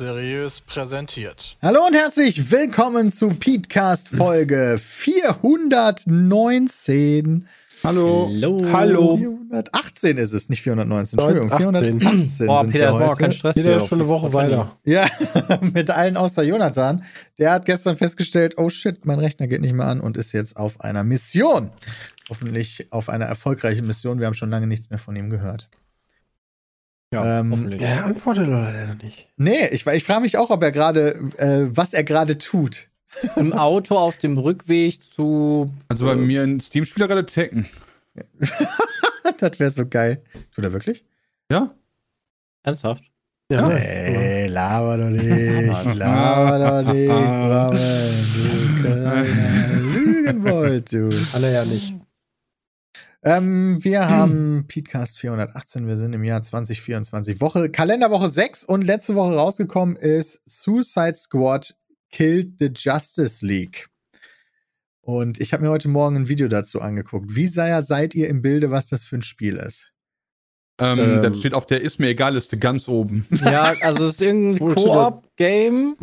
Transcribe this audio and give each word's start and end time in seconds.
Seriös 0.00 0.62
präsentiert. 0.62 1.58
Hallo 1.60 1.80
und 1.86 1.94
herzlich 1.94 2.50
willkommen 2.50 3.10
zu 3.10 3.34
Petecast 3.34 4.08
Folge 4.08 4.78
419. 4.78 7.46
Hallo. 7.84 8.30
Hallo. 8.32 8.62
Hallo. 8.72 9.18
418 9.18 10.16
ist 10.16 10.32
es, 10.32 10.48
nicht 10.48 10.62
419. 10.62 11.18
Entschuldigung, 11.18 11.50
418. 11.50 12.00
418 12.00 12.46
Boah, 12.46 12.62
sind 12.62 12.72
Peter, 12.72 12.86
wir 12.86 12.94
war 12.94 13.02
auch 13.02 13.08
heute. 13.10 13.18
kein 13.18 13.32
Stress. 13.32 13.54
Hier 13.54 13.76
ist 13.76 13.88
schon 13.88 14.00
eine 14.00 14.08
Woche 14.08 14.32
weiter. 14.32 14.74
Ja, 14.86 15.06
mit 15.74 15.90
allen 15.90 16.16
außer 16.16 16.44
Jonathan. 16.44 17.04
Der 17.36 17.52
hat 17.52 17.66
gestern 17.66 17.98
festgestellt, 17.98 18.54
oh 18.56 18.70
shit, 18.70 19.04
mein 19.04 19.18
Rechner 19.18 19.48
geht 19.48 19.60
nicht 19.60 19.74
mehr 19.74 19.86
an 19.86 20.00
und 20.00 20.16
ist 20.16 20.32
jetzt 20.32 20.56
auf 20.56 20.80
einer 20.80 21.04
Mission. 21.04 21.72
Hoffentlich 22.30 22.90
auf 22.90 23.10
einer 23.10 23.26
erfolgreichen 23.26 23.86
Mission. 23.86 24.18
Wir 24.18 24.28
haben 24.28 24.32
schon 24.32 24.48
lange 24.48 24.66
nichts 24.66 24.88
mehr 24.88 24.98
von 24.98 25.14
ihm 25.14 25.28
gehört. 25.28 25.68
Ja, 27.12 27.40
Ähm, 27.40 27.50
hoffentlich. 27.50 27.82
Er 27.82 28.04
antwortet 28.04 28.46
leider 28.46 28.94
nicht. 28.94 29.28
Nee, 29.36 29.66
ich, 29.72 29.86
ich 29.86 30.04
frage 30.04 30.20
mich 30.20 30.38
auch, 30.38 30.50
ob 30.50 30.62
er 30.62 30.70
gerade, 30.70 31.16
äh, 31.38 31.66
was 31.68 31.92
er 31.92 32.04
gerade 32.04 32.38
tut. 32.38 32.88
Im 33.34 33.52
Auto 33.52 33.96
auf 33.96 34.16
dem 34.16 34.38
Rückweg 34.38 35.02
zu. 35.02 35.72
Also 35.88 36.06
bei 36.06 36.14
mir 36.14 36.42
ein 36.42 36.60
Steam-Spieler 36.60 37.08
gerade 37.08 37.26
Tekken. 37.26 37.66
das 39.38 39.58
wäre 39.58 39.70
so 39.70 39.86
geil. 39.86 40.22
Tut 40.54 40.64
er 40.64 40.72
wirklich? 40.72 41.04
Ja? 41.50 41.74
Ernsthaft? 42.62 43.02
Ja, 43.50 43.62
nice. 43.68 43.84
Ey, 43.84 44.46
laber 44.48 44.96
doch 44.96 45.10
nicht, 45.10 45.94
laber 45.94 46.82
doch 46.84 46.92
nicht, 46.92 47.08
du 47.08 48.80
kleiner 48.80 49.24
Lügenbold, 49.74 50.92
du. 50.92 51.10
Alle 51.32 51.52
ja 51.52 51.64
nicht. 51.64 51.94
Ähm, 53.22 53.82
wir 53.84 54.08
haben 54.08 54.64
Petecast 54.66 55.18
418, 55.18 55.86
wir 55.86 55.98
sind 55.98 56.14
im 56.14 56.24
Jahr 56.24 56.40
2024, 56.40 57.40
Woche, 57.40 57.68
Kalenderwoche 57.70 58.30
6 58.30 58.64
und 58.64 58.82
letzte 58.82 59.14
Woche 59.14 59.34
rausgekommen 59.34 59.96
ist 59.96 60.40
Suicide 60.46 61.16
Squad 61.16 61.76
Killed 62.10 62.58
the 62.58 62.70
Justice 62.74 63.44
League. 63.44 63.88
Und 65.02 65.38
ich 65.38 65.52
habe 65.52 65.62
mir 65.62 65.70
heute 65.70 65.88
Morgen 65.88 66.16
ein 66.16 66.28
Video 66.28 66.48
dazu 66.48 66.80
angeguckt. 66.80 67.34
Wie 67.34 67.46
sehr 67.46 67.82
seid 67.82 68.14
ihr 68.14 68.28
im 68.28 68.40
Bilde, 68.42 68.70
was 68.70 68.88
das 68.88 69.04
für 69.04 69.16
ein 69.16 69.22
Spiel 69.22 69.56
ist? 69.56 69.92
Ähm, 70.78 70.98
Ähm. 70.98 71.22
Das 71.22 71.38
steht 71.38 71.52
auf 71.52 71.66
der 71.66 71.82
Ist 71.82 72.00
mir 72.00 72.08
egal 72.08 72.34
Liste 72.34 72.58
ganz 72.58 72.88
oben. 72.88 73.26
Ja, 73.44 73.74
also 73.82 74.06
es 74.06 74.14
ist 74.14 74.22
irgendein 74.22 74.74
Koop-Game. 74.74 75.96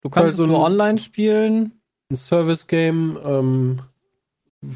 Du 0.00 0.10
kannst 0.10 0.30
Also 0.30 0.44
es 0.44 0.48
nur 0.48 0.62
online 0.62 0.98
spielen. 0.98 1.82
Ein 2.10 2.16
Service-Game. 2.16 3.18
Ähm, 3.24 3.82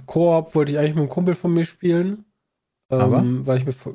Koop 0.07 0.55
wollte 0.55 0.73
ich 0.73 0.79
eigentlich 0.79 0.95
mit 0.95 1.03
einem 1.03 1.09
Kumpel 1.09 1.35
von 1.35 1.53
mir 1.55 1.65
spielen. 1.65 2.25
Ähm, 2.91 3.01
Aber? 3.01 3.25
Weil 3.47 3.59
ich 3.59 3.67
mir. 3.67 3.73
vor- 3.73 3.95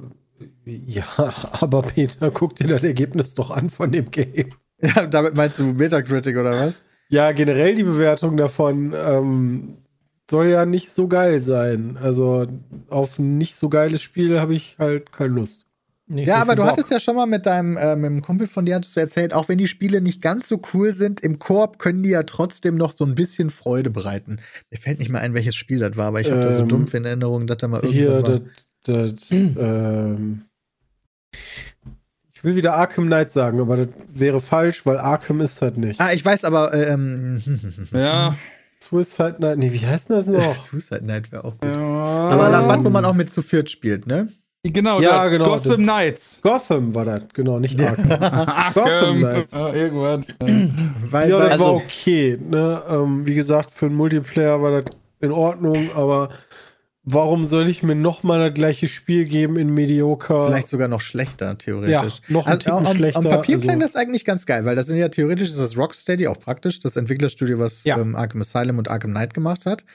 Ja, 0.66 1.06
aber 1.60 1.82
Peter, 1.84 2.32
guck 2.32 2.56
dir 2.56 2.68
das 2.68 2.84
Ergebnis 2.84 3.34
doch 3.36 3.52
an 3.52 3.70
von 3.70 3.92
dem 3.92 4.10
Game. 4.12 4.52
Ja, 4.84 5.06
damit 5.06 5.36
meinst 5.36 5.60
du 5.60 5.64
Metacritic 5.74 6.36
oder 6.38 6.54
was? 6.66 6.82
Ja, 7.10 7.34
generell 7.34 7.76
die 7.76 7.84
Bewertung 7.84 8.36
davon 8.36 8.96
ähm, 8.98 9.78
soll 10.28 10.48
ja 10.48 10.66
nicht 10.66 10.90
so 10.90 11.08
geil 11.08 11.44
sein. 11.44 11.98
Also 12.02 12.48
auf 12.90 13.20
ein 13.20 13.38
nicht 13.38 13.58
so 13.58 13.70
geiles 13.70 14.02
Spiel 14.02 14.40
habe 14.40 14.56
ich 14.56 14.78
halt 14.80 15.12
keine 15.12 15.36
Lust. 15.36 15.68
Nicht 16.12 16.28
Ja, 16.28 16.36
so 16.38 16.42
aber 16.42 16.56
du 16.56 16.62
Bock. 16.64 16.72
hattest 16.72 16.92
ja 16.92 17.00
schon 17.00 17.16
mal 17.16 17.26
mit 17.26 17.46
deinem 17.46 17.78
äh, 17.78 17.96
mit 17.96 18.06
dem 18.10 18.22
Kumpel 18.22 18.46
von 18.48 18.66
dir 18.66 18.76
hattest 18.76 18.96
du 18.96 19.00
erzählt, 19.00 19.34
auch 19.34 19.48
wenn 19.50 19.58
die 19.58 19.68
Spiele 19.68 20.02
nicht 20.02 20.22
ganz 20.22 20.48
so 20.48 20.62
cool 20.74 20.94
sind, 20.94 21.20
im 21.22 21.40
Koop 21.40 21.80
können 21.80 22.04
die 22.04 22.10
ja 22.10 22.24
trotzdem 22.24 22.76
noch 22.76 22.92
so 22.92 23.06
ein 23.06 23.16
bisschen 23.16 23.50
Freude 23.50 23.90
bereiten. 23.90 24.40
Mir 24.70 24.78
fällt 24.78 25.00
nicht 25.00 25.10
mehr 25.10 25.22
ein, 25.22 25.34
welches 25.34 25.56
Spiel 25.56 25.80
das 25.80 25.96
war, 25.98 26.08
aber 26.08 26.22
ich 26.22 26.30
habe 26.30 26.42
da 26.42 26.52
so 26.52 26.62
Ähm, 26.62 26.68
dumpf 26.70 26.94
in 26.94 27.06
Erinnerung, 27.06 27.48
dass 27.48 27.58
da 27.58 27.68
mal 27.68 27.82
Hier, 27.82 28.10
irgendwann 28.12 28.34
war. 28.34 28.40
das, 28.84 29.20
das, 29.20 29.32
ähm, 29.32 30.42
ich 32.34 32.44
will 32.44 32.56
wieder 32.56 32.74
Arkham 32.76 33.06
Knight 33.06 33.32
sagen, 33.32 33.60
aber 33.62 33.78
das 33.78 33.90
wäre 34.14 34.40
falsch, 34.40 34.86
weil 34.86 34.98
Arkham 34.98 35.42
ist 35.42 35.62
halt 35.62 35.78
nicht. 35.78 36.00
Ah, 36.02 36.12
ich 36.12 36.26
weiß 36.26 36.44
aber, 36.44 36.74
äh, 36.74 36.92
ähm, 36.94 37.42
Ja. 37.94 38.36
Suicide 38.80 39.36
Knight, 39.38 39.60
nee, 39.60 39.72
wie 39.72 39.86
heißt 39.86 40.10
denn 40.10 40.16
das 40.18 40.26
noch? 40.28 40.56
Suicide 40.64 41.06
Night 41.06 41.32
wäre 41.32 41.44
auch 41.46 41.52
gut. 41.60 41.70
Aber 41.70 42.32
Aber 42.32 42.50
das 42.50 42.68
was, 42.68 42.84
wo 42.84 42.90
man 42.90 43.06
auch 43.06 43.14
mit 43.14 43.32
zu 43.32 43.44
viert 43.44 43.70
spielt, 43.70 44.08
ne? 44.08 44.30
Genau, 44.64 45.02
Ja, 45.02 45.24
das. 45.24 45.32
genau, 45.32 45.46
Gotham 45.46 45.82
Knights. 45.82 46.40
Gotham 46.44 46.94
war 46.94 47.06
das, 47.06 47.24
genau, 47.34 47.58
nicht 47.60 47.82
Arkham. 47.82 48.10
Gotham 48.76 49.18
Knights. 49.18 49.54
Ja, 49.54 49.74
irgendwas. 49.74 50.28
Weil, 50.40 51.30
ja, 51.30 51.36
weil, 51.40 51.44
das 51.44 51.52
also- 51.54 51.66
war 51.66 51.74
okay. 51.74 52.38
Ne? 52.40 52.82
Ähm, 52.88 53.26
wie 53.26 53.34
gesagt, 53.34 53.72
für 53.72 53.88
einen 53.88 53.96
Multiplayer 53.96 54.62
war 54.62 54.82
das 54.82 54.94
in 55.20 55.32
Ordnung, 55.32 55.90
aber 55.96 56.30
warum 57.04 57.44
soll 57.44 57.68
ich 57.70 57.82
mir 57.82 57.96
nochmal 57.96 58.50
das 58.50 58.54
gleiche 58.54 58.88
Spiel 58.88 59.26
geben 59.26 59.58
in 59.58 59.74
Mediocre? 59.74 60.46
vielleicht 60.46 60.68
sogar 60.68 60.88
noch 60.88 61.02
schlechter, 61.02 61.58
theoretisch. 61.58 62.22
ja, 62.28 62.34
noch 62.34 62.46
ein 62.46 62.54
Also, 62.54 62.72
am, 62.72 62.86
am 62.86 62.96
schlechter. 62.96 63.22
Papier 63.30 63.56
also- 63.56 63.66
klang 63.68 63.80
das 63.80 63.96
eigentlich 63.96 64.26
ganz 64.26 64.46
geil, 64.46 64.64
weil 64.66 64.76
das 64.76 64.86
sind 64.86 65.00
ja 65.00 65.10
theoretisch 65.10 65.50
ist 65.50 65.60
das 65.60 65.76
Rocksteady 65.76 66.28
auch 66.28 66.40
praktisch, 66.40 66.78
das 66.80 66.98
Entwicklerstudio, 66.98 67.58
was 67.58 67.84
Ja. 67.84 67.98
ähm, 67.98 68.16
Arkham 68.16 68.42
Asylum 68.42 68.78
und 68.78 68.90
Arkham 68.92 69.10
Knight 69.10 69.34
gemacht 69.34 69.66
hat. 69.66 69.86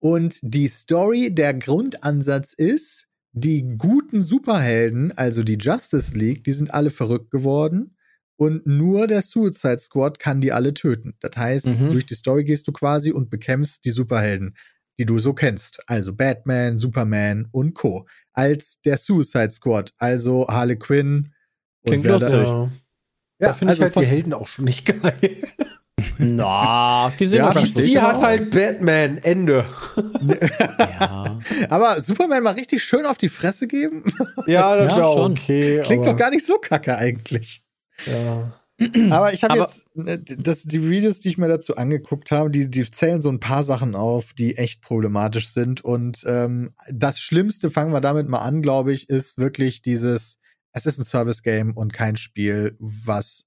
Und 0.00 0.38
die 0.40 0.68
Story, 0.68 1.28
der 1.34 1.52
Grundansatz 1.52 2.54
ist, 2.54 3.06
die 3.32 3.62
guten 3.78 4.22
Superhelden, 4.22 5.16
also 5.16 5.42
die 5.42 5.56
Justice 5.58 6.16
League, 6.16 6.44
die 6.44 6.52
sind 6.52 6.72
alle 6.72 6.90
verrückt 6.90 7.30
geworden 7.30 7.96
und 8.36 8.66
nur 8.66 9.06
der 9.06 9.22
Suicide 9.22 9.78
Squad 9.78 10.18
kann 10.18 10.40
die 10.40 10.52
alle 10.52 10.74
töten. 10.74 11.14
Das 11.20 11.36
heißt, 11.36 11.66
Mhm. 11.68 11.92
durch 11.92 12.06
die 12.06 12.14
Story 12.14 12.44
gehst 12.44 12.68
du 12.68 12.72
quasi 12.72 13.10
und 13.12 13.30
bekämpfst 13.30 13.84
die 13.84 13.90
Superhelden, 13.90 14.54
die 14.98 15.06
du 15.06 15.18
so 15.18 15.32
kennst. 15.32 15.80
Also 15.86 16.12
Batman, 16.14 16.76
Superman 16.76 17.48
und 17.52 17.74
Co. 17.74 18.06
Als 18.32 18.80
der 18.82 18.98
Suicide 18.98 19.50
Squad, 19.50 19.92
also 19.98 20.46
Harley 20.48 20.76
Quinn 20.78 21.32
und 21.82 21.90
Klingt 21.90 22.04
wer 22.04 22.18
da-. 22.18 22.42
Ja. 22.42 22.70
Ja, 23.38 23.48
da 23.48 23.54
finde 23.54 23.70
also 23.72 23.86
ich 23.86 23.96
halt 23.96 24.04
die 24.06 24.08
Helden 24.08 24.34
auch 24.34 24.46
schon 24.46 24.66
nicht 24.66 24.84
geil. 25.02 25.42
Na, 26.18 27.12
die 27.18 27.26
sind 27.26 27.38
Ja, 27.38 27.50
Die 27.52 28.00
hat 28.00 28.16
auch. 28.16 28.22
halt 28.22 28.50
Batman, 28.50 29.18
Ende. 29.18 29.64
Ja. 30.78 31.38
Aber 31.68 32.00
Superman 32.00 32.42
mal 32.42 32.54
richtig 32.54 32.82
schön 32.82 33.06
auf 33.06 33.18
die 33.18 33.28
Fresse 33.28 33.66
geben? 33.66 34.04
Ja, 34.46 34.76
das 34.76 34.92
Ja, 34.92 34.96
wäre 34.96 35.12
schon. 35.12 35.32
okay. 35.32 35.80
Klingt 35.82 36.06
doch 36.06 36.16
gar 36.16 36.30
nicht 36.30 36.46
so 36.46 36.58
kacke 36.58 36.96
eigentlich. 36.96 37.62
Ja. 38.06 38.58
Aber 39.10 39.32
ich 39.32 39.44
habe 39.44 39.58
jetzt, 39.58 39.86
äh, 39.96 40.18
das, 40.38 40.62
die 40.64 40.88
Videos, 40.88 41.20
die 41.20 41.28
ich 41.28 41.38
mir 41.38 41.46
dazu 41.48 41.76
angeguckt 41.76 42.32
habe, 42.32 42.50
die, 42.50 42.68
die 42.68 42.90
zählen 42.90 43.20
so 43.20 43.28
ein 43.28 43.38
paar 43.38 43.62
Sachen 43.62 43.94
auf, 43.94 44.32
die 44.32 44.56
echt 44.56 44.82
problematisch 44.82 45.50
sind. 45.50 45.84
Und 45.84 46.24
ähm, 46.26 46.72
das 46.90 47.20
Schlimmste, 47.20 47.70
fangen 47.70 47.92
wir 47.92 48.00
damit 48.00 48.28
mal 48.28 48.40
an, 48.40 48.60
glaube 48.60 48.92
ich, 48.92 49.08
ist 49.08 49.38
wirklich 49.38 49.82
dieses, 49.82 50.38
es 50.72 50.86
ist 50.86 50.98
ein 50.98 51.04
Service-Game 51.04 51.76
und 51.76 51.92
kein 51.92 52.16
Spiel, 52.16 52.76
was 52.80 53.44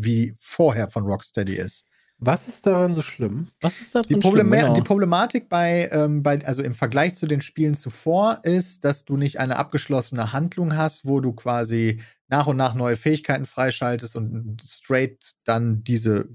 wie 0.00 0.32
vorher 0.38 0.88
von 0.88 1.04
Rocksteady 1.04 1.56
ist. 1.56 1.84
Was 2.20 2.48
ist 2.48 2.66
daran 2.66 2.92
so 2.92 3.02
schlimm? 3.02 3.48
Was 3.60 3.80
ist 3.80 3.94
da 3.94 4.02
Die, 4.02 4.08
drin? 4.08 4.20
Problema 4.20 4.56
schlimm? 4.56 4.60
Genau. 4.60 4.74
die 4.74 4.82
Problematik 4.82 5.48
bei, 5.48 5.88
ähm, 5.92 6.22
bei, 6.22 6.44
also 6.44 6.62
im 6.62 6.74
Vergleich 6.74 7.14
zu 7.14 7.26
den 7.26 7.40
Spielen 7.40 7.74
zuvor, 7.74 8.40
ist, 8.42 8.84
dass 8.84 9.04
du 9.04 9.16
nicht 9.16 9.38
eine 9.38 9.56
abgeschlossene 9.56 10.32
Handlung 10.32 10.76
hast, 10.76 11.06
wo 11.06 11.20
du 11.20 11.32
quasi 11.32 12.00
nach 12.28 12.48
und 12.48 12.56
nach 12.56 12.74
neue 12.74 12.96
Fähigkeiten 12.96 13.46
freischaltest 13.46 14.16
und 14.16 14.60
straight 14.62 15.32
dann 15.44 15.84
diese, 15.84 16.28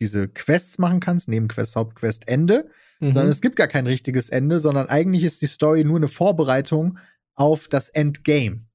diese 0.00 0.28
Quests 0.28 0.78
machen 0.78 1.00
kannst, 1.00 1.28
Nebenquest, 1.28 1.76
Hauptquest, 1.76 2.26
Ende. 2.26 2.68
Mhm. 3.00 3.12
Sondern 3.12 3.30
es 3.30 3.40
gibt 3.40 3.56
gar 3.56 3.68
kein 3.68 3.86
richtiges 3.86 4.30
Ende, 4.30 4.58
sondern 4.58 4.88
eigentlich 4.88 5.22
ist 5.22 5.40
die 5.40 5.46
Story 5.46 5.84
nur 5.84 5.98
eine 5.98 6.08
Vorbereitung 6.08 6.98
auf 7.34 7.68
das 7.68 7.88
Endgame. 7.90 8.67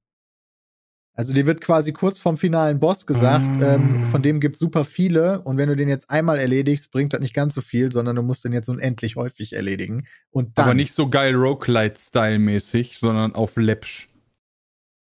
Also 1.16 1.32
dir 1.32 1.46
wird 1.46 1.60
quasi 1.60 1.92
kurz 1.92 2.18
vom 2.18 2.36
finalen 2.36 2.80
Boss 2.80 3.06
gesagt, 3.06 3.44
Ah. 3.62 3.74
ähm, 3.76 4.04
von 4.06 4.20
dem 4.22 4.40
gibt 4.40 4.58
super 4.58 4.84
viele 4.84 5.40
und 5.42 5.56
wenn 5.58 5.68
du 5.68 5.76
den 5.76 5.88
jetzt 5.88 6.10
einmal 6.10 6.38
erledigst, 6.38 6.90
bringt 6.90 7.12
das 7.12 7.20
nicht 7.20 7.34
ganz 7.34 7.54
so 7.54 7.60
viel, 7.60 7.92
sondern 7.92 8.16
du 8.16 8.22
musst 8.22 8.44
den 8.44 8.52
jetzt 8.52 8.68
unendlich 8.68 9.14
häufig 9.14 9.52
erledigen. 9.52 10.06
Und 10.30 10.58
dann 10.58 10.64
Aber 10.64 10.74
nicht 10.74 10.92
so 10.92 11.08
geil 11.08 11.34
Roguelite-Style-mäßig, 11.34 12.98
sondern 12.98 13.34
auf 13.34 13.56
läppsch. 13.56 14.08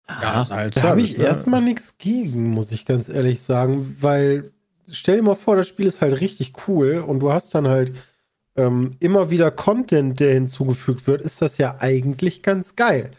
ja. 0.08 0.46
halt 0.50 0.76
Da 0.76 0.82
habe 0.82 1.00
ich 1.00 1.16
ne? 1.16 1.24
erstmal 1.24 1.62
nichts 1.62 1.96
gegen, 1.98 2.50
muss 2.50 2.72
ich 2.72 2.84
ganz 2.84 3.08
ehrlich 3.08 3.40
sagen, 3.40 3.96
weil 4.00 4.52
stell 4.90 5.16
dir 5.16 5.22
mal 5.22 5.34
vor, 5.34 5.56
das 5.56 5.68
Spiel 5.68 5.86
ist 5.86 6.02
halt 6.02 6.20
richtig 6.20 6.52
cool 6.68 6.98
und 6.98 7.20
du 7.20 7.32
hast 7.32 7.54
dann 7.54 7.68
halt 7.68 7.94
ähm, 8.54 8.90
immer 9.00 9.30
wieder 9.30 9.50
Content, 9.50 10.20
der 10.20 10.34
hinzugefügt 10.34 11.06
wird, 11.06 11.22
ist 11.22 11.40
das 11.40 11.56
ja 11.56 11.76
eigentlich 11.78 12.42
ganz 12.42 12.76
geil. 12.76 13.12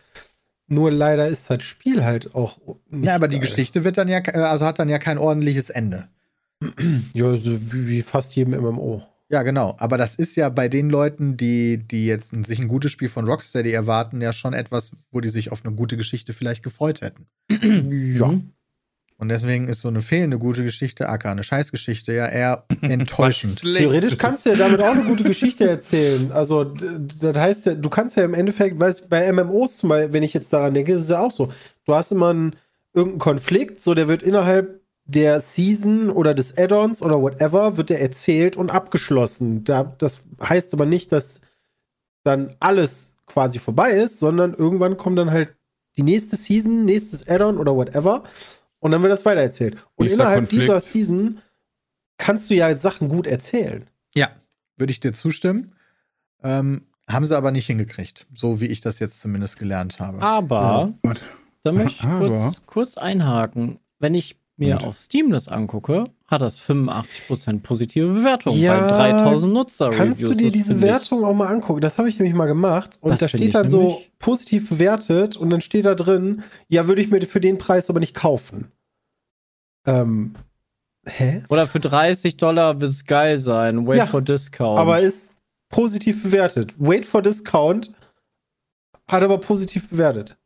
Nur 0.73 0.91
leider 0.91 1.27
ist 1.27 1.49
das 1.49 1.63
Spiel 1.63 2.03
halt 2.03 2.33
auch 2.35 2.57
nicht 2.89 3.05
Ja, 3.05 3.15
aber 3.15 3.27
die 3.27 3.37
geil. 3.37 3.47
Geschichte 3.47 3.83
wird 3.83 3.97
dann 3.97 4.07
ja, 4.07 4.19
äh, 4.19 4.37
also 4.37 4.65
hat 4.65 4.79
dann 4.79 4.89
ja 4.89 4.99
kein 4.99 5.17
ordentliches 5.17 5.69
Ende. 5.69 6.07
Ja, 7.13 7.35
so 7.35 7.73
wie, 7.73 7.87
wie 7.87 8.01
fast 8.01 8.35
jedem 8.35 8.53
MMO. 8.59 9.03
Ja, 9.29 9.43
genau. 9.43 9.75
Aber 9.79 9.97
das 9.97 10.15
ist 10.15 10.35
ja 10.35 10.49
bei 10.49 10.69
den 10.69 10.89
Leuten, 10.89 11.37
die, 11.37 11.77
die 11.77 12.05
jetzt 12.05 12.33
sich 12.45 12.59
ein 12.59 12.67
gutes 12.67 12.91
Spiel 12.91 13.09
von 13.09 13.25
Rocksteady 13.25 13.71
erwarten, 13.71 14.21
ja 14.21 14.31
schon 14.31 14.53
etwas, 14.53 14.91
wo 15.11 15.21
die 15.21 15.29
sich 15.29 15.51
auf 15.51 15.65
eine 15.65 15.75
gute 15.75 15.97
Geschichte 15.97 16.33
vielleicht 16.33 16.63
gefreut 16.63 17.01
hätten. 17.01 17.27
ja. 18.19 18.33
Und 19.23 19.29
deswegen 19.29 19.69
ist 19.69 19.79
so 19.79 19.87
eine 19.87 20.01
fehlende 20.01 20.37
gute 20.37 20.65
Geschichte, 20.65 21.07
aka 21.07 21.31
eine 21.31 21.43
Scheißgeschichte, 21.43 22.11
ja 22.11 22.27
eher 22.27 22.65
enttäuschend. 22.81 23.61
Theoretisch 23.61 24.17
kannst 24.17 24.45
du 24.45 24.49
ja 24.49 24.57
damit 24.57 24.81
auch 24.81 24.91
eine 24.91 25.05
gute 25.05 25.23
Geschichte 25.23 25.65
erzählen. 25.65 26.29
Also, 26.33 26.65
das 26.65 27.37
heißt 27.37 27.65
ja, 27.67 27.73
du 27.75 27.89
kannst 27.89 28.17
ja 28.17 28.25
im 28.25 28.33
Endeffekt, 28.33 28.81
weißt 28.81 29.07
bei 29.07 29.31
MMOs 29.31 29.77
zum 29.77 29.87
Beispiel, 29.87 30.11
wenn 30.11 30.23
ich 30.23 30.33
jetzt 30.33 30.51
daran 30.51 30.73
denke, 30.73 30.91
ist 30.95 31.03
es 31.03 31.09
ja 31.09 31.21
auch 31.21 31.31
so. 31.31 31.53
Du 31.85 31.95
hast 31.95 32.11
immer 32.11 32.31
einen, 32.31 32.57
irgendein 32.93 33.19
Konflikt, 33.19 33.79
so 33.79 33.93
der 33.93 34.09
wird 34.09 34.23
innerhalb 34.23 34.81
der 35.05 35.39
Season 35.39 36.09
oder 36.09 36.33
des 36.33 36.57
Add-ons 36.57 37.01
oder 37.01 37.21
whatever, 37.21 37.77
wird 37.77 37.91
der 37.91 38.01
erzählt 38.01 38.57
und 38.57 38.71
abgeschlossen. 38.71 39.63
Da, 39.63 39.95
das 39.99 40.19
heißt 40.43 40.73
aber 40.73 40.85
nicht, 40.85 41.13
dass 41.13 41.39
dann 42.25 42.57
alles 42.59 43.19
quasi 43.25 43.57
vorbei 43.57 43.91
ist, 43.91 44.19
sondern 44.19 44.53
irgendwann 44.53 44.97
kommt 44.97 45.17
dann 45.17 45.31
halt 45.31 45.55
die 45.95 46.03
nächste 46.03 46.35
Season, 46.35 46.83
nächstes 46.83 47.25
Add-on 47.25 47.57
oder 47.57 47.73
whatever 47.73 48.23
und 48.83 48.91
dann 48.91 49.01
wird 49.01 49.13
das 49.13 49.25
weitererzählt. 49.25 49.75
Und 49.95 50.07
Nächster 50.07 50.23
innerhalb 50.23 50.39
Konflikt. 50.41 50.63
dieser 50.63 50.79
Season 50.81 51.39
kannst 52.17 52.49
du 52.49 52.53
ja 52.53 52.77
Sachen 52.77 53.07
gut 53.07 53.27
erzählen. 53.27 53.85
Ja, 54.13 54.29
würde 54.75 54.91
ich 54.91 54.99
dir 54.99 55.13
zustimmen. 55.13 55.73
Ähm, 56.43 56.83
haben 57.07 57.25
sie 57.25 57.35
aber 57.37 57.51
nicht 57.51 57.65
hingekriegt, 57.65 58.27
so 58.35 58.59
wie 58.59 58.65
ich 58.65 58.81
das 58.81 58.99
jetzt 58.99 59.21
zumindest 59.21 59.57
gelernt 59.57 60.01
habe. 60.01 60.21
Aber, 60.21 60.93
Gott. 61.01 61.21
da 61.63 61.71
möchte 61.71 62.03
ich 62.03 62.09
kurz, 62.19 62.61
kurz 62.65 62.97
einhaken. 62.97 63.79
Wenn 63.99 64.15
ich 64.15 64.35
mir 64.57 64.75
Und? 64.75 64.83
auf 64.83 64.97
Steam 64.97 65.31
das 65.31 65.47
angucke, 65.47 66.03
hat 66.33 66.41
das 66.41 66.59
85% 66.59 67.61
positive 67.61 68.07
Bewertung 68.11 68.57
Ja, 68.57 68.77
bei 68.81 68.87
3000 69.11 69.53
Nutzer. 69.53 69.89
Kannst 69.91 70.21
du 70.21 70.33
dir 70.33 70.51
diese 70.51 70.81
Wertung 70.81 71.23
auch 71.23 71.33
mal 71.33 71.47
angucken? 71.47 71.79
Das 71.79 71.97
habe 71.97 72.09
ich 72.09 72.19
nämlich 72.19 72.35
mal 72.35 72.47
gemacht. 72.47 72.97
Und 72.99 73.11
Das 73.11 73.19
da 73.21 73.27
steht 73.29 73.55
dann 73.55 73.69
so 73.69 73.81
nämlich- 73.81 74.11
positiv 74.19 74.67
bewertet 74.69 75.37
und 75.37 75.49
dann 75.49 75.61
steht 75.61 75.85
da 75.85 75.95
drin, 75.95 76.43
ja, 76.67 76.87
würde 76.87 77.01
ich 77.01 77.09
mir 77.09 77.21
für 77.21 77.39
den 77.39 77.57
Preis 77.57 77.89
aber 77.89 77.99
nicht 78.01 78.13
kaufen. 78.15 78.71
Ähm, 79.85 80.33
hä? 81.05 81.43
Oder 81.49 81.67
für 81.67 81.79
30 81.79 82.37
Dollar 82.37 82.79
wird 82.81 82.91
es 82.91 83.05
geil 83.05 83.37
sein. 83.39 83.87
Wait 83.87 83.97
Ja, 83.97 84.07
for 84.07 84.21
discount. 84.21 84.79
Aber 84.79 84.99
ist 84.99 85.33
positiv 85.69 86.23
bewertet. 86.23 86.73
Wait 86.77 87.05
for 87.05 87.21
Discount 87.21 87.91
hat 89.09 89.23
aber 89.23 89.37
positiv 89.39 89.89
bewertet. 89.89 90.37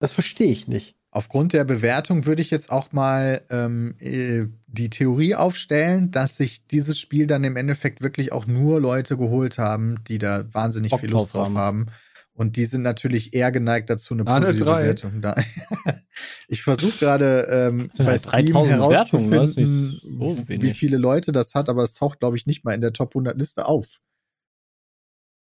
Das 0.00 0.12
verstehe 0.12 0.50
ich 0.52 0.68
nicht. 0.68 0.94
Aufgrund 1.10 1.54
der 1.54 1.64
Bewertung 1.64 2.26
würde 2.26 2.42
ich 2.42 2.50
jetzt 2.50 2.70
auch 2.70 2.92
mal 2.92 3.42
ähm, 3.48 3.94
äh, 3.98 4.46
die 4.66 4.90
Theorie 4.90 5.34
aufstellen, 5.34 6.10
dass 6.10 6.36
sich 6.36 6.66
dieses 6.66 6.98
Spiel 6.98 7.26
dann 7.26 7.44
im 7.44 7.56
Endeffekt 7.56 8.02
wirklich 8.02 8.30
auch 8.32 8.46
nur 8.46 8.78
Leute 8.78 9.16
geholt 9.16 9.56
haben, 9.56 10.04
die 10.06 10.18
da 10.18 10.44
wahnsinnig 10.52 10.90
Bock 10.90 11.00
viel 11.00 11.10
Lust 11.10 11.32
drauf 11.32 11.48
haben. 11.48 11.58
haben. 11.58 11.86
Und 12.34 12.56
die 12.56 12.66
sind 12.66 12.82
natürlich 12.82 13.34
eher 13.34 13.50
geneigt 13.50 13.90
dazu, 13.90 14.14
eine 14.14 14.24
positive 14.24 14.64
drei. 14.64 14.82
Bewertung 14.82 15.20
da. 15.22 15.34
ich 16.48 16.62
versuche 16.62 16.96
gerade 16.98 17.48
ähm, 17.50 17.90
bei 17.98 18.04
halt 18.04 18.20
Steam 18.20 18.46
3000 18.52 18.68
herauszufinden, 18.68 20.00
so 20.00 20.44
wie 20.46 20.70
viele 20.70 20.98
Leute 20.98 21.32
das 21.32 21.54
hat, 21.54 21.68
aber 21.68 21.82
es 21.82 21.94
taucht, 21.94 22.20
glaube 22.20 22.36
ich, 22.36 22.46
nicht 22.46 22.64
mal 22.64 22.74
in 22.74 22.80
der 22.80 22.92
Top 22.92 23.10
100 23.10 23.36
Liste 23.36 23.66
auf. 23.66 23.98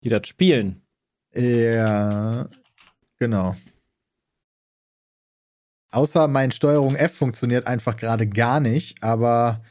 die 0.02 0.08
das 0.08 0.26
spielen. 0.28 0.80
Ja, 1.34 2.48
genau. 3.18 3.54
Außer 5.90 6.28
mein 6.28 6.50
Steuerung 6.50 6.94
F 6.94 7.14
funktioniert 7.14 7.66
einfach 7.66 7.96
gerade 7.96 8.26
gar 8.26 8.60
nicht, 8.60 9.02
aber 9.02 9.62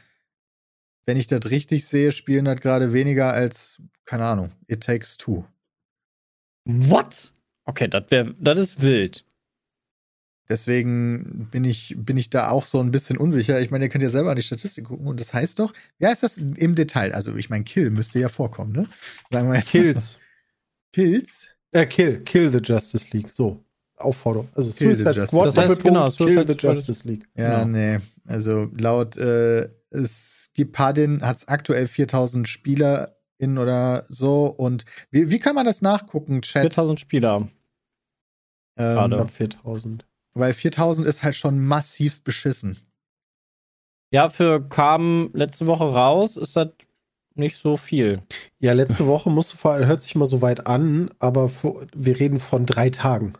wenn 1.06 1.16
ich 1.16 1.26
das 1.26 1.50
richtig 1.50 1.86
sehe, 1.86 2.12
spielen 2.12 2.44
das 2.44 2.60
gerade 2.60 2.92
weniger 2.92 3.32
als, 3.32 3.80
keine 4.04 4.26
Ahnung, 4.26 4.52
It 4.66 4.82
Takes 4.82 5.16
Two. 5.16 5.44
What? 6.64 7.32
Okay, 7.64 7.88
das 7.88 8.04
wäre, 8.10 8.34
das 8.38 8.58
ist 8.58 8.82
wild. 8.82 9.24
Deswegen 10.48 11.48
bin 11.50 11.64
ich, 11.64 11.94
bin 11.98 12.16
ich 12.16 12.30
da 12.30 12.48
auch 12.48 12.64
so 12.64 12.80
ein 12.80 12.90
bisschen 12.90 13.18
unsicher. 13.18 13.60
Ich 13.60 13.70
meine, 13.70 13.84
ihr 13.84 13.90
könnt 13.90 14.02
ja 14.02 14.10
selber 14.10 14.30
an 14.30 14.36
die 14.36 14.42
Statistik 14.42 14.84
gucken 14.84 15.06
und 15.06 15.20
das 15.20 15.34
heißt 15.34 15.58
doch, 15.58 15.74
wie 15.98 16.06
heißt 16.06 16.22
das 16.22 16.38
im 16.38 16.74
Detail? 16.74 17.12
Also, 17.12 17.36
ich 17.36 17.50
meine, 17.50 17.64
Kill 17.64 17.90
müsste 17.90 18.18
ja 18.18 18.28
vorkommen, 18.28 18.72
ne? 18.72 18.88
Sagen 19.30 19.48
wir 19.48 19.56
jetzt. 19.56 19.68
Kills. 19.68 20.20
Kills? 20.92 21.50
äh, 21.72 21.86
kill. 21.86 22.22
Kill 22.24 22.48
the 22.48 22.60
Justice 22.62 23.10
League. 23.12 23.30
So. 23.30 23.62
Aufforderung. 24.00 24.48
Also 24.54 24.72
Kill 24.72 24.94
the 24.94 25.02
Suicide 25.02 25.10
Justice 25.20 25.26
Squad, 25.28 25.44
League. 25.46 25.54
Das 25.54 25.56
heißt, 25.56 25.70
Doppelpunkt, 25.70 25.84
genau, 25.84 26.04
Kill 26.10 26.26
Suicide 26.34 26.46
the 26.46 26.58
Squad- 26.58 26.74
Justice 26.76 27.08
League. 27.08 27.28
Ja, 27.36 27.64
Genau. 27.64 27.78
nee. 27.78 27.98
Also 28.26 28.68
laut 28.78 29.16
äh, 29.16 29.68
Skipadin 30.04 31.22
hat 31.22 31.38
es 31.38 31.48
aktuell 31.48 31.86
4000 31.86 32.46
SpielerInnen 32.46 33.58
oder 33.58 34.04
so. 34.08 34.46
Und 34.46 34.84
wie, 35.10 35.30
wie 35.30 35.38
kann 35.38 35.54
man 35.54 35.66
das 35.66 35.82
nachgucken, 35.82 36.42
Chat? 36.42 36.62
4000 36.62 37.00
Spieler. 37.00 37.48
Ähm, 38.78 38.94
gerade. 38.94 39.16
Knapp 39.16 39.30
4000. 39.30 40.06
weil 40.34 40.52
4000 40.54 41.06
ist 41.06 41.22
halt 41.22 41.34
schon 41.36 41.58
massivst 41.58 42.24
beschissen. 42.24 42.78
Ja, 44.12 44.28
für 44.30 44.66
kam 44.68 45.30
letzte 45.34 45.66
Woche 45.66 45.84
raus, 45.84 46.36
ist 46.36 46.56
das 46.56 46.68
nicht 47.34 47.56
so 47.56 47.76
viel. 47.76 48.22
Ja, 48.58 48.72
letzte 48.72 49.06
Woche 49.06 49.30
musst 49.30 49.52
du 49.52 49.56
vor 49.56 49.72
allem, 49.72 49.86
hört 49.86 50.00
sich 50.00 50.14
immer 50.14 50.26
so 50.26 50.40
weit 50.42 50.66
an, 50.66 51.10
aber 51.18 51.48
vor, 51.48 51.86
wir 51.94 52.18
reden 52.18 52.38
von 52.38 52.66
drei 52.66 52.90
Tagen. 52.90 53.34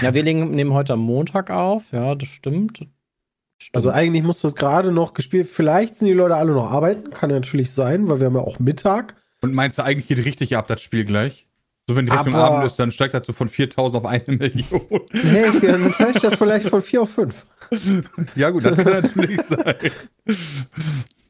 Ja, 0.00 0.14
wir 0.14 0.22
legen, 0.22 0.50
nehmen 0.52 0.72
heute 0.72 0.94
am 0.94 1.00
Montag 1.00 1.50
auf, 1.50 1.84
ja, 1.92 2.14
das 2.14 2.28
stimmt. 2.28 2.76
stimmt. 2.76 2.90
Also 3.72 3.90
eigentlich 3.90 4.22
muss 4.24 4.40
das 4.40 4.54
gerade 4.54 4.90
noch 4.92 5.14
gespielt. 5.14 5.46
Vielleicht 5.48 5.96
sind 5.96 6.08
die 6.08 6.14
Leute 6.14 6.34
alle 6.36 6.52
noch 6.52 6.70
arbeiten, 6.70 7.10
kann 7.10 7.30
ja 7.30 7.36
natürlich 7.36 7.70
sein, 7.70 8.08
weil 8.08 8.18
wir 8.20 8.26
haben 8.26 8.34
ja 8.34 8.40
auch 8.42 8.58
Mittag. 8.58 9.14
Und 9.40 9.54
meinst 9.54 9.78
du, 9.78 9.82
eigentlich 9.84 10.08
geht 10.08 10.24
richtig 10.24 10.56
ab, 10.56 10.66
das 10.68 10.80
Spiel 10.80 11.04
gleich? 11.04 11.46
So, 11.88 11.96
wenn 11.96 12.06
die 12.06 12.12
Rechnung 12.12 12.34
Aber- 12.36 12.54
Abend 12.56 12.66
ist, 12.66 12.76
dann 12.78 12.90
steigt 12.92 13.14
das 13.14 13.26
so 13.26 13.32
von 13.32 13.48
4000 13.48 14.04
auf 14.04 14.10
eine 14.10 14.24
Million. 14.36 14.80
Nee, 15.12 15.60
dann 15.62 15.92
steigt 15.94 16.22
das 16.24 16.34
vielleicht 16.34 16.68
von 16.68 16.80
4 16.82 17.02
auf 17.02 17.10
5. 17.10 17.46
ja, 18.36 18.50
gut, 18.50 18.64
das 18.64 18.76
kann 18.76 18.92
natürlich 19.02 19.40
sein. 19.42 19.74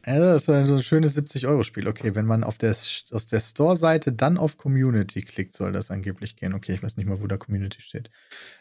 Also 0.04 0.26
das 0.32 0.48
ist 0.48 0.66
so 0.68 0.74
ein- 0.74 0.82
schönes 0.82 1.16
70-Euro-Spiel. 1.16 1.86
Okay, 1.86 2.14
wenn 2.14 2.26
man 2.26 2.42
auf 2.44 2.58
der, 2.58 2.70
aus 2.70 3.26
der 3.30 3.40
Store-Seite 3.40 4.12
dann 4.12 4.36
auf 4.38 4.56
Community 4.56 5.22
klickt, 5.22 5.52
soll 5.54 5.72
das 5.72 5.90
angeblich 5.90 6.36
gehen. 6.36 6.54
Okay, 6.54 6.74
ich 6.74 6.82
weiß 6.82 6.96
nicht 6.96 7.06
mal, 7.08 7.20
wo 7.20 7.26
da 7.26 7.36
Community 7.36 7.80
steht. 7.80 8.10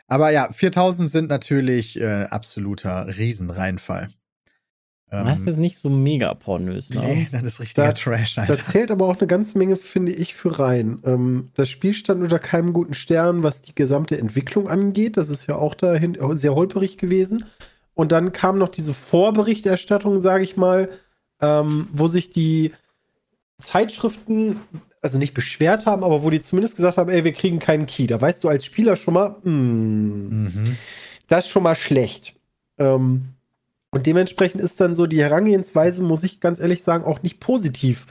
Aber 0.07 0.29
ja, 0.31 0.51
4000 0.51 1.09
sind 1.09 1.29
natürlich 1.29 1.99
äh, 1.99 2.25
absoluter 2.29 3.07
Riesenreinfall. 3.17 4.09
Ähm, 5.11 5.25
das 5.25 5.39
ist 5.41 5.45
jetzt 5.47 5.57
nicht 5.57 5.77
so 5.77 5.89
mega 5.89 6.33
pornös, 6.35 6.89
ne? 6.91 6.99
nee, 7.01 7.27
das 7.31 7.43
ist 7.43 7.59
richtiger 7.59 7.88
Da- 7.88 7.91
Trash, 7.93 8.35
Da 8.35 8.43
Alter. 8.43 8.63
zählt 8.63 8.91
aber 8.91 9.07
auch 9.07 9.17
eine 9.17 9.27
ganze 9.27 9.57
Menge, 9.57 9.75
finde 9.75 10.11
ich, 10.13 10.35
für 10.35 10.59
rein. 10.59 11.01
Ähm, 11.03 11.49
das 11.55 11.69
Spiel 11.69 11.93
stand 11.93 12.21
unter 12.24 12.39
keinem 12.39 12.71
guten 12.71 12.93
Stern, 12.93 13.43
was 13.43 13.62
die 13.62 13.75
gesamte 13.75 14.17
Entwicklung 14.17 14.69
angeht. 14.69 15.17
Das 15.17 15.27
ist 15.29 15.48
ja 15.48 15.55
auch 15.55 15.75
dahin 15.75 16.17
sehr 16.38 16.55
holperig 16.55 16.98
gewesen. 16.98 17.43
Und 17.93 18.12
dann 18.13 18.31
kam 18.31 18.57
noch 18.57 18.69
diese 18.69 18.93
Vorberichterstattung, 18.93 20.21
sage 20.21 20.43
ich 20.45 20.55
mal, 20.55 20.88
ähm, 21.41 21.88
wo 21.91 22.07
sich 22.07 22.29
die 22.29 22.74
Zeitschriften, 23.60 24.60
also 25.01 25.17
nicht 25.17 25.33
beschwert 25.33 25.86
haben, 25.86 26.03
aber 26.03 26.24
wo 26.24 26.29
die 26.29 26.41
zumindest 26.41 26.75
gesagt 26.75 26.98
haben, 26.98 27.10
ey, 27.10 27.24
wir 27.24 27.33
kriegen 27.33 27.60
keinen 27.60 27.86
Key. 27.86 28.07
Da 28.07 28.19
weißt 28.19 28.43
du 28.43 28.50
als 28.50 28.65
Spieler 28.65 28.95
schon 28.95 29.13
mal, 29.13 29.36
hm, 29.43 30.43
Mhm. 30.45 30.77
das 31.27 31.45
ist 31.45 31.51
schon 31.51 31.63
mal 31.63 31.75
schlecht. 31.75 32.36
Ähm, 32.77 33.29
und 33.91 34.05
dementsprechend 34.07 34.62
ist 34.62 34.79
dann 34.79 34.95
so 34.95 35.05
die 35.05 35.21
Herangehensweise, 35.21 36.01
muss 36.01 36.24
ich 36.24 36.39
ganz 36.39 36.60
ehrlich 36.60 36.81
sagen, 36.83 37.03
auch 37.03 37.21
nicht 37.24 37.39
positiv. 37.39 38.07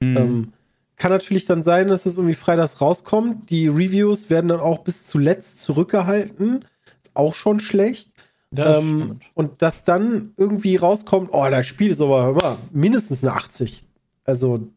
Mhm. 0.00 0.16
Ähm, 0.16 0.52
kann 0.96 1.10
natürlich 1.10 1.46
dann 1.46 1.62
sein, 1.62 1.88
dass 1.88 2.06
es 2.06 2.16
irgendwie 2.16 2.34
freitags 2.34 2.80
rauskommt. 2.80 3.50
Die 3.50 3.66
Reviews 3.66 4.30
werden 4.30 4.48
dann 4.48 4.60
auch 4.60 4.78
bis 4.80 5.06
zuletzt 5.06 5.60
zurückgehalten. 5.62 6.64
Ist 7.02 7.12
auch 7.14 7.34
schon 7.34 7.60
schlecht. 7.60 8.10
Das 8.52 8.78
ähm, 8.78 8.96
stimmt. 8.96 9.22
und 9.34 9.62
dass 9.62 9.84
dann 9.84 10.32
irgendwie 10.36 10.76
rauskommt, 10.76 11.30
oh, 11.32 11.48
das 11.50 11.66
Spiel 11.66 11.90
ist 11.90 12.00
aber 12.00 12.24
hör 12.24 12.32
mal, 12.34 12.56
mindestens 12.70 13.24
eine 13.24 13.32
80. 13.32 13.82
Also, 14.24 14.68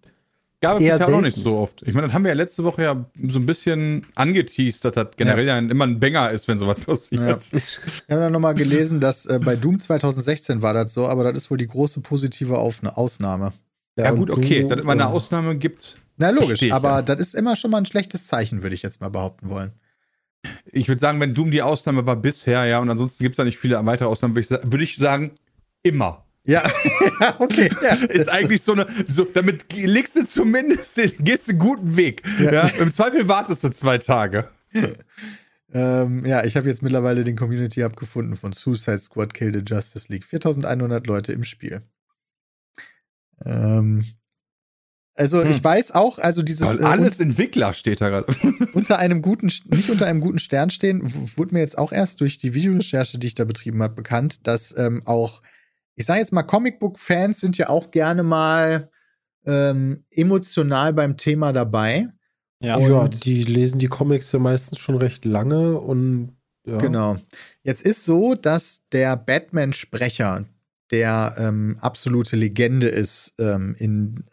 Gab 0.61 0.79
es 0.79 0.87
bisher 0.87 1.05
auch 1.05 1.11
noch 1.11 1.21
nicht 1.21 1.37
so 1.37 1.57
oft. 1.57 1.83
Ich 1.83 1.93
meine, 1.93 2.07
das 2.07 2.13
haben 2.13 2.23
wir 2.23 2.29
ja 2.29 2.35
letzte 2.35 2.63
Woche 2.63 2.83
ja 2.83 3.05
so 3.27 3.37
ein 3.37 3.45
bisschen 3.45 4.07
angeteased, 4.15 4.85
dass 4.85 4.93
das 4.93 5.09
generell 5.17 5.45
ja, 5.45 5.59
immer 5.59 5.85
ein 5.85 5.99
Banger 5.99 6.31
ist, 6.31 6.47
wenn 6.47 6.57
sowas 6.57 6.79
passiert. 6.79 7.21
Ja. 7.21 7.37
Ich 7.51 7.79
habe 8.09 8.21
dann 8.21 8.31
nochmal 8.31 8.55
gelesen, 8.55 8.99
dass 8.99 9.25
äh, 9.25 9.39
bei 9.43 9.55
Doom 9.57 9.77
2016 9.77 10.61
war 10.61 10.73
das 10.73 10.93
so, 10.93 11.07
aber 11.07 11.23
das 11.25 11.37
ist 11.37 11.51
wohl 11.51 11.57
die 11.57 11.67
große 11.67 11.99
positive 11.99 12.57
Auf 12.57 12.81
Ausnahme. 12.83 13.51
Ja, 13.97 14.11
und 14.11 14.19
gut, 14.19 14.29
okay, 14.31 14.63
du, 14.63 14.69
dass 14.69 14.77
es 14.77 14.83
immer 14.83 14.93
eine 14.93 15.07
Ausnahme 15.07 15.57
gibt. 15.57 15.97
Na 16.17 16.29
logisch, 16.29 16.71
aber 16.71 16.89
ja. 16.89 17.01
das 17.01 17.19
ist 17.19 17.35
immer 17.35 17.55
schon 17.55 17.71
mal 17.71 17.79
ein 17.79 17.85
schlechtes 17.85 18.27
Zeichen, 18.27 18.63
würde 18.63 18.75
ich 18.75 18.81
jetzt 18.81 19.01
mal 19.01 19.09
behaupten 19.09 19.49
wollen. 19.49 19.73
Ich 20.71 20.87
würde 20.87 20.99
sagen, 20.99 21.19
wenn 21.19 21.33
Doom 21.33 21.51
die 21.51 21.61
Ausnahme 21.61 22.05
war 22.05 22.15
bisher, 22.15 22.65
ja, 22.65 22.79
und 22.79 22.89
ansonsten 22.89 23.23
gibt 23.23 23.33
es 23.33 23.37
da 23.37 23.43
nicht 23.43 23.57
viele 23.57 23.83
weitere 23.85 24.07
Ausnahmen, 24.07 24.35
würde 24.35 24.59
ich, 24.61 24.71
würde 24.71 24.83
ich 24.83 24.97
sagen, 24.97 25.31
immer. 25.83 26.25
Ja, 26.45 26.63
okay. 27.39 27.71
Ja. 27.81 27.95
Ist 27.95 28.29
eigentlich 28.29 28.61
so 28.61 28.73
eine, 28.73 28.85
so, 29.07 29.25
damit 29.25 29.73
legst 29.73 30.15
du 30.15 30.25
zumindest, 30.25 30.97
den, 30.97 31.11
gehst 31.19 31.47
du 31.47 31.51
einen 31.51 31.59
guten 31.59 31.97
Weg. 31.97 32.21
Ja. 32.39 32.51
Ja. 32.51 32.67
Im 32.79 32.91
Zweifel 32.91 33.27
wartest 33.27 33.63
du 33.63 33.69
zwei 33.69 33.97
Tage. 33.97 34.49
Ähm, 35.73 36.25
ja, 36.25 36.45
ich 36.45 36.55
habe 36.55 36.69
jetzt 36.69 36.81
mittlerweile 36.83 37.25
den 37.25 37.35
Community 37.35 37.81
Hub 37.81 37.97
gefunden 37.97 38.37
von 38.37 38.53
Suicide 38.53 38.99
Squad 38.99 39.33
Kill 39.33 39.53
the 39.53 39.61
Justice 39.65 40.09
League. 40.09 40.23
4100 40.23 41.05
Leute 41.05 41.33
im 41.33 41.43
Spiel. 41.43 41.81
Ähm, 43.43 44.05
also 45.15 45.41
Hm. 45.43 45.51
ich 45.51 45.63
weiß 45.63 45.91
auch, 45.91 46.19
also 46.19 46.41
dieses 46.43 46.67
Weil 46.67 46.81
äh, 46.81 46.83
alles 46.83 47.19
Entwickler 47.19 47.73
steht 47.73 48.01
da 48.01 48.09
gerade. 48.09 48.27
unter 48.73 48.99
einem 48.99 49.21
guten, 49.21 49.47
nicht 49.47 49.89
unter 49.89 50.05
einem 50.05 50.21
guten 50.21 50.39
Stern 50.39 50.69
stehen, 50.69 51.01
wurde 51.35 51.53
mir 51.53 51.61
jetzt 51.61 51.77
auch 51.77 51.91
erst 51.91 52.21
durch 52.21 52.37
die 52.37 52.53
Videorecherche, 52.53 53.17
die 53.17 53.27
ich 53.27 53.35
da 53.35 53.45
betrieben 53.45 53.81
habe, 53.81 53.95
bekannt, 53.95 54.45
dass 54.47 54.77
ähm, 54.77 55.01
auch, 55.05 55.41
ich 55.95 56.05
sage 56.05 56.19
jetzt 56.19 56.33
mal, 56.33 56.43
Comicbook-Fans 56.43 57.39
sind 57.39 57.57
ja 57.57 57.69
auch 57.69 57.91
gerne 57.91 58.23
mal 58.23 58.89
ähm, 59.45 60.03
emotional 60.11 60.93
beim 60.93 61.17
Thema 61.17 61.53
dabei. 61.53 62.09
Ja, 62.59 62.77
ja, 62.79 62.87
und- 63.01 63.25
die 63.25 63.43
lesen 63.43 63.79
die 63.79 63.87
Comics 63.87 64.31
ja 64.31 64.39
meistens 64.39 64.79
schon 64.79 64.95
recht 64.95 65.23
lange 65.25 65.79
und 65.79 66.35
ja. 66.67 66.77
Genau. 66.77 67.17
Jetzt 67.61 67.83
ist 67.83 68.05
so, 68.05 68.33
dass 68.33 68.81
der 68.91 69.15
Batman-Sprecher, 69.17 70.45
der 70.89 71.35
ähm, 71.37 71.77
absolute 71.79 72.35
Legende 72.35 72.87
ist 72.87 73.35
ähm, 73.37 73.75
in, 73.77 74.23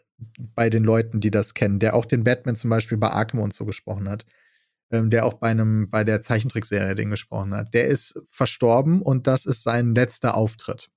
bei 0.55 0.69
den 0.69 0.83
Leuten, 0.83 1.19
die 1.19 1.31
das 1.31 1.53
kennen, 1.53 1.79
der 1.79 1.95
auch 1.95 2.05
den 2.05 2.23
Batman 2.23 2.55
zum 2.55 2.69
Beispiel 2.69 2.97
bei 2.97 3.09
Arkham 3.09 3.39
und 3.39 3.53
so 3.53 3.65
gesprochen 3.65 4.09
hat, 4.09 4.25
ähm, 4.91 5.09
der 5.09 5.25
auch 5.25 5.33
bei 5.35 5.49
einem, 5.49 5.89
bei 5.89 6.03
der 6.03 6.21
Zeichentrickserie 6.21 6.95
den 6.95 7.09
gesprochen 7.09 7.53
hat, 7.53 7.73
der 7.73 7.87
ist 7.87 8.21
verstorben 8.25 9.01
und 9.01 9.27
das 9.27 9.45
ist 9.45 9.63
sein 9.63 9.95
letzter 9.95 10.35
Auftritt. 10.35 10.89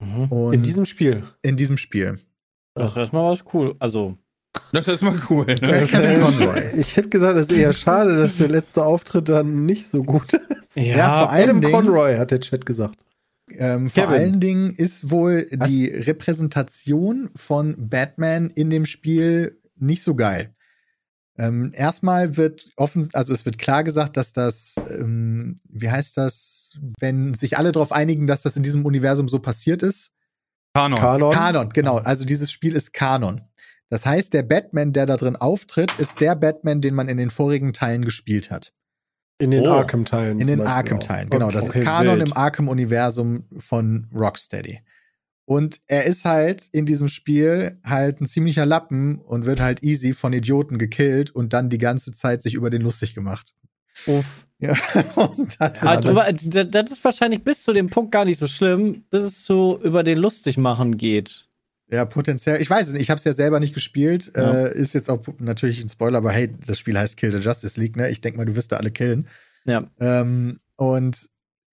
Mhm. 0.00 0.24
Und 0.26 0.52
In 0.54 0.62
diesem 0.62 0.84
Spiel. 0.86 1.24
in 1.42 1.56
diesem 1.56 1.76
Spiel. 1.76 2.18
Das 2.74 2.90
ist 2.90 2.96
erstmal 2.96 3.32
was 3.32 3.44
cool. 3.54 3.74
Also, 3.78 4.18
Das 4.72 4.86
ist 4.88 5.00
mal 5.02 5.18
cool. 5.30 5.46
Ja, 5.48 5.80
Ne? 5.80 5.86
Conroy. 6.20 6.62
Ich 6.76 6.96
hätte 6.96 7.08
gesagt, 7.08 7.38
es 7.38 7.46
ist 7.48 7.56
eher 7.56 7.72
schade, 7.72 8.16
dass 8.16 8.36
der 8.36 8.48
letzte 8.48 8.84
Auftritt 8.84 9.28
dann 9.28 9.64
nicht 9.64 9.86
so 9.88 10.02
gut 10.02 10.32
ist. 10.34 10.42
Ja, 10.76 11.20
vor 11.20 11.30
allem 11.30 11.62
Conroy 11.62 12.16
hat 12.18 12.30
der 12.32 12.40
Chat 12.40 12.66
gesagt. 12.66 13.02
Ähm, 13.50 13.90
vor 13.90 14.08
allen 14.08 14.40
Dingen 14.40 14.74
ist 14.74 15.10
wohl 15.10 15.46
Was? 15.56 15.68
die 15.68 15.86
Repräsentation 15.86 17.30
von 17.36 17.88
Batman 17.88 18.50
in 18.50 18.70
dem 18.70 18.84
Spiel 18.84 19.60
nicht 19.76 20.02
so 20.02 20.14
geil. 20.14 20.54
Ähm, 21.38 21.72
erstmal 21.74 22.36
wird 22.36 22.70
offen, 22.76 23.08
also 23.12 23.32
es 23.32 23.44
wird 23.44 23.58
klar 23.58 23.84
gesagt, 23.84 24.16
dass 24.16 24.32
das, 24.32 24.74
ähm, 24.90 25.56
wie 25.68 25.90
heißt 25.90 26.16
das, 26.16 26.78
wenn 26.98 27.34
sich 27.34 27.58
alle 27.58 27.72
darauf 27.72 27.92
einigen, 27.92 28.26
dass 28.26 28.42
das 28.42 28.56
in 28.56 28.62
diesem 28.62 28.84
Universum 28.86 29.28
so 29.28 29.38
passiert 29.38 29.82
ist? 29.82 30.12
Kanon. 30.74 30.98
Kanon. 30.98 31.32
Kanon, 31.32 31.68
genau. 31.70 31.96
Also 31.98 32.24
dieses 32.24 32.50
Spiel 32.50 32.74
ist 32.74 32.92
Kanon. 32.92 33.42
Das 33.90 34.04
heißt, 34.04 34.32
der 34.32 34.42
Batman, 34.42 34.92
der 34.92 35.06
da 35.06 35.16
drin 35.16 35.36
auftritt, 35.36 35.92
ist 35.98 36.20
der 36.20 36.34
Batman, 36.34 36.80
den 36.80 36.94
man 36.94 37.08
in 37.08 37.18
den 37.18 37.30
vorigen 37.30 37.72
Teilen 37.72 38.04
gespielt 38.04 38.50
hat. 38.50 38.72
In 39.38 39.50
den 39.50 39.66
Oh. 39.66 39.70
Arkham-Teilen. 39.72 40.40
In 40.40 40.46
den 40.46 40.60
Arkham-Teilen, 40.62 41.28
genau. 41.30 41.46
Okay. 41.46 41.54
Das 41.56 41.68
ist 41.76 41.80
Kanon 41.84 42.18
wild. 42.18 42.28
im 42.28 42.36
Arkham-Universum 42.36 43.44
von 43.58 44.06
Rocksteady. 44.14 44.80
Und 45.44 45.80
er 45.86 46.04
ist 46.04 46.24
halt 46.24 46.68
in 46.72 46.86
diesem 46.86 47.06
Spiel 47.08 47.78
halt 47.84 48.20
ein 48.20 48.26
ziemlicher 48.26 48.66
Lappen 48.66 49.18
und 49.20 49.46
wird 49.46 49.60
halt 49.60 49.82
easy 49.84 50.12
von 50.12 50.32
Idioten 50.32 50.76
gekillt 50.78 51.30
und 51.30 51.52
dann 51.52 51.68
die 51.68 51.78
ganze 51.78 52.12
Zeit 52.12 52.42
sich 52.42 52.54
über 52.54 52.70
den 52.70 52.80
lustig 52.82 53.14
gemacht. 53.14 53.54
uff. 54.06 54.42
Ja, 54.58 54.72
und 55.16 55.54
das 55.60 55.82
Ah, 55.82 55.94
ist 55.96 56.04
drüber, 56.06 56.32
das 56.32 56.70
das 56.70 56.90
ist 56.90 57.04
wahrscheinlich 57.04 57.44
bis 57.44 57.62
zu 57.62 57.74
dem 57.74 57.90
Punkt 57.90 58.10
gar 58.10 58.24
nicht 58.24 58.38
so 58.38 58.46
schlimm, 58.46 59.04
bis 59.10 59.22
es 59.22 59.44
zu 59.44 59.78
über 59.82 60.02
den 60.02 60.16
lustig 60.16 60.56
machen 60.56 60.96
geht. 60.96 61.45
Ja 61.90 62.04
potenziell. 62.04 62.60
Ich 62.60 62.70
weiß 62.70 62.88
es 62.88 62.92
nicht, 62.92 63.02
ich 63.02 63.10
habe 63.10 63.18
es 63.18 63.24
ja 63.24 63.32
selber 63.32 63.60
nicht 63.60 63.74
gespielt. 63.74 64.32
Ja. 64.36 64.66
Äh, 64.66 64.78
ist 64.78 64.94
jetzt 64.94 65.10
auch 65.10 65.22
natürlich 65.38 65.82
ein 65.82 65.88
Spoiler, 65.88 66.18
aber 66.18 66.32
hey, 66.32 66.54
das 66.66 66.78
Spiel 66.78 66.98
heißt 66.98 67.16
Kill 67.16 67.32
the 67.32 67.38
Justice 67.38 67.78
League, 67.78 67.96
ne? 67.96 68.10
Ich 68.10 68.20
denke 68.20 68.38
mal, 68.38 68.46
du 68.46 68.56
wirst 68.56 68.72
da 68.72 68.76
alle 68.76 68.90
killen. 68.90 69.28
Ja. 69.64 69.90
Ähm, 70.00 70.60
und 70.76 71.28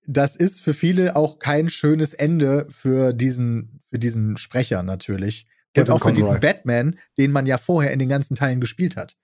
das 0.05 0.35
ist 0.35 0.61
für 0.61 0.73
viele 0.73 1.15
auch 1.15 1.39
kein 1.39 1.69
schönes 1.69 2.13
Ende 2.13 2.67
für 2.69 3.13
diesen, 3.13 3.81
für 3.85 3.99
diesen 3.99 4.37
Sprecher 4.37 4.83
natürlich. 4.83 5.45
Und 5.75 5.83
Kevin 5.83 5.93
auch 5.93 6.03
für 6.03 6.13
diesen 6.13 6.27
Conroy. 6.27 6.39
Batman, 6.39 6.99
den 7.17 7.31
man 7.31 7.45
ja 7.45 7.57
vorher 7.57 7.91
in 7.91 7.99
den 7.99 8.09
ganzen 8.09 8.35
Teilen 8.35 8.61
gespielt 8.61 8.95
hat. 8.95 9.15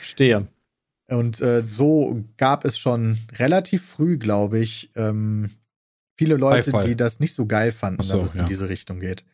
Stehe. 0.00 0.48
Und 1.08 1.40
äh, 1.40 1.62
so 1.62 2.24
gab 2.36 2.64
es 2.64 2.78
schon 2.78 3.18
relativ 3.38 3.84
früh, 3.84 4.18
glaube 4.18 4.58
ich, 4.58 4.90
ähm, 4.96 5.50
viele 6.16 6.36
Leute, 6.36 6.70
Beifall. 6.70 6.88
die 6.88 6.96
das 6.96 7.20
nicht 7.20 7.34
so 7.34 7.46
geil 7.46 7.72
fanden, 7.72 8.02
so, 8.02 8.12
dass 8.12 8.22
es 8.22 8.34
in 8.34 8.42
ja. 8.42 8.46
diese 8.46 8.68
Richtung 8.68 9.00
geht. 9.00 9.24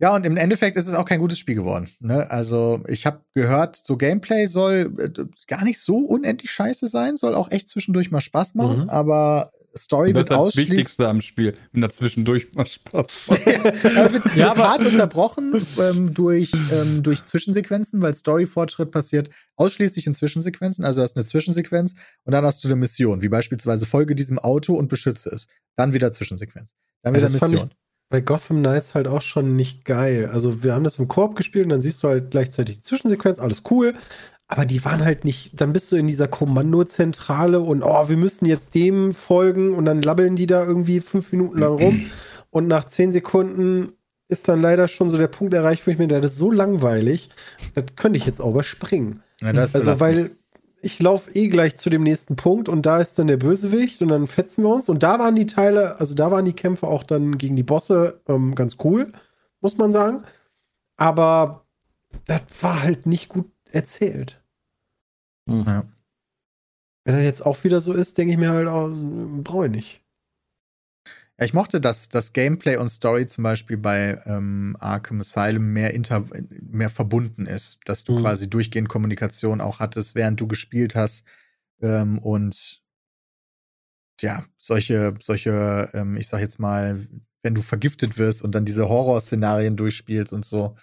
Ja, 0.00 0.16
und 0.16 0.26
im 0.26 0.36
Endeffekt 0.36 0.74
ist 0.76 0.88
es 0.88 0.94
auch 0.94 1.04
kein 1.04 1.20
gutes 1.20 1.38
Spiel 1.38 1.54
geworden. 1.54 1.88
Ne? 2.00 2.28
Also, 2.28 2.82
ich 2.88 3.06
habe 3.06 3.20
gehört, 3.34 3.76
so 3.76 3.96
Gameplay 3.96 4.46
soll 4.46 4.92
äh, 4.98 5.24
gar 5.46 5.62
nicht 5.62 5.78
so 5.78 5.98
unendlich 5.98 6.50
scheiße 6.50 6.88
sein, 6.88 7.16
soll 7.16 7.36
auch 7.36 7.52
echt 7.52 7.68
zwischendurch 7.68 8.10
mal 8.10 8.20
Spaß 8.20 8.56
machen, 8.56 8.82
Mhm. 8.84 8.90
aber 8.90 9.52
Story 9.76 10.12
Das 10.12 10.22
ist 10.22 10.30
wird 10.30 10.30
das 10.30 10.38
ausschließlich. 10.38 10.78
Wichtigste 10.78 11.08
am 11.08 11.20
Spiel, 11.20 11.56
wenn 11.72 11.82
da 11.82 11.90
zwischendurch 11.90 12.52
mal 12.54 12.66
Spaß 12.66 13.08
macht. 13.28 13.46
er 13.46 13.64
wird, 14.12 14.24
Ja, 14.26 14.36
wird 14.36 14.46
aber- 14.50 14.68
hart 14.68 14.86
unterbrochen 14.86 15.66
ähm, 15.80 16.12
durch, 16.14 16.52
ähm, 16.72 17.02
durch 17.02 17.24
Zwischensequenzen, 17.24 18.02
weil 18.02 18.14
Story-Fortschritt 18.14 18.90
passiert 18.90 19.30
ausschließlich 19.56 20.06
in 20.06 20.14
Zwischensequenzen. 20.14 20.84
Also 20.84 21.00
du 21.00 21.04
hast 21.04 21.16
eine 21.16 21.24
Zwischensequenz 21.26 21.94
und 22.24 22.32
dann 22.32 22.44
hast 22.44 22.62
du 22.64 22.68
eine 22.68 22.76
Mission, 22.76 23.22
wie 23.22 23.28
beispielsweise 23.28 23.86
Folge 23.86 24.14
diesem 24.14 24.38
Auto 24.38 24.74
und 24.74 24.88
beschütze 24.88 25.30
es. 25.30 25.46
Dann 25.76 25.92
wieder 25.94 26.12
Zwischensequenz. 26.12 26.74
Dann 27.02 27.14
Ja, 27.14 27.20
wieder 27.20 27.30
das 27.30 27.38
fand 27.40 27.52
Mission. 27.52 27.70
Bei 28.10 28.20
Gotham 28.20 28.58
Knights 28.58 28.94
halt 28.94 29.08
auch 29.08 29.22
schon 29.22 29.56
nicht 29.56 29.86
geil. 29.86 30.28
Also 30.30 30.62
wir 30.62 30.74
haben 30.74 30.84
das 30.84 30.98
im 30.98 31.08
Koop 31.08 31.34
gespielt 31.34 31.64
und 31.64 31.70
dann 31.70 31.80
siehst 31.80 32.02
du 32.02 32.08
halt 32.08 32.30
gleichzeitig 32.30 32.76
die 32.76 32.82
Zwischensequenz, 32.82 33.38
alles 33.38 33.62
cool. 33.70 33.94
Aber 34.52 34.66
die 34.66 34.84
waren 34.84 35.02
halt 35.02 35.24
nicht, 35.24 35.58
dann 35.58 35.72
bist 35.72 35.90
du 35.90 35.96
in 35.96 36.06
dieser 36.06 36.28
Kommandozentrale 36.28 37.58
und 37.58 37.82
oh, 37.82 38.10
wir 38.10 38.18
müssen 38.18 38.44
jetzt 38.44 38.74
dem 38.74 39.10
folgen 39.12 39.72
und 39.72 39.86
dann 39.86 40.02
labbeln 40.02 40.36
die 40.36 40.46
da 40.46 40.62
irgendwie 40.62 41.00
fünf 41.00 41.32
Minuten 41.32 41.56
lang 41.56 41.78
rum 41.78 42.10
und 42.50 42.68
nach 42.68 42.84
zehn 42.84 43.10
Sekunden 43.12 43.94
ist 44.28 44.48
dann 44.48 44.60
leider 44.60 44.88
schon 44.88 45.08
so 45.08 45.16
der 45.16 45.28
Punkt 45.28 45.54
erreicht, 45.54 45.86
wo 45.86 45.90
ich 45.90 45.96
mir 45.96 46.06
denke, 46.06 46.20
das 46.20 46.32
ist 46.32 46.38
so 46.38 46.50
langweilig, 46.50 47.30
das 47.74 47.84
könnte 47.96 48.18
ich 48.18 48.26
jetzt 48.26 48.42
auch 48.42 48.50
überspringen. 48.50 49.22
Ja, 49.40 49.48
Also, 49.48 49.72
belastend. 49.72 50.00
weil 50.00 50.30
ich 50.82 51.00
laufe 51.00 51.30
eh 51.34 51.48
gleich 51.48 51.76
zu 51.78 51.88
dem 51.88 52.02
nächsten 52.02 52.36
Punkt 52.36 52.68
und 52.68 52.84
da 52.84 52.98
ist 52.98 53.18
dann 53.18 53.28
der 53.28 53.38
Bösewicht 53.38 54.02
und 54.02 54.08
dann 54.08 54.26
fetzen 54.26 54.64
wir 54.64 54.74
uns. 54.74 54.90
Und 54.90 55.02
da 55.02 55.18
waren 55.18 55.34
die 55.34 55.46
Teile, 55.46 55.98
also 55.98 56.14
da 56.14 56.30
waren 56.30 56.44
die 56.44 56.52
Kämpfe 56.52 56.88
auch 56.88 57.04
dann 57.04 57.38
gegen 57.38 57.56
die 57.56 57.62
Bosse 57.62 58.20
ähm, 58.28 58.54
ganz 58.54 58.76
cool, 58.84 59.12
muss 59.62 59.78
man 59.78 59.92
sagen. 59.92 60.24
Aber 60.98 61.64
das 62.26 62.42
war 62.60 62.82
halt 62.82 63.06
nicht 63.06 63.30
gut 63.30 63.46
erzählt. 63.70 64.41
Hm. 65.48 65.64
Ja. 65.66 65.84
Wenn 67.04 67.14
er 67.16 67.22
jetzt 67.24 67.44
auch 67.44 67.62
wieder 67.64 67.80
so 67.80 67.92
ist, 67.92 68.16
denke 68.18 68.32
ich 68.32 68.38
mir 68.38 68.50
halt, 68.50 68.68
oh, 68.68 68.90
brauche 69.42 69.66
ich 69.66 69.72
nicht. 69.72 70.02
Ja, 71.38 71.44
ich 71.46 71.54
mochte, 71.54 71.80
dass 71.80 72.08
das 72.08 72.32
Gameplay 72.32 72.76
und 72.76 72.88
Story 72.88 73.26
zum 73.26 73.42
Beispiel 73.44 73.76
bei 73.76 74.20
ähm, 74.26 74.76
Arkham 74.78 75.20
Asylum 75.20 75.72
mehr, 75.72 75.94
inter 75.94 76.24
mehr 76.60 76.90
verbunden 76.90 77.46
ist, 77.46 77.80
dass 77.86 78.04
du 78.04 78.12
Mhm. 78.12 78.18
quasi 78.18 78.48
durchgehend 78.50 78.88
Kommunikation 78.88 79.60
auch 79.60 79.80
hattest, 79.80 80.14
während 80.14 80.40
du 80.40 80.46
gespielt 80.46 80.94
hast 80.94 81.24
ähm, 81.80 82.18
und 82.18 82.82
ja, 84.20 84.44
solche, 84.58 85.14
solche, 85.20 85.90
ähm, 85.94 86.16
ich 86.16 86.28
sag 86.28 86.40
jetzt 86.40 86.58
mal, 86.60 87.06
wenn 87.42 87.54
du 87.54 87.62
vergiftet 87.62 88.18
wirst 88.18 88.42
und 88.42 88.54
dann 88.54 88.64
diese 88.64 88.88
Horrorszenarien 88.88 89.76
durchspielst 89.76 90.32
und 90.32 90.44
so. 90.44 90.76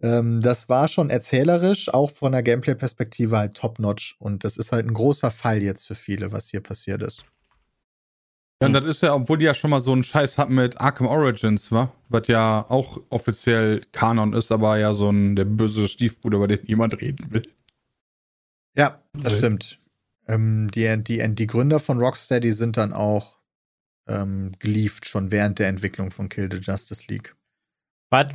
Ähm, 0.00 0.40
das 0.40 0.68
war 0.68 0.88
schon 0.88 1.10
erzählerisch, 1.10 1.92
auch 1.92 2.10
von 2.10 2.32
der 2.32 2.42
Gameplay-Perspektive 2.42 3.36
halt 3.36 3.54
top-notch. 3.54 4.16
Und 4.18 4.44
das 4.44 4.56
ist 4.56 4.72
halt 4.72 4.86
ein 4.86 4.94
großer 4.94 5.30
Fall 5.30 5.62
jetzt 5.62 5.86
für 5.86 5.94
viele, 5.94 6.32
was 6.32 6.48
hier 6.48 6.60
passiert 6.60 7.02
ist. 7.02 7.24
Ja, 8.60 8.66
und 8.66 8.72
das 8.72 8.84
ist 8.84 9.02
ja, 9.02 9.14
obwohl 9.14 9.38
die 9.38 9.44
ja 9.44 9.54
schon 9.54 9.70
mal 9.70 9.80
so 9.80 9.92
einen 9.92 10.02
Scheiß 10.02 10.36
hatten 10.36 10.54
mit 10.54 10.80
Arkham 10.80 11.06
Origins, 11.06 11.70
war, 11.70 11.92
was 12.08 12.26
ja 12.26 12.66
auch 12.68 13.00
offiziell 13.08 13.80
Kanon 13.92 14.32
ist, 14.32 14.50
aber 14.50 14.78
ja 14.78 14.94
so 14.94 15.10
ein 15.10 15.36
der 15.36 15.44
böse 15.44 15.86
Stiefbruder, 15.86 16.38
über 16.38 16.48
den 16.48 16.60
niemand 16.66 17.00
reden 17.00 17.30
will. 17.30 17.42
Ja, 18.76 19.02
das 19.12 19.32
Okay. 19.32 19.38
stimmt. 19.38 19.78
Ähm, 20.26 20.70
die, 20.72 21.02
die, 21.04 21.34
die 21.34 21.46
Gründer 21.46 21.78
von 21.80 21.98
Rocksteady 21.98 22.52
sind 22.52 22.76
dann 22.76 22.92
auch 22.92 23.38
ähm, 24.08 24.52
gelieft, 24.58 25.06
schon 25.06 25.30
während 25.30 25.58
der 25.58 25.68
Entwicklung 25.68 26.10
von 26.10 26.28
Kill 26.28 26.48
the 26.50 26.58
Justice 26.58 27.04
League. 27.08 27.34
Was? 28.10 28.26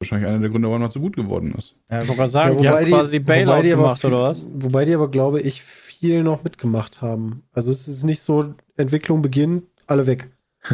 Wahrscheinlich 0.00 0.28
einer 0.28 0.38
der 0.38 0.48
Gründe, 0.48 0.68
warum 0.68 0.80
das 0.82 0.94
so 0.94 1.00
gut 1.00 1.14
geworden 1.14 1.54
ist. 1.58 1.74
Ähm, 1.90 2.02
Ich 2.02 2.08
wollte 2.08 2.18
gerade 2.20 2.30
sagen, 2.30 2.54
Ja, 2.54 2.60
die 2.60 2.68
wobei 2.68 2.84
die- 2.84 2.90
quasi 2.90 3.16
wobei 3.18 3.44
Bailout 3.44 3.62
gemacht, 3.68 4.00
viel- 4.00 4.10
oder 4.10 4.22
was? 4.22 4.46
Wobei 4.50 4.84
die 4.86 4.94
aber, 4.94 5.10
glaube 5.10 5.40
ich, 5.42 5.62
viel 5.62 6.22
noch 6.22 6.42
mitgemacht 6.42 7.02
haben. 7.02 7.42
Also 7.52 7.70
es 7.70 7.86
ist 7.86 8.04
nicht 8.04 8.22
so, 8.22 8.54
Entwicklung 8.78 9.20
beginnt, 9.20 9.64
alle 9.86 10.06
weg. 10.06 10.30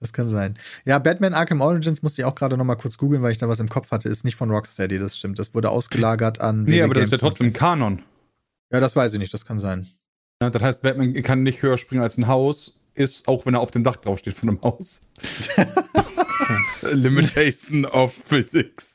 das 0.00 0.12
kann 0.12 0.26
sein. 0.28 0.56
Ja, 0.84 0.98
Batman 0.98 1.34
Arkham 1.34 1.60
Origins 1.60 2.02
musste 2.02 2.22
ich 2.22 2.24
auch 2.26 2.34
gerade 2.34 2.56
noch 2.56 2.64
mal 2.64 2.74
kurz 2.76 2.98
googeln, 2.98 3.22
weil 3.22 3.32
ich 3.32 3.38
da 3.38 3.48
was 3.48 3.60
im 3.60 3.68
Kopf 3.68 3.90
hatte. 3.92 4.08
Ist 4.08 4.24
nicht 4.24 4.36
von 4.36 4.50
Rocksteady, 4.50 4.98
das 4.98 5.16
stimmt. 5.16 5.38
Das 5.38 5.54
wurde 5.54 5.70
ausgelagert 5.70 6.40
an. 6.40 6.64
Nee, 6.64 6.78
WB 6.78 6.82
aber 6.84 6.94
das 6.94 7.04
ist 7.04 7.10
ja 7.12 7.18
Games. 7.18 7.28
trotzdem 7.30 7.52
Kanon. 7.52 8.02
Ja, 8.72 8.80
das 8.80 8.96
weiß 8.96 9.12
ich 9.12 9.18
nicht, 9.20 9.32
das 9.34 9.44
kann 9.44 9.58
sein. 9.58 9.86
Ja, 10.42 10.50
das 10.50 10.62
heißt, 10.62 10.82
Batman 10.82 11.12
kann 11.22 11.42
nicht 11.44 11.62
höher 11.62 11.78
springen 11.78 12.02
als 12.02 12.16
ein 12.18 12.26
Haus, 12.26 12.80
ist, 12.94 13.28
auch 13.28 13.46
wenn 13.46 13.54
er 13.54 13.60
auf 13.60 13.70
dem 13.70 13.84
Dach 13.84 13.96
draufsteht 13.96 14.34
von 14.34 14.48
einem 14.48 14.62
Haus. 14.62 15.02
Limitation 16.92 17.84
of 17.86 18.12
Physics. 18.12 18.94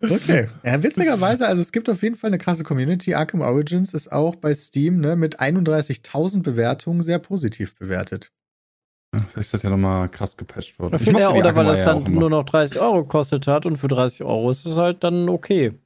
Okay. 0.00 0.48
Ja, 0.64 0.82
witzigerweise, 0.82 1.46
also 1.46 1.62
es 1.62 1.72
gibt 1.72 1.88
auf 1.88 2.02
jeden 2.02 2.16
Fall 2.16 2.28
eine 2.28 2.38
krasse 2.38 2.64
Community. 2.64 3.14
Arkham 3.14 3.40
Origins 3.40 3.94
ist 3.94 4.10
auch 4.10 4.36
bei 4.36 4.52
Steam 4.54 4.98
ne, 5.00 5.16
mit 5.16 5.40
31.000 5.40 6.42
Bewertungen 6.42 7.02
sehr 7.02 7.18
positiv 7.18 7.74
bewertet. 7.76 8.32
Vielleicht 9.14 9.36
ist 9.36 9.54
das 9.54 9.62
ja 9.62 9.70
nochmal 9.70 10.08
krass 10.08 10.36
gepatcht 10.36 10.78
worden. 10.78 10.94
Oder, 10.94 11.02
Ich 11.02 11.18
ja, 11.18 11.30
oder 11.30 11.54
weil 11.54 11.66
das 11.66 11.78
ja 11.78 11.84
dann 11.94 12.06
immer. 12.06 12.20
nur 12.20 12.30
noch 12.30 12.44
30 12.44 12.80
Euro 12.80 13.02
gekostet 13.02 13.46
hat 13.46 13.66
und 13.66 13.76
für 13.76 13.88
30 13.88 14.22
Euro 14.24 14.50
ist 14.50 14.64
es 14.64 14.76
halt 14.78 15.04
dann 15.04 15.28
okay. 15.28 15.78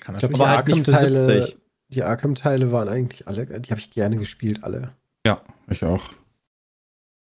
Kann 0.00 0.16
Ich 0.16 0.20
glaube, 0.20 0.36
natürlich 0.36 0.36
die 0.36 0.42
Aber 0.42 0.48
halt 0.50 0.66
nicht 0.68 0.84
für 0.84 0.92
Arkham-Teile 0.92 1.42
70. 1.42 1.56
die 1.88 2.02
Arkham-Teile 2.02 2.72
waren 2.72 2.88
eigentlich 2.88 3.28
alle, 3.28 3.46
die 3.46 3.70
habe 3.70 3.80
ich 3.80 3.90
gerne 3.90 4.16
gespielt, 4.16 4.64
alle. 4.64 4.92
Ja, 5.24 5.40
ich 5.70 5.84
auch. 5.84 6.10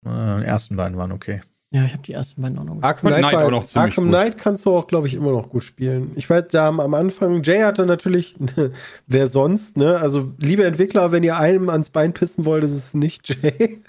Äh, 0.06 0.40
die 0.40 0.44
ersten 0.46 0.76
beiden 0.76 0.96
waren 0.96 1.10
okay. 1.12 1.42
Ja, 1.70 1.84
ich 1.84 1.92
habe 1.92 2.02
die 2.02 2.14
ersten 2.14 2.40
beiden 2.40 2.58
auch 2.58 2.64
noch 2.64 2.74
gespielt. 2.76 2.84
Arkham 2.84 3.08
Knight, 3.08 3.20
Knight 3.20 3.34
war, 3.34 3.44
auch 3.44 3.50
noch 3.50 3.64
ziemlich 3.64 3.90
Arkham 3.90 4.04
gut. 4.04 4.14
Knight 4.14 4.38
kannst 4.38 4.64
du 4.64 4.74
auch, 4.74 4.86
glaube 4.86 5.06
ich, 5.06 5.14
immer 5.14 5.32
noch 5.32 5.50
gut 5.50 5.64
spielen. 5.64 6.12
Ich 6.16 6.30
weiß, 6.30 6.44
da 6.50 6.68
am 6.68 6.80
am 6.80 6.94
Anfang, 6.94 7.42
Jay 7.42 7.60
hatte 7.60 7.84
natürlich, 7.84 8.36
wer 9.06 9.26
sonst, 9.26 9.76
ne? 9.76 9.98
Also, 10.00 10.32
liebe 10.38 10.64
Entwickler, 10.64 11.12
wenn 11.12 11.22
ihr 11.22 11.36
einem 11.36 11.68
ans 11.68 11.90
Bein 11.90 12.14
pissen 12.14 12.46
wollt, 12.46 12.64
ist 12.64 12.72
es 12.72 12.94
nicht 12.94 13.28
Jay. 13.28 13.82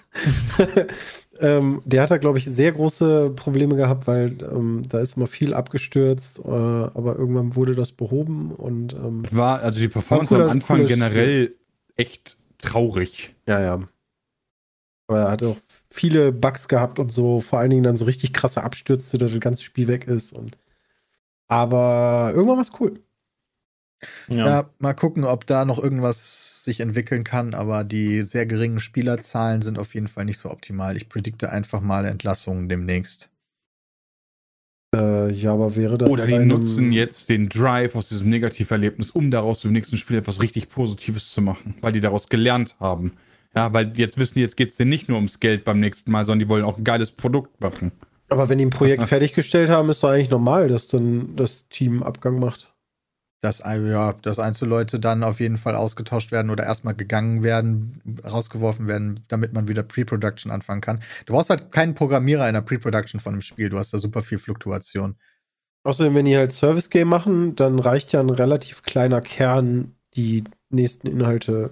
ähm, 1.40 1.82
der 1.86 2.02
hat 2.02 2.12
da, 2.12 2.18
glaube 2.18 2.38
ich, 2.38 2.46
sehr 2.46 2.74
große 2.74 3.32
Probleme 3.38 3.78
gehabt, 3.78 4.08
weil 4.08 4.36
ähm, 4.42 4.82
da 4.90 5.00
ist 5.00 5.16
immer 5.16 5.28
viel 5.28 5.54
abgestürzt, 5.54 6.40
äh, 6.40 6.50
aber 6.50 7.16
irgendwann 7.16 7.56
wurde 7.56 7.76
das 7.76 7.94
behoben 7.94 8.52
und 8.52 8.92
ähm, 8.94 9.24
War, 9.32 9.62
also 9.62 9.80
die 9.80 9.88
Performance 9.88 10.36
am 10.36 10.50
Anfang 10.50 10.86
generell 10.86 11.56
echt 11.96 12.36
traurig. 12.58 13.36
ja, 13.48 13.62
ja. 13.62 13.80
Aber 15.08 15.22
er 15.22 15.32
hat 15.32 15.42
auch 15.42 15.58
viele 15.92 16.32
Bugs 16.32 16.68
gehabt 16.68 17.00
und 17.00 17.12
so, 17.12 17.42
vor 17.42 17.60
allen 17.60 17.72
Dingen 17.72 17.84
dann 17.84 17.98
so 17.98 18.06
richtig 18.06 18.34
krasse 18.34 18.64
Abstürze, 18.64 19.18
dass 19.18 19.32
das 19.32 19.40
ganze 19.40 19.64
Spiel 19.64 19.88
weg 19.88 20.08
ist 20.08 20.34
und 20.34 20.58
aber 21.48 22.32
irgendwann 22.36 22.58
war 22.58 22.62
es 22.62 22.80
cool. 22.80 23.02
Ja. 24.30 24.48
Ja, 24.48 24.70
mal 24.78 24.94
gucken, 24.94 25.26
ob 25.26 25.46
da 25.46 25.66
noch 25.66 25.82
irgendwas 25.82 26.64
sich 26.64 26.80
entwickeln 26.80 27.24
kann, 27.24 27.54
aber 27.54 27.84
die 27.84 28.22
sehr 28.22 28.46
geringen 28.46 28.80
Spielerzahlen 28.80 29.62
sind 29.62 29.78
auf 29.78 29.94
jeden 29.94 30.08
Fall 30.08 30.26
nicht 30.26 30.38
so 30.38 30.50
optimal. 30.50 30.96
Ich 30.96 31.10
predikte 31.10 31.52
einfach 31.52 31.82
mal 31.82 32.06
Entlassungen 32.06 32.70
demnächst. 32.70 33.30
Äh, 34.96 35.32
ja, 35.32 35.54
aber 35.54 35.76
wäre 35.76 35.98
das. 35.98 36.10
Oder 36.10 36.26
die 36.26 36.40
nutzen 36.40 36.92
jetzt 36.92 37.30
den 37.30 37.50
Drive 37.50 37.96
aus 37.96 38.10
diesem 38.10 38.30
Negativerlebnis, 38.30 39.12
um 39.12 39.32
daraus 39.32 39.64
im 39.66 39.74
nächsten 39.74 39.98
Spiel 39.98 40.18
etwas 40.18 40.42
richtig 40.42 40.70
Positives 40.70 41.32
zu 41.32 41.42
machen, 41.42 41.76
weil 41.82 41.92
die 41.92 42.02
daraus 42.02 42.30
gelernt 42.30 42.76
haben. 42.80 43.14
Ja, 43.56 43.74
weil 43.74 43.98
jetzt 43.98 44.18
wissen 44.18 44.36
die, 44.36 44.42
jetzt 44.42 44.58
geht 44.58 44.70
es 44.70 44.78
denen 44.78 44.90
nicht 44.90 45.10
nur 45.10 45.18
ums 45.18 45.40
Geld 45.40 45.64
beim 45.64 45.80
nächsten 45.80 46.12
Mal, 46.12 46.26
sondern 46.26 46.40
die 46.40 46.50
wollen 46.50 46.64
auch 46.64 46.78
ein 46.78 46.84
geiles 46.84 47.12
Produkt 47.12 47.60
machen. 47.60 47.92
Aber 48.30 48.48
wenn 48.48 48.60
die 48.60 48.66
ein 48.66 48.70
Projekt 48.70 49.04
fertiggestellt 49.08 49.70
haben, 49.70 49.90
ist 49.90 50.04
doch 50.04 50.10
eigentlich 50.10 50.30
normal, 50.30 50.68
dass 50.68 50.88
dann 50.88 51.36
das 51.36 51.68
Team 51.70 52.04
Abgang 52.04 52.40
macht. 52.40 52.74
Dass, 53.42 53.62
ein- 53.62 53.88
ja, 53.88 54.14
dass 54.14 54.38
Einzelleute 54.38 55.00
dann 55.00 55.24
auf 55.24 55.40
jeden 55.40 55.56
Fall 55.58 55.76
ausgetauscht 55.76 56.32
werden 56.32 56.52
oder 56.52 56.66
erstmal 56.66 56.94
gegangen 56.94 57.42
werden, 57.42 58.02
rausgeworfen 58.24 58.86
werden, 58.88 59.22
damit 59.30 59.54
man 59.54 59.68
wieder 59.70 59.82
Pre-Production 59.82 60.52
anfangen 60.52 60.82
kann. 60.82 61.02
Du 61.26 61.34
brauchst 61.34 61.50
halt 61.50 61.72
keinen 61.72 61.96
Programmierer 61.96 62.48
in 62.50 62.54
der 62.54 62.62
Pre-Production 62.62 63.20
von 63.22 63.34
einem 63.34 63.42
Spiel. 63.42 63.70
Du 63.70 63.78
hast 63.78 63.94
da 63.94 63.98
super 63.98 64.24
viel 64.24 64.40
Fluktuation. 64.40 65.16
Außerdem, 65.84 66.16
wenn 66.16 66.26
die 66.26 66.36
halt 66.36 66.52
Service 66.52 66.90
Game 66.90 67.08
machen, 67.08 67.56
dann 67.56 67.80
reicht 67.80 68.12
ja 68.12 68.20
ein 68.20 68.30
relativ 68.30 68.84
kleiner 68.84 69.22
Kern. 69.22 69.96
Die 70.16 70.44
nächsten 70.70 71.08
Inhalte 71.08 71.72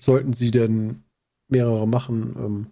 sollten 0.00 0.32
sie 0.32 0.52
denn 0.52 1.02
mehrere 1.48 1.86
machen, 1.88 2.34
ähm, 2.38 2.66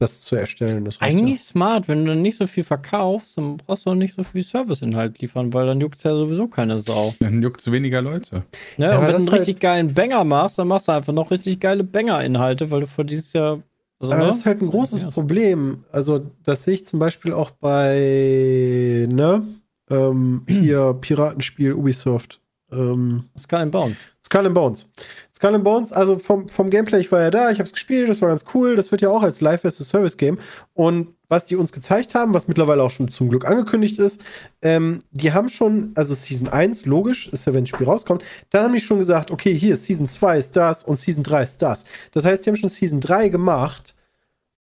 das 0.00 0.22
zu 0.22 0.34
erstellen. 0.36 0.84
Das 0.84 1.00
Eigentlich 1.00 1.40
smart, 1.42 1.88
wenn 1.88 2.00
du 2.04 2.10
dann 2.10 2.20
nicht 2.22 2.36
so 2.36 2.46
viel 2.46 2.64
verkaufst, 2.64 3.38
dann 3.38 3.56
brauchst 3.56 3.86
du 3.86 3.90
auch 3.90 3.94
nicht 3.94 4.14
so 4.14 4.22
viel 4.24 4.42
Serviceinhalt 4.42 5.20
liefern, 5.20 5.54
weil 5.54 5.66
dann 5.66 5.80
juckt 5.80 6.02
ja 6.02 6.14
sowieso 6.16 6.48
keine 6.48 6.80
Sau. 6.80 7.14
Dann 7.20 7.40
juckt 7.42 7.60
es 7.60 7.70
weniger 7.70 8.02
Leute. 8.02 8.44
Ne? 8.76 8.86
Ja, 8.90 8.98
und 8.98 9.06
wenn 9.06 9.12
du 9.12 9.16
einen 9.18 9.30
halt- 9.30 9.40
richtig 9.40 9.60
geilen 9.60 9.94
Banger 9.94 10.24
machst, 10.24 10.58
dann 10.58 10.68
machst 10.68 10.88
du 10.88 10.92
einfach 10.92 11.12
noch 11.12 11.30
richtig 11.30 11.60
geile 11.60 11.84
Banger-Inhalte, 11.84 12.70
weil 12.70 12.80
du 12.80 12.86
vor 12.86 13.04
dieses 13.04 13.32
Jahr. 13.32 13.62
Also, 14.00 14.12
Aber 14.12 14.22
ne? 14.22 14.26
das 14.28 14.38
ist 14.38 14.46
halt 14.46 14.60
ein 14.60 14.68
großes 14.68 15.02
Ja. 15.02 15.10
Problem. 15.10 15.84
Also, 15.92 16.26
das 16.42 16.64
sehe 16.64 16.74
ich 16.74 16.86
zum 16.86 16.98
Beispiel 16.98 17.32
auch 17.32 17.52
bei, 17.52 19.06
ne, 19.10 19.46
ähm, 19.88 20.42
hier 20.48 20.92
Piratenspiel 21.00 21.72
Ubisoft. 21.72 22.40
Ähm, 22.74 23.24
Skull 23.38 23.60
and 23.60 23.72
Bones. 23.72 23.98
Skull 24.24 24.46
and 24.46 24.54
Bones. 24.54 24.90
Skull 25.32 25.54
and 25.54 25.64
Bones, 25.64 25.92
also 25.92 26.18
vom, 26.18 26.48
vom 26.48 26.70
Gameplay, 26.70 27.00
ich 27.00 27.12
war 27.12 27.20
ja 27.20 27.30
da, 27.30 27.50
ich 27.50 27.58
habe 27.58 27.66
es 27.66 27.72
gespielt, 27.72 28.08
das 28.08 28.22
war 28.22 28.28
ganz 28.28 28.44
cool. 28.54 28.76
Das 28.76 28.90
wird 28.90 29.02
ja 29.02 29.10
auch 29.10 29.22
als 29.22 29.40
Live-as-a-Service-Game. 29.40 30.38
Und 30.72 31.08
was 31.28 31.46
die 31.46 31.56
uns 31.56 31.72
gezeigt 31.72 32.14
haben, 32.14 32.34
was 32.34 32.48
mittlerweile 32.48 32.82
auch 32.82 32.90
schon 32.90 33.08
zum 33.08 33.28
Glück 33.28 33.46
angekündigt 33.46 33.98
ist, 33.98 34.20
ähm, 34.62 35.00
die 35.10 35.32
haben 35.32 35.48
schon, 35.48 35.92
also 35.94 36.14
Season 36.14 36.48
1, 36.48 36.86
logisch, 36.86 37.28
ist 37.28 37.46
ja, 37.46 37.54
wenn 37.54 37.64
das 37.64 37.70
Spiel 37.70 37.86
rauskommt, 37.86 38.22
dann 38.50 38.64
haben 38.64 38.72
die 38.72 38.80
schon 38.80 38.98
gesagt, 38.98 39.30
okay, 39.30 39.54
hier, 39.54 39.76
Season 39.76 40.08
2 40.08 40.38
ist 40.38 40.56
das 40.56 40.84
und 40.84 40.98
Season 40.98 41.22
3 41.22 41.42
ist 41.42 41.62
das. 41.62 41.84
Das 42.12 42.24
heißt, 42.24 42.44
die 42.44 42.50
haben 42.50 42.56
schon 42.56 42.70
Season 42.70 43.00
3 43.00 43.28
gemacht. 43.28 43.94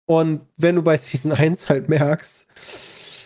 Und 0.07 0.41
wenn 0.57 0.77
du 0.77 0.83
bei 0.83 0.97
Season 0.97 1.33
1 1.33 1.69
halt 1.69 1.89
merkst, 1.89 2.47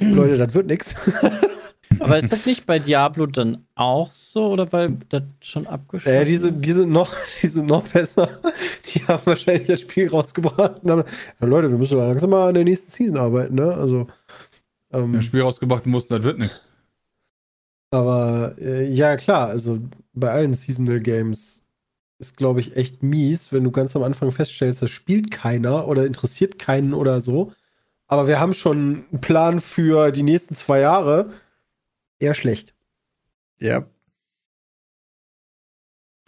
Leute, 0.00 0.37
das 0.38 0.54
wird 0.54 0.66
nix. 0.66 0.94
Aber 2.00 2.18
ist 2.18 2.33
das 2.33 2.46
nicht 2.46 2.66
bei 2.66 2.78
Diablo 2.78 3.26
dann 3.26 3.64
auch 3.74 4.12
so 4.12 4.46
oder 4.48 4.72
weil 4.72 4.96
das 5.09 5.22
schon 5.40 5.66
abgeschlossen 5.66 6.16
Äh, 6.16 6.24
die, 6.24 6.37
sind, 6.37 6.64
die, 6.64 6.72
sind 6.72 6.90
noch, 6.90 7.14
die 7.42 7.48
sind 7.48 7.66
noch 7.66 7.83
besser. 7.88 8.40
Die 8.87 9.00
haben 9.07 9.22
wahrscheinlich 9.24 9.68
das 9.68 9.81
Spiel 9.81 10.09
rausgebracht 10.09 10.83
und 10.83 10.90
haben, 10.90 11.05
ja, 11.40 11.46
Leute, 11.46 11.70
wir 11.70 11.78
müssen 11.78 11.98
langsam 11.98 12.31
mal 12.31 12.48
an 12.48 12.55
der 12.55 12.64
nächsten 12.64 12.90
Season 12.92 13.16
arbeiten, 13.16 13.55
ne? 13.55 13.72
Also, 13.74 14.07
ähm, 14.92 15.14
Ein 15.14 15.22
Spiel 15.22 15.42
rausgebracht 15.42 15.87
und 15.87 15.92
wussten, 15.92 16.14
das 16.14 16.22
wird 16.22 16.38
nichts. 16.38 16.62
aber 17.90 18.55
äh, 18.59 18.88
ja, 18.90 19.16
klar, 19.16 19.48
also 19.48 19.78
bei 20.14 20.31
allen 20.31 20.55
Seasonal 20.55 21.00
Games 21.00 21.62
ist, 22.18 22.37
glaube 22.37 22.61
ich, 22.61 22.76
echt 22.76 23.02
mies, 23.02 23.52
wenn 23.52 23.64
du 23.64 23.70
ganz 23.70 23.96
am 23.96 24.02
Anfang 24.02 24.31
feststellst, 24.31 24.83
das 24.83 24.90
spielt 24.90 25.31
keiner 25.31 25.88
oder 25.88 26.07
interessiert 26.07 26.59
keinen 26.59 26.94
oder 26.94 27.20
so. 27.20 27.52
Aber 28.07 28.28
wir 28.28 28.38
haben 28.40 28.52
schon 28.55 29.05
einen 29.11 29.20
Plan 29.20 29.61
für 29.61 30.12
die 30.12 30.22
nächsten 30.22 30.55
zwei 30.55 30.81
Jahre. 30.81 31.31
Eher 32.22 32.35
schlecht. 32.35 32.72
Ja. 33.58 33.85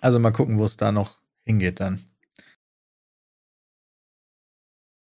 Also 0.01 0.19
mal 0.19 0.33
gucken, 0.33 0.59
wo 0.59 0.65
es 0.65 0.77
da 0.77 0.91
noch 0.91 1.21
hingeht 1.45 1.79
dann. 1.79 2.05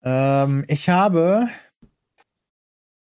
Ähm, 0.03 0.65
ich 0.67 0.89
habe 0.89 1.47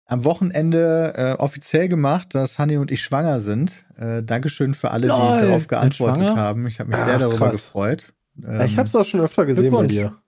am 0.06 0.24
Wochenende 0.26 1.14
äh, 1.16 1.42
offiziell 1.42 1.88
gemacht, 1.90 2.36
dass 2.36 2.60
Hanni 2.60 2.78
und 2.78 2.92
ich 2.92 3.02
schwanger 3.02 3.40
sind. 3.40 3.84
Äh, 3.98 4.22
Dankeschön 4.22 4.76
für 4.76 4.92
alle, 4.92 5.08
Lol, 5.08 5.18
die 5.40 5.46
darauf 5.48 5.66
geantwortet 5.66 6.36
haben. 6.36 6.68
Ich 6.68 6.80
habe 6.80 6.92
mich 6.92 7.00
Ach, 7.00 7.08
sehr 7.08 7.18
darüber 7.18 7.38
krass. 7.48 7.54
gefreut. 7.54 8.14
Ja, 8.36 8.64
ich 8.66 8.74
Ähm, 8.74 8.78
habe 8.78 8.88
es 8.90 8.96
auch 8.96 9.06
schon 9.06 9.22
öfter 9.22 9.48
gesehen 9.48 9.72
bei 9.74 9.88
dir. 9.88 10.22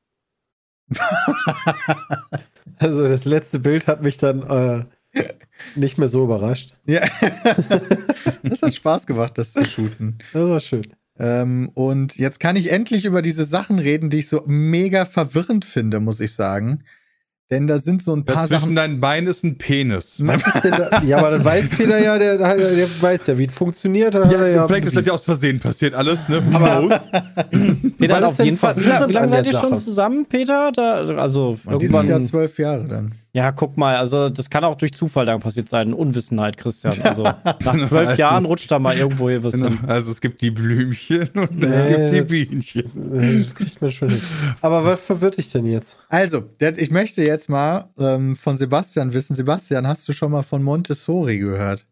Also 2.80 3.06
das 3.06 3.24
letzte 3.26 3.60
Bild 3.60 3.86
hat 3.88 4.02
mich 4.02 4.18
dann 4.18 4.42
äh, 4.42 4.86
nicht 5.76 5.98
mehr 5.98 6.08
so 6.08 6.24
überrascht. 6.24 6.76
ja. 6.86 7.02
das 8.44 8.62
hat 8.62 8.74
Spaß 8.74 9.08
gemacht, 9.08 9.38
das 9.38 9.54
zu 9.54 9.66
shooten. 9.66 10.18
Das 10.34 10.50
war 10.50 10.60
schön. 10.60 10.84
Ähm, 11.20 11.70
und 11.74 12.18
jetzt 12.18 12.40
kann 12.40 12.56
ich 12.56 12.72
endlich 12.72 13.06
über 13.06 13.22
diese 13.22 13.46
Sachen 13.46 13.80
reden, 13.80 14.10
die 14.10 14.20
ich 14.20 14.28
so 14.28 14.44
mega 14.48 15.06
verwirrend 15.06 15.64
finde, 15.66 16.00
muss 16.00 16.20
ich 16.20 16.34
sagen. 16.34 16.84
Denn 17.52 17.68
da 17.68 17.78
sind 17.78 18.02
so 18.02 18.16
ein 18.16 18.26
paar 18.26 18.36
Dazwischen 18.36 18.62
Sachen. 18.62 18.76
deinen 18.76 19.00
Beinen 19.00 19.28
ist 19.28 19.44
ein 19.44 19.60
Penis. 19.60 20.20
Ist 20.20 20.64
da? 20.64 21.04
Ja, 21.04 21.18
aber 21.18 21.32
das 21.32 21.44
weiß 21.44 21.70
Peter 21.70 22.00
ja, 22.00 22.18
der, 22.18 22.38
der, 22.38 22.88
weiß 23.02 23.28
ja, 23.28 23.38
wie 23.38 23.46
es 23.46 23.54
funktioniert. 23.54 24.16
Er 24.16 24.26
Ja, 24.52 24.66
vielleicht 24.66 24.86
ist 24.86 24.96
das 24.96 25.06
ja 25.06 25.14
aus 25.14 25.24
Versehen 25.24 25.60
passiert 25.60 25.94
alles, 25.94 26.28
ne? 26.30 26.42
Aber-. 26.52 26.88
Peter, 28.00 28.22
Was 28.22 28.24
auf 28.24 28.40
jeden 28.44 28.58
Fall. 28.58 28.76
Wie, 28.78 28.84
lange 28.86 29.18
an 29.20 29.30
seid 29.30 29.46
ihr 29.46 29.54
schon 29.54 29.76
zusammen, 29.76 30.26
Peter? 30.26 30.72
Da, 30.72 31.04
also 31.16 31.60
Und 31.66 31.80
dieses 31.80 31.94
Jahr 31.94 32.04
irgendwann. 32.04 32.26
zwölf 32.26 32.58
Jahre 32.58 32.88
dann. 32.88 33.14
Ja, 33.36 33.52
guck 33.52 33.78
mal, 33.78 33.96
also 33.98 34.30
das 34.30 34.48
kann 34.52 34.64
auch 34.64 34.76
durch 34.76 34.94
Zufall 34.94 35.26
dann 35.26 35.40
passiert 35.42 35.68
sein. 35.68 35.92
Unwissenheit, 35.96 36.56
Christian. 36.56 36.94
Also 37.02 37.24
nach 37.44 37.88
zwölf 37.88 38.10
Das 38.10 38.18
Jahren 38.20 38.46
rutscht 38.46 38.70
da 38.70 38.78
mal 38.78 38.96
irgendwo 38.96 39.28
hier 39.28 39.44
was 39.44 39.56
hin. 39.56 39.80
Also 39.88 40.12
es 40.12 40.22
gibt 40.22 40.40
die 40.44 40.52
Blümchen 40.52 41.30
und 41.34 41.58
Nee, 41.58 41.66
es 41.66 42.12
gibt 42.14 42.30
die 42.30 42.46
Bienchen. 42.46 43.42
Das 43.46 43.56
kriegt 43.56 43.82
man 43.82 43.92
schon 43.92 44.10
hin. 44.10 44.22
Aber 44.62 44.86
was 44.86 45.00
verwirrt 45.02 45.38
dich 45.38 45.52
denn 45.52 45.66
jetzt? 45.66 46.00
Also, 46.10 46.44
ich 46.78 46.92
möchte 46.92 47.24
jetzt 47.24 47.50
mal 47.50 47.90
ähm, 47.98 48.36
von 48.36 48.56
Sebastian 48.56 49.14
wissen. 49.14 49.36
Sebastian, 49.36 49.88
hast 49.88 50.08
du 50.08 50.14
schon 50.14 50.32
mal 50.32 50.44
von 50.44 50.62
Montessori 50.62 51.40
gehört? 51.40 51.88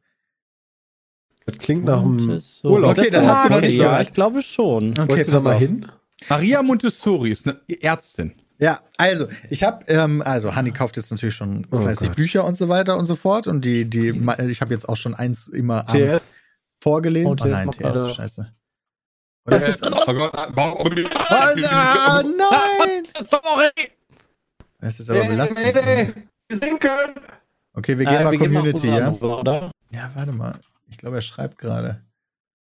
Das 1.47 1.57
klingt 1.57 1.85
nach 1.85 2.01
einem 2.01 2.17
Montessori. 2.17 2.73
Urlaub. 2.75 2.97
Okay, 2.99 3.09
dann 3.09 3.25
hast 3.27 3.49
du 3.49 3.53
noch 3.55 3.61
nicht 3.61 3.75
Ja, 3.77 3.89
gehört. 3.89 4.03
ich 4.09 4.11
glaube 4.13 4.43
schon. 4.43 4.95
Wolltest 4.95 5.29
du 5.29 5.33
da 5.33 5.39
mal 5.39 5.55
auf. 5.55 5.59
hin? 5.59 5.87
Maria 6.29 6.61
Montessori 6.61 7.31
ist 7.31 7.47
eine 7.47 7.59
Ärztin. 7.81 8.33
Ja, 8.61 8.79
also, 8.97 9.27
ich 9.49 9.63
habe, 9.63 9.83
ähm, 9.87 10.21
also, 10.23 10.53
Hanni 10.55 10.71
kauft 10.71 10.95
jetzt 10.95 11.09
natürlich 11.09 11.33
schon 11.35 11.65
Oh 11.71 11.77
fleißig 11.77 12.09
Gott. 12.09 12.15
Bücher 12.15 12.45
und 12.45 12.55
so 12.55 12.69
weiter 12.69 12.95
und 12.97 13.05
so 13.05 13.15
fort. 13.15 13.47
Und 13.47 13.65
die, 13.65 13.85
die, 13.89 14.09
ich 14.49 14.61
habe 14.61 14.71
jetzt 14.73 14.87
auch 14.87 14.97
schon 14.97 15.15
eins 15.15 15.47
immer 15.47 15.89
abends 15.89 16.21
TS? 16.29 16.35
vorgelesen. 16.83 17.31
Oh, 17.31 17.35
Oh, 17.41 17.47
nein, 17.47 17.71
TS, 17.71 17.77
TS, 17.77 17.95
ja. 17.95 18.09
scheiße. 18.09 18.53
Oder 19.47 19.57
ist 19.57 19.67
jetzt, 19.67 19.83
Oh 19.83 19.89
Gott, 20.13 20.31
warum- 20.53 20.77
oh, 20.79 20.89
nein! 22.37 23.03
Sorry. 23.31 23.71
Das 24.79 24.99
ist 24.99 25.09
aber 25.09 25.25
belastend. 25.25 25.65
Wir 25.65 26.57
singen 26.57 26.79
können! 26.79 27.15
Okay, 27.73 27.97
wir 27.97 28.05
gehen 28.05 28.15
Äh, 28.15 28.23
mal 28.25 28.31
wir 28.31 28.37
gehen 28.39 28.53
Community, 28.53 28.87
mal 28.87 28.99
ja? 28.99 29.09
rüber, 29.09 29.39
Oder? 29.39 29.71
Ja, 29.91 30.11
warte 30.13 30.33
mal. 30.33 30.53
Ich 30.89 30.97
glaube, 30.97 31.15
er 31.17 31.21
schreibt 31.21 31.57
gerade. 31.57 32.01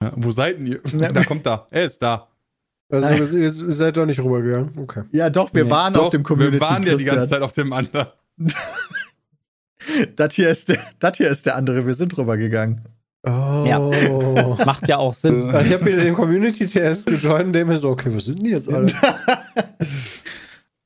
Ja, 0.02 0.12
Wo 0.16 0.30
seid 0.32 0.58
denn 0.58 0.66
ihr? 0.66 0.80
Ja. 0.98 1.12
Da 1.12 1.24
kommt 1.24 1.44
da. 1.44 1.66
Er 1.70 1.84
ist 1.84 2.00
da. 2.00 2.28
Also, 2.90 3.36
ihr 3.38 3.50
seid 3.50 3.96
doch 3.96 4.06
nicht 4.06 4.20
rübergegangen. 4.20 4.76
Okay. 4.78 5.02
Ja, 5.12 5.30
doch, 5.30 5.54
wir 5.54 5.64
Nee. 5.64 5.70
waren 5.70 5.94
Doch, 5.94 6.04
auf 6.04 6.10
dem 6.10 6.22
Community. 6.22 6.54
wir 6.54 6.60
waren 6.60 6.82
ja 6.82 6.96
die 6.96 7.04
ganze. 7.04 7.28
Zeit 7.28 7.42
auf 7.42 7.52
dem 7.52 7.72
anderen. 7.72 8.08
Das 10.14 10.34
hier, 10.34 10.50
ist 10.50 10.68
der, 10.68 10.78
das 10.98 11.16
hier 11.16 11.30
ist 11.30 11.46
der 11.46 11.56
andere. 11.56 11.86
Wir 11.86 11.94
sind 11.94 12.16
rübergegangen. 12.16 12.82
Oh. 13.24 13.64
Ja. 13.66 13.78
Macht 14.64 14.86
ja 14.88 14.98
auch 14.98 15.14
Sinn. 15.14 15.48
Ich 15.48 15.72
habe 15.72 15.84
wieder 15.86 16.04
den 16.04 16.14
Community-TS 16.14 17.06
gejoint, 17.06 17.54
dem 17.54 17.70
ist 17.70 17.80
so, 17.80 17.90
okay, 17.90 18.10
was 18.14 18.26
sind 18.26 18.42
die 18.44 18.50
jetzt 18.50 18.70
alle? 18.72 18.86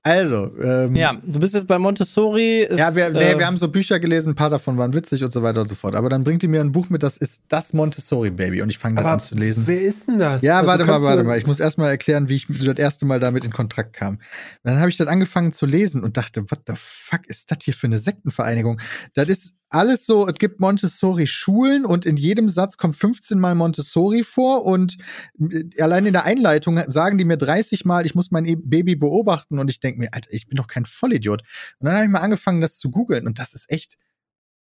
Also, 0.07 0.53
ähm, 0.63 0.95
Ja, 0.95 1.15
du 1.25 1.41
bist 1.41 1.55
jetzt 1.55 1.67
bei 1.67 1.79
Montessori. 1.79 2.61
Ist, 2.65 2.79
Ja, 2.79 2.95
wir, 2.95 3.09
nee, 3.09 3.33
äh, 3.33 3.39
wir 3.39 3.47
haben 3.47 3.57
so 3.57 3.69
Bücher 3.69 3.99
gelesen, 3.99 4.33
ein 4.33 4.35
paar 4.35 4.51
davon 4.51 4.77
waren 4.77 4.93
witzig 4.93 5.25
und 5.25 5.33
so 5.33 5.43
weiter 5.43 5.63
und 5.63 5.69
so 5.69 5.75
fort. 5.75 5.95
Aber 5.95 6.11
dann 6.11 6.25
bringt 6.25 6.43
die 6.43 6.47
mir 6.49 6.61
ein 6.61 6.73
Buch 6.73 6.91
mit, 6.91 7.03
das 7.03 7.17
ist 7.17 7.43
das 7.49 7.73
Montessori-Baby 7.73 8.61
und 8.61 8.69
ich 8.69 8.77
fange 8.77 8.97
dann 8.97 9.07
Aber 9.07 9.15
an 9.15 9.21
zu 9.21 9.35
lesen. 9.35 9.63
wer 9.67 9.81
ist 9.81 10.07
denn 10.07 10.19
das? 10.19 10.43
Ja, 10.43 10.59
Also 10.59 10.67
warte 10.69 10.85
mal, 10.85 11.03
warte 11.03 11.25
mal. 11.25 11.39
Ich 11.39 11.47
muss 11.47 11.59
erstmal 11.59 11.89
erklären, 11.89 12.29
wie 12.29 12.35
ich 12.37 12.47
das 12.47 12.77
erste 12.77 13.07
Mal 13.07 13.19
damit 13.19 13.47
in 13.47 13.51
Kontakt 13.51 13.95
kam. 13.95 14.21
Dann 14.63 14.79
habe 14.79 14.91
ich 14.91 14.99
dann 14.99 15.09
angefangen 15.09 15.53
zu 15.53 15.65
lesen 15.65 16.05
und 16.05 16.19
dachte, 16.19 16.43
what 16.51 16.61
the 16.67 16.75
fuck 16.77 17.27
ist 17.27 17.51
das 17.51 17.59
hier 17.63 17.73
für 17.73 17.87
eine 17.87 17.97
Sektenvereinigung? 17.97 18.81
Das 19.15 19.31
ist 19.31 19.55
alles 19.75 20.07
so, 20.07 20.27
es 20.29 20.35
gibt 20.35 20.61
Montessori-Schulen 20.61 21.85
und 21.85 22.07
in 22.07 22.17
jedem 22.17 22.49
Satz 22.49 22.77
kommt 22.77 22.97
15 22.97 23.39
Mal 23.39 23.55
Montessori 23.55 24.23
vor 24.25 24.65
und 24.65 24.97
äh, 25.39 25.83
allein 25.83 26.07
in 26.07 26.13
der 26.13 26.25
Einleitung 26.25 26.81
sagen 26.87 27.19
die 27.19 27.25
mir 27.25 27.37
30 27.37 27.85
Mal, 27.85 28.07
ich 28.07 28.15
muss 28.15 28.31
mein 28.31 28.45
E- 28.47 28.57
Baby 28.57 28.97
beobachten 28.97 29.59
und 29.59 29.69
ich 29.71 29.81
denke 29.81 30.01
mir, 30.01 30.09
Alter, 30.13 30.33
ich 30.33 30.47
bin 30.47 30.57
doch 30.57 30.67
kein 30.69 30.85
Vollidiot. 30.87 31.43
Und 31.79 31.87
dann 31.87 31.95
habe 31.95 32.05
ich 32.07 32.11
mal 32.11 32.21
angefangen, 32.21 32.61
das 32.61 32.79
zu 32.79 32.91
googeln 32.91 33.27
und 33.27 33.39
das 33.39 33.55
ist 33.55 33.71
echt 33.71 33.97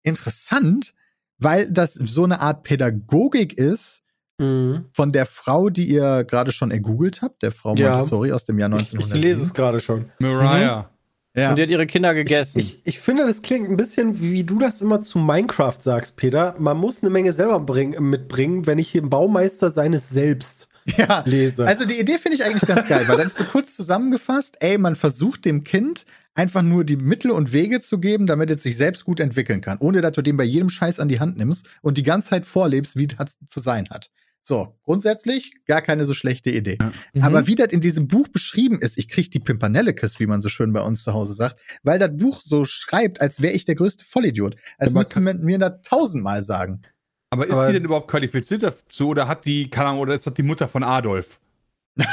interessant, 0.04 0.94
weil 1.40 1.70
das 1.72 1.94
so 1.94 2.24
eine 2.24 2.40
Art 2.40 2.64
Pädagogik 2.64 3.58
ist, 3.58 4.02
Mhm. 4.40 4.86
von 4.94 5.12
der 5.12 5.28
Frau, 5.28 5.70
die 5.70 5.88
ihr 5.88 6.24
gerade 6.24 6.52
schon 6.52 6.72
ergoogelt 6.72 7.22
habt, 7.22 7.44
der 7.44 7.52
Frau 7.52 7.76
Ja. 7.76 7.92
Montessori 7.92 8.32
aus 8.32 8.44
dem 8.46 8.58
Jahr 8.58 8.70
Ich, 8.72 8.78
1900. 8.92 9.18
ich 9.18 9.24
lese 9.24 9.44
es 9.44 9.54
gerade 9.54 9.80
schon. 9.80 10.12
Mariah. 10.18 10.90
Ja. 11.36 11.50
Und 11.50 11.58
die 11.58 11.64
hat 11.64 11.70
ihre 11.70 11.88
Kinder 11.88 12.14
gegessen. 12.14 12.60
Ich, 12.60 12.80
ich 12.84 13.00
finde, 13.00 13.26
das 13.26 13.42
klingt 13.42 13.68
ein 13.68 13.76
bisschen, 13.76 14.22
wie 14.22 14.44
du 14.44 14.60
das 14.60 14.82
immer 14.82 15.02
zu 15.02 15.18
Minecraft 15.18 15.78
sagst, 15.80 16.16
Peter. 16.16 16.56
Man 16.60 16.78
muss 16.78 17.02
eine 17.02 17.10
Menge 17.10 17.32
selber 17.32 17.60
bring, 17.60 18.00
mitbringen, 18.00 18.68
wenn 18.68 18.78
ich 18.78 18.90
hier 18.90 19.02
Baumeister 19.02 19.72
seines 19.72 20.10
Selbst 20.10 20.70
ja. 20.98 21.24
lese. 21.26 21.66
Also 21.66 21.86
die 21.86 22.00
Idee 22.00 22.20
finde 22.20 22.38
ich 22.38 22.44
eigentlich 22.44 22.68
ganz 22.68 22.88
geil, 22.88 23.08
weil 23.08 23.18
dann 23.18 23.26
ist 23.26 23.36
so 23.36 23.46
kurz 23.46 23.76
zusammengefasst, 23.76 24.58
ey, 24.60 24.78
man 24.78 24.96
versucht 24.96 25.46
dem 25.46 25.64
Kind 25.64 26.06
einfach 26.36 26.62
nur 26.62 26.84
die 26.84 26.98
Mittel 26.98 27.32
und 27.32 27.52
Wege 27.52 27.80
zu 27.80 28.00
geben, 28.00 28.28
damit 28.28 28.52
es 28.52 28.64
sich 28.64 28.78
selbst 28.78 29.06
gut 29.06 29.20
entwickeln 29.20 29.62
kann, 29.62 29.78
ohne 29.80 30.02
dass 30.02 30.14
du 30.14 30.22
den 30.22 30.38
bei 30.38 30.44
jedem 30.44 30.70
Scheiß 30.70 31.00
an 31.00 31.08
die 31.08 31.20
Hand 31.20 31.38
nimmst 31.38 31.68
und 31.82 31.98
die 31.98 32.04
ganze 32.04 32.30
Zeit 32.30 32.46
vorlebst, 32.46 32.98
wie 32.98 33.08
das 33.08 33.38
zu 33.46 33.60
sein 33.60 33.90
hat. 33.90 34.12
So, 34.46 34.78
grundsätzlich 34.84 35.54
gar 35.66 35.82
keine 35.82 36.04
so 36.04 36.14
schlechte 36.14 36.50
Idee. 36.52 36.78
Ja. 36.80 36.92
Mhm. 37.14 37.24
Aber 37.24 37.48
wie 37.48 37.56
das 37.56 37.72
in 37.72 37.80
diesem 37.80 38.10
Buch 38.10 38.28
beschrieben 38.28 38.80
ist, 38.82 38.98
ich 38.98 39.08
krieg 39.08 39.32
die 39.32 39.40
Pimpernellekes, 39.40 40.20
wie 40.20 40.28
man 40.28 40.42
so 40.42 40.50
schön 40.50 40.74
bei 40.74 40.82
uns 40.82 41.04
zu 41.04 41.14
Hause 41.14 41.34
sagt, 41.34 41.56
weil 41.84 41.98
das 41.98 42.12
Buch 42.18 42.42
so 42.42 42.66
schreibt, 42.66 43.22
als 43.22 43.42
wäre 43.42 43.54
ich 43.54 43.64
der 43.64 43.76
größte 43.76 44.04
Vollidiot. 44.04 44.58
Als 44.78 44.92
Aber 44.92 45.00
müsste 45.00 45.22
man 45.22 45.40
mir 45.42 45.58
das 45.60 45.82
tausendmal 45.84 46.44
sagen. 46.44 46.82
Aber 47.30 47.48
ist 47.48 47.54
Aber- 47.54 47.68
sie 47.68 47.74
denn 47.74 47.86
überhaupt 47.86 48.10
qualifiziert 48.12 48.64
dazu 48.64 49.08
oder 49.08 49.30
hat 49.30 49.46
die, 49.46 49.70
keine 49.70 49.90
Ahnung, 49.90 50.02
oder 50.02 50.14
ist 50.14 50.28
das 50.28 50.34
die 50.34 50.44
Mutter 50.44 50.68
von 50.68 50.84
Adolf? 50.84 51.40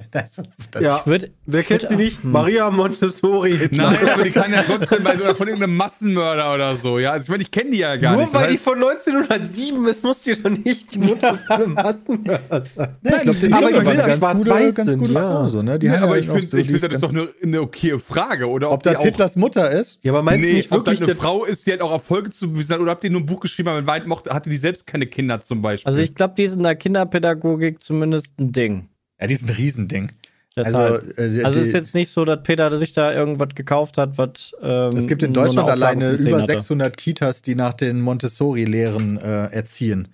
Das, 0.10 0.42
das, 0.70 0.82
ja. 0.82 1.02
würd, 1.04 1.30
Wer 1.46 1.62
kennt 1.62 1.86
sie 1.88 1.96
nicht? 1.96 2.22
Hm. 2.22 2.32
Maria 2.32 2.70
Montessori. 2.70 3.58
Nein, 3.70 3.96
aber 4.12 4.22
die 4.24 4.30
kann 4.30 4.52
ja 4.52 4.62
trotzdem 4.62 5.04
bei 5.04 5.16
so 5.16 5.24
von 5.34 5.46
irgendeinem 5.46 5.76
Massenmörder 5.76 6.54
oder 6.54 6.74
so, 6.76 6.98
ja. 6.98 7.12
Also 7.12 7.24
ich 7.24 7.28
meine, 7.28 7.42
ich 7.42 7.50
kenne 7.50 7.70
die 7.70 7.78
ja 7.78 7.96
gar 7.96 8.14
Nur 8.14 8.22
nicht. 8.22 8.34
weil 8.34 8.44
Das 8.44 8.52
die 8.52 8.58
von 8.58 8.74
1907 8.76 9.84
ist, 9.86 10.02
muss 10.02 10.22
die 10.22 10.40
doch 10.42 10.50
nicht 10.50 10.94
die 10.94 10.98
Mutter 10.98 11.34
von 11.46 11.56
einem 11.56 11.74
Massenmörder 11.74 12.64
sein. 12.74 12.96
Nee, 13.02 13.12
ich 13.16 13.22
glaube, 13.22 13.38
die 13.38 13.52
Aber 13.52 13.66
die 13.66 13.72
Bilder 13.72 13.94
ganz 13.94 14.06
gute, 14.06 14.18
schwarz-weiß 14.18 14.74
ganz 14.74 14.98
gute 14.98 15.12
ja. 15.12 15.20
Frau, 15.20 15.48
so, 15.48 15.62
ne? 15.62 15.78
Die 15.78 15.86
Ja, 15.86 15.92
haben 15.92 16.02
aber 16.04 16.16
ja 16.16 16.22
ich 16.22 16.28
finde, 16.28 16.46
so 16.46 16.56
ich 16.56 16.66
find, 16.68 16.82
das 16.82 16.92
ist 16.92 17.02
doch 17.02 17.10
eine, 17.10 17.28
eine 17.42 17.60
okaye 17.60 17.98
Frage, 18.00 18.48
oder? 18.48 18.70
ob 18.70 18.82
die 18.82 18.88
das 18.88 18.98
auch, 18.98 19.04
Hitlers 19.04 19.36
Mutter 19.36 19.70
ist. 19.70 20.00
Ja, 20.02 20.12
aber 20.12 20.22
meinst 20.22 20.44
du 20.44 20.48
nee, 20.48 20.54
nicht 20.56 20.72
ob 20.72 20.84
das 20.84 20.98
wirklich, 20.98 21.10
eine 21.10 21.20
Frau 21.20 21.44
ist, 21.44 21.66
die 21.66 21.70
halt 21.72 21.82
auch 21.82 21.92
Erfolge 21.92 22.30
zu 22.30 22.50
bewiesen 22.50 22.74
hat, 22.74 22.80
oder 22.80 22.92
habt 22.92 23.04
ihr 23.04 23.10
nur 23.10 23.20
ein 23.20 23.26
Buch 23.26 23.40
geschrieben, 23.40 23.68
aber 23.68 23.86
weit 23.86 24.06
mochte, 24.06 24.30
hatte 24.32 24.50
die 24.50 24.56
selbst 24.56 24.86
keine 24.86 25.06
Kinder 25.06 25.40
zum 25.40 25.62
Beispiel? 25.62 25.88
also 25.88 26.00
ich 26.00 26.14
glaube, 26.14 26.34
die 26.36 26.44
ist 26.44 26.54
in 26.56 26.62
der 26.62 26.74
Kinderpädagogik 26.76 27.82
zumindest 27.82 28.38
ein 28.40 28.52
Ding. 28.52 28.88
Ja, 29.20 29.26
die 29.26 29.34
ist 29.34 29.42
ein 29.44 29.50
Riesending. 29.50 30.12
Deshalb. 30.56 31.02
Also, 31.16 31.38
äh, 31.40 31.44
Also 31.44 31.60
die, 31.60 31.66
ist 31.66 31.72
jetzt 31.72 31.94
nicht 31.94 32.10
so, 32.10 32.24
dass 32.24 32.42
Peter 32.42 32.76
sich 32.76 32.92
da 32.92 33.12
irgendwas 33.12 33.50
gekauft 33.54 33.98
hat, 33.98 34.18
was. 34.18 34.52
Ähm, 34.60 34.90
es 34.96 35.06
gibt 35.06 35.22
in 35.22 35.32
Deutschland 35.32 35.68
alleine 35.68 36.10
von 36.10 36.18
10 36.18 36.26
über 36.28 36.38
hatte. 36.38 36.46
600 36.54 36.96
Kitas, 36.96 37.42
die 37.42 37.54
nach 37.54 37.74
den 37.74 38.00
Montessori-Lehren 38.00 39.18
äh, 39.18 39.46
erziehen. 39.52 40.08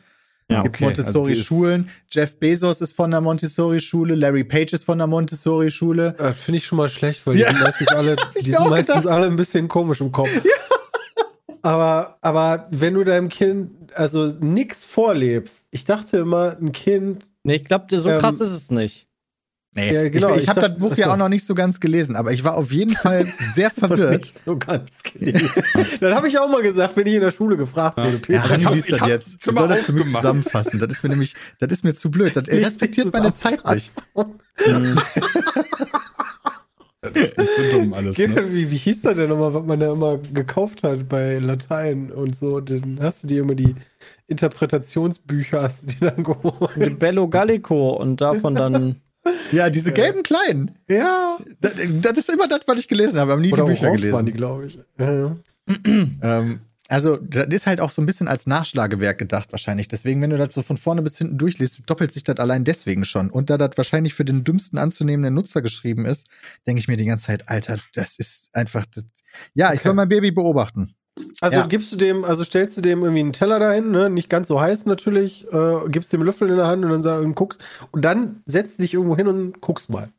Ja, 0.48 0.58
Es 0.58 0.64
gibt 0.64 0.76
okay, 0.76 0.84
also 0.84 1.00
Montessori-Schulen. 1.00 1.88
Jeff 2.10 2.38
Bezos 2.38 2.80
ist 2.80 2.94
von 2.94 3.10
der 3.10 3.20
Montessori-Schule. 3.20 4.14
Larry 4.14 4.44
Page 4.44 4.74
ist 4.74 4.84
von 4.84 4.98
der 4.98 5.06
Montessori-Schule. 5.06 6.14
Äh, 6.18 6.32
Finde 6.34 6.58
ich 6.58 6.66
schon 6.66 6.78
mal 6.78 6.88
schlecht, 6.88 7.26
weil 7.26 7.36
Ja. 7.36 7.48
die 7.50 7.54
sind 7.56 7.64
meistens 7.64 7.88
alle, 7.88 8.16
die 8.40 8.50
sind 8.52 8.68
meistens 8.70 8.94
gedacht. 8.94 9.06
alle 9.08 9.26
ein 9.26 9.36
bisschen 9.36 9.66
komisch 9.68 10.00
im 10.00 10.12
Kopf. 10.12 10.28
Aber, 11.62 12.18
aber 12.20 12.68
wenn 12.70 12.94
du 12.94 13.02
deinem 13.04 13.28
Kind 13.28 13.70
also 13.94 14.26
nichts 14.40 14.84
vorlebst, 14.84 15.66
ich 15.70 15.84
dachte 15.84 16.18
immer, 16.18 16.56
ein 16.60 16.70
Kind, 16.72 17.24
Nee, 17.46 17.54
ich 17.56 17.64
glaube, 17.64 17.86
so 17.98 18.10
Ähm, 18.10 18.18
krass 18.18 18.40
ist 18.40 18.50
es 18.52 18.70
nicht. 18.70 19.06
Nee, 19.74 19.92
Ja, 19.94 20.08
genau, 20.08 20.30
ich, 20.30 20.36
ich 20.38 20.42
ich 20.44 20.48
habe 20.48 20.60
das 20.62 20.78
Buch 20.78 20.96
ja 20.96 21.12
auch 21.12 21.18
noch 21.18 21.28
nicht 21.28 21.44
so 21.44 21.54
ganz 21.54 21.80
gelesen, 21.80 22.16
aber 22.16 22.32
ich 22.32 22.42
war 22.44 22.54
auf 22.56 22.72
jeden 22.72 22.94
Fall 22.96 23.30
sehr 23.54 23.70
verwirrt. 23.70 24.22
nicht 24.22 24.42
so 24.44 24.56
ganz 24.56 24.90
gelesen. 25.02 25.50
Dann 26.00 26.14
habe 26.14 26.28
ich 26.28 26.38
auch 26.38 26.48
mal 26.48 26.62
gesagt, 26.62 26.96
wenn 26.96 27.06
ich 27.06 27.14
in 27.14 27.20
der 27.20 27.30
Schule 27.30 27.58
gefragt 27.58 27.98
wurde, 27.98 28.18
Peter, 28.18 28.38
Ja, 28.38 28.48
Hanni 28.48 28.64
hab- 28.64 28.74
liest 28.74 28.88
ich 28.88 28.96
das 28.98 29.06
jetzt. 29.08 29.34
Ich 29.36 29.44
schon 29.44 29.54
soll 29.54 29.68
das 29.68 29.80
für 29.80 29.92
mich 29.92 30.06
zusammenfassen. 30.06 30.78
Das 30.78 30.90
ist 30.90 31.02
mir 31.02 31.10
nämlich, 31.10 31.34
das 31.60 31.70
ist 31.72 31.84
mir 31.84 31.94
zu 31.94 32.10
blöd. 32.10 32.34
Das 32.34 32.46
Lies 32.50 32.66
respektiert 32.66 33.12
meine 33.12 33.32
Zeit 33.32 33.64
nicht. 33.70 33.92
Das 37.02 37.14
ist 37.14 37.36
so 37.56 37.70
dumm 37.78 37.92
alles, 37.94 38.18
ne? 38.18 38.52
wie, 38.52 38.70
wie 38.70 38.76
hieß 38.78 39.02
das 39.02 39.14
denn 39.14 39.28
nochmal, 39.28 39.54
was 39.54 39.64
man 39.64 39.78
da 39.78 39.92
immer 39.92 40.18
gekauft 40.18 40.82
hat 40.82 41.08
bei 41.08 41.38
Latein 41.38 42.10
und 42.10 42.34
so? 42.34 42.60
Dann 42.60 42.98
hast 43.00 43.22
du 43.22 43.28
dir 43.28 43.42
immer 43.42 43.54
die 43.54 43.76
Interpretationsbücher 44.28 45.62
hast 45.62 45.82
du 45.84 45.86
dir 45.94 46.10
dann 46.10 46.16
Die 46.16 46.22
geholt. 46.22 46.98
Bello 46.98 47.28
Gallico 47.28 47.90
und 47.96 48.20
davon 48.20 48.54
dann. 48.54 48.96
Ja, 49.50 49.70
diese 49.70 49.90
gelben 49.92 50.22
kleinen. 50.22 50.70
Ja. 50.88 51.36
Das, 51.60 51.72
das 52.00 52.16
ist 52.16 52.30
immer 52.30 52.46
das, 52.46 52.60
was 52.66 52.78
ich 52.78 52.86
gelesen 52.86 53.18
habe. 53.18 53.30
Ich 53.30 53.32
habe 53.32 53.42
nie 53.42 53.52
Oder 53.52 53.64
die 53.64 53.70
Bücher 53.70 53.88
orange 53.88 54.12
waren 54.12 54.26
die, 54.26 54.30
gelesen. 54.32 54.36
glaube 54.36 54.66
ich. 54.66 54.78
Ja, 55.00 55.12
ja. 55.12 55.36
Ähm, 56.22 56.60
also, 56.88 57.16
das 57.16 57.46
ist 57.48 57.66
halt 57.66 57.80
auch 57.80 57.90
so 57.90 58.00
ein 58.00 58.06
bisschen 58.06 58.28
als 58.28 58.46
Nachschlagewerk 58.46 59.18
gedacht, 59.18 59.50
wahrscheinlich. 59.50 59.88
Deswegen, 59.88 60.22
wenn 60.22 60.30
du 60.30 60.36
das 60.36 60.54
so 60.54 60.62
von 60.62 60.76
vorne 60.76 61.02
bis 61.02 61.18
hinten 61.18 61.38
durchliest, 61.38 61.82
doppelt 61.86 62.12
sich 62.12 62.22
das 62.22 62.36
allein 62.36 62.62
deswegen 62.62 63.04
schon. 63.04 63.28
Und 63.28 63.50
da 63.50 63.58
das 63.58 63.70
wahrscheinlich 63.76 64.14
für 64.14 64.24
den 64.24 64.44
dümmsten 64.44 64.78
anzunehmenden 64.78 65.34
Nutzer 65.34 65.60
geschrieben 65.60 66.04
ist, 66.06 66.28
denke 66.68 66.78
ich 66.78 66.86
mir 66.86 66.96
die 66.96 67.06
ganze 67.06 67.26
Zeit, 67.26 67.48
Alter, 67.48 67.78
das 67.94 68.20
ist 68.20 68.50
einfach. 68.54 68.86
Das 68.94 69.02
ja, 69.54 69.72
ich 69.72 69.80
Okay. 69.80 69.88
soll 69.88 69.94
mein 69.94 70.08
Baby 70.08 70.30
beobachten. 70.30 70.94
Also 71.40 71.58
Ja. 71.58 71.66
gibst 71.66 71.92
du 71.92 71.96
dem, 71.96 72.24
also 72.24 72.44
stellst 72.44 72.76
du 72.76 72.82
dem 72.82 73.00
irgendwie 73.02 73.20
einen 73.20 73.32
Teller 73.32 73.58
dahin, 73.58 73.90
ne? 73.90 74.10
nicht 74.10 74.28
ganz 74.28 74.48
so 74.48 74.60
heiß 74.60 74.84
natürlich, 74.86 75.46
äh, 75.52 75.88
gibst 75.88 76.12
dem 76.12 76.22
Löffel 76.22 76.50
in 76.50 76.56
der 76.56 76.66
Hand 76.66 76.84
und 76.84 76.90
dann 76.90 77.00
sag, 77.00 77.20
und 77.22 77.34
guckst 77.34 77.62
und 77.90 78.04
dann 78.04 78.42
setzt 78.46 78.80
dich 78.80 78.94
irgendwo 78.94 79.16
hin 79.16 79.28
und 79.28 79.60
guckst 79.60 79.88
mal. 79.90 80.10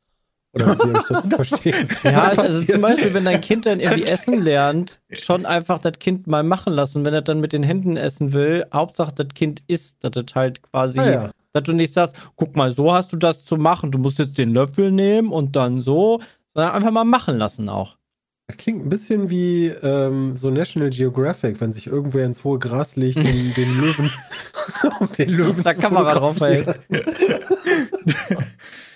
Oder 0.53 0.75
wie 0.79 0.91
ich 0.97 1.03
das 1.07 1.23
zu 1.25 1.29
verstehen? 1.35 1.87
Ja, 2.03 2.23
also 2.29 2.63
zum 2.65 2.81
Beispiel, 2.81 3.13
wenn 3.13 3.25
dein 3.25 3.41
Kind 3.41 3.67
dann 3.67 3.79
irgendwie 3.79 4.03
essen 4.05 4.39
lernt, 4.39 5.01
schon 5.11 5.45
einfach 5.45 5.77
das 5.77 5.99
Kind 5.99 6.25
mal 6.25 6.41
machen 6.41 6.73
lassen. 6.73 7.05
Wenn 7.05 7.13
er 7.13 7.21
dann 7.21 7.41
mit 7.41 7.53
den 7.53 7.61
Händen 7.63 7.95
essen 7.95 8.33
will, 8.33 8.65
Hauptsache 8.73 9.13
das 9.13 9.27
Kind 9.35 9.61
isst, 9.67 10.03
dass 10.03 10.11
das 10.11 10.25
halt 10.33 10.63
quasi, 10.63 10.99
Ah, 10.99 11.11
ja. 11.11 11.31
dass 11.53 11.63
du 11.63 11.73
nicht 11.73 11.93
sagst, 11.93 12.15
guck 12.37 12.55
mal, 12.55 12.71
so 12.71 12.91
hast 12.91 13.11
du 13.13 13.17
das 13.17 13.45
zu 13.45 13.57
machen. 13.57 13.91
Du 13.91 13.99
musst 13.99 14.17
jetzt 14.17 14.37
den 14.37 14.51
Löffel 14.53 14.91
nehmen 14.91 15.31
und 15.31 15.55
dann 15.55 15.83
so, 15.83 16.21
sondern 16.55 16.73
einfach 16.73 16.91
mal 16.91 17.03
machen 17.03 17.37
lassen 17.37 17.69
auch. 17.69 17.96
Das 18.49 18.55
klingt 18.55 18.85
ein 18.85 18.87
bisschen 18.89 19.29
wie 19.29 19.67
ähm, 19.67 20.33
so 20.37 20.49
National 20.49 20.89
Geographic, 20.89 21.59
wenn 21.59 21.73
sich 21.73 21.87
irgendwer 21.87 22.25
ins 22.25 22.45
hohe 22.45 22.57
Gras 22.59 22.95
legt, 22.95 23.17
um 23.17 23.23
den 23.57 23.77
Löwen, 23.81 24.09
um 25.01 25.11
den 25.11 25.29
Löwen 25.31 25.63
Da 25.63 25.73
zu 25.73 25.79
Kamera 25.81 26.13
fotografieren. 26.13 26.75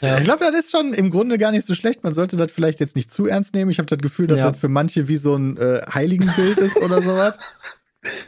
Ja. 0.04 0.18
Ich 0.18 0.24
glaube, 0.24 0.44
das 0.46 0.62
ist 0.62 0.72
schon 0.72 0.94
im 0.96 1.12
Grunde 1.12 1.38
gar 1.38 1.52
nicht 1.52 1.64
so 1.68 1.76
schlecht. 1.76 2.04
Man 2.04 2.12
sollte 2.14 2.36
das 2.36 2.52
vielleicht 2.52 2.80
jetzt 2.80 2.96
nicht 2.96 3.12
zu 3.12 3.28
ernst 3.28 3.54
nehmen. 3.54 3.70
Ich 3.70 3.78
habe 3.78 3.86
das 3.86 4.00
Gefühl, 4.00 4.26
dass 4.26 4.40
Ja. 4.40 4.50
das 4.50 4.60
für 4.60 4.68
manche 4.68 5.08
wie 5.08 5.16
so 5.18 5.36
ein 5.36 5.58
äh, 5.58 5.82
Heiligenbild 5.94 6.58
ist 6.58 6.78
oder 6.82 7.04
sowas. 7.04 7.38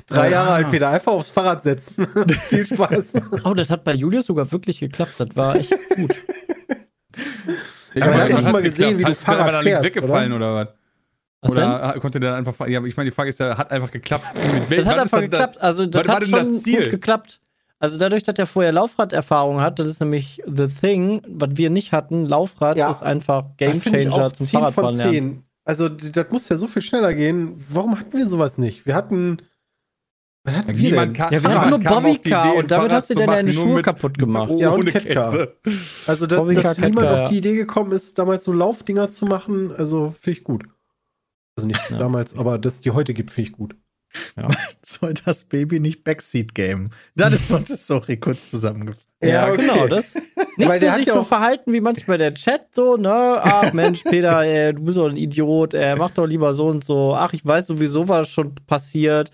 Drei 0.05 0.29
Jahre 0.29 0.51
alt, 0.51 0.69
Peter, 0.69 0.91
einfach 0.91 1.13
aufs 1.13 1.31
Fahrrad 1.31 1.63
setzen. 1.63 2.05
Viel 2.45 2.67
Spaß. 2.67 3.13
Oh, 3.43 3.55
das 3.55 3.71
hat 3.71 3.83
bei 3.83 3.95
Julius 3.95 4.27
sogar 4.27 4.51
wirklich 4.51 4.81
geklappt. 4.81 5.13
Das 5.17 5.29
war 5.35 5.55
echt 5.55 5.73
gut. 5.95 6.13
Ja, 7.95 8.05
hast 8.05 8.29
du 8.29 8.33
hat 8.37 8.43
schon 8.43 8.51
mal 8.51 8.61
geklappt? 8.61 8.63
gesehen, 8.63 8.97
wie 8.99 9.03
du 9.03 9.09
Hast- 9.09 9.17
ist 9.21 9.27
da 9.27 9.31
aber 9.31 9.39
Fahrrad 9.45 9.53
da 9.53 9.63
nichts 9.63 9.79
fährst, 9.79 9.95
weggefallen 9.95 10.33
oder, 10.33 10.53
was? 10.53 10.67
Was 11.43 11.51
Oder 11.51 11.95
konnte 11.99 12.19
der 12.19 12.35
einfach. 12.35 12.67
Ja, 12.67 12.79
aber 12.79 12.87
ich 12.87 12.97
meine, 12.97 13.09
die 13.09 13.15
Frage 13.15 13.29
ist 13.29 13.39
ja, 13.39 13.57
hat 13.57 13.71
einfach 13.71 13.91
geklappt. 13.91 14.25
Mit 14.69 14.79
Das 14.79 14.87
hat 14.87 14.97
einfach 14.99 15.21
ist 15.21 15.31
da- 15.33 15.37
geklappt. 15.37 15.61
Also, 15.61 15.85
das 15.85 16.07
hat 16.07 16.21
denn 16.21 16.29
schon 16.29 16.53
das 16.53 16.63
gut 16.63 16.89
geklappt. 16.89 17.39
Also, 17.79 17.97
dadurch, 17.97 18.23
dass 18.23 18.39
er 18.39 18.47
vorher 18.47 18.71
Laufraderfahrung 18.71 19.59
hat, 19.59 19.77
das 19.79 19.89
ist 19.89 19.99
nämlich 19.99 20.41
the 20.47 20.67
thing, 20.67 21.21
was 21.27 21.49
wir 21.55 21.69
nicht 21.69 21.91
hatten. 21.91 22.25
Laufrad 22.25 22.77
Ja. 22.77 22.89
ist 22.89 23.03
einfach 23.03 23.45
Gamechanger 23.57 24.31
zum 24.33 24.47
10 24.47 24.59
von 24.61 24.73
Fahrradfahren 24.73 24.95
lernen. 24.97 25.11
10. 25.11 25.43
Also, 25.65 25.89
das 25.89 26.25
muss 26.31 26.49
ja 26.49 26.57
so 26.57 26.67
viel 26.67 26.81
schneller 26.81 27.13
gehen. 27.13 27.55
Warum 27.69 27.99
hatten 27.99 28.17
wir 28.17 28.25
sowas 28.27 28.57
nicht? 28.57 28.85
Wir 28.85 28.95
hatten. 28.95 29.37
Was 30.45 30.55
hatten 30.55 30.71
Ja, 30.71 30.77
wir 30.77 30.91
denn? 30.99 31.13
kann- 31.13 31.33
Ja, 31.33 31.41
wir 31.41 31.57
hatten 31.57 31.69
nur 31.69 31.79
Bobbycar 31.79 32.47
Idee, 32.49 32.59
und 32.59 32.69
damit 32.71 32.91
hast 32.91 33.09
du 33.09 33.15
dir 33.15 33.27
deine 33.27 33.49
Schuhe 33.51 33.75
mit- 33.75 33.85
kaputt 33.85 34.17
gemacht. 34.17 34.51
Ja, 34.57 34.71
und 34.71 34.81
ohne 34.81 34.91
Catcar. 34.91 35.47
Also, 36.05 36.25
dass, 36.27 36.45
dass 36.57 36.77
niemand 36.79 37.07
auf 37.07 37.29
die 37.29 37.37
Idee 37.37 37.55
gekommen 37.55 37.93
ist, 37.93 38.17
damals 38.19 38.43
so 38.43 38.51
Laufdinger 38.51 39.09
zu 39.09 39.25
machen, 39.25 39.71
also 39.77 40.13
finde 40.19 40.37
ich 40.39 40.43
gut. 40.43 40.65
Also 41.55 41.67
nicht 41.67 41.89
Ja. 41.89 41.97
damals, 41.97 42.35
aber 42.35 42.57
dass 42.57 42.75
es 42.75 42.81
die 42.81 42.91
heute 42.91 43.13
gibt, 43.13 43.31
finde 43.31 43.49
ich 43.49 43.55
gut. 43.55 43.75
Ja. 44.37 44.47
Soll 44.83 45.13
das 45.25 45.43
Baby 45.43 45.79
nicht 45.79 46.03
Backseat 46.03 46.53
gamen? 46.55 46.89
Dann 47.15 47.33
ist 47.33 47.49
Montessori 47.49 48.17
kurz 48.17 48.49
zusammengefasst. 48.51 49.07
Ja, 49.23 49.47
okay. 49.47 49.61
genau, 49.61 49.87
das. 49.87 50.15
Nicht 50.15 50.67
Weil 50.67 50.79
so 50.79 50.85
der 50.85 50.91
hat 50.91 50.99
sich 50.99 51.07
so 51.07 51.23
verhalten 51.23 51.71
wie 51.71 51.79
manchmal 51.79 52.17
der 52.17 52.33
Chat 52.33 52.67
so, 52.75 52.97
ne? 52.97 53.39
Ach 53.41 53.71
Mensch, 53.71 54.03
Peter, 54.03 54.41
ey, 54.43 54.73
du 54.73 54.81
bist 54.83 54.97
doch 54.97 55.09
ein 55.09 55.15
Idiot, 55.15 55.73
ey, 55.73 55.95
mach 55.95 56.11
doch 56.11 56.27
lieber 56.27 56.53
so 56.53 56.67
und 56.67 56.83
so. 56.83 57.15
Ach, 57.15 57.31
ich 57.33 57.45
weiß 57.45 57.67
sowieso, 57.67 58.07
was 58.09 58.29
schon 58.29 58.53
passiert. 58.67 59.31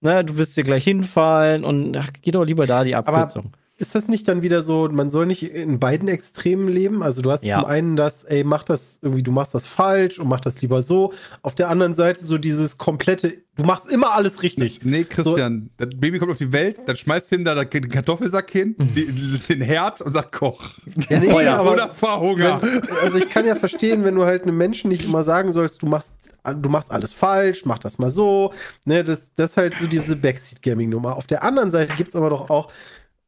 Ne, 0.00 0.24
du 0.24 0.36
wirst 0.36 0.56
dir 0.56 0.62
gleich 0.64 0.84
hinfallen 0.84 1.64
und 1.64 1.96
ach, 1.96 2.10
geh 2.22 2.30
doch 2.30 2.44
lieber 2.44 2.66
da 2.66 2.84
die 2.84 2.94
Abkürzung. 2.94 3.52
Ist 3.82 3.96
das 3.96 4.06
nicht 4.06 4.28
dann 4.28 4.42
wieder 4.42 4.62
so, 4.62 4.88
man 4.92 5.10
soll 5.10 5.26
nicht 5.26 5.42
in 5.42 5.80
beiden 5.80 6.06
Extremen 6.06 6.68
leben? 6.68 7.02
Also 7.02 7.20
du 7.20 7.32
hast 7.32 7.42
Ja. 7.44 7.58
zum 7.58 7.68
einen 7.68 7.96
das, 7.96 8.22
ey, 8.22 8.44
mach 8.44 8.62
das 8.62 9.00
irgendwie, 9.02 9.24
du 9.24 9.32
machst 9.32 9.56
das 9.56 9.66
falsch 9.66 10.20
und 10.20 10.28
mach 10.28 10.38
das 10.40 10.62
lieber 10.62 10.82
so. 10.82 11.12
Auf 11.42 11.56
der 11.56 11.68
anderen 11.68 11.94
Seite 11.94 12.24
so 12.24 12.38
dieses 12.38 12.78
komplette, 12.78 13.38
du 13.56 13.64
machst 13.64 13.90
immer 13.90 14.12
alles 14.14 14.44
richtig. 14.44 14.84
Nee, 14.84 15.02
Christian, 15.02 15.70
das 15.78 15.88
Baby 15.96 16.20
kommt 16.20 16.30
auf 16.30 16.38
die 16.38 16.52
Welt, 16.52 16.78
dann 16.86 16.94
schmeißt 16.94 17.32
du 17.32 17.34
ihm 17.34 17.44
da 17.44 17.56
den 17.64 17.88
Kartoffelsack 17.88 18.52
hin, 18.52 18.76
die, 18.78 19.06
den 19.48 19.62
Herd 19.62 20.00
und 20.00 20.12
sagt 20.12 20.30
Koch. 20.30 20.62
Ja, 21.08 21.18
nee, 21.18 21.28
Feuer 21.30 21.58
aber 21.58 21.72
oder 21.72 21.88
Verhunger. 21.92 22.62
wenn, 22.62 22.82
also 23.02 23.18
ich 23.18 23.28
kann 23.30 23.46
ja 23.46 23.56
verstehen, 23.56 24.04
wenn 24.04 24.14
du 24.14 24.24
halt 24.24 24.44
einem 24.44 24.56
Menschen 24.56 24.90
nicht 24.90 25.04
immer 25.04 25.24
sagen 25.24 25.50
sollst, 25.50 25.82
du 25.82 25.86
machst, 25.86 26.12
du 26.44 26.68
machst 26.68 26.92
alles 26.92 27.12
falsch, 27.12 27.64
mach 27.64 27.80
das 27.80 27.98
mal 27.98 28.10
so. 28.10 28.52
Ne, 28.84 29.02
das, 29.02 29.22
das 29.34 29.50
ist 29.50 29.56
halt 29.56 29.74
so 29.80 29.88
diese 29.88 30.14
Backseat-Gaming-Nummer. 30.14 31.16
Auf 31.16 31.26
der 31.26 31.42
anderen 31.42 31.72
Seite 31.72 31.94
gibt 31.96 32.10
es 32.10 32.14
aber 32.16 32.30
doch 32.30 32.48
auch, 32.48 32.70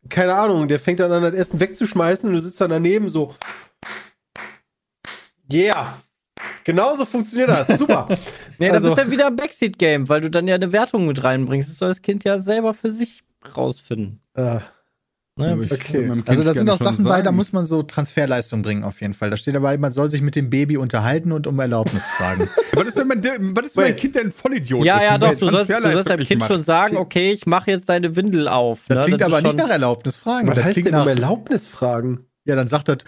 keine 0.08 0.34
Ahnung, 0.34 0.68
der 0.68 0.78
fängt 0.78 1.00
dann 1.00 1.12
an, 1.12 1.22
das 1.22 1.34
Essen 1.34 1.60
wegzuschmeißen 1.60 2.28
und 2.28 2.34
du 2.34 2.38
sitzt 2.40 2.60
dann 2.60 2.70
daneben 2.70 3.08
so. 3.08 3.34
Yeah. 5.52 5.98
Genauso 6.64 7.04
funktioniert 7.04 7.50
das. 7.50 7.66
Super. 7.78 8.08
Nee, 8.58 8.70
Also- 8.70 8.88
das 8.88 8.98
ist 8.98 9.04
ja 9.04 9.10
wieder 9.10 9.26
ein 9.28 9.36
Backseat-Game, 9.36 10.08
weil 10.08 10.20
du 10.22 10.30
dann 10.30 10.48
ja 10.48 10.54
eine 10.54 10.72
Wertung 10.72 11.06
mit 11.06 11.22
reinbringst. 11.22 11.68
Das 11.68 11.78
soll 11.78 11.88
das 11.88 12.02
Kind 12.02 12.24
ja 12.24 12.38
selber 12.38 12.74
für 12.74 12.90
sich 12.90 13.22
rausfinden. 13.56 14.20
äh, 14.34 14.58
Ne? 15.36 15.66
Okay. 15.68 16.12
Also 16.26 16.44
da 16.44 16.54
sind 16.54 16.70
auch 16.70 16.78
Sachen 16.78 17.02
bei, 17.04 17.18
da 17.18 17.24
sagen. 17.24 17.36
muss 17.36 17.52
man 17.52 17.66
so 17.66 17.82
Transferleistung 17.82 18.62
bringen 18.62 18.84
auf 18.84 19.00
jeden 19.00 19.14
Fall. 19.14 19.30
Da 19.30 19.36
steht 19.36 19.56
dabei, 19.56 19.76
man 19.78 19.90
soll 19.92 20.08
sich 20.08 20.22
mit 20.22 20.36
dem 20.36 20.48
Baby 20.48 20.76
unterhalten 20.76 21.32
und 21.32 21.48
um 21.48 21.58
Erlaubnis 21.58 22.04
fragen. 22.04 22.48
Was 22.72 22.86
ist, 22.86 22.96
wenn 22.96 23.08
mein, 23.08 23.22
was 23.56 23.66
ist, 23.66 23.76
wenn 23.76 23.84
mein. 23.84 23.96
Kind 23.96 24.14
denn 24.14 24.26
ein 24.26 24.32
Vollidiot 24.32 24.84
Ja, 24.84 24.98
ist? 24.98 25.02
ja, 25.04 25.14
und 25.14 25.22
doch, 25.24 25.30
du 25.30 25.50
sollst, 25.50 25.70
du 25.70 25.90
sollst 25.92 26.08
deinem 26.10 26.24
Kind 26.24 26.38
macht? 26.40 26.52
schon 26.52 26.62
sagen, 26.62 26.96
okay, 26.96 27.32
ich 27.32 27.46
mache 27.46 27.70
jetzt 27.72 27.88
deine 27.88 28.14
Windel 28.14 28.46
auf. 28.48 28.80
Das 28.88 28.98
ne? 28.98 29.04
klingt 29.04 29.20
ist 29.20 29.26
aber 29.26 29.42
nicht 29.42 29.56
nach 29.58 29.70
Erlaubnis 29.70 30.18
fragen. 30.18 30.46
was 30.48 30.54
Das 30.56 30.64
heißt 30.66 30.74
klingt 30.74 30.88
denn 30.88 30.94
um 30.94 31.00
nach, 31.00 31.06
Erlaubnis 31.08 31.66
fragen? 31.66 32.26
ja, 32.46 32.54
dann 32.56 32.68
sagt 32.68 32.88
das, 32.88 32.98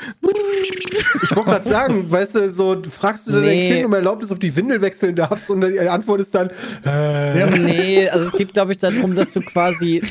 Ich 1.23 1.35
wollte 1.35 1.51
gerade 1.51 1.69
sagen, 1.69 2.11
weißt 2.11 2.35
du, 2.35 2.51
so 2.51 2.83
fragst 2.90 3.27
du 3.29 3.33
dann 3.33 3.42
Nee. 3.42 3.69
dein 3.69 3.73
Kind 3.77 3.87
um 3.87 3.92
Erlaubnis, 3.95 4.31
ob 4.33 4.40
die 4.40 4.55
Windel 4.55 4.81
wechseln 4.83 5.14
darfst 5.16 5.51
und 5.51 5.61
die 5.62 5.79
Antwort 5.81 6.21
ist 6.21 6.35
dann, 6.35 6.51
äh, 6.85 7.51
Nee, 7.59 8.09
also 8.09 8.27
es 8.27 8.33
geht, 8.33 8.53
glaube 8.53 8.73
ich, 8.73 8.79
darum, 8.79 9.14
dass 9.14 9.33
du 9.33 9.40
quasi 9.40 10.03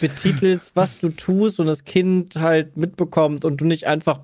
betitelst, 0.00 0.72
was 0.74 0.98
du 1.00 1.10
tust 1.10 1.60
und 1.60 1.66
das 1.66 1.84
Kind 1.84 2.36
halt 2.36 2.76
mitbekommt 2.76 3.44
und 3.44 3.60
du 3.60 3.64
nicht 3.64 3.86
einfach 3.86 4.20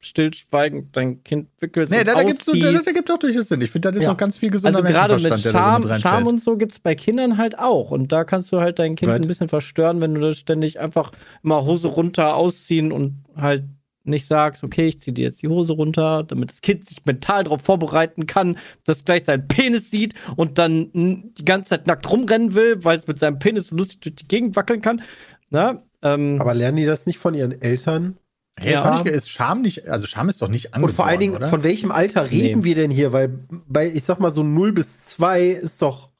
stillschweigend 0.00 0.96
dein 0.96 1.22
Kind 1.22 1.48
wickelst. 1.60 1.92
nee, 1.92 2.00
und 2.00 2.08
da, 2.08 2.14
da 2.14 2.24
gibt 2.24 2.40
es 2.42 2.48
ausziehst. 2.48 2.86
da, 2.88 2.92
gibt 2.92 3.08
auch 3.10 3.18
durchaus 3.18 3.46
Sinn. 3.48 3.60
Ich 3.60 3.70
finde, 3.70 3.90
das 3.92 3.98
ist 3.98 4.04
Ja. 4.04 4.12
auch 4.12 4.16
ganz 4.16 4.36
viel 4.36 4.50
gesunder 4.50 4.78
Also 4.78 4.88
gerade 4.92 5.14
mit 5.14 5.38
so 5.38 5.50
Charme, 5.50 5.86
mit 5.86 6.00
Charme 6.00 6.26
und 6.26 6.40
so 6.40 6.56
gibt 6.56 6.72
es 6.72 6.80
bei 6.80 6.96
Kindern 6.96 7.38
halt 7.38 7.56
auch. 7.58 7.92
Und 7.92 8.10
da 8.10 8.24
kannst 8.24 8.50
du 8.50 8.58
halt 8.58 8.80
dein 8.80 8.96
Kind 8.96 9.12
Was? 9.12 9.20
ein 9.20 9.28
bisschen 9.28 9.48
verstören, 9.48 10.00
wenn 10.00 10.12
du 10.14 10.20
das 10.20 10.38
ständig 10.38 10.80
einfach 10.80 11.12
immer 11.44 11.64
Hose 11.64 11.86
runter 11.86 12.34
ausziehen 12.34 12.90
und 12.90 13.22
halt 13.36 13.62
nicht 14.04 14.26
sagst, 14.26 14.64
okay, 14.64 14.88
ich 14.88 15.00
ziehe 15.00 15.12
dir 15.14 15.24
jetzt 15.24 15.42
die 15.42 15.48
Hose 15.48 15.72
runter, 15.72 16.22
damit 16.24 16.50
das 16.50 16.60
Kind 16.62 16.86
sich 16.86 17.04
mental 17.04 17.44
darauf 17.44 17.62
vorbereiten 17.62 18.26
kann, 18.26 18.56
dass 18.84 19.04
gleich 19.04 19.24
sein 19.24 19.46
Penis 19.48 19.90
sieht 19.90 20.14
und 20.36 20.58
dann 20.58 20.90
die 20.92 21.44
ganze 21.44 21.70
Zeit 21.70 21.86
nackt 21.86 22.10
rumrennen 22.10 22.54
will, 22.54 22.84
weil 22.84 22.96
es 22.98 23.06
mit 23.06 23.18
seinem 23.18 23.38
Penis 23.38 23.68
so 23.68 23.76
lustig 23.76 24.00
durch 24.00 24.14
die 24.16 24.28
Gegend 24.28 24.56
wackeln 24.56 24.82
kann. 24.82 25.02
Na? 25.50 25.82
Ähm, 26.02 26.38
aber 26.40 26.54
lernen 26.54 26.76
die 26.78 26.84
das 26.84 27.06
nicht 27.06 27.18
von 27.18 27.34
ihren 27.34 27.60
Eltern? 27.62 28.16
Hey, 28.58 28.72
Ja. 28.72 28.82
Scham 28.82 29.06
ist 29.06 29.30
Scham 29.30 29.62
nicht, 29.62 29.88
also 29.88 30.06
Scham 30.06 30.28
ist 30.28 30.42
doch 30.42 30.48
nicht 30.48 30.74
angeboren, 30.74 30.90
Und 30.90 30.94
vor 30.96 31.06
allen 31.06 31.20
Dingen, 31.20 31.36
oder? 31.36 31.48
von 31.48 31.62
welchem 31.62 31.90
Alter 31.90 32.30
reden 32.30 32.58
Nee. 32.60 32.64
wir 32.64 32.74
denn 32.74 32.90
hier? 32.90 33.12
Weil 33.12 33.28
bei, 33.48 33.90
ich 33.90 34.04
sag 34.04 34.20
mal, 34.20 34.30
so 34.32 34.42
0 34.42 34.72
bis 34.72 35.04
2 35.06 35.46
ist 35.46 35.80
doch. 35.80 36.10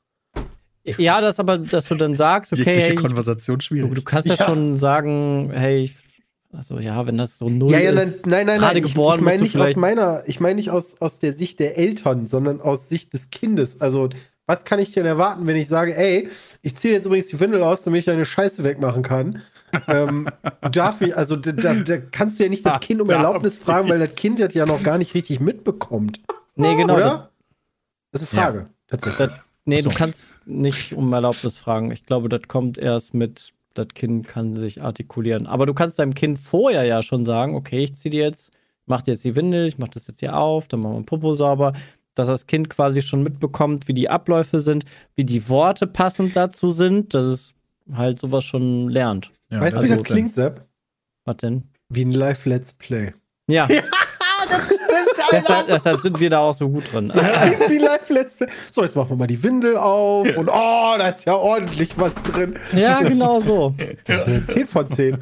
ja, 0.85 1.21
das 1.21 1.39
aber, 1.39 1.59
dass 1.59 1.89
du 1.89 1.95
dann 1.95 2.15
sagst, 2.15 2.53
okay, 2.53 2.65
hey, 2.81 2.95
Konversation 2.97 3.59
du, 3.59 3.65
schwierig. 3.65 3.95
du 3.95 4.03
kannst 4.03 4.29
ja, 4.29 4.35
Ja. 4.35 4.47
schon 4.47 4.79
sagen, 4.79 5.51
hey, 5.53 5.83
ich, 5.85 5.97
also 6.53 6.79
ja, 6.79 7.07
wenn 7.07 7.19
das 7.19 7.39
so 7.39 7.49
null 7.49 7.73
Ja, 7.73 7.79
ja, 7.81 7.93
nein, 7.93 8.09
ist, 8.09 8.27
nein, 8.27 8.47
nein, 8.47 8.59
gerade 8.59 8.75
nein. 8.75 8.85
Ich, 8.85 8.93
geboren 8.93 9.19
ich 9.21 9.25
meine 9.25 9.39
musst 9.41 9.55
nicht 9.55 9.63
aus 9.63 9.77
meiner, 9.77 10.23
ich 10.27 10.41
meine 10.41 10.55
nicht 10.57 10.71
aus, 10.71 11.01
aus 11.01 11.19
der 11.19 11.33
Sicht 11.33 11.61
der 11.61 11.79
Eltern, 11.79 12.27
sondern 12.27 12.61
aus 12.61 12.89
Sicht 12.89 13.13
des 13.13 13.31
Kindes. 13.31 13.81
Also, 13.81 14.09
was 14.47 14.65
kann 14.65 14.79
ich 14.79 14.93
denn 14.93 15.07
erwarten, 15.07 15.47
wenn 15.47 15.57
ich 15.57 15.69
sage, 15.69 15.97
ey, 15.97 16.29
ich 16.63 16.77
ziehe 16.77 16.93
jetzt 16.93 17.07
übrigens 17.07 17.29
die 17.29 17.41
Windel 17.41 17.63
aus, 17.63 17.83
damit 17.83 18.01
ich 18.01 18.05
deine 18.05 18.25
Scheiße 18.25 18.65
wegmachen 18.65 19.03
kann? 19.03 19.43
ähm, 19.89 20.29
darf 20.73 21.01
ich, 21.01 21.17
also 21.17 21.37
da, 21.37 21.53
da, 21.53 21.75
da 21.75 21.99
kannst 21.99 22.39
du 22.39 22.45
ja 22.45 22.51
nicht 22.51 22.65
das 22.65 22.81
Kind 22.81 23.01
um 23.01 23.11
Erlaubnis 23.11 23.57
fragen, 23.57 23.89
weil 23.89 23.99
das 23.99 24.15
Kind 24.15 24.41
das 24.41 24.55
ja 24.55 24.67
noch 24.67 24.83
gar 24.83 24.99
nicht 24.99 25.15
richtig 25.15 25.41
mitbekommt. 25.41 26.21
Nee, 26.57 26.77
genau. 26.77 26.97
Oder? 26.97 27.31
Das 28.11 28.23
ist 28.23 28.33
eine 28.35 28.43
Frage, 28.43 28.67
tatsächlich. 28.89 29.29
Das, 29.29 29.41
nee, 29.65 29.81
so. 29.81 29.91
du 29.91 29.97
kannst 29.97 30.37
nicht 30.45 30.93
um 30.95 31.13
Erlaubnis 31.13 31.57
fragen. 31.57 31.91
Ich 31.91 32.05
glaube, 32.05 32.29
das 32.29 32.43
kommt 32.49 32.79
erst 32.79 33.15
mit, 33.15 33.53
das 33.75 33.89
Kind 33.95 34.27
kann 34.27 34.57
sich 34.57 34.83
artikulieren. 34.83 35.47
Aber 35.47 35.67
du 35.67 35.75
kannst 35.75 35.99
deinem 35.99 36.15
Kind 36.15 36.39
vorher 36.39 36.85
ja 36.85 37.03
schon 37.03 37.25
sagen, 37.25 37.55
okay, 37.55 37.85
ich 37.85 37.95
ziehe 37.95 38.11
dir 38.11 38.23
jetzt, 38.25 38.53
mach 38.87 39.03
dir 39.03 39.13
jetzt 39.13 39.25
die 39.25 39.37
Windel, 39.37 39.67
ich 39.67 39.79
mach 39.79 39.89
das 39.89 40.07
jetzt 40.07 40.21
hier 40.21 40.37
auf, 40.37 40.69
dann 40.69 40.81
machen 40.81 40.93
wir 40.95 41.01
den 41.01 41.07
Popo 41.07 41.35
sauber. 41.35 41.73
Dass 42.15 42.29
das 42.29 42.47
Kind 42.47 42.69
quasi 42.69 43.01
schon 43.01 43.23
mitbekommt, 43.23 43.89
wie 43.89 43.95
die 43.95 44.11
Abläufe 44.11 44.61
sind, 44.61 44.85
wie 45.15 45.25
die 45.25 45.49
Worte 45.49 45.87
passend 45.87 46.37
dazu 46.37 46.71
sind, 46.71 47.15
dass 47.15 47.25
es 47.25 47.55
halt 47.95 48.19
sowas 48.19 48.45
schon 48.45 48.91
lernt. 48.91 49.33
Ja, 49.51 49.61
weißt 49.61 49.79
du, 49.79 49.81
das 49.81 49.91
wie 49.91 49.97
das 49.97 50.07
klingt, 50.07 50.35
Sepp? 50.35 50.67
Was 51.25 51.39
denn? 51.39 51.63
Wie 51.89 52.05
ein 52.05 52.13
Live-Let's 52.13 52.75
Play. 52.75 53.15
Ja. 53.49 53.67
deshalb, 55.33 55.67
deshalb 55.67 56.01
sind 56.01 56.21
wir 56.21 56.31
da 56.31 56.39
auch 56.41 56.55
so 56.55 56.69
gut 56.69 56.93
drin. 56.93 57.13
So, 58.71 58.83
jetzt 58.83 58.97
machen 58.97 59.11
wir 59.11 59.17
mal 59.17 59.27
die 59.27 59.43
Windel 59.43 59.77
auf 59.77 60.37
und 60.37 60.49
oh, 60.49 60.95
da 60.99 61.09
ist 61.09 61.25
ja 61.25 61.35
ordentlich 61.35 61.97
was 61.97 62.15
drin. 62.15 62.57
ja, 62.75 63.03
genau 63.03 63.41
so. 63.41 63.75
10 64.47 64.67
von 64.67 64.89
10. 64.89 65.19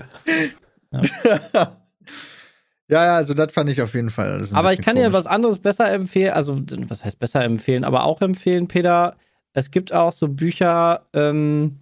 Ja, 2.91 3.05
ja, 3.05 3.17
also 3.17 3.35
das 3.35 3.53
fand 3.53 3.71
ich 3.71 3.81
auf 3.81 3.95
jeden 3.95 4.11
Fall. 4.11 4.45
Aber 4.53 4.73
ich 4.73 4.83
kann 4.83 4.97
dir 4.97 5.03
komisch. 5.03 5.19
was 5.19 5.27
anderes 5.27 5.61
besser 5.61 5.91
empfehlen. 5.93 6.33
Also, 6.33 6.61
was 6.89 7.05
heißt 7.05 7.21
besser 7.21 7.45
empfehlen? 7.45 7.85
Aber 7.85 8.03
auch 8.03 8.21
empfehlen, 8.21 8.67
Peter. 8.67 9.17
Es 9.53 9.71
gibt 9.71 9.93
auch 9.93 10.11
so 10.11 10.27
Bücher, 10.27 11.07
ähm, 11.13 11.79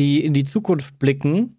die 0.00 0.24
in 0.24 0.32
die 0.32 0.44
Zukunft 0.44 0.98
blicken. 0.98 1.57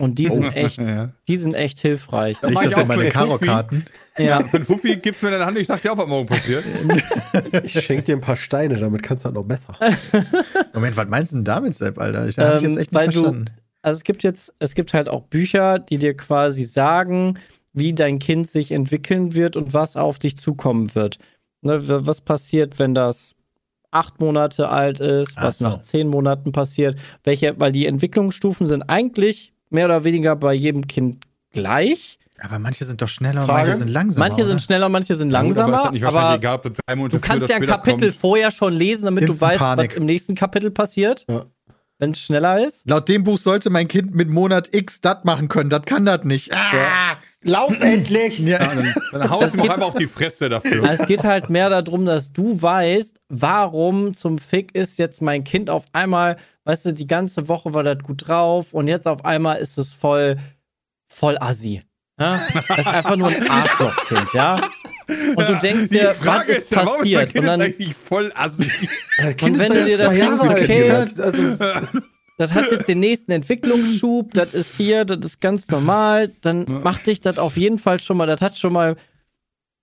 Und 0.00 0.18
die 0.18 0.28
sind 0.28 0.44
echt, 0.56 0.78
Ja. 0.80 1.10
die 1.28 1.36
sind 1.36 1.54
echt 1.54 1.78
hilfreich. 1.80 2.38
Ja, 2.42 2.48
dass 2.50 2.64
ich 2.64 2.74
auch 2.76 2.86
meine. 2.86 3.08
Karo-Karten. 3.10 3.84
Ja. 4.18 4.42
Wenn 4.50 4.64
Fuffi 4.64 4.96
gibt's 4.96 5.20
mir 5.22 5.28
in 5.28 5.34
der 5.38 5.46
Hand, 5.46 5.58
ich 5.58 5.66
sag 5.66 5.82
dir 5.82 5.92
auch, 5.92 5.98
was 5.98 6.08
morgen 6.08 6.26
passiert. 6.26 6.64
Ich 7.64 7.72
schenke 7.84 8.02
dir 8.04 8.16
ein 8.16 8.20
paar 8.20 8.36
Steine, 8.36 8.76
damit 8.78 9.02
kannst 9.02 9.24
du 9.24 9.28
dann 9.28 9.34
noch 9.34 9.44
besser. 9.44 9.74
Moment, 10.74 10.96
was 10.96 11.08
meinst 11.08 11.32
du 11.32 11.36
denn 11.36 11.44
damit, 11.44 11.74
Sepp, 11.76 11.98
Alter? 12.00 12.26
Ich 12.28 12.36
Ähm, 12.38 12.44
jetzt 12.52 12.62
echt 12.62 12.76
nicht 12.78 12.94
weil 12.94 13.08
du- 13.08 13.22
verstanden. 13.22 13.44
Also 13.82 13.96
es 13.98 14.04
gibt 14.04 14.22
jetzt, 14.24 14.52
es 14.58 14.74
gibt 14.74 14.92
halt 14.92 15.08
auch 15.08 15.22
Bücher, 15.22 15.78
die 15.78 15.96
dir 15.98 16.14
quasi 16.16 16.64
sagen, 16.64 17.38
wie 17.72 17.92
dein 17.94 18.18
Kind 18.18 18.50
sich 18.50 18.72
entwickeln 18.72 19.34
wird 19.34 19.56
und 19.56 19.72
was 19.72 19.96
auf 19.96 20.18
dich 20.18 20.36
zukommen 20.36 20.94
wird. 20.94 21.18
Ne, 21.62 21.80
was 22.06 22.20
passiert, 22.20 22.78
wenn 22.78 22.94
das 22.94 23.36
acht 23.90 24.20
Monate 24.20 24.68
alt 24.68 25.00
ist, 25.00 25.36
was 25.36 25.58
so. 25.58 25.64
nach 25.68 25.78
zehn 25.80 26.08
Monaten 26.08 26.52
passiert, 26.52 26.96
welche, 27.24 27.58
weil 27.58 27.72
die 27.72 27.86
Entwicklungsstufen 27.86 28.66
sind 28.66 28.82
eigentlich 28.82 29.52
mehr 29.70 29.86
oder 29.86 30.04
weniger 30.04 30.36
bei 30.36 30.52
jedem 30.54 30.86
Kind 30.86 31.24
gleich. 31.52 32.18
Aber 32.42 32.58
manche 32.58 32.84
sind 32.84 33.00
doch 33.02 33.08
schneller 33.08 33.44
Frage? 33.44 33.62
und 33.62 33.66
manche 33.68 33.78
sind 33.78 33.90
langsamer. 33.90 34.26
manche 34.28 34.44
sind 34.46 34.54
oder? 34.54 34.58
schneller, 34.62 34.88
manche 34.88 35.14
sind 35.14 35.28
Gut, 35.28 35.36
aber 35.36 35.48
es 35.50 35.56
langsamer, 35.56 35.84
hat 35.84 35.92
nicht 35.92 36.04
aber, 36.04 36.34
egal, 36.36 36.60
das 36.62 36.72
drei 36.86 36.96
Monate 36.96 37.16
du 37.16 37.20
kannst 37.20 37.48
ja 37.50 37.56
ein 37.56 37.66
Kapitel 37.66 38.08
kommt. 38.10 38.20
vorher 38.20 38.50
schon 38.50 38.72
lesen, 38.72 39.04
damit 39.04 39.24
du 39.24 39.28
Instant 39.28 39.50
weißt, 39.52 39.60
Panik. 39.60 39.90
was 39.90 39.96
im 39.98 40.06
nächsten 40.06 40.34
Kapitel 40.34 40.70
passiert, 40.70 41.26
Ja. 41.28 41.44
wenn 41.98 42.12
es 42.12 42.20
schneller 42.20 42.66
ist. 42.66 42.88
Laut 42.88 43.08
dem 43.10 43.24
Buch 43.24 43.36
sollte 43.36 43.68
mein 43.68 43.88
Kind 43.88 44.14
mit 44.14 44.30
Monat 44.30 44.74
X 44.74 45.02
das 45.02 45.22
machen 45.24 45.48
können. 45.48 45.68
Das 45.68 45.82
kann 45.82 46.06
das 46.06 46.24
nicht. 46.24 46.50
Ah! 46.54 47.16
Lauf 47.42 47.72
endlich! 47.80 48.38
Ja. 48.38 48.58
Dann, 48.58 48.94
dann 49.12 49.30
haust 49.30 49.54
du 49.54 49.58
noch 49.58 49.68
einmal 49.70 49.88
auf 49.88 49.94
die 49.94 50.06
Fresse 50.06 50.48
dafür. 50.48 50.84
Also 50.84 51.02
es 51.02 51.08
geht 51.08 51.24
halt 51.24 51.50
mehr 51.50 51.70
darum, 51.70 52.04
dass 52.04 52.32
du 52.32 52.60
weißt, 52.60 53.18
warum 53.28 54.14
zum 54.14 54.38
Fick 54.38 54.74
ist 54.74 54.98
jetzt 54.98 55.22
mein 55.22 55.44
Kind 55.44 55.70
auf 55.70 55.84
einmal, 55.92 56.36
weißt 56.64 56.86
du, 56.86 56.92
die 56.92 57.06
ganze 57.06 57.48
Woche 57.48 57.72
war 57.72 57.82
das 57.82 57.98
gut 58.02 58.28
drauf 58.28 58.72
und 58.72 58.88
jetzt 58.88 59.08
auf 59.08 59.24
einmal 59.24 59.58
ist 59.58 59.78
es 59.78 59.94
voll, 59.94 60.36
voll 61.08 61.36
assi. 61.40 61.82
Ja? 62.18 62.40
Das 62.68 62.78
ist 62.78 62.86
einfach 62.86 63.16
nur 63.16 63.28
ein 63.28 63.48
Arschlochkind, 63.50 64.34
ja? 64.34 64.60
Und 65.34 65.48
du 65.48 65.58
denkst 65.58 65.88
dir, 65.88 66.14
was 66.22 66.44
ist 66.46 66.70
ja, 66.70 66.84
warum 66.84 67.02
ist 67.02 67.12
mein 67.12 67.28
passiert? 67.28 67.32
Kind 67.32 67.44
Und 67.44 67.46
dann, 67.46 67.60
jetzt 67.60 67.68
eigentlich 67.70 67.94
voll 67.96 68.32
assi. 68.34 68.70
Kind 69.36 69.42
Und 69.42 69.58
wenn 69.58 69.72
ist 69.72 69.80
du 69.80 69.84
dir 69.86 69.98
das 69.98 70.40
alt. 70.40 70.50
okay, 70.50 71.04
Kind. 71.06 71.20
Also, 71.20 71.42
das 72.40 72.54
hat 72.54 72.70
jetzt 72.70 72.88
den 72.88 73.00
nächsten 73.00 73.32
Entwicklungsschub, 73.32 74.32
das 74.32 74.54
ist 74.54 74.74
hier, 74.76 75.04
das 75.04 75.18
ist 75.24 75.40
ganz 75.40 75.68
normal, 75.68 76.32
dann 76.40 76.64
macht 76.82 77.06
dich 77.06 77.20
das 77.20 77.38
auf 77.38 77.56
jeden 77.56 77.78
Fall 77.78 78.00
schon 78.00 78.16
mal, 78.16 78.26
das 78.26 78.40
hat 78.40 78.56
schon 78.58 78.72
mal, 78.72 78.96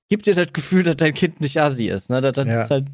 gibt 0.09 0.25
dir 0.25 0.33
das 0.33 0.51
Gefühl, 0.53 0.81
dass 0.83 0.95
dein 0.97 1.13
Kind 1.13 1.39
nicht 1.39 1.61
assi 1.61 1.87
ist, 1.87 2.09
ne? 2.09 2.19
Das, 2.19 2.33
das 2.33 2.47
Ja. 2.47 2.63
ist 2.63 2.71
halt 2.71 2.85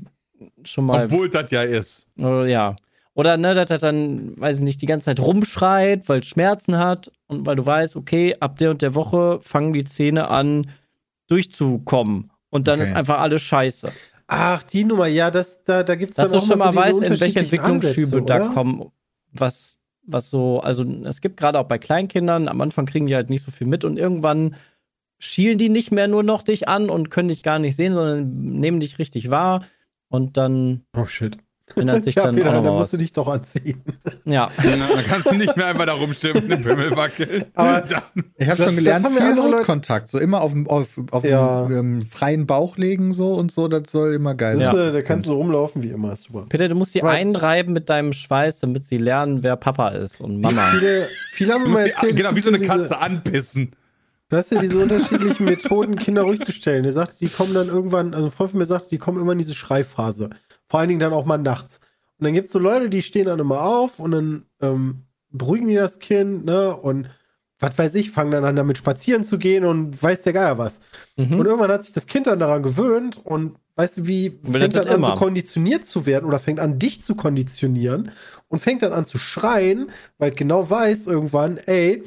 schon 0.65 0.85
mal 0.85 1.05
Obwohl 1.05 1.29
das 1.29 1.49
ja 1.51 1.61
ist. 1.63 2.05
Oder 2.17 2.45
ja. 2.47 2.75
Oder 3.15 3.37
ne, 3.37 3.53
dass 3.53 3.69
er 3.69 3.77
dann, 3.77 4.39
weiß 4.39 4.57
ich 4.57 4.63
nicht, 4.63 4.81
die 4.81 4.87
ganze 4.87 5.05
Zeit 5.05 5.19
rumschreit, 5.19 6.09
weil 6.09 6.19
es 6.21 6.25
Schmerzen 6.27 6.77
hat 6.77 7.11
und 7.27 7.45
weil 7.45 7.55
du 7.55 7.65
weißt, 7.65 7.95
okay, 7.95 8.35
ab 8.39 8.57
der 8.57 8.71
und 8.71 8.81
der 8.81 8.95
Woche 8.95 9.39
fangen 9.43 9.71
die 9.71 9.85
Zähne 9.85 10.29
an 10.29 10.69
durchzukommen. 11.27 12.31
Und 12.49 12.67
dann 12.67 12.79
Okay. 12.79 12.89
ist 12.89 12.95
einfach 12.95 13.19
alles 13.19 13.41
scheiße. 13.43 13.91
Ach, 14.27 14.63
die 14.63 14.83
Nummer, 14.83 15.07
ja, 15.07 15.29
das, 15.31 15.63
da, 15.63 15.83
da 15.83 15.95
gibt 15.95 16.11
es 16.11 16.17
Dass 16.17 16.31
du 16.31 16.39
schon 16.39 16.57
mal 16.57 16.73
weißt, 16.73 17.01
in 17.03 17.19
welche 17.19 17.39
Entwicklungsschübe 17.39 18.21
da 18.23 18.39
kommen, 18.47 18.91
was, 19.33 19.77
was 20.05 20.29
so, 20.29 20.59
also 20.59 20.83
es 21.05 21.21
gibt 21.21 21.37
gerade 21.37 21.59
auch 21.59 21.67
bei 21.67 21.77
Kleinkindern, 21.77 22.47
am 22.47 22.61
Anfang 22.61 22.85
kriegen 22.85 23.07
die 23.07 23.15
halt 23.15 23.29
nicht 23.29 23.43
so 23.43 23.51
viel 23.51 23.67
mit 23.67 23.83
und 23.83 23.97
irgendwann 23.97 24.55
schielen 25.19 25.57
die 25.57 25.69
nicht 25.69 25.91
mehr 25.91 26.07
nur 26.07 26.23
noch 26.23 26.43
dich 26.43 26.67
an 26.67 26.89
und 26.89 27.09
können 27.09 27.29
dich 27.29 27.43
gar 27.43 27.59
nicht 27.59 27.75
sehen, 27.75 27.93
sondern 27.93 28.59
nehmen 28.59 28.79
dich 28.79 28.99
richtig 28.99 29.29
wahr 29.29 29.65
und 30.09 30.37
dann 30.37 30.83
Oh 30.95 31.05
shit. 31.05 31.37
Ändert 31.75 32.03
sich 32.05 32.15
ja, 32.15 32.23
dann 32.25 32.35
Peter, 32.35 32.49
auch 32.57 32.63
noch 32.63 32.71
musst 32.77 32.79
was. 32.85 32.91
du 32.91 32.97
dich 32.97 33.13
doch 33.13 33.27
anziehen. 33.27 33.81
Ja, 34.25 34.49
Dann 34.57 35.05
kannst 35.07 35.27
du 35.31 35.35
nicht 35.35 35.55
mehr 35.57 35.67
einfach 35.67 35.85
da 35.85 35.93
rumstimmen 35.93 36.43
und 36.43 36.49
den 36.49 36.61
Pimmel 36.61 36.95
wackeln. 36.95 37.45
Aber- 37.55 37.81
Dann- 37.89 38.23
Ich 38.37 38.49
habe 38.49 38.61
schon 38.63 38.75
gelernt, 38.75 39.07
viel 39.07 39.35
Hautkontakt. 39.41 40.07
So 40.09 40.19
immer 40.19 40.41
auf 40.41 40.51
dem 40.51 40.67
auf, 40.67 40.99
auf 41.11 41.23
Ja. 41.23 41.65
dem 41.65 41.71
ähm, 41.77 42.01
freien 42.03 42.45
Bauch 42.45 42.77
legen 42.77 43.11
so 43.11 43.33
und 43.33 43.51
so, 43.51 43.67
das 43.67 43.91
soll 43.91 44.13
immer 44.13 44.35
geil 44.35 44.57
sein. 44.59 44.75
äh, 44.77 44.91
da 44.91 45.01
kannst 45.01 45.27
du 45.27 45.33
rumlaufen 45.33 45.81
wie 45.83 45.89
immer, 45.89 46.13
ist 46.13 46.23
super. 46.23 46.45
Peter, 46.49 46.67
du 46.67 46.75
musst 46.75 46.91
sie 46.93 47.01
Aber- 47.01 47.11
einreiben 47.11 47.73
mit 47.73 47.89
deinem 47.89 48.13
Schweiß, 48.13 48.59
damit 48.59 48.83
sie 48.83 48.97
lernen, 48.97 49.41
wer 49.43 49.55
Papa 49.55 49.89
ist 49.89 50.21
und 50.21 50.41
Mama. 50.41 50.67
Viele, 50.77 51.07
viele 51.31 51.53
haben 51.53 51.61
musst 51.63 51.73
mal 51.73 51.85
die, 51.85 51.91
erzählt, 51.91 52.17
genau, 52.17 52.35
wie 52.35 52.41
so 52.41 52.49
eine 52.49 52.59
ja 52.59 52.67
Katze 52.67 52.99
anpissen. 52.99 53.71
Du 54.29 54.37
hast 54.37 54.51
ja 54.51 54.59
diese 54.59 54.79
unterschiedlichen 54.79 55.45
Methoden, 55.45 55.95
Kinder 55.95 56.23
ruhig 56.23 56.39
zu 56.41 56.51
stellen. 56.51 56.85
Er 56.85 56.91
sagte, 56.91 57.17
die 57.21 57.27
kommen 57.27 57.53
dann 57.53 57.67
irgendwann, 57.67 58.15
also 58.15 58.27
ein 58.27 58.31
Freund 58.31 58.49
von 58.51 58.59
mir 58.59 58.65
sagte, 58.65 58.89
die 58.89 58.97
kommen 58.97 59.21
immer 59.21 59.33
in 59.33 59.37
diese 59.37 59.53
Schreiphase. 59.53 60.29
Vor 60.73 60.79
allen 60.79 60.89
Dingen 60.89 60.99
dann 60.99 61.13
auch 61.13 61.25
mal 61.25 61.37
nachts. 61.37 61.81
Und 62.17 62.23
dann 62.23 62.33
gibt 62.33 62.47
es 62.47 62.51
so 62.51 62.57
Leute, 62.57 62.89
die 62.89 63.03
stehen 63.03 63.27
dann 63.27 63.37
immer 63.37 63.61
auf 63.61 63.99
und 63.99 64.09
dann 64.09 64.45
ähm, 64.59 65.03
beruhigen 65.29 65.67
die 65.67 65.75
das 65.75 65.99
Kind, 65.99 66.45
ne? 66.45 66.75
Und 66.75 67.11
was 67.59 67.77
weiß 67.77 67.93
ich, 67.93 68.09
fangen 68.09 68.31
dann 68.31 68.43
an, 68.43 68.55
damit 68.55 68.79
spazieren 68.79 69.23
zu 69.23 69.37
gehen 69.37 69.65
und 69.65 70.01
weiß 70.01 70.23
der 70.23 70.33
Geier 70.33 70.57
was. 70.57 70.81
Mhm. 71.15 71.39
Und 71.39 71.45
irgendwann 71.45 71.69
hat 71.69 71.83
sich 71.83 71.93
das 71.93 72.07
Kind 72.07 72.25
dann 72.25 72.39
daran 72.39 72.63
gewöhnt 72.63 73.21
und 73.23 73.55
weißt 73.75 73.97
du, 73.97 74.07
wie 74.07 74.39
Will 74.41 74.61
fängt 74.61 74.75
das 74.75 74.87
dann 74.87 74.95
an, 74.95 75.01
so 75.03 75.07
immer. 75.09 75.15
konditioniert 75.15 75.85
zu 75.85 76.07
werden 76.07 76.25
oder 76.25 76.39
fängt 76.39 76.59
an, 76.59 76.79
dich 76.79 77.03
zu 77.03 77.13
konditionieren 77.13 78.09
und 78.47 78.57
fängt 78.57 78.81
dann 78.81 78.93
an 78.93 79.05
zu 79.05 79.19
schreien, 79.19 79.91
weil 80.17 80.31
genau 80.31 80.71
weiß 80.71 81.05
irgendwann, 81.05 81.57
ey, 81.57 82.03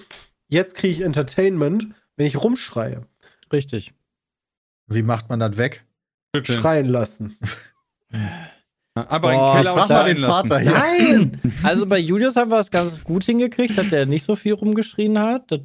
jetzt 0.48 0.74
kriege 0.74 0.92
ich 0.92 1.00
Entertainment, 1.02 1.94
wenn 2.16 2.26
ich 2.26 2.42
rumschreie. 2.42 3.02
Richtig. 3.52 3.94
Wie 4.88 5.05
macht 5.05 5.29
man 5.29 5.38
das 5.38 5.57
weg? 5.57 5.85
Schreien 6.42 6.88
lassen. 6.88 7.38
Aber 8.96 9.32
Boah, 9.32 9.50
im 9.50 9.56
Keller 9.59 9.74
Frag 9.74 9.82
und 9.82 9.88
mal 9.90 10.14
den. 10.14 10.24
Vater 10.24 10.59
hier. 10.59 10.72
Nein! 10.72 11.40
Also 11.62 11.87
bei 11.87 11.98
Julius 11.98 12.37
haben 12.37 12.50
wir 12.50 12.59
es 12.59 12.70
ganz 12.70 13.04
gut 13.04 13.24
hingekriegt, 13.24 13.76
dass 13.76 13.88
der 13.90 14.06
nicht 14.06 14.24
so 14.24 14.37
viel 14.37 14.54
rumgeschrien 14.54 15.18
hat. 15.18 15.50
Das 15.50 15.61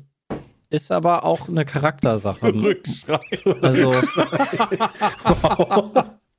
ist 0.69 0.91
aber 0.91 1.23
auch 1.23 1.47
eine 1.47 1.63
Charaktersache. 1.63 2.39
Zurückschreien. 2.51 3.63
Also 3.63 3.93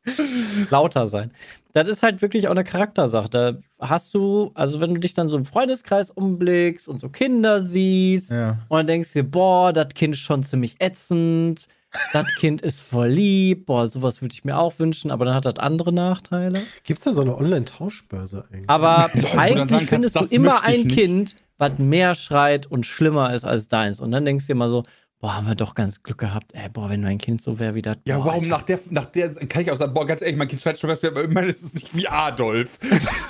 lauter 0.70 1.06
sein. 1.08 1.32
Das 1.72 1.88
ist 1.88 2.02
halt 2.02 2.20
wirklich 2.22 2.48
auch 2.48 2.52
eine 2.52 2.64
Charaktersache. 2.64 3.28
Da 3.30 3.54
hast 3.80 4.12
du, 4.14 4.50
also 4.54 4.80
wenn 4.80 4.92
du 4.94 5.00
dich 5.00 5.14
dann 5.14 5.28
so 5.30 5.36
im 5.38 5.44
Freundeskreis 5.46 6.10
umblickst 6.10 6.88
und 6.88 7.00
so 7.00 7.08
Kinder 7.08 7.62
siehst 7.62 8.30
Ja. 8.30 8.58
und 8.68 8.78
dann 8.78 8.86
denkst 8.86 9.12
du 9.12 9.22
dir, 9.22 9.30
boah, 9.30 9.72
das 9.72 9.88
Kind 9.94 10.14
ist 10.14 10.20
schon 10.20 10.42
ziemlich 10.44 10.76
ätzend, 10.80 11.66
das 12.12 12.26
Kind 12.38 12.60
ist 12.62 12.80
voll 12.80 13.08
lieb, 13.08 13.66
boah, 13.66 13.88
sowas 13.88 14.20
würde 14.22 14.34
ich 14.34 14.44
mir 14.44 14.58
auch 14.58 14.78
wünschen, 14.78 15.10
aber 15.10 15.24
dann 15.24 15.34
hat 15.34 15.46
das 15.46 15.56
andere 15.58 15.92
Nachteile. 15.92 16.60
Gibt 16.84 16.98
es 16.98 17.04
da 17.04 17.12
so 17.12 17.22
eine 17.22 17.36
Online-Tauschbörse 17.36 18.44
eigentlich? 18.52 18.68
Aber 18.70 19.10
du 19.14 19.38
eigentlich 19.38 19.68
kannst, 19.68 19.88
findest 19.88 20.16
du 20.16 20.20
das 20.20 20.32
immer 20.32 20.64
ein 20.64 20.82
nicht. 20.82 20.90
Kind, 20.96 21.36
was 21.58 21.78
mehr 21.78 22.14
schreit 22.14 22.66
und 22.66 22.86
schlimmer 22.86 23.32
ist 23.34 23.44
als 23.44 23.68
deins. 23.68 24.00
Und 24.00 24.10
dann 24.10 24.24
denkst 24.24 24.44
du 24.44 24.48
dir 24.48 24.52
immer 24.56 24.68
so, 24.68 24.82
boah, 25.22 25.36
haben 25.36 25.46
wir 25.46 25.54
doch 25.54 25.74
ganz 25.74 26.02
Glück 26.02 26.18
gehabt. 26.18 26.52
Ey, 26.52 26.68
boah, 26.68 26.90
wenn 26.90 27.00
mein 27.02 27.16
Kind 27.16 27.42
so 27.42 27.58
wäre 27.58 27.74
wie 27.74 27.80
das. 27.80 27.96
Ja, 28.04 28.18
boah, 28.18 28.26
warum 28.26 28.48
nach 28.48 28.62
der, 28.62 28.78
nach 28.90 29.06
der, 29.06 29.30
kann 29.46 29.62
ich 29.62 29.70
auch 29.70 29.78
sagen, 29.78 29.94
boah, 29.94 30.04
ganz 30.06 30.20
ehrlich, 30.20 30.36
mein 30.36 30.48
Kind 30.48 30.60
schreit 30.60 30.78
schon 30.78 30.90
was, 30.90 31.02
aber 31.02 31.24
ich 31.24 31.30
meine, 31.30 31.46
es 31.46 31.62
ist 31.62 31.74
nicht 31.76 31.96
wie 31.96 32.06
Adolf. 32.08 32.78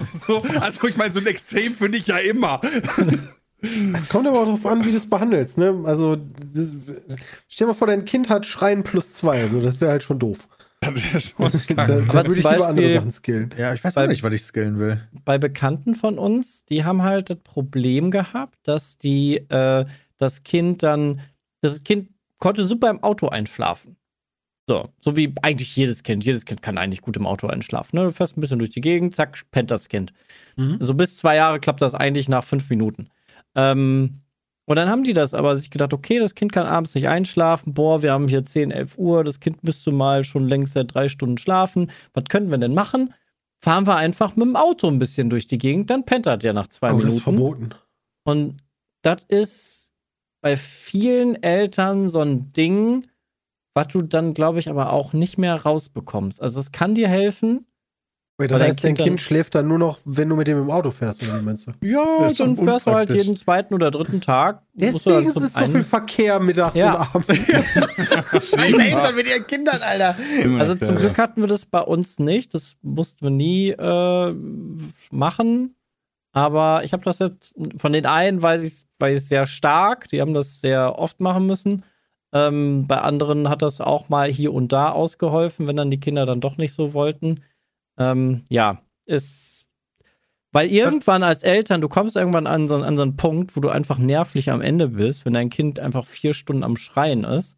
Ist 0.01 0.23
so, 0.23 0.43
also 0.61 0.89
ich 0.89 0.97
meine, 0.97 1.13
so 1.13 1.21
ein 1.21 1.27
Extrem 1.27 1.75
finde 1.75 1.99
ich 1.99 2.07
ja 2.09 2.17
immer. 2.17 2.61
Es 3.95 4.09
kommt 4.09 4.27
aber 4.27 4.41
auch 4.41 4.45
darauf 4.47 4.67
an, 4.67 4.85
wie 4.85 4.91
du 4.91 4.97
es 4.97 5.09
behandelst, 5.09 5.57
ne? 5.57 5.83
Also, 5.85 6.17
das, 6.17 6.75
stell 7.47 7.67
dir 7.67 7.67
mal 7.67 7.75
vor, 7.75 7.87
dein 7.87 8.05
Kind 8.05 8.29
hat 8.29 8.45
Schreien 8.45 8.83
plus 8.83 9.15
zwei, 9.15 9.41
also 9.43 9.61
das 9.61 9.81
wäre 9.81 9.93
halt 9.93 10.03
schon 10.03 10.19
doof. 10.19 10.49
Das 10.81 10.95
wäre 10.97 11.21
schon 11.21 11.77
Da, 11.77 11.85
krank. 11.87 12.07
da 12.09 12.19
Aber 12.19 12.27
würde 12.27 12.41
ich 12.41 12.43
zum 12.43 12.53
lieber 12.53 12.67
andere 12.67 12.87
Beispiel- 12.87 12.93
Sachen 12.95 13.13
skillen. 13.13 13.51
ja, 13.57 13.73
ich 13.73 13.85
weiß 13.85 13.95
Weil- 13.95 14.07
auch 14.07 14.09
nicht, 14.11 14.25
was 14.25 14.35
ich 14.35 14.43
skillen 14.43 14.81
will. 14.81 15.01
bei 15.25 15.39
Bekannten 15.39 15.95
von 15.95 16.19
uns, 16.19 16.65
die 16.65 16.83
haben 16.85 17.03
halt 17.05 17.31
das 17.31 17.39
Problem 17.39 18.11
gehabt, 18.11 18.57
dass 18.65 18.99
die 18.99 19.37
äh, 19.49 19.85
das 20.19 20.43
Kind 20.43 20.83
dann, 20.83 21.21
das 21.63 21.83
Kind 21.83 22.09
konnte 22.39 22.67
super 22.67 22.91
im 22.91 23.03
Auto 23.03 23.29
einschlafen. 23.29 23.97
So, 24.69 24.89
so 25.01 25.17
wie 25.17 25.35
eigentlich 25.43 25.75
jedes 25.75 26.03
Kind. 26.03 26.25
Jedes 26.25 26.45
Kind 26.45 26.63
kann 26.63 26.79
eigentlich 26.79 27.03
gut 27.03 27.17
im 27.17 27.27
Auto 27.27 27.47
einschlafen. 27.49 27.97
Ne? 27.97 28.05
Du 28.05 28.13
fährst 28.13 28.37
ein 28.37 28.41
bisschen 28.41 28.59
durch 28.59 28.71
die 28.71 28.81
Gegend, 28.81 29.17
zack, 29.17 29.41
pennt 29.51 29.71
das 29.71 29.89
Kind. 29.89 30.13
Mhm. 30.57 30.77
So 30.81 30.95
bis 30.95 31.17
zwei 31.17 31.35
Jahre 31.37 31.59
klappt 31.59 31.83
das 31.83 31.95
eigentlich 31.95 32.29
nach 32.29 32.45
fünf 32.45 32.71
Minuten. 32.71 33.09
Ähm, 33.57 34.21
und 34.65 34.77
dann 34.77 34.89
haben 34.89 35.03
die 35.03 35.13
das 35.15 35.35
aber 35.35 35.57
sich 35.57 35.71
gedacht, 35.71 35.93
okay, 35.93 36.21
das 36.21 36.37
Kind 36.37 36.53
kann 36.53 36.67
abends 36.67 36.95
nicht 36.95 37.09
einschlafen. 37.09 37.75
Boah, 37.75 38.03
wir 38.03 38.13
haben 38.13 38.29
hier 38.29 38.45
10, 38.45 38.71
11 38.71 38.97
Uhr, 38.97 39.25
das 39.25 39.41
Kind 39.41 39.65
müsste 39.65 39.91
mal 39.91 40.23
schon 40.23 40.47
längst 40.47 40.75
seit 40.75 40.95
drei 40.95 41.09
Stunden 41.09 41.39
schlafen. 41.39 41.91
Was 42.15 42.25
können 42.29 42.51
wir 42.51 42.59
denn 42.59 42.73
machen? 42.75 43.13
Fahren 43.61 43.87
wir 43.87 43.97
einfach 43.97 44.37
mit 44.37 44.47
dem 44.47 44.57
Auto 44.57 44.87
ein 44.89 45.01
bisschen 45.01 45.29
durch 45.31 45.47
die 45.49 45.59
Gegend, 45.59 45.91
dann 45.91 46.05
pennt 46.05 46.27
das 46.27 46.43
ja 46.45 46.53
nach 46.53 46.69
zwei 46.69 46.93
Oh, 46.93 47.01
das 47.01 47.17
ist 47.17 47.27
Minuten. 47.27 47.69
verboten. 47.69 47.71
Und 48.25 48.57
das 49.03 49.25
ist 49.25 49.82
bei 50.43 50.57
vielen 50.59 51.43
Eltern 51.43 52.09
so 52.09 52.21
ein 52.21 52.53
Ding, 52.53 53.07
was 53.75 53.89
du 53.89 54.03
dann, 54.03 54.35
glaube 54.35 54.59
ich, 54.59 54.69
aber 54.69 54.93
auch 54.93 55.15
nicht 55.15 55.39
mehr 55.39 55.55
rausbekommst. 55.55 56.43
Also 56.43 56.61
es 56.61 56.73
kann 56.73 56.95
dir 56.95 57.09
helfen. 57.09 57.65
Wait, 58.39 58.51
Weil 58.51 58.59
das 58.59 58.59
dein 58.59 58.69
heißt, 58.69 58.85
dein 58.85 58.95
Kind 58.95 59.09
Kind 59.09 59.21
schläft 59.21 59.55
dann 59.55 59.69
nur 59.69 59.79
noch, 59.79 60.01
wenn 60.05 60.29
du 60.29 60.37
mit 60.37 60.49
dem 60.49 60.59
im 60.59 60.71
Auto 60.71 60.91
fährst, 60.91 61.23
oder 61.23 61.39
wie 61.41 61.45
meinst 61.45 61.67
du? 61.67 61.73
Ja, 61.87 62.29
dann 62.37 62.57
fährst 62.57 62.87
du 62.87 62.91
halt 62.91 63.11
jeden 63.11 63.37
zweiten 63.37 63.73
oder 63.73 63.91
dritten 63.91 64.21
Tag. 64.21 64.63
Deswegen 64.73 65.29
ist 65.29 65.37
es 65.37 65.55
so 65.55 65.67
viel 65.67 65.83
Verkehr 65.83 66.41
mittags 66.41 66.75
Ja. 66.75 66.95
und 66.95 67.15
abends. 67.15 67.29
Scheiße, 68.33 68.83
Eltern 68.83 69.15
mit 69.15 69.29
ihren 69.29 69.47
Kindern, 69.47 69.81
Alter. 69.81 70.17
Also 70.59 70.75
zum 70.75 70.97
Glück 70.97 71.17
hatten 71.19 71.41
wir 71.41 71.47
das 71.47 71.67
bei 71.67 71.81
uns 71.83 72.19
nicht. 72.19 72.53
Das 72.55 72.75
mussten 72.83 73.21
wir 73.25 73.31
nie 73.31 73.71
äh, 73.71 74.35
machen. 75.13 75.77
Aber 76.33 76.83
ich 76.85 76.93
habe 76.93 77.05
das 77.05 77.19
jetzt, 77.19 77.55
von 77.77 77.93
den 77.93 78.07
einen 78.07 78.43
weiß 78.43 78.63
ich 78.63 78.87
weiß 78.99 79.23
ich 79.23 79.29
sehr 79.29 79.47
stark, 79.47 80.09
die 80.09 80.21
haben 80.21 80.35
das 80.35 80.61
sehr 80.61 80.99
oft 80.99 81.21
machen 81.21 81.47
müssen. 81.47 81.85
Ähm, 82.33 82.87
bei 82.87 82.99
anderen 82.99 83.49
hat 83.51 83.61
das 83.61 83.81
auch 83.81 84.09
mal 84.09 84.31
hier 84.31 84.55
und 84.55 84.73
da 84.73 84.91
ausgeholfen, 84.91 85.67
wenn 85.67 85.77
dann 85.77 85.91
die 85.91 86.01
Kinder 86.01 86.25
dann 86.25 86.41
doch 86.41 86.57
nicht 86.57 86.73
so 86.73 86.95
wollten. 86.95 87.43
Ähm, 87.99 88.45
ja, 88.49 88.83
ist. 89.05 89.67
Weil 90.53 90.71
irgendwann 90.71 91.23
als 91.23 91.43
Eltern, 91.43 91.81
du 91.81 91.89
kommst 91.89 92.17
irgendwann 92.17 92.47
an 92.47 92.69
so, 92.69 92.77
an 92.77 92.97
so 92.97 93.03
einen 93.03 93.17
Punkt, 93.17 93.57
wo 93.57 93.61
du 93.61 93.71
einfach 93.71 93.99
nervlich 93.99 94.51
am 94.51 94.61
Ende 94.61 94.89
bist, 94.89 95.25
wenn 95.25 95.33
dein 95.33 95.49
Kind 95.51 95.81
einfach 95.81 96.07
vier 96.07 96.35
Stunden 96.35 96.63
am 96.63 96.77
Schreien 96.77 97.25
ist, 97.25 97.57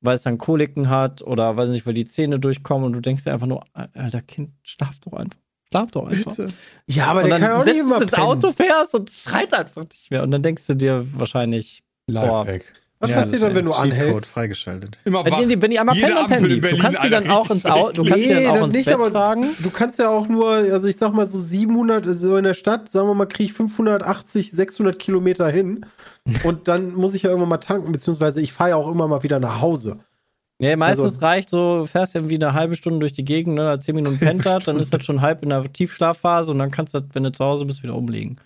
weil 0.00 0.14
es 0.14 0.22
dann 0.22 0.38
Koliken 0.38 0.88
hat 0.88 1.22
oder 1.22 1.56
weiß 1.56 1.70
nicht, 1.70 1.86
weil 1.86 1.94
die 1.94 2.04
Zähne 2.04 2.38
durchkommen 2.38 2.86
und 2.86 2.92
du 2.92 3.00
denkst 3.00 3.24
dir 3.24 3.32
einfach 3.32 3.48
nur, 3.48 3.64
Alter, 3.72 4.22
Kind, 4.22 4.52
schlaf 4.62 4.96
doch 5.00 5.14
einfach. 5.14 5.40
Schlaf 5.70 5.90
doch 5.90 6.06
einfach. 6.06 6.36
Bitte. 6.36 6.48
Ja, 6.86 7.06
aber 7.06 7.22
und 7.22 7.30
der 7.30 7.38
dann 7.38 7.40
kann 7.42 7.50
ja 7.50 7.60
auch 7.60 7.64
nicht 7.64 7.76
immer 7.76 7.96
du 7.96 8.02
ins 8.02 8.10
pennen. 8.12 8.26
Auto 8.26 8.52
fährst 8.52 8.94
und 8.94 9.10
schreit 9.10 9.52
einfach 9.54 9.82
nicht 9.82 10.10
mehr. 10.10 10.22
Und 10.22 10.30
dann 10.30 10.42
denkst 10.42 10.66
du 10.66 10.74
dir 10.74 11.06
wahrscheinlich, 11.14 11.82
Lifehack. 12.08 12.64
Was 12.98 13.10
Ja, 13.10 13.16
passiert 13.16 13.42
dann, 13.42 13.54
wenn 13.54 13.66
du 13.66 13.72
anhältst? 13.72 14.26
freigeschaltet. 14.30 14.96
Immer 15.04 15.22
wenn 15.22 15.32
wach. 15.32 15.40
die, 15.46 15.60
wenn 15.60 15.70
die 15.70 15.78
einmal 15.78 15.94
pennen, 15.94 16.14
dann 16.14 16.26
pennen. 16.28 16.60
Du 16.62 16.78
kannst 16.78 17.04
die 17.04 17.10
dann 17.10 17.28
auch 17.28 17.50
ins 17.50 17.66
Auto, 17.66 18.02
du 18.02 18.08
kannst 18.08 18.24
die 18.24 18.28
dann 18.30 18.42
Nee, 18.42 18.48
auch 18.48 18.54
das 18.54 18.64
ins 18.64 18.74
nicht, 18.74 18.84
Bett 18.86 18.94
aber 18.94 19.12
tragen. 19.12 19.46
Du 19.58 19.68
kannst 19.70 19.98
ja 19.98 20.08
auch 20.08 20.28
nur, 20.28 20.50
also 20.50 20.86
ich 20.86 20.96
sag 20.96 21.12
mal 21.12 21.26
so 21.26 21.38
700, 21.38 22.06
so 22.16 22.38
in 22.38 22.44
der 22.44 22.54
Stadt, 22.54 22.90
sagen 22.90 23.06
wir 23.08 23.14
mal, 23.14 23.26
kriege 23.26 23.50
ich 23.50 23.52
580, 23.52 24.50
600 24.50 24.98
Kilometer 24.98 25.46
hin 25.50 25.84
und 26.44 26.68
dann 26.68 26.94
muss 26.94 27.12
ich 27.12 27.24
ja 27.24 27.28
irgendwann 27.30 27.50
mal 27.50 27.58
tanken, 27.58 27.92
beziehungsweise 27.92 28.40
ich 28.40 28.54
fahre 28.54 28.70
ja 28.70 28.76
auch 28.76 28.90
immer 28.90 29.06
mal 29.08 29.22
wieder 29.22 29.40
nach 29.40 29.60
Hause. 29.60 29.98
Nee, 30.58 30.74
meistens 30.76 31.04
Also- 31.04 31.20
reicht 31.20 31.50
so, 31.50 31.78
du 31.80 31.86
fährst 31.86 32.14
ja 32.14 32.28
wie 32.28 32.36
eine 32.36 32.54
halbe 32.54 32.76
Stunde 32.76 33.00
durch 33.00 33.12
die 33.12 33.24
Gegend, 33.24 33.56
ne, 33.56 33.78
zehn 33.78 33.94
Minuten 33.94 34.18
pennt 34.18 34.44
dann 34.46 34.78
ist 34.78 34.92
das 34.92 35.04
schon 35.04 35.20
halb 35.20 35.42
in 35.42 35.50
der 35.50 35.64
Tiefschlafphase 35.70 36.50
und 36.50 36.58
dann 36.58 36.70
kannst 36.70 36.94
du 36.94 37.00
das, 37.00 37.08
wenn 37.12 37.24
du 37.24 37.32
zu 37.32 37.44
Hause 37.44 37.66
bist, 37.66 37.82
wieder 37.82 37.94
umlegen. 37.94 38.38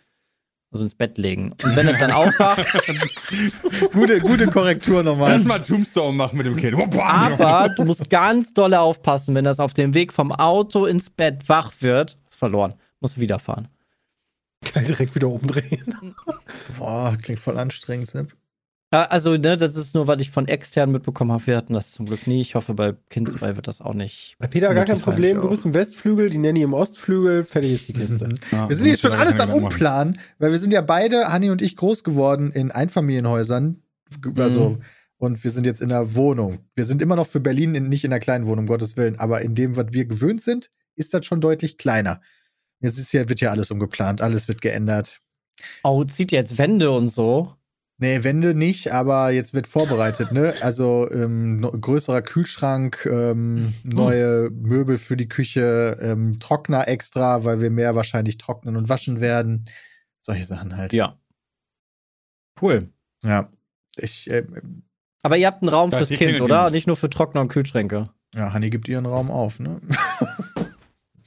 Also 0.73 0.85
ins 0.85 0.95
Bett 0.95 1.19
legen. 1.19 1.53
Und 1.65 1.75
wenn 1.77 1.87
du 1.87 1.93
dann 1.99 2.13
aufwacht, 2.13 2.65
Gute, 3.93 4.21
gute 4.21 4.47
Korrektur 4.47 5.03
nochmal. 5.03 5.33
Lass 5.37 5.45
mal 5.45 5.59
Tombstone 5.59 6.17
machen 6.17 6.37
mit 6.39 6.47
dem 6.47 6.55
Kind. 6.57 6.77
Aber 7.01 7.69
du 7.71 7.85
musst 7.85 8.09
ganz 8.09 8.53
doll 8.55 8.75
aufpassen, 8.75 9.35
wenn 9.35 9.45
das 9.45 9.59
auf 9.59 9.75
dem 9.75 9.95
Weg 9.95 10.13
vom 10.13 10.31
Auto 10.31 10.87
ins 10.87 11.11
Bett 11.11 11.49
wach 11.49 11.73
wird, 11.81 12.19
ist 12.29 12.37
verloren. 12.39 12.75
Musst 13.01 13.17
du 13.17 13.21
wieder 13.21 13.41
fahren. 13.41 13.67
Kann 14.65 14.85
direkt 14.85 15.13
wieder 15.17 15.29
umdrehen. 15.29 16.15
Boah, 16.79 17.17
klingt 17.21 17.41
voll 17.41 17.59
anstrengend, 17.59 18.07
Sepp. 18.09 18.33
Ja, 18.93 19.05
also, 19.05 19.37
ne, 19.37 19.57
das 19.57 19.77
ist 19.77 19.95
nur, 19.95 20.09
was 20.09 20.21
ich 20.21 20.31
von 20.31 20.49
extern 20.49 20.91
mitbekommen 20.91 21.31
habe. 21.31 21.47
Wir 21.47 21.57
hatten 21.57 21.75
das 21.75 21.93
zum 21.93 22.07
Glück 22.07 22.27
nie. 22.27 22.41
Ich 22.41 22.57
hoffe, 22.57 22.75
bei 22.75 22.95
Kind 23.09 23.31
2 23.31 23.55
wird 23.55 23.69
das 23.69 23.81
auch 23.81 23.95
nicht. 23.95 24.35
Bei 24.41 24.49
Peter 24.49 24.75
gar 24.75 24.85
kein. 24.85 25.01
Problem. 25.01 25.41
Du 25.41 25.49
bist 25.49 25.65
im 25.65 25.75
Westflügel, 25.75 26.29
die 26.29 26.39
Nanny 26.39 26.63
im 26.63 26.75
Ostflügel. 26.75 27.45
Fertig 27.45 27.75
ist 27.75 27.89
die 27.89 27.93
Kiste. 27.93 28.29
Ja, 28.51 28.69
Wir 28.69 28.75
sind 28.75 28.87
jetzt 28.87 29.01
schon 29.01 29.13
alles 29.13 29.39
am. 29.39 29.51
Umplanen, 29.51 30.19
weil 30.39 30.51
wir 30.51 30.59
sind 30.59 30.73
ja 30.73 30.81
beide, 30.81 31.29
Hanni 31.29 31.51
und 31.51 31.63
ich, 31.63 31.77
groß 31.77 32.03
geworden 32.03 32.51
in 32.51 32.71
Einfamilienhäusern. 32.71 33.83
Also, 34.37 34.79
und 35.19 35.45
wir 35.45 35.51
sind 35.51 35.67
jetzt 35.67 35.83
in 35.83 35.93
einer 35.93 36.15
Wohnung. 36.15 36.61
Wir 36.75 36.85
sind 36.85 37.01
immer 37.03 37.15
noch 37.15 37.27
für 37.27 37.41
Berlin 37.41 37.75
in, 37.75 37.89
nicht 37.89 38.05
in 38.05 38.13
einer 38.13 38.21
kleinen 38.21 38.47
Wohnung, 38.47 38.61
um 38.61 38.67
Gottes 38.67 38.97
Willen, 38.97 39.19
aber 39.19 39.43
in 39.43 39.55
dem, 39.55 39.77
was 39.77 39.93
wir 39.93 40.07
gewöhnt 40.07 40.41
sind, 40.41 40.71
ist 40.97 41.15
das 41.15 41.27
schon 41.27 41.41
deutlich 41.41 41.79
kleiner. 41.79 42.21
Jetzt 42.81 42.99
ist 42.99 43.13
ja, 43.13 43.29
wird 43.29 43.41
ja 43.41 43.51
alles 43.51 43.71
umgeplant, 43.71 44.21
alles 44.21 44.49
wird 44.49 44.63
geändert. 44.63 45.21
Oh, 45.85 46.03
zieht 46.05 46.33
jetzt 46.33 46.59
Wände 46.59 46.91
und 46.91 47.09
so. 47.09 47.55
Nee, 48.03 48.25
Wände 48.25 48.55
nicht, 48.55 48.93
aber 48.93 49.31
jetzt 49.31 49.53
wird 49.53 49.67
vorbereitet, 49.67 50.33
ne? 50.33 50.55
Also 50.63 51.07
ähm, 51.13 51.61
no, 51.61 51.71
größerer 51.71 52.23
Kühlschrank, 52.23 53.05
ähm, 53.05 53.75
neue 53.85 54.49
Möbel 54.51 54.97
für 54.97 55.19
die 55.19 55.29
Küche, 55.29 55.99
ähm, 56.01 56.41
Trockner 56.41 56.89
extra, 56.89 57.45
weil 57.45 57.61
wir 57.61 57.71
mehr 57.71 57.95
wahrscheinlich 57.95 58.39
trocknen 58.39 58.77
und 58.77 58.89
waschen 58.89 59.21
werden. 59.21 59.67
Solche 60.23 60.47
Sachen 60.47 60.77
halt. 60.79 60.95
Ja. 60.95 61.19
Cool. 62.61 62.89
Ja. 63.23 63.51
Ich, 63.97 64.31
äh, 64.31 64.45
Aber 65.23 65.37
ihr 65.37 65.47
habt 65.47 65.63
einen 65.63 65.69
Raum 65.69 65.93
fürs 65.93 66.09
Kind, 66.09 66.41
oder? 66.41 66.65
ging. 66.65 66.73
Nicht 66.73 66.87
nur 66.87 66.97
für 66.97 67.11
Trockner 67.11 67.43
und 67.43 67.49
Kühlschränke. 67.49 68.09
ja, 68.35 68.53
Hanni 68.55 68.71
gibt 68.71 68.89
ihren 68.89 69.05
Raum 69.07 69.31
auf, 69.31 69.61
ne? 69.61 69.81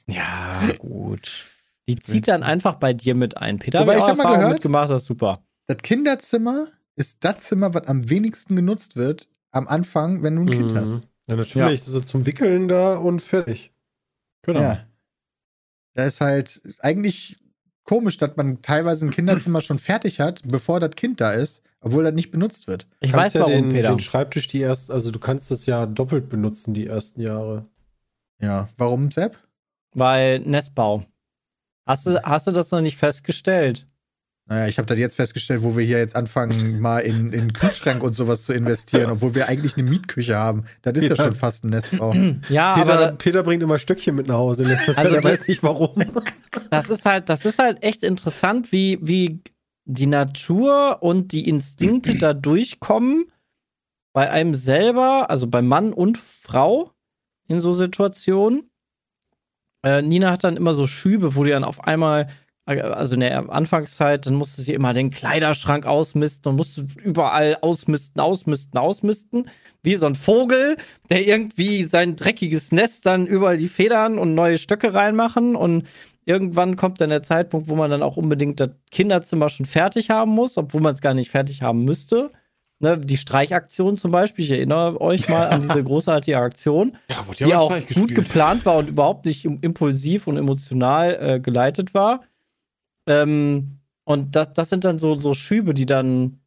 Ja, 0.07 0.59
gut. 0.79 1.45
Die 1.87 1.97
zieht 1.97 2.27
dann 2.27 2.43
einfach 2.43 2.75
bei 2.75 2.93
dir 2.93 3.15
mit 3.15 3.37
ein. 3.37 3.59
Peter, 3.59 3.81
Wobei, 3.81 3.93
hab 3.93 3.97
ich 3.99 4.03
auch 4.03 4.09
hab 4.09 4.17
mal 4.17 4.35
gehört- 4.37 4.53
mitgemacht, 4.53 4.89
das 4.89 5.03
ist 5.03 5.07
super. 5.07 5.39
Das 5.67 5.77
Kinderzimmer 5.77 6.67
ist 6.95 7.23
das 7.23 7.37
Zimmer, 7.39 7.73
was 7.73 7.87
am 7.87 8.09
wenigsten 8.09 8.55
genutzt 8.55 8.95
wird 8.95 9.27
am 9.51 9.67
Anfang, 9.67 10.23
wenn 10.23 10.35
du 10.35 10.41
ein 10.43 10.49
Kind 10.49 10.71
Mhm. 10.71 10.77
hast. 10.77 11.01
Ja, 11.27 11.35
natürlich. 11.35 11.79
Das 11.85 11.93
ist 11.93 12.07
zum 12.07 12.25
Wickeln 12.25 12.67
da 12.67 12.95
und 12.95 13.21
fertig. 13.21 13.71
Genau. 14.41 14.59
Ja. 14.61 14.85
Da 15.93 16.05
ist 16.05 16.21
halt 16.21 16.61
eigentlich 16.79 17.37
komisch, 17.83 18.17
dass 18.17 18.35
man 18.35 18.61
teilweise 18.61 19.05
ein 19.05 19.11
Kinderzimmer 19.11 19.61
schon 19.61 19.77
fertig 19.77 20.19
hat, 20.19 20.41
bevor 20.45 20.79
das 20.79 20.91
Kind 20.91 21.21
da 21.21 21.33
ist, 21.33 21.61
obwohl 21.81 22.03
das 22.03 22.13
nicht 22.13 22.31
benutzt 22.31 22.67
wird. 22.67 22.87
Ich 22.99 23.11
Du 23.11 23.17
kannst 23.17 23.27
weiß 23.27 23.33
ja 23.35 23.39
warum, 23.41 23.53
den, 23.53 23.69
Peter. 23.69 23.89
den 23.89 23.99
Schreibtisch 23.99 24.47
die 24.47 24.59
erst, 24.59 24.89
also 24.91 25.11
du 25.11 25.19
kannst 25.19 25.51
das 25.51 25.65
ja 25.65 25.85
doppelt 25.85 26.29
benutzen 26.29 26.73
die 26.73 26.87
ersten 26.87 27.21
Jahre. 27.21 27.65
Ja. 28.39 28.67
Warum, 28.77 29.11
Sepp? 29.11 29.37
Weil 29.93 30.39
Nestbau. 30.39 31.05
Hast 31.85 32.05
du, 32.07 32.21
hast 32.23 32.47
du 32.47 32.51
das 32.51 32.71
noch 32.71 32.81
nicht 32.81 32.97
festgestellt? 32.97 33.85
Naja, 34.45 34.67
ich 34.67 34.77
habe 34.77 34.85
das 34.87 34.97
jetzt 34.97 35.15
festgestellt, 35.15 35.63
wo 35.63 35.77
wir 35.77 35.85
hier 35.85 35.99
jetzt 35.99 36.15
anfangen, 36.17 36.79
mal 36.81 36.99
in, 36.99 37.31
in 37.31 37.53
Kühlschrank 37.53 38.03
und 38.03 38.11
sowas 38.11 38.43
zu 38.43 38.51
investieren, 38.53 39.09
obwohl 39.11 39.35
wir 39.35 39.47
eigentlich 39.47 39.77
eine 39.77 39.89
Mietküche 39.89 40.35
haben. 40.35 40.65
Das 40.81 40.93
ist 40.97 41.03
ja, 41.03 41.09
Ja. 41.15 41.15
schon 41.15 41.33
fast 41.33 41.63
ein 41.63 41.69
Nestbau. 41.69 42.13
Ja, 42.49 42.75
Peter, 42.75 42.93
aber 42.93 43.11
Peter 43.13 43.43
bringt 43.43 43.63
immer 43.63 43.79
Stöckchen 43.79 44.15
mit 44.15 44.27
nach 44.27 44.35
Hause 44.35 44.63
in 44.63 44.69
letzter 44.69 44.95
Zeit. 44.95 45.05
Also 45.05 45.15
er 45.15 45.21
die- 45.21 45.27
weiß 45.27 45.47
nicht 45.47 45.63
warum. 45.63 45.95
das 46.69 46.89
ist 46.89 47.05
halt, 47.05 47.29
das 47.29 47.45
ist 47.45 47.59
halt 47.59 47.83
echt 47.83 48.03
interessant, 48.03 48.71
wie, 48.73 48.99
wie 49.01 49.39
die 49.85 50.07
Natur 50.07 50.97
und 51.01 51.31
die 51.31 51.47
Instinkte 51.47 52.17
da 52.17 52.33
durchkommen 52.33 53.25
bei 54.13 54.29
einem 54.29 54.55
selber, 54.55 55.29
also 55.29 55.47
bei 55.47 55.61
Mann 55.61 55.91
und 55.93 56.17
Frau 56.17 56.91
in 57.47 57.59
so 57.59 57.71
Situationen. 57.71 58.69
Äh, 59.83 60.01
Nina 60.01 60.31
hat 60.31 60.43
dann 60.43 60.55
immer 60.57 60.73
so 60.75 60.85
Schübe, 60.87 61.35
wo 61.35 61.43
die 61.43 61.49
dann 61.51 61.63
auf 61.63 61.83
einmal, 61.85 62.29
also 62.65 63.15
in 63.15 63.19
der 63.21 63.49
Anfangszeit, 63.49 64.25
dann 64.25 64.35
musste 64.35 64.61
sie 64.61 64.73
immer 64.73 64.93
den 64.93 65.09
Kleiderschrank 65.11 65.85
ausmisten 65.85 66.49
und 66.51 66.55
musste 66.55 66.87
überall 67.03 67.57
ausmisten, 67.61 68.21
ausmisten, 68.21 68.77
ausmisten. 68.79 69.49
Wie 69.81 69.95
so 69.95 70.05
ein 70.05 70.15
Vogel, 70.15 70.77
der 71.09 71.27
irgendwie 71.27 71.83
sein 71.83 72.15
dreckiges 72.15 72.71
Nest 72.71 73.05
dann 73.05 73.25
überall 73.25 73.57
die 73.57 73.67
Federn 73.67 74.17
und 74.17 74.33
neue 74.33 74.57
Stöcke 74.57 74.93
reinmachen 74.93 75.55
und 75.57 75.85
irgendwann 76.25 76.77
kommt 76.77 77.01
dann 77.01 77.09
der 77.09 77.21
Zeitpunkt, 77.23 77.67
wo 77.67 77.75
man 77.75 77.91
dann 77.91 78.01
auch 78.01 78.15
unbedingt 78.15 78.61
das 78.61 78.69
Kinderzimmer 78.91 79.49
schon 79.49 79.65
fertig 79.65 80.09
haben 80.09 80.31
muss, 80.31 80.57
obwohl 80.57 80.79
man 80.79 80.93
es 80.95 81.01
gar 81.01 81.13
nicht 81.13 81.29
fertig 81.31 81.61
haben 81.63 81.83
müsste. 81.83 82.31
Ne, 82.79 82.97
die 82.97 83.17
Streichaktion 83.17 83.97
zum 83.97 84.11
Beispiel, 84.11 84.45
ich 84.45 84.51
erinnere 84.51 84.99
euch 85.01 85.27
mal 85.29 85.47
an 85.49 85.61
diese 85.61 85.83
großartige 85.83 86.37
Aktion, 86.37 86.95
Ja, 87.09 87.25
die 87.39 87.55
auch 87.55 87.69
gut 87.73 87.87
gespielt. 87.87 88.15
geplant 88.15 88.65
war 88.65 88.77
und 88.77 88.89
überhaupt 88.89 89.25
nicht 89.25 89.43
im- 89.45 89.59
impulsiv 89.61 90.27
und 90.27 90.37
emotional 90.37 91.17
äh, 91.21 91.39
geleitet 91.41 91.93
war. 91.93 92.21
Ähm, 93.07 93.79
und 94.05 94.35
das, 94.35 94.53
das 94.53 94.69
sind 94.69 94.83
dann 94.85 94.97
so, 94.99 95.15
so 95.15 95.33
Schübe, 95.33 95.73
die 95.73 95.85
dann, 95.85 96.39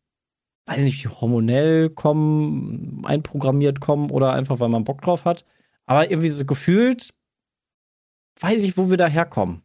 weiß 0.66 0.82
nicht, 0.82 1.09
hormonell 1.20 1.90
kommen, 1.90 3.02
einprogrammiert 3.04 3.80
kommen 3.80 4.11
oder 4.11 4.32
einfach, 4.32 4.61
weil 4.61 4.68
man 4.68 4.84
Bock 4.84 5.02
drauf 5.02 5.24
hat. 5.24 5.44
Aber 5.86 6.11
irgendwie 6.11 6.30
so 6.30 6.44
gefühlt, 6.44 7.11
weiß 8.40 8.62
ich, 8.62 8.76
wo 8.76 8.90
wir 8.90 8.96
da 8.96 9.07
herkommen. 9.07 9.62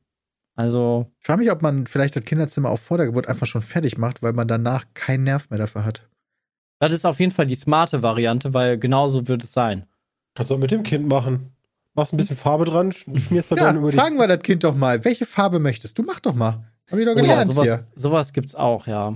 Also, 0.56 1.12
Ich 1.20 1.26
frage 1.26 1.40
mich, 1.44 1.52
ob 1.52 1.62
man 1.62 1.88
vielleicht 1.88 2.16
das 2.16 2.26
Kinderzimmer 2.26 2.70
auch 2.70 2.80
vor 2.80 2.98
der 2.98 3.08
Geburt 3.08 3.28
einfach 3.28 3.48
schon 3.48 3.62
fertig 3.62 3.98
macht, 3.98 4.22
weil 4.22 4.34
man 4.34 4.48
danach 4.48 4.86
keinen 4.94 5.24
Nerv 5.24 5.50
mehr 5.50 5.60
dafür 5.60 5.86
hat. 5.86 6.08
das 6.80 6.94
ist 6.94 7.06
auf 7.06 7.20
jeden 7.20 7.32
Fall 7.32 7.48
die 7.48 7.56
smarte 7.56 8.04
Variante, 8.04 8.54
weil 8.54 8.78
genauso 8.78 9.28
wird 9.28 9.44
es 9.44 9.54
sein. 9.54 9.86
Kannst 10.36 10.52
du 10.52 10.56
auch 10.56 10.60
mit 10.60 10.72
dem 10.72 10.84
Kind 10.84 11.08
machen. 11.08 11.52
Machst 11.94 12.14
ein 12.14 12.18
bisschen 12.18 12.38
Farbe 12.38 12.66
dran, 12.66 12.92
sch- 12.92 13.18
schmierst 13.20 13.52
da 13.52 13.56
Ja, 13.58 13.64
dann 13.66 13.78
über 13.78 13.92
die. 13.92 13.98
fragen 13.98 14.18
wir 14.18 14.28
das 14.28 14.40
Kind 14.44 14.64
doch 14.64 14.76
mal, 14.76 15.04
welche 15.04 15.26
Farbe 15.26 15.60
möchtest 15.60 15.98
du? 15.98 16.04
Mach 16.04 16.20
doch 16.22 16.34
mal. 16.36 16.71
Hab 16.92 17.00
ich 17.00 17.06
doch 17.06 17.14
Oh 17.14 17.18
ja, 17.18 17.22
gelernt 17.22 17.52
sowas, 17.54 17.66
hier. 17.68 17.84
sowas 17.96 18.34
gibt's 18.34 18.56
auch, 18.56 18.88
ja. 18.88 19.14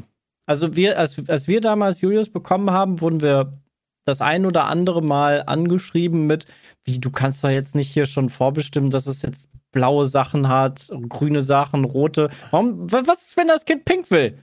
Also 0.48 0.76
wir, 0.76 0.98
als, 1.00 1.16
als 1.28 1.48
wir 1.48 1.60
damals 1.62 2.02
Julius 2.02 2.30
bekommen 2.30 2.72
haben, 2.72 3.02
wurden 3.02 3.22
wir 3.22 3.58
das 4.06 4.22
ein 4.22 4.46
oder 4.46 4.66
andere 4.66 5.02
Mal 5.02 5.44
angeschrieben 5.48 6.28
mit, 6.28 6.46
wie, 6.84 7.00
du 7.00 7.10
kannst 7.10 7.44
doch 7.44 7.50
jetzt 7.50 7.74
nicht 7.76 7.90
hier 7.92 8.06
schon 8.06 8.30
vorbestimmen, 8.30 8.92
dass 8.92 9.08
es 9.08 9.24
jetzt 9.24 9.50
blaue 9.72 10.08
Sachen 10.08 10.48
hat, 10.48 10.90
grüne 11.10 11.42
Sachen, 11.42 11.84
rote. 11.84 12.30
Warum, 12.52 12.92
wa- 12.92 13.02
was 13.06 13.24
ist, 13.28 13.38
wenn 13.38 13.48
das 13.48 13.66
Kind 13.66 13.84
pink 13.86 14.12
will? 14.12 14.38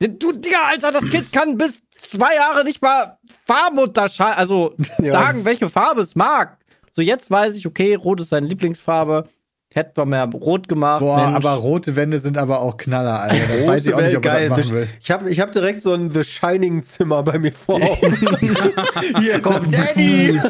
Du, 0.00 0.32
Digga, 0.32 0.64
Alter, 0.68 0.90
das 0.90 1.08
Kind 1.08 1.30
kann 1.30 1.56
bis 1.58 1.82
zwei 1.90 2.34
Jahre 2.34 2.64
nicht 2.64 2.82
mal 2.82 3.18
Farben 3.46 3.78
unterscheiden, 3.78 4.38
also 4.38 4.74
Ja. 4.98 5.12
sagen, 5.12 5.44
welche 5.44 5.68
Farbe 5.70 6.00
es 6.00 6.16
mag. 6.16 6.58
So, 6.90 7.02
jetzt 7.02 7.30
weiß 7.30 7.54
ich, 7.54 7.66
okay, 7.66 7.94
rot 7.94 8.20
ist 8.20 8.30
seine 8.30 8.46
Lieblingsfarbe. 8.48 9.28
Hätte 9.74 9.92
man 9.96 10.08
mehr 10.10 10.24
rot 10.26 10.68
gemacht. 10.68 11.00
Boah, 11.00 11.16
Mensch. 11.16 11.36
aber 11.36 11.52
rote 11.54 11.96
Wände 11.96 12.18
sind 12.18 12.36
aber 12.36 12.60
auch 12.60 12.76
Knaller, 12.76 13.20
Alter. 13.22 13.36
Da 13.36 13.66
weiß 13.66 13.86
ich 13.86 13.94
auch 13.94 14.00
nicht, 14.00 14.16
ob 14.16 14.24
man 14.24 14.34
geil. 14.34 14.48
das 14.50 14.58
machen 14.58 14.74
will. 14.74 14.88
Ich 15.00 15.10
habe 15.10 15.30
ich 15.30 15.40
hab 15.40 15.52
direkt 15.52 15.80
so 15.82 15.94
ein 15.94 16.10
The 16.12 16.24
Shining 16.24 16.82
Zimmer 16.82 17.22
bei 17.22 17.38
mir 17.38 17.52
vor 17.52 17.76
Augen. 17.82 18.16
Hier 19.18 19.40
kommt 19.40 19.72
Daddy. 19.72 20.40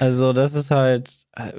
Also, 0.00 0.32
das 0.32 0.54
ist 0.54 0.70
halt, 0.70 1.10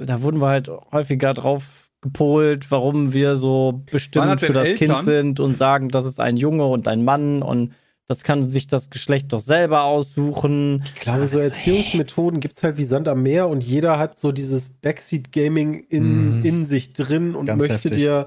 da 0.04 0.22
wurden 0.22 0.40
wir 0.40 0.48
halt 0.48 0.70
häufiger 0.92 1.34
drauf 1.34 1.64
gepolt, 2.00 2.70
warum 2.70 3.12
wir 3.12 3.36
so 3.36 3.82
bestimmt 3.90 4.26
das 4.26 4.40
für 4.40 4.52
das 4.52 4.68
Eltern? 4.68 4.88
Kind 4.92 5.04
sind 5.04 5.40
und 5.40 5.56
sagen, 5.56 5.88
das 5.88 6.06
ist 6.06 6.20
ein 6.20 6.36
Junge 6.36 6.66
und 6.66 6.86
ein 6.86 7.04
Mann 7.04 7.42
und 7.42 7.74
das 8.08 8.24
kann 8.24 8.48
sich 8.48 8.66
das 8.66 8.88
Geschlecht 8.90 9.32
doch 9.32 9.40
selber 9.40 9.84
aussuchen. 9.84 10.82
Ich 10.86 10.94
glaube, 11.02 11.26
so 11.26 11.38
Erziehungsmethoden 11.38 12.40
gibt 12.40 12.56
es 12.56 12.62
halt 12.62 12.78
wie 12.78 12.84
Sand 12.84 13.06
am 13.06 13.22
Meer 13.22 13.48
und 13.48 13.62
jeder 13.62 13.98
hat 13.98 14.18
so 14.18 14.32
dieses 14.32 14.70
Backseat-Gaming 14.70 15.84
in, 15.88 16.38
Mhm. 16.38 16.44
in 16.44 16.66
sich 16.66 16.94
drin 16.94 17.34
und 17.34 17.46
Ganz 17.46 17.60
möchte 17.60 17.74
heftig. 17.74 17.92
dir 17.92 18.26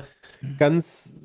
ganz 0.59 1.15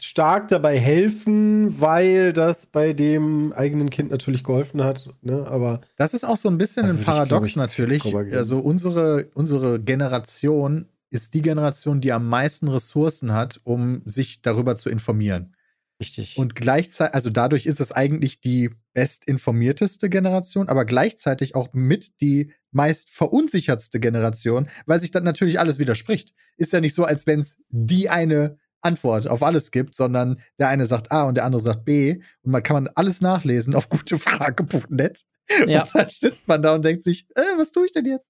stark 0.00 0.48
dabei 0.48 0.78
helfen, 0.78 1.80
weil 1.80 2.32
das 2.34 2.66
bei 2.66 2.92
dem 2.92 3.52
eigenen 3.54 3.88
Kind 3.88 4.10
natürlich 4.10 4.44
geholfen 4.44 4.84
hat. 4.84 5.10
Ne? 5.22 5.46
Aber 5.46 5.80
Das 5.96 6.12
ist 6.12 6.24
auch 6.24 6.36
so 6.36 6.48
ein 6.50 6.58
bisschen 6.58 6.84
ein 6.86 7.00
Paradox 7.00 7.48
ich, 7.50 7.56
natürlich. 7.56 8.04
Also 8.34 8.58
unsere, 8.58 9.28
unsere 9.34 9.80
Generation 9.80 10.86
ist 11.10 11.32
die 11.34 11.42
Generation, 11.42 12.00
die 12.02 12.12
am 12.12 12.28
meisten 12.28 12.68
Ressourcen 12.68 13.32
hat, 13.32 13.60
um 13.64 14.02
sich 14.04 14.42
darüber 14.42 14.76
zu 14.76 14.88
informieren. 14.90 15.54
Richtig. 16.02 16.36
Und 16.36 16.56
gleichzeitig, 16.56 17.14
also 17.14 17.30
dadurch 17.30 17.64
ist 17.64 17.78
es 17.78 17.92
eigentlich 17.92 18.40
die 18.40 18.70
bestinformierteste 18.92 20.10
Generation, 20.10 20.68
aber 20.68 20.84
gleichzeitig 20.84 21.54
auch 21.54 21.68
mit 21.72 22.20
die 22.20 22.52
meist 22.72 23.08
verunsichertste 23.08 24.00
Generation, 24.00 24.68
weil 24.86 24.98
sich 24.98 25.12
dann 25.12 25.22
natürlich 25.22 25.60
alles 25.60 25.78
widerspricht. 25.78 26.34
Ist 26.56 26.72
ja 26.72 26.80
nicht 26.80 26.94
so, 26.94 27.04
als 27.04 27.28
wenn 27.28 27.38
es 27.40 27.58
die 27.68 28.10
eine 28.10 28.58
Antwort 28.80 29.28
auf 29.28 29.44
alles 29.44 29.70
gibt, 29.70 29.94
sondern 29.94 30.40
der 30.58 30.68
eine 30.68 30.86
sagt 30.86 31.12
A 31.12 31.22
und 31.22 31.36
der 31.36 31.44
andere 31.44 31.62
sagt 31.62 31.84
B 31.84 32.20
und 32.42 32.50
man 32.50 32.64
kann 32.64 32.82
man 32.82 32.92
alles 32.96 33.20
nachlesen 33.20 33.76
auf 33.76 33.88
gutefrage.net. 33.88 35.24
Ja. 35.68 35.84
Und 35.84 35.94
dann 35.94 36.10
sitzt 36.10 36.48
man 36.48 36.62
da 36.62 36.74
und 36.74 36.84
denkt 36.84 37.04
sich, 37.04 37.28
äh, 37.36 37.42
was 37.56 37.70
tue 37.70 37.86
ich 37.86 37.92
denn 37.92 38.06
jetzt? 38.06 38.28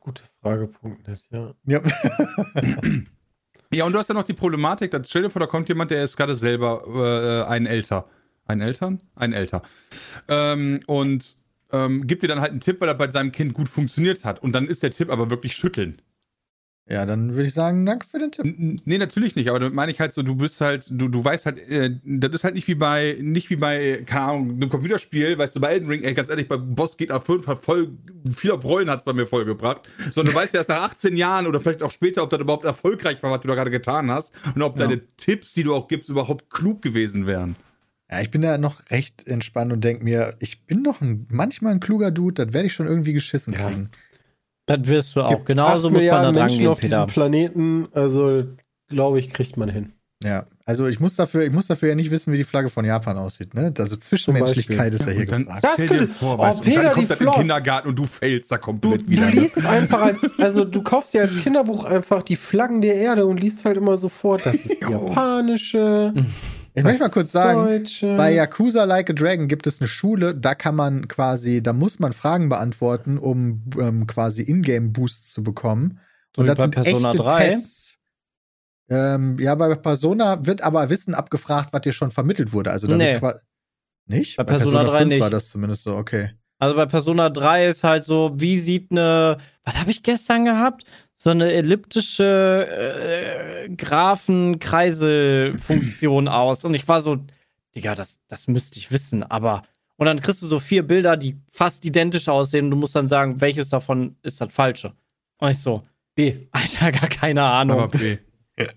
gute 0.00 0.22
Frage.net, 0.40 1.24
ja. 1.30 1.54
Ja. 1.66 1.80
Ja, 3.74 3.84
und 3.84 3.92
du 3.92 3.98
hast 3.98 4.08
ja 4.08 4.14
noch 4.14 4.24
die 4.24 4.34
Problematik, 4.34 4.90
dass 4.90 5.08
stell 5.08 5.22
dir 5.22 5.30
vor, 5.30 5.40
da 5.40 5.46
kommt 5.46 5.68
jemand, 5.68 5.90
der 5.90 6.04
ist 6.04 6.16
gerade 6.16 6.34
selber 6.34 7.44
äh, 7.46 7.50
ein 7.50 7.66
Älter. 7.66 8.06
Ein 8.46 8.60
Eltern? 8.60 9.00
Ein 9.16 9.32
Älter. 9.32 9.62
Ähm, 10.28 10.80
und 10.86 11.36
ähm, 11.72 12.06
gibt 12.06 12.22
dir 12.22 12.28
dann 12.28 12.40
halt 12.40 12.52
einen 12.52 12.60
Tipp, 12.60 12.80
weil 12.80 12.88
er 12.88 12.94
bei 12.94 13.10
seinem 13.10 13.32
Kind 13.32 13.54
gut 13.54 13.68
funktioniert 13.68 14.24
hat. 14.24 14.42
Und 14.42 14.52
dann 14.52 14.66
ist 14.66 14.82
der 14.82 14.90
Tipp 14.90 15.10
aber 15.10 15.30
wirklich 15.30 15.56
schütteln. 15.56 16.00
Ja, 16.86 17.06
dann 17.06 17.32
würde 17.32 17.46
ich 17.48 17.54
sagen, 17.54 17.86
danke 17.86 18.06
für 18.06 18.18
den 18.18 18.30
Tipp. 18.30 18.44
Nee, 18.84 18.98
natürlich 18.98 19.36
nicht, 19.36 19.48
aber 19.48 19.58
damit 19.58 19.72
meine 19.74 19.90
ich 19.90 20.00
halt 20.00 20.12
so, 20.12 20.22
du 20.22 20.34
bist 20.34 20.60
halt, 20.60 20.86
du, 20.90 21.08
du 21.08 21.24
weißt 21.24 21.46
halt, 21.46 21.58
äh, 21.66 21.98
das 22.04 22.32
ist 22.32 22.44
halt 22.44 22.54
nicht 22.54 22.68
wie 22.68 22.74
bei, 22.74 23.16
nicht 23.22 23.48
wie 23.48 23.56
bei, 23.56 24.02
keine 24.04 24.20
Ahnung, 24.26 24.50
einem 24.50 24.68
Computerspiel, 24.68 25.38
weißt 25.38 25.56
du, 25.56 25.60
bei 25.60 25.72
Elden 25.72 25.88
Ring, 25.88 26.02
ey, 26.02 26.12
ganz 26.12 26.28
ehrlich, 26.28 26.46
bei 26.46 26.58
Boss 26.58 26.98
geht 26.98 27.10
auf 27.10 27.24
5 27.24 27.46
hat 27.46 27.62
voll, 27.62 27.96
viel 28.36 28.50
auf 28.50 28.64
Rollen 28.64 28.90
hat's 28.90 29.02
bei 29.04 29.14
mir 29.14 29.26
vollgebracht, 29.26 29.88
sondern 30.12 30.34
du 30.34 30.38
weißt 30.40 30.52
ja 30.52 30.60
erst 30.60 30.68
nach 30.68 30.82
18 30.82 31.16
Jahren 31.16 31.46
oder 31.46 31.58
vielleicht 31.58 31.82
auch 31.82 31.90
später, 31.90 32.22
ob 32.22 32.28
das 32.28 32.40
überhaupt 32.40 32.66
erfolgreich 32.66 33.22
war, 33.22 33.30
was 33.30 33.40
du 33.40 33.48
da 33.48 33.54
gerade 33.54 33.70
getan 33.70 34.10
hast 34.10 34.34
und 34.54 34.60
ob 34.60 34.78
Ja. 34.78 34.86
deine 34.86 35.00
Tipps, 35.16 35.54
die 35.54 35.62
du 35.62 35.74
auch 35.74 35.88
gibst, 35.88 36.10
überhaupt 36.10 36.50
klug 36.50 36.82
gewesen 36.82 37.26
wären. 37.26 37.56
Ja, 38.10 38.20
ich 38.20 38.30
bin 38.30 38.42
da 38.42 38.58
noch 38.58 38.82
recht 38.90 39.26
entspannt 39.26 39.72
und 39.72 39.82
denke 39.82 40.04
mir, 40.04 40.34
ich 40.38 40.66
bin 40.66 40.84
doch 40.84 41.00
ein, 41.00 41.26
manchmal 41.30 41.72
ein 41.72 41.80
kluger 41.80 42.10
Dude, 42.10 42.44
das 42.44 42.52
werde 42.52 42.66
ich 42.66 42.74
schon 42.74 42.86
irgendwie 42.86 43.14
geschissen 43.14 43.54
Ja. 43.54 43.70
Das 44.66 44.78
wirst 44.84 45.14
du 45.16 45.22
auch. 45.22 45.30
Gibt 45.30 45.46
Genauso 45.46 45.90
muss 45.90 46.02
man 46.02 46.10
da 46.10 46.22
dran 46.22 46.34
Menschen 46.34 46.58
gehen, 46.60 46.68
auf 46.68 46.78
Peter. 46.80 46.96
diesem 47.04 47.12
Planeten, 47.12 47.88
also 47.92 48.44
glaube 48.88 49.18
ich, 49.18 49.30
kriegt 49.30 49.56
man 49.56 49.68
hin. 49.68 49.92
Ja, 50.22 50.46
also 50.64 50.86
ich 50.86 51.00
muss 51.00 51.16
dafür, 51.16 51.42
ich 51.42 51.52
muss 51.52 51.66
dafür 51.66 51.90
ja 51.90 51.94
nicht 51.94 52.10
wissen, 52.10 52.32
wie 52.32 52.38
die 52.38 52.44
Flagge 52.44 52.70
von 52.70 52.86
Japan 52.86 53.18
aussieht, 53.18 53.52
ne? 53.52 53.74
Also 53.76 53.94
Zwischenmenschlichkeit 53.96 54.94
ist 54.94 55.04
ja 55.04 55.12
hier 55.12 55.26
dann 55.26 55.44
gefragt. 55.44 55.64
Das 55.64 55.72
stell 55.74 55.88
dir 55.88 55.96
könnte- 55.98 56.12
vor, 56.14 56.38
oh, 56.38 56.42
weißt 56.42 56.60
du, 56.60 56.62
und 56.62 56.68
Peter, 56.70 56.82
dann 56.84 56.92
kommt 56.94 57.10
das 57.10 57.20
im. 57.20 57.30
Kindergarten 57.32 57.88
und 57.88 57.98
du 57.98 58.04
failst 58.04 58.50
da 58.50 58.56
Du, 58.56 58.62
komplett 58.62 59.02
du 59.02 59.08
wieder. 59.08 59.30
liest 59.30 59.62
einfach 59.66 60.00
als, 60.00 60.20
also 60.38 60.64
du 60.64 60.80
kaufst 60.82 61.12
dir 61.12 61.22
als 61.22 61.36
Kinderbuch 61.42 61.84
einfach 61.84 62.22
die 62.22 62.36
Flaggen 62.36 62.80
der 62.80 62.94
Erde 62.94 63.26
und 63.26 63.38
liest 63.38 63.66
halt 63.66 63.76
immer 63.76 63.98
sofort, 63.98 64.46
das 64.46 64.54
ist 64.54 64.80
die 64.80 64.90
japanische. 64.90 66.14
Ich 66.76 66.82
möchte 66.82 67.02
mal 67.04 67.10
kurz 67.10 67.30
sagen, 67.30 67.64
Deutsche. 67.64 68.16
bei 68.16 68.32
Yakuza 68.32 68.82
Like 68.84 69.08
a 69.10 69.12
Dragon 69.12 69.46
gibt 69.46 69.66
es 69.66 69.80
eine 69.80 69.86
Schule, 69.88 70.34
da 70.34 70.54
kann 70.54 70.74
man 70.74 71.06
quasi, 71.06 71.62
da 71.62 71.72
muss 71.72 72.00
man 72.00 72.12
Fragen 72.12 72.48
beantworten, 72.48 73.16
um 73.18 73.62
ähm, 73.80 74.06
quasi 74.08 74.42
Ingame-Boosts 74.42 75.32
zu 75.32 75.44
bekommen. 75.44 76.00
So 76.34 76.40
und 76.42 76.46
das 76.48 76.56
bei 76.56 76.64
sind 76.64 76.70
Persona 76.72 77.10
echte 77.10 77.22
3. 77.22 77.48
Tests. 77.48 77.98
Ähm, 78.90 79.38
ja, 79.38 79.54
bei 79.54 79.74
Persona 79.76 80.44
wird 80.46 80.62
aber 80.62 80.90
Wissen 80.90 81.14
abgefragt, 81.14 81.72
was 81.72 81.80
dir 81.82 81.92
schon 81.92 82.10
vermittelt 82.10 82.52
wurde. 82.52 82.70
Also 82.72 82.86
da 82.86 82.96
Nee. 82.96 83.20
wird 83.20 83.40
nicht? 84.06 84.36
Bei 84.36 84.44
Persona 84.44 84.82
3 84.84 84.98
5 84.98 85.08
nicht. 85.10 85.20
war 85.20 85.30
das 85.30 85.48
zumindest 85.50 85.84
so, 85.84 85.96
okay. 85.96 86.30
Also 86.58 86.74
bei 86.76 86.86
Persona 86.86 87.30
3 87.30 87.68
ist 87.68 87.84
halt 87.84 88.04
so, 88.04 88.32
wie 88.34 88.58
sieht 88.58 88.90
eine, 88.90 89.38
was 89.64 89.74
habe 89.76 89.90
ich 89.90 90.02
gestern 90.02 90.44
gehabt? 90.44 90.84
So 91.24 91.30
eine 91.30 91.52
elliptische 91.54 92.68
äh, 92.68 93.70
Graphen-Kreisel-Funktion 93.70 96.28
aus. 96.28 96.66
Und 96.66 96.74
ich 96.74 96.86
war 96.86 97.00
so, 97.00 97.16
Digga, 97.74 97.94
das, 97.94 98.18
das 98.28 98.46
müsste 98.46 98.78
ich 98.78 98.90
wissen, 98.90 99.22
aber. 99.22 99.62
Und 99.96 100.04
dann 100.04 100.20
kriegst 100.20 100.42
du 100.42 100.46
so 100.46 100.58
vier 100.58 100.86
Bilder, 100.86 101.16
die 101.16 101.38
fast 101.50 101.86
identisch 101.86 102.28
aussehen. 102.28 102.66
Und 102.66 102.72
du 102.72 102.76
musst 102.76 102.94
dann 102.94 103.08
sagen, 103.08 103.40
welches 103.40 103.70
davon 103.70 104.16
ist 104.22 104.38
das 104.42 104.52
falsche. 104.52 104.92
Und 105.38 105.52
ich 105.52 105.60
so, 105.60 105.82
B. 106.14 106.40
Alter, 106.50 106.92
gar 106.92 107.08
keine 107.08 107.42
Ahnung. 107.42 107.80
Aber 107.80 107.98
B. 107.98 108.18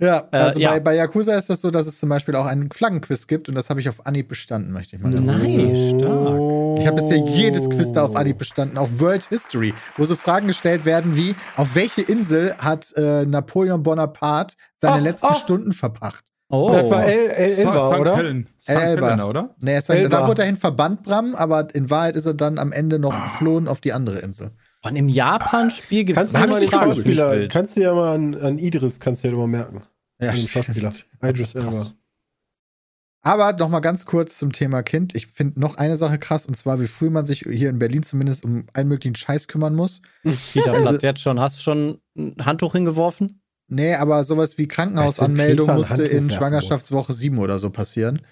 Ja, 0.00 0.26
Äh, 0.32 0.36
also 0.36 0.60
ja. 0.60 0.70
Bei, 0.70 0.80
bei 0.80 0.96
Yakuza 0.96 1.34
ist 1.36 1.50
das 1.50 1.60
so, 1.60 1.70
dass 1.70 1.86
es 1.86 1.98
zum 1.98 2.08
Beispiel 2.08 2.34
auch 2.34 2.46
einen 2.46 2.70
Flaggenquiz 2.70 3.26
gibt 3.26 3.48
und 3.48 3.54
das 3.54 3.68
habe 3.70 3.80
ich 3.80 3.88
auf 3.88 4.06
Anhieb 4.06 4.28
bestanden, 4.28 4.72
möchte 4.72 4.96
ich 4.96 5.02
mal 5.02 5.10
dazu 5.10 5.24
sagen. 5.24 5.98
stark. 5.98 6.78
Ich 6.80 6.86
habe 6.86 6.96
bisher 6.96 7.18
jedes 7.18 7.68
Quiz 7.68 7.92
da 7.92 8.04
auf 8.04 8.16
Anhieb 8.16 8.38
bestanden, 8.38 8.78
auf 8.78 8.98
World 9.00 9.24
History, 9.26 9.74
wo 9.96 10.04
so 10.04 10.16
Fragen 10.16 10.46
gestellt 10.46 10.84
werden 10.86 11.16
wie, 11.16 11.34
auf 11.56 11.74
welche 11.74 12.00
Insel 12.02 12.54
hat 12.58 12.92
äh, 12.96 13.26
Napoleon 13.26 13.82
Bonaparte 13.82 14.56
seine 14.76 14.94
Ah, 14.94 14.98
letzten 14.98 15.26
ah. 15.26 15.34
Stunden 15.34 15.72
verbracht? 15.72 16.24
Oh. 16.48 16.72
Das 16.72 16.90
war 16.90 17.04
El, 17.04 17.28
El 17.28 17.50
Elba, 17.58 17.92
St. 17.92 17.98
oder? 18.00 18.16
Helen. 18.16 18.48
St. 18.60 18.70
Elba. 18.70 19.06
Helena, 19.08 19.26
oder? 19.28 19.54
Nee, 19.60 19.78
ist, 19.78 19.88
Elba. 19.90 20.08
da 20.08 20.26
wurde 20.26 20.42
er 20.42 20.46
hin 20.46 20.56
verbannt, 20.56 21.02
Bram, 21.04 21.34
aber 21.36 21.72
in 21.74 21.90
Wahrheit 21.90 22.16
ist 22.16 22.26
er 22.26 22.34
dann 22.34 22.58
am 22.58 22.72
Ende 22.72 22.98
noch 22.98 23.14
geflohen 23.22 23.68
auf 23.68 23.80
die 23.80 23.92
andere 23.92 24.18
Insel. 24.18 24.50
Und 24.82 24.96
im 24.96 25.08
Japan-Spiel 25.08 26.04
gibt 26.04 26.18
es 26.18 26.32
Kannst 26.32 26.34
du 26.34 26.48
dir 26.48 26.54
mal 26.54 26.60
den 26.60 26.70
Fragen 26.70 26.94
Schauspieler, 26.94 27.48
kannst 27.48 27.76
du 27.76 27.82
ja 27.82 27.94
mal 27.94 28.14
an, 28.14 28.34
an 28.34 28.58
Idris, 28.58 28.98
kannst 28.98 29.22
du 29.22 29.28
ja 29.28 29.34
immer 29.34 29.46
merken. 29.46 29.82
Ja, 30.20 30.32
den 30.32 30.46
Schauspieler. 30.46 30.92
Idris 31.22 31.54
Elba. 31.54 31.92
Aber 33.22 33.52
noch 33.52 33.68
mal 33.68 33.80
ganz 33.80 34.06
kurz 34.06 34.38
zum 34.38 34.50
Thema 34.52 34.82
Kind. 34.82 35.14
Ich 35.14 35.26
finde 35.26 35.60
noch 35.60 35.76
eine 35.76 35.96
Sache 35.96 36.18
krass, 36.18 36.46
und 36.46 36.56
zwar, 36.56 36.80
wie 36.80 36.86
früh 36.86 37.10
man 37.10 37.26
sich 37.26 37.40
hier 37.40 37.68
in 37.68 37.78
Berlin 37.78 38.02
zumindest 38.02 38.44
um 38.44 38.64
allen 38.72 38.88
möglichen 38.88 39.14
Scheiß 39.14 39.46
kümmern 39.46 39.74
muss. 39.74 40.00
Peter, 40.52 40.72
Also- 40.72 40.88
Platz 40.88 41.02
jetzt 41.02 41.20
schon. 41.20 41.38
Hast 41.38 41.58
du 41.58 41.62
schon 41.62 42.00
ein 42.16 42.34
Handtuch 42.40 42.72
hingeworfen? 42.72 43.42
Nee, 43.68 43.94
aber 43.94 44.24
sowas 44.24 44.58
wie 44.58 44.66
Krankenhausanmeldung 44.66 45.72
musste 45.74 46.02
Handtuch 46.02 46.10
in 46.10 46.30
Schwangerschaftswoche 46.30 47.12
7 47.12 47.38
oder 47.38 47.58
so 47.58 47.70
passieren. 47.70 48.22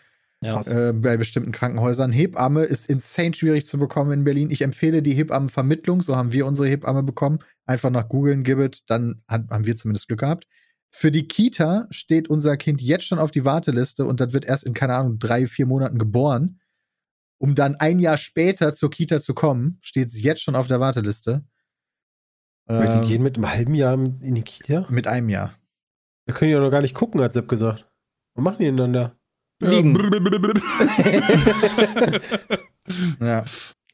Ja. 0.40 0.60
Äh, 0.62 0.92
bei 0.92 1.16
bestimmten 1.16 1.52
Krankenhäusern. 1.52 2.10
Hebamme 2.12 2.62
ist 2.64 2.88
insane 2.88 3.34
schwierig 3.34 3.66
zu 3.66 3.78
bekommen 3.78 4.12
in 4.12 4.24
Berlin. 4.24 4.50
Ich 4.50 4.62
empfehle 4.62 5.02
die 5.02 5.12
Hebammenvermittlung. 5.12 6.00
So 6.00 6.16
haben 6.16 6.32
wir 6.32 6.46
unsere 6.46 6.68
Hebamme 6.68 7.02
bekommen. 7.02 7.40
Einfach 7.66 7.90
nach 7.90 8.08
googeln, 8.08 8.42
Gibbet, 8.42 8.88
dann 8.88 9.20
hat, 9.28 9.48
haben 9.50 9.66
wir 9.66 9.76
zumindest 9.76 10.06
Glück 10.08 10.20
gehabt. 10.20 10.46
Für 10.90 11.10
die 11.10 11.28
Kita 11.28 11.86
steht 11.90 12.28
unser 12.28 12.56
Kind 12.56 12.80
jetzt 12.80 13.04
schon 13.04 13.18
auf 13.18 13.30
die 13.30 13.44
Warteliste 13.44 14.06
und 14.06 14.20
das 14.20 14.32
wird 14.32 14.44
erst 14.44 14.64
in, 14.64 14.74
keine 14.74 14.94
Ahnung, 14.94 15.18
drei, 15.18 15.46
vier 15.46 15.66
Monaten 15.66 15.98
geboren. 15.98 16.60
Um 17.40 17.54
dann 17.54 17.76
ein 17.76 18.00
Jahr 18.00 18.16
später 18.16 18.72
zur 18.72 18.90
Kita 18.90 19.20
zu 19.20 19.34
kommen, 19.34 19.78
steht 19.80 20.08
es 20.08 20.22
jetzt 20.22 20.42
schon 20.42 20.56
auf 20.56 20.66
der 20.66 20.80
Warteliste. 20.80 21.44
Ähm, 22.68 23.02
die 23.02 23.08
gehen 23.08 23.22
mit 23.22 23.36
einem 23.36 23.48
halben 23.48 23.74
Jahr 23.74 23.94
in 23.94 24.34
die 24.34 24.42
Kita? 24.42 24.86
mit 24.90 25.06
einem 25.06 25.28
Jahr. 25.28 25.54
Da 26.26 26.34
können 26.34 26.48
die 26.48 26.54
ja 26.54 26.60
noch 26.60 26.70
gar 26.70 26.82
nicht 26.82 26.94
gucken, 26.94 27.22
hat 27.22 27.32
Sepp 27.32 27.48
gesagt. 27.48 27.86
Was 28.34 28.44
machen 28.44 28.58
die 28.58 28.66
denn 28.66 28.76
dann 28.76 28.92
da? 28.92 29.16
Liegen. 29.60 29.96
Ja. 33.20 33.44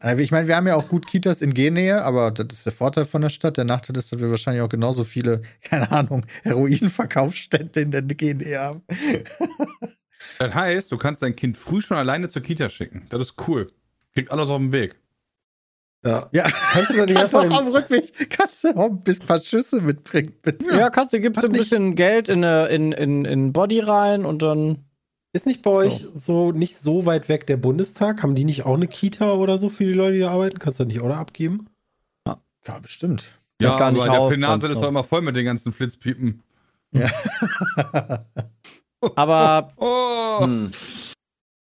Also 0.05 0.21
ich 0.23 0.31
meine, 0.31 0.47
wir 0.49 0.57
haben 0.57 0.67
ja 0.67 0.77
auch 0.77 0.89
gut 0.89 1.07
Kitas 1.07 1.41
in 1.41 1.55
G-Nähe, 1.55 2.03
aber 2.05 2.31
das 2.31 2.59
ist 2.59 2.67
der 2.67 2.73
Vorteil 2.75 3.07
von 3.07 3.23
der 3.23 3.31
Stadt. 3.31 3.57
Der 3.57 3.65
Nachteil 3.65 3.97
ist, 3.97 4.13
dass 4.13 4.21
wir 4.21 4.31
wahrscheinlich 4.31 4.63
auch 4.63 4.69
genauso 4.69 5.03
viele, 5.03 5.41
keine 5.63 5.91
Ahnung, 5.91 6.27
Heroinverkaufsstände 6.43 7.81
in 7.81 7.91
der 7.91 8.03
G-Nähe 8.03 8.59
haben. 8.61 8.83
Das 10.39 10.55
heißt, 10.55 10.91
du 10.91 10.97
kannst 10.97 11.21
dein 11.21 11.37
Kind 11.37 11.57
früh 11.59 11.83
schon 11.83 11.99
alleine 11.99 12.31
zur 12.31 12.41
Kita 12.41 12.71
schicken. 12.71 13.07
Das 13.11 13.21
ist 13.21 13.35
cool. 13.47 13.71
Kriegt 14.15 14.31
alles 14.33 14.49
auf 14.49 14.57
dem 14.57 14.73
Weg. 14.73 14.99
Ja. 16.05 16.29
Ja, 16.33 16.49
Kannst 16.73 16.91
du 16.95 17.01
nicht 17.05 17.15
kann 17.15 17.25
einfach 17.25 17.43
am 17.43 17.67
den, 17.67 17.75
Rückweg, 17.75 18.31
kannst 18.31 18.65
du 18.65 18.69
auch 18.75 18.91
ein 18.91 19.19
paar 19.27 19.39
Schüsse 19.41 19.83
mitbringen, 19.83 20.33
bitte. 20.41 20.75
Ja, 20.75 20.89
kannst 20.89 21.13
du, 21.13 21.21
gibst 21.21 21.43
du 21.43 21.47
ein 21.47 21.53
bisschen 21.53 21.95
Geld 21.95 22.31
in, 22.31 22.43
eine- 22.43 22.69
in, 22.69 22.93
in, 22.93 23.25
in 23.27 23.53
Body 23.53 23.81
rein 23.81 24.25
und 24.25 24.41
dann. 24.41 24.87
Ist 25.35 25.47
nicht 25.47 25.63
bei 25.63 25.71
euch 25.71 26.07
so 26.15 26.53
nicht 26.53 26.79
so 26.79 27.07
weit 27.07 27.29
weg 27.29 27.47
der 27.47 27.57
Bundestag? 27.57 28.23
Haben 28.23 28.35
die 28.35 28.45
nicht 28.45 28.65
auch 28.65 28.75
eine 28.75 28.87
Kita 28.87 29.33
oder 29.33 29.59
so 29.59 29.69
für 29.69 29.85
die 29.85 29.93
Leute, 29.93 30.15
die 30.15 30.21
da 30.21 30.31
arbeiten? 30.31 30.59
Kannst 30.59 30.79
du 30.79 30.85
das 30.85 30.93
nicht 30.93 31.03
auch 31.03 31.09
da 31.09 31.19
abgeben? 31.19 31.69
Ja, 32.67 32.79
bestimmt. 32.79 33.27
Ja, 33.61 33.77
gar 33.77 33.93
nicht 33.93 34.03
aber 34.03 34.19
der 34.19 34.29
Plenarsaal 34.29 34.71
ist 34.71 34.81
doch 34.81 34.89
immer 34.89 35.05
voll 35.05 35.23
mit 35.23 35.37
den 35.37 35.45
ganzen 35.45 35.73
Flitzpiepen. 35.73 36.43
Aber. 39.17 39.73
Oh. 39.77 40.45
Hm. 40.45 40.73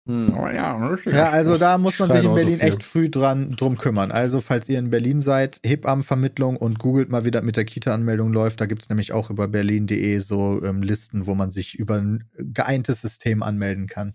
Hm. 0.07 0.37
Oh 0.39 0.49
ja, 0.49 0.87
richtig. 0.87 1.15
Ja, 1.15 1.31
also 1.31 1.57
da 1.57 1.79
muss 1.79 1.99
man 1.99 2.11
sich 2.11 2.19
in 2.21 2.25
so 2.29 2.35
Berlin 2.35 2.59
viel. 2.59 2.69
echt 2.69 2.83
früh 2.83 3.09
dran 3.09 3.53
drum 3.53 3.79
kümmern. 3.79 4.13
Also, 4.13 4.41
falls 4.43 4.69
ihr 4.69 4.79
in 4.79 4.91
Berlin 4.91 5.21
seid, 5.23 5.61
Hebammenvermittlung 5.65 6.57
und 6.57 6.79
googelt 6.79 7.09
mal, 7.09 7.25
wie 7.25 7.31
das 7.31 7.43
mit 7.43 7.57
der 7.57 7.65
Kita-Anmeldung 7.65 8.31
läuft. 8.33 8.61
Da 8.61 8.67
gibt 8.67 8.83
es 8.83 8.91
nämlich 8.91 9.13
auch 9.13 9.31
über 9.31 9.49
berlin.de 9.49 10.19
so 10.19 10.63
ähm, 10.63 10.83
Listen, 10.83 11.27
wo 11.27 11.35
man 11.35 11.51
sich 11.51 11.75
über 11.79 11.97
ein 11.97 12.25
geeintes 12.37 13.01
System 13.01 13.43
anmelden 13.43 13.87
kann. 13.87 14.15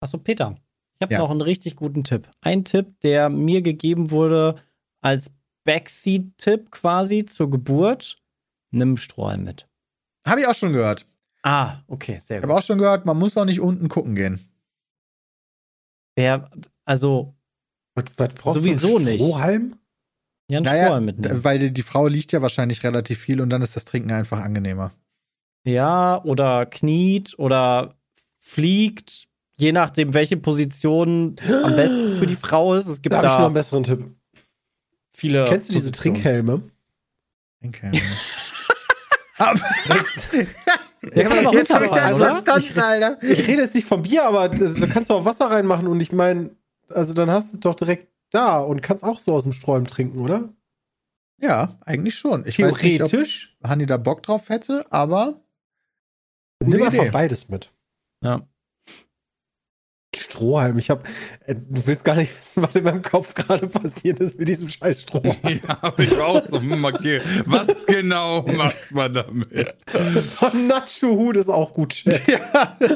Achso, 0.00 0.16
Peter. 0.16 0.56
Ich 0.96 1.02
habe 1.02 1.12
Ja. 1.12 1.18
noch 1.18 1.30
einen 1.30 1.42
richtig 1.42 1.76
guten 1.76 2.04
Tipp. 2.04 2.28
Ein 2.40 2.64
Tipp, 2.64 2.98
der 3.02 3.28
mir 3.28 3.60
gegeben 3.60 4.10
wurde 4.12 4.56
als 5.02 5.30
Backseat-Tipp 5.64 6.70
quasi 6.70 7.24
zur 7.26 7.50
Geburt. 7.50 8.18
Nimm 8.70 8.96
Strohhalm 8.96 9.44
mit. 9.44 9.68
Habe 10.24 10.40
ich 10.40 10.46
auch 10.46 10.54
schon 10.54 10.72
gehört. 10.72 11.06
Ah, 11.42 11.80
okay, 11.88 12.18
sehr 12.22 12.38
Ich 12.38 12.42
gut. 12.42 12.50
habe 12.50 12.58
auch 12.58 12.62
schon 12.64 12.78
gehört, 12.78 13.04
man 13.04 13.18
muss 13.18 13.36
auch 13.36 13.44
nicht 13.44 13.60
unten 13.60 13.88
gucken 13.88 14.14
gehen. 14.14 14.48
Wer, 16.16 16.50
also, 16.84 17.34
Was, 17.94 18.04
was 18.16 18.34
brauchst 18.34 18.60
Sowieso 18.60 18.98
du? 18.98 19.04
nicht. 19.04 19.16
Strohhalm? 19.16 19.76
ja, 20.50 20.58
einen 20.58 20.64
Naja, 20.64 20.84
Strohhalm 20.84 21.04
mitnehmen. 21.06 21.44
weil 21.44 21.70
die, 21.70 21.82
Frau 21.82 22.06
liegt 22.08 22.32
ja 22.32 22.42
wahrscheinlich 22.42 22.82
relativ 22.84 23.18
viel 23.18 23.40
und 23.40 23.50
dann 23.50 23.62
ist 23.62 23.76
das 23.76 23.84
Trinken 23.84 24.12
einfach 24.12 24.40
angenehmer. 24.40 24.92
Ja, 25.64 26.22
oder 26.24 26.66
kniet 26.66 27.38
oder 27.38 27.94
fliegt, 28.40 29.28
je 29.56 29.72
nachdem, 29.72 30.12
welche 30.12 30.36
Position 30.36 31.36
am 31.62 31.76
besten 31.76 32.12
für 32.18 32.26
die 32.26 32.34
Frau 32.36 32.74
ist. 32.74 32.86
Es 32.88 33.00
gibt 33.00 33.12
Da 33.12 33.18
habe 33.18 33.26
ich 33.26 33.32
noch 33.32 33.38
da 33.38 33.44
einen 33.46 33.54
besseren 33.54 33.82
Tipp. 33.84 34.10
viele. 35.14 35.44
Kennst 35.44 35.68
du 35.68 35.74
diese 35.74 35.90
Positionen. 35.90 36.14
Trinkhelme? 36.22 36.62
Okay. 37.64 38.02
Ja, 41.14 41.52
Jetzt 41.52 41.70
Wasser 41.70 41.80
rein, 41.80 41.88
verstanden, 42.16 42.80
Alter. 42.80 43.22
Ich 43.22 43.48
rede 43.48 43.62
jetzt 43.62 43.74
nicht 43.74 43.86
vom 43.86 44.02
Bier, 44.02 44.24
aber 44.24 44.48
da 44.48 44.86
kannst 44.86 45.10
du 45.10 45.14
auch 45.14 45.24
Wasser 45.24 45.46
reinmachen 45.50 45.88
und 45.88 46.00
ich 46.00 46.12
meine, 46.12 46.50
also 46.88 47.12
dann 47.12 47.30
hast 47.30 47.52
du 47.52 47.56
es 47.56 47.60
doch 47.60 47.74
direkt 47.74 48.08
da 48.30 48.58
und 48.58 48.82
kannst 48.82 49.02
auch 49.02 49.18
so 49.18 49.34
aus 49.34 49.42
dem 49.42 49.52
Sträumen 49.52 49.86
trinken, 49.86 50.20
oder? 50.20 50.48
Ja, 51.40 51.76
eigentlich 51.84 52.14
schon. 52.14 52.46
Ich 52.46 52.58
weiß 52.60 52.80
nicht, 52.82 53.02
ob 53.02 53.08
Theoretisch. 53.08 53.56
Hanni 53.64 53.86
da 53.86 53.96
Bock 53.96 54.22
drauf 54.22 54.48
hätte, 54.48 54.86
aber 54.90 55.40
Nimm 56.64 56.80
einfach 56.82 57.02
Idee. 57.02 57.10
beides 57.10 57.48
mit. 57.48 57.72
Ja. 58.22 58.42
Strohhalm. 60.14 60.76
Ich 60.78 60.90
habe, 60.90 61.02
äh, 61.46 61.54
du 61.54 61.86
willst 61.86 62.04
gar 62.04 62.16
nicht 62.16 62.36
wissen, 62.36 62.62
was 62.62 62.74
in 62.74 62.84
meinem 62.84 63.02
Kopf 63.02 63.34
gerade 63.34 63.66
passiert 63.66 64.20
ist 64.20 64.38
mit 64.38 64.48
diesem 64.48 64.68
scheiß 64.68 65.02
Strohhalm. 65.02 65.36
Ja, 65.66 65.78
aber 65.80 65.98
ich 66.02 66.16
war 66.16 66.26
auch 66.26 66.44
so, 66.44 66.60
hm, 66.60 66.84
okay, 66.84 67.20
was 67.46 67.86
genau 67.86 68.42
macht 68.56 68.90
man 68.90 69.12
damit? 69.12 69.74
Und 70.40 70.66
Nacho-Hut 70.68 71.36
ist 71.36 71.48
auch 71.48 71.72
gut. 71.72 72.04
Ja. 72.26 72.76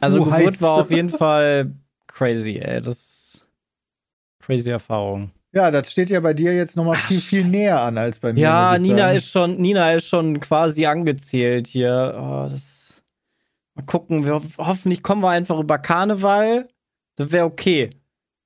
Also 0.00 0.24
Geburt 0.24 0.54
heiß. 0.54 0.62
war 0.62 0.72
auf 0.72 0.90
jeden 0.90 1.10
Fall 1.10 1.70
crazy, 2.08 2.56
ey. 2.58 2.80
Das 2.80 2.96
ist 2.98 3.46
crazy 4.40 4.70
Erfahrung. 4.70 5.30
ja, 5.52 5.70
das 5.70 5.92
steht 5.92 6.10
ja 6.10 6.18
bei 6.18 6.34
dir 6.34 6.54
jetzt 6.54 6.76
nochmal 6.76 6.96
viel, 6.96 7.20
viel 7.20 7.44
näher 7.44 7.80
an 7.80 7.96
als 7.96 8.18
bei 8.18 8.32
mir. 8.32 8.40
Ja, 8.40 8.70
muss 8.70 8.80
ich 8.80 8.86
Nina 8.88 8.96
sagen. 8.98 9.16
ist 9.16 9.30
schon, 9.30 9.56
Nina 9.58 9.92
ist 9.92 10.08
schon 10.08 10.40
quasi 10.40 10.86
angezählt 10.86 11.66
hier. 11.68 12.14
Oh, 12.18 12.48
das, 12.50 12.75
mal 13.76 13.84
gucken, 13.84 14.24
wir, 14.24 14.42
hoffentlich 14.58 15.02
kommen 15.02 15.22
wir 15.22 15.30
einfach 15.30 15.58
über 15.58 15.78
Karneval. 15.78 16.68
Das 17.16 17.32
wäre 17.32 17.44
okay. 17.44 17.90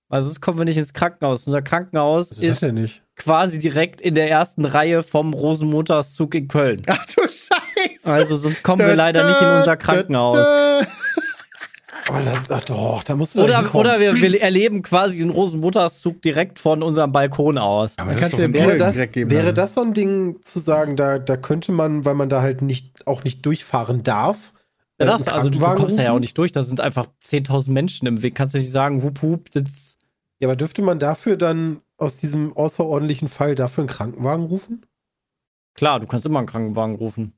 Weil 0.08 0.22
sonst 0.22 0.40
kommen 0.40 0.58
wir 0.58 0.64
nicht 0.64 0.76
ins 0.76 0.92
Krankenhaus. 0.92 1.46
Unser 1.46 1.62
Krankenhaus 1.62 2.30
Was 2.30 2.38
ist 2.40 2.62
ist 2.62 3.00
quasi 3.16 3.58
direkt 3.58 4.00
in 4.00 4.14
der 4.14 4.28
ersten 4.28 4.64
Reihe 4.64 5.02
vom 5.02 5.34
Rosenmontagszug 5.34 6.34
in 6.34 6.48
Köln. 6.48 6.82
Ach 6.88 7.06
du 7.06 7.22
Scheiße. 7.22 8.04
Also 8.04 8.36
sonst 8.36 8.62
kommen 8.62 8.84
wir 8.86 8.96
leider 8.96 9.28
nicht 9.28 9.40
in 9.40 9.46
unser 9.46 9.76
Krankenhaus. 9.76 10.38
Aber 12.08 12.22
da, 12.22 12.42
ach 12.48 12.64
doch, 12.64 13.04
da 13.04 13.14
musst 13.14 13.36
du 13.36 13.42
Oder, 13.42 13.72
oder 13.74 14.00
wir, 14.00 14.14
wir 14.16 14.42
erleben 14.42 14.82
quasi 14.82 15.18
den 15.18 15.30
Rosenmontagszug 15.30 16.22
direkt 16.22 16.58
von 16.58 16.82
unserem 16.82 17.12
Balkon 17.12 17.58
aus. 17.58 17.92
Aber 17.98 18.14
das 18.14 18.32
ja 18.32 18.52
Wäre 18.52 18.78
das, 18.78 18.96
wäre 18.96 19.54
das 19.54 19.74
so 19.74 19.82
ein 19.82 19.92
Ding 19.92 20.40
zu 20.42 20.58
sagen, 20.58 20.96
da, 20.96 21.18
da 21.18 21.36
könnte 21.36 21.70
man, 21.70 22.04
weil 22.04 22.14
man 22.14 22.28
da 22.28 22.42
halt 22.42 22.62
nicht 22.62 23.06
auch 23.06 23.22
nicht 23.22 23.44
durchfahren 23.46 24.02
darf. 24.02 24.52
Ja, 25.00 25.06
äh, 25.06 25.18
das, 25.18 25.26
einen 25.26 25.36
also 25.36 25.50
du, 25.50 25.58
du 25.58 25.74
kommst 25.74 25.98
da 25.98 26.02
ja 26.02 26.12
auch 26.12 26.18
nicht 26.20 26.36
durch, 26.38 26.52
da 26.52 26.62
sind 26.62 26.80
einfach 26.80 27.06
10.000 27.24 27.70
Menschen 27.70 28.06
im 28.06 28.22
Weg. 28.22 28.34
Kannst 28.34 28.54
du 28.54 28.58
nicht 28.58 28.70
sagen, 28.70 29.02
hup, 29.02 29.22
hup, 29.22 29.50
das, 29.52 29.98
Ja, 30.38 30.48
aber 30.48 30.56
dürfte 30.56 30.82
man 30.82 30.98
dafür 30.98 31.36
dann 31.36 31.80
aus 31.96 32.16
diesem 32.16 32.56
außerordentlichen 32.56 33.28
Fall 33.28 33.54
dafür 33.54 33.82
einen 33.82 33.88
Krankenwagen 33.88 34.44
rufen? 34.46 34.86
klar, 35.74 35.98
du 36.00 36.06
kannst 36.06 36.26
immer 36.26 36.38
einen 36.40 36.48
Krankenwagen 36.48 36.96
rufen. 36.96 37.32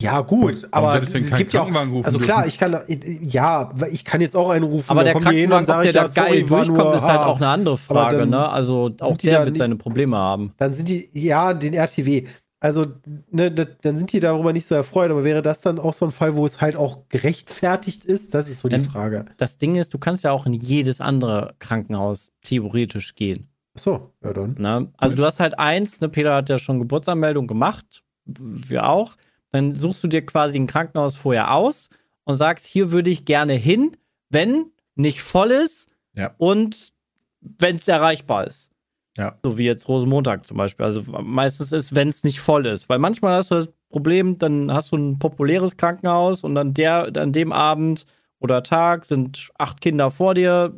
Ja, 0.00 0.20
gut, 0.20 0.66
Warum 0.70 0.88
aber 0.88 1.00
es 1.00 1.12
gibt 1.36 1.52
ja 1.52 1.62
auch, 1.62 2.04
also 2.04 2.18
klar, 2.18 2.42
dürfen? 2.42 2.48
ich 2.48 2.58
kann, 2.58 2.80
ja, 3.22 3.72
ich 3.90 4.04
kann 4.04 4.20
jetzt 4.20 4.34
auch 4.34 4.50
einen 4.50 4.64
rufen. 4.64 4.90
Aber 4.90 5.04
der 5.04 5.14
Krankenwagen, 5.14 5.70
ob 5.70 5.82
der 5.82 5.92
da 5.92 6.06
geil 6.08 6.42
durchkommt, 6.42 6.68
nur, 6.78 6.94
ist 6.94 7.02
halt 7.02 7.20
ha. 7.20 7.26
auch 7.26 7.36
eine 7.36 7.46
andere 7.46 7.78
Frage, 7.78 8.26
ne? 8.26 8.48
Also 8.48 8.90
auch 9.00 9.16
die 9.16 9.26
der 9.26 9.40
wird 9.40 9.50
nicht- 9.50 9.58
seine 9.58 9.76
Probleme 9.76 10.16
haben. 10.16 10.54
Dann 10.56 10.74
sind 10.74 10.88
die, 10.88 11.08
ja, 11.14 11.54
den 11.54 11.72
RTW. 11.74 12.26
Also, 12.62 12.86
ne, 13.30 13.50
da- 13.50 13.64
dann 13.64 13.98
sind 13.98 14.12
die 14.12 14.20
darüber 14.20 14.52
nicht 14.52 14.66
so 14.68 14.76
erfreut, 14.76 15.10
aber 15.10 15.24
wäre 15.24 15.42
das 15.42 15.62
dann 15.62 15.80
auch 15.80 15.92
so 15.92 16.04
ein 16.04 16.12
Fall, 16.12 16.36
wo 16.36 16.46
es 16.46 16.60
halt 16.60 16.76
auch 16.76 17.08
gerechtfertigt 17.08 18.04
ist? 18.04 18.34
Das 18.34 18.48
ist 18.48 18.60
so 18.60 18.68
die 18.68 18.76
Ähm, 18.76 18.84
Frage. 18.84 19.24
Das 19.36 19.58
Ding 19.58 19.74
ist, 19.74 19.92
du 19.92 19.98
kannst 19.98 20.22
ja 20.22 20.30
auch 20.30 20.46
in 20.46 20.52
jedes 20.52 21.00
andere 21.00 21.54
Krankenhaus 21.58 22.30
theoretisch 22.42 23.16
gehen. 23.16 23.48
Achso, 23.74 24.12
ja 24.22 24.32
dann. 24.32 24.54
Ne? 24.58 24.92
Also 24.96 25.16
du 25.16 25.24
hast 25.24 25.40
halt 25.40 25.58
eins, 25.58 26.00
ne, 26.00 26.08
Peter 26.08 26.34
hat 26.36 26.48
ja 26.50 26.58
schon 26.58 26.78
Geburtsanmeldung 26.78 27.48
gemacht, 27.48 28.04
wir 28.26 28.86
auch. 28.88 29.16
Dann 29.50 29.74
suchst 29.74 30.04
du 30.04 30.08
dir 30.08 30.24
quasi 30.24 30.56
ein 30.58 30.66
Krankenhaus 30.68 31.16
vorher 31.16 31.52
aus 31.52 31.88
und 32.24 32.36
sagst, 32.36 32.64
hier 32.64 32.92
würde 32.92 33.10
ich 33.10 33.24
gerne 33.24 33.54
hin, 33.54 33.96
wenn 34.30 34.66
nicht 34.94 35.20
voll 35.22 35.50
ist 35.50 35.88
Ja. 36.14 36.32
und 36.38 36.92
wenn 37.40 37.76
es 37.76 37.88
erreichbar 37.88 38.46
ist. 38.46 38.70
Ja. 39.18 39.36
So 39.44 39.58
wie 39.58 39.64
jetzt 39.64 39.88
Rosenmontag 39.88 40.46
zum 40.46 40.56
Beispiel. 40.56 40.86
Also 40.86 41.02
meistens 41.06 41.72
ist, 41.72 41.94
wenn 41.94 42.08
es 42.08 42.24
nicht 42.24 42.40
voll 42.40 42.66
ist. 42.66 42.88
Weil 42.88 42.98
manchmal 42.98 43.34
hast 43.36 43.50
du 43.50 43.56
das 43.56 43.68
Problem, 43.90 44.38
dann 44.38 44.72
hast 44.72 44.92
du 44.92 44.96
ein 44.96 45.18
populäres 45.18 45.76
Krankenhaus 45.76 46.42
und 46.44 46.54
dann 46.54 46.72
der, 46.72 47.10
an 47.16 47.32
dem 47.32 47.52
Abend 47.52 48.06
oder 48.38 48.62
Tag 48.62 49.04
sind 49.04 49.50
acht 49.58 49.80
Kinder 49.82 50.10
vor 50.10 50.34
dir 50.34 50.74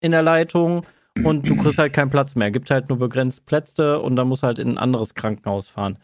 in 0.00 0.10
der 0.12 0.22
Leitung 0.22 0.84
und 1.24 1.48
du 1.48 1.56
kriegst 1.56 1.78
halt 1.78 1.92
keinen 1.92 2.10
Platz 2.10 2.34
mehr. 2.34 2.50
Gibt 2.50 2.70
halt 2.70 2.88
nur 2.88 2.98
begrenzt 2.98 3.46
Plätze 3.46 4.00
und 4.00 4.16
dann 4.16 4.28
musst 4.28 4.42
du 4.42 4.48
halt 4.48 4.58
in 4.58 4.70
ein 4.70 4.78
anderes 4.78 5.14
Krankenhaus 5.14 5.68
fahren. 5.68 5.98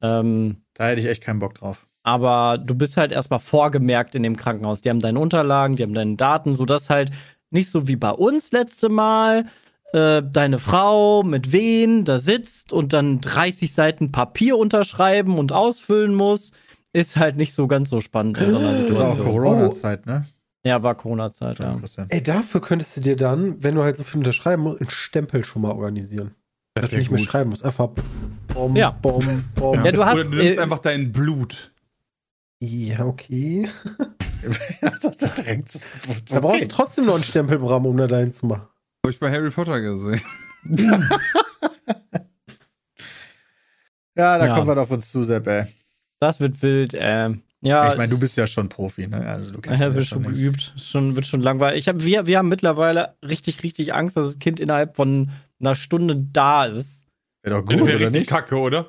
Ähm, 0.00 0.56
Da 0.74 0.86
hätte 0.88 1.00
ich 1.02 1.06
echt 1.06 1.22
keinen 1.22 1.38
Bock 1.38 1.54
drauf. 1.54 1.86
aber 2.02 2.56
du 2.58 2.74
bist 2.74 2.96
halt 2.96 3.12
erstmal 3.12 3.38
vorgemerkt 3.40 4.14
in 4.14 4.22
dem 4.22 4.36
Krankenhaus. 4.36 4.80
Die 4.80 4.88
haben 4.90 5.00
deine 5.00 5.18
Unterlagen, 5.20 5.76
die 5.76 5.82
haben 5.82 5.94
deine 5.94 6.16
Daten, 6.16 6.54
sodass 6.54 6.88
halt 6.88 7.10
nicht 7.50 7.70
so 7.70 7.86
wie 7.88 7.96
bei 7.96 8.10
uns 8.10 8.52
letzte 8.52 8.88
Mal 8.88 9.44
äh, 9.92 10.22
deine 10.22 10.58
Frau 10.58 11.22
mit 11.22 11.52
wen 11.52 12.04
da 12.04 12.18
sitzt 12.18 12.72
und 12.72 12.92
dann 12.92 13.20
30 13.20 13.72
Seiten 13.72 14.12
Papier 14.12 14.58
unterschreiben 14.58 15.38
und 15.38 15.52
ausfüllen 15.52 16.14
muss, 16.14 16.52
ist 16.92 17.16
halt 17.16 17.36
nicht 17.36 17.54
so 17.54 17.66
ganz 17.66 17.90
so 17.90 18.00
spannend 18.00 18.38
in 18.38 18.50
so 18.50 18.58
einer 18.58 18.82
Das 18.82 18.96
war 18.98 19.08
auch. 19.12 19.18
Corona-Zeit, 19.18 20.06
ne? 20.06 20.26
Ja, 20.64 20.82
war 20.82 20.94
Corona-Zeit, 20.96 21.60
ja. 21.60 21.76
Ey, 22.08 22.22
dafür 22.22 22.60
könntest 22.60 22.96
du 22.96 23.00
dir 23.00 23.16
dann, 23.16 23.62
wenn 23.62 23.74
du 23.74 23.82
halt 23.82 23.96
so 23.96 24.02
viel 24.04 24.18
unterschreiben 24.18 24.64
musst, 24.64 24.80
einen 24.80 24.90
Stempel 24.90 25.44
schon 25.44 25.62
mal 25.62 25.70
organisieren. 25.72 26.34
Das 26.74 26.82
Dass 26.82 26.90
du 26.90 26.96
nicht 26.98 27.10
mehr 27.10 27.20
gut. 27.20 27.28
schreiben 27.28 27.50
musst. 27.50 27.64
Einfach 27.64 27.88
bom, 28.52 28.76
Ja. 28.76 28.90
bom, 28.90 29.44
bom. 29.54 29.84
Ja, 29.84 29.92
du 29.92 30.04
hast- 30.04 30.14
Oder 30.16 30.24
du 30.24 30.36
nimmst 30.36 30.58
äh, 30.58 30.62
einfach 30.62 30.78
dein 30.80 31.10
Blut. 31.12 31.72
Ja, 32.60 33.04
okay. 33.06 33.68
Ja. 34.82 34.92
Da 36.30 36.40
brauchst 36.40 36.62
du 36.62 36.68
trotzdem 36.68 37.06
noch 37.06 37.14
einen 37.16 37.24
Stempel, 37.24 37.58
Bram, 37.58 37.86
um 37.86 37.96
da 37.96 38.06
dahin 38.06 38.30
zu 38.32 38.46
machen. 38.46 38.68
Habe 39.08 39.14
ich 39.14 39.20
bei 39.20 39.30
Harry 39.30 39.48
Potter 39.50 39.80
gesehen. 39.80 40.20
Ja, 44.14 44.36
da 44.36 44.46
Ja. 44.46 44.54
kommt 44.54 44.66
was 44.66 44.76
auf 44.76 44.90
uns 44.90 45.10
zu, 45.10 45.22
Sepp, 45.22 45.46
ey. 45.46 45.64
Das 46.18 46.40
wird 46.40 46.60
wild, 46.60 46.92
äh, 46.92 47.30
ja. 47.60 47.92
ich 47.92 47.96
meine, 47.96 48.08
du 48.08 48.18
bist 48.18 48.36
ja 48.36 48.46
schon 48.48 48.68
Profi, 48.68 49.06
ne? 49.06 49.24
Also 49.24 49.52
du 49.52 49.60
kannst 49.60 49.80
Ja, 49.80 49.88
ja 49.88 49.94
wird 49.94 50.04
schon 50.06 50.24
geübt. 50.24 50.74
Schon, 50.76 51.14
wird 51.14 51.24
schon 51.24 51.40
langweilig. 51.40 51.78
Ich 51.78 51.88
hab, 51.88 52.02
wir, 52.04 52.26
wir 52.26 52.36
haben 52.36 52.48
mittlerweile 52.48 53.14
richtig, 53.24 53.62
richtig 53.62 53.94
Angst, 53.94 54.16
dass 54.16 54.26
das 54.26 54.38
Kind 54.40 54.58
innerhalb 54.60 54.96
von 54.96 55.30
einer 55.60 55.74
Stunde 55.76 56.16
da 56.16 56.64
ist. 56.66 57.06
Wäre 57.42 57.54
doch 57.60 57.64
gut, 57.64 57.76
wäre 57.76 57.82
oder 57.82 57.94
richtig 58.08 58.12
nicht? 58.12 58.28
kacke, 58.28 58.56
oder? 58.56 58.86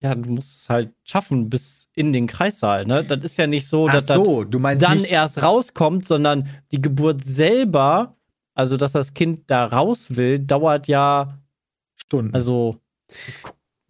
Ja, 0.00 0.14
du 0.14 0.30
musst 0.30 0.62
es 0.62 0.70
halt 0.70 0.90
schaffen 1.04 1.48
bis 1.50 1.86
in 1.94 2.12
den 2.14 2.26
Kreissaal. 2.26 2.86
Ne? 2.86 3.04
Das 3.04 3.22
ist 3.22 3.36
ja 3.36 3.46
nicht 3.46 3.68
so, 3.68 3.86
Ach 3.86 3.92
dass 3.92 4.06
so, 4.06 4.44
das 4.44 4.78
dann 4.78 4.98
nicht, 4.98 5.12
erst 5.12 5.42
rauskommt, 5.42 6.08
sondern 6.08 6.48
die 6.72 6.80
Geburt 6.80 7.22
selber, 7.22 8.16
also 8.54 8.76
dass 8.76 8.92
das 8.92 9.14
Kind 9.14 9.42
da 9.50 9.66
raus 9.66 10.16
will, 10.16 10.38
dauert 10.38 10.86
ja, 10.88 11.38
Stunden. 11.96 12.34
also 12.34 12.76
das, 13.26 13.40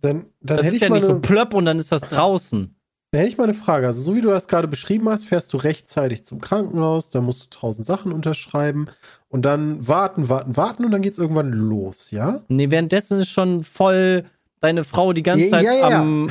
Dann, 0.00 0.26
dann 0.40 0.56
das 0.58 0.66
ist 0.66 0.80
ja 0.80 0.88
nicht 0.88 1.02
so 1.04 1.12
eine, 1.12 1.20
plöpp 1.20 1.54
und 1.54 1.64
dann 1.66 1.78
ist 1.78 1.92
das 1.92 2.02
draußen. 2.02 2.74
dann 3.10 3.18
hätte 3.18 3.30
ich 3.30 3.38
mal 3.38 3.44
eine 3.44 3.54
Frage. 3.54 3.86
Also, 3.86 4.02
so 4.02 4.14
wie 4.16 4.20
du 4.20 4.28
das 4.30 4.48
gerade 4.48 4.68
beschrieben 4.68 5.08
hast, 5.08 5.26
fährst 5.26 5.52
du 5.52 5.56
rechtzeitig 5.56 6.24
zum 6.24 6.40
Krankenhaus, 6.40 7.10
da 7.10 7.20
musst 7.20 7.44
du 7.44 7.58
tausend 7.60 7.86
Sachen 7.86 8.12
unterschreiben 8.12 8.88
und 9.28 9.42
dann 9.44 9.86
warten, 9.86 10.28
warten, 10.28 10.56
warten 10.56 10.84
und 10.84 10.90
dann 10.90 11.02
geht's 11.02 11.18
irgendwann 11.18 11.50
los, 11.52 12.10
ja? 12.10 12.42
Nee, 12.48 12.70
währenddessen 12.70 13.20
ist 13.20 13.30
schon 13.30 13.62
voll 13.64 14.24
deine 14.60 14.84
Frau 14.84 15.12
die 15.12 15.22
ganze 15.22 15.44
Ja, 15.44 15.50
Zeit 15.50 15.64
ja, 15.64 15.74
ja, 15.74 16.00
am 16.00 16.30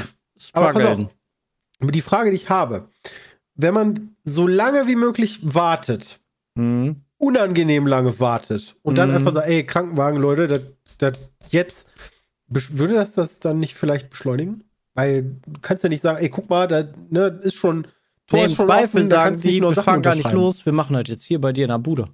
Aber 0.53 0.71
struggeln. 0.71 1.09
Aber 1.79 1.91
die 1.91 2.01
Frage, 2.01 2.29
die 2.31 2.36
ich 2.38 2.49
habe, 2.49 2.88
wenn 3.55 3.73
man 3.73 4.15
so 4.23 4.47
lange 4.47 4.88
wie 4.88 4.95
möglich 4.95 5.39
wartet, 5.43 6.19
Mhm. 6.55 7.03
Unangenehm 7.24 7.88
lange 7.88 8.19
wartet 8.19 8.76
und 8.84 8.95
dann 8.97 9.09
Mhm. 9.09 9.15
einfach 9.15 9.34
sagt, 9.34 9.47
ey, 9.47 9.65
Krankenwagen, 9.65 10.19
Leute, 10.21 10.47
das, 10.47 10.61
das 10.97 11.30
jetzt, 11.49 11.88
würde 12.47 12.93
das 12.95 13.13
das 13.13 13.39
dann 13.39 13.59
nicht 13.59 13.76
vielleicht 13.76 14.09
beschleunigen? 14.09 14.63
Weil 14.95 15.24
du 15.24 15.59
kannst 15.61 15.84
ja 15.84 15.89
nicht 15.89 16.01
sagen, 16.01 16.19
ey, 16.19 16.30
guck 16.30 16.49
mal, 16.49 16.67
da 16.67 16.86
ne, 17.09 17.39
ist 17.43 17.55
schon, 17.55 17.88
Tor 18.28 18.39
Nee, 18.39 18.45
ist 18.45 18.55
schon 18.55 18.67
Zweifel 18.67 19.01
offen, 19.01 19.09
da 19.09 19.15
sagen 19.15 19.24
kannst 19.32 19.43
du 19.43 19.47
nicht 19.47 19.55
die, 19.57 19.61
nur 19.61 19.71
wir 19.71 19.76
Sachen 19.76 19.86
fahren 19.86 20.01
gar 20.01 20.15
nicht 20.15 20.32
los, 20.32 20.65
wir 20.65 20.74
machen 20.74 20.93
das 20.93 21.03
jetzt 21.07 21.24
hier 21.24 21.41
bei 21.41 21.51
dir 21.51 21.63
in 21.65 21.69
der 21.69 21.80
Bude. 21.80 22.07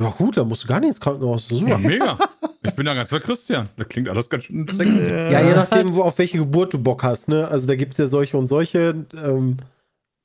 Ja 0.00 0.08
gut, 0.10 0.36
dann 0.36 0.48
musst 0.48 0.64
du 0.64 0.68
gar 0.68 0.80
nicht 0.80 0.88
ins 0.90 1.00
Krankenhaus. 1.00 1.44
Ist 1.50 1.52
Ja, 1.52 1.58
super. 1.58 1.78
mega. 1.78 2.18
Ich 2.62 2.74
bin 2.74 2.86
da 2.86 2.94
ganz 2.94 3.10
bei 3.10 3.18
Christian. 3.18 3.68
Das 3.76 3.88
klingt 3.88 4.08
alles 4.08 4.28
ganz 4.30 4.44
schön 4.44 4.66
sexy. 4.68 4.98
Ja, 5.30 5.40
je 5.40 5.54
das 5.54 5.64
ist 5.64 5.70
nachdem, 5.72 5.94
wo, 5.94 6.02
auf 6.02 6.16
welche 6.18 6.38
Geburt 6.38 6.72
du 6.72 6.78
Bock 6.82 7.02
hast, 7.02 7.28
ne? 7.28 7.46
Also 7.48 7.66
da 7.66 7.74
gibt 7.74 7.92
es 7.92 7.98
ja 7.98 8.06
solche 8.06 8.36
und 8.38 8.48
solche, 8.48 9.06
ähm, 9.14 9.56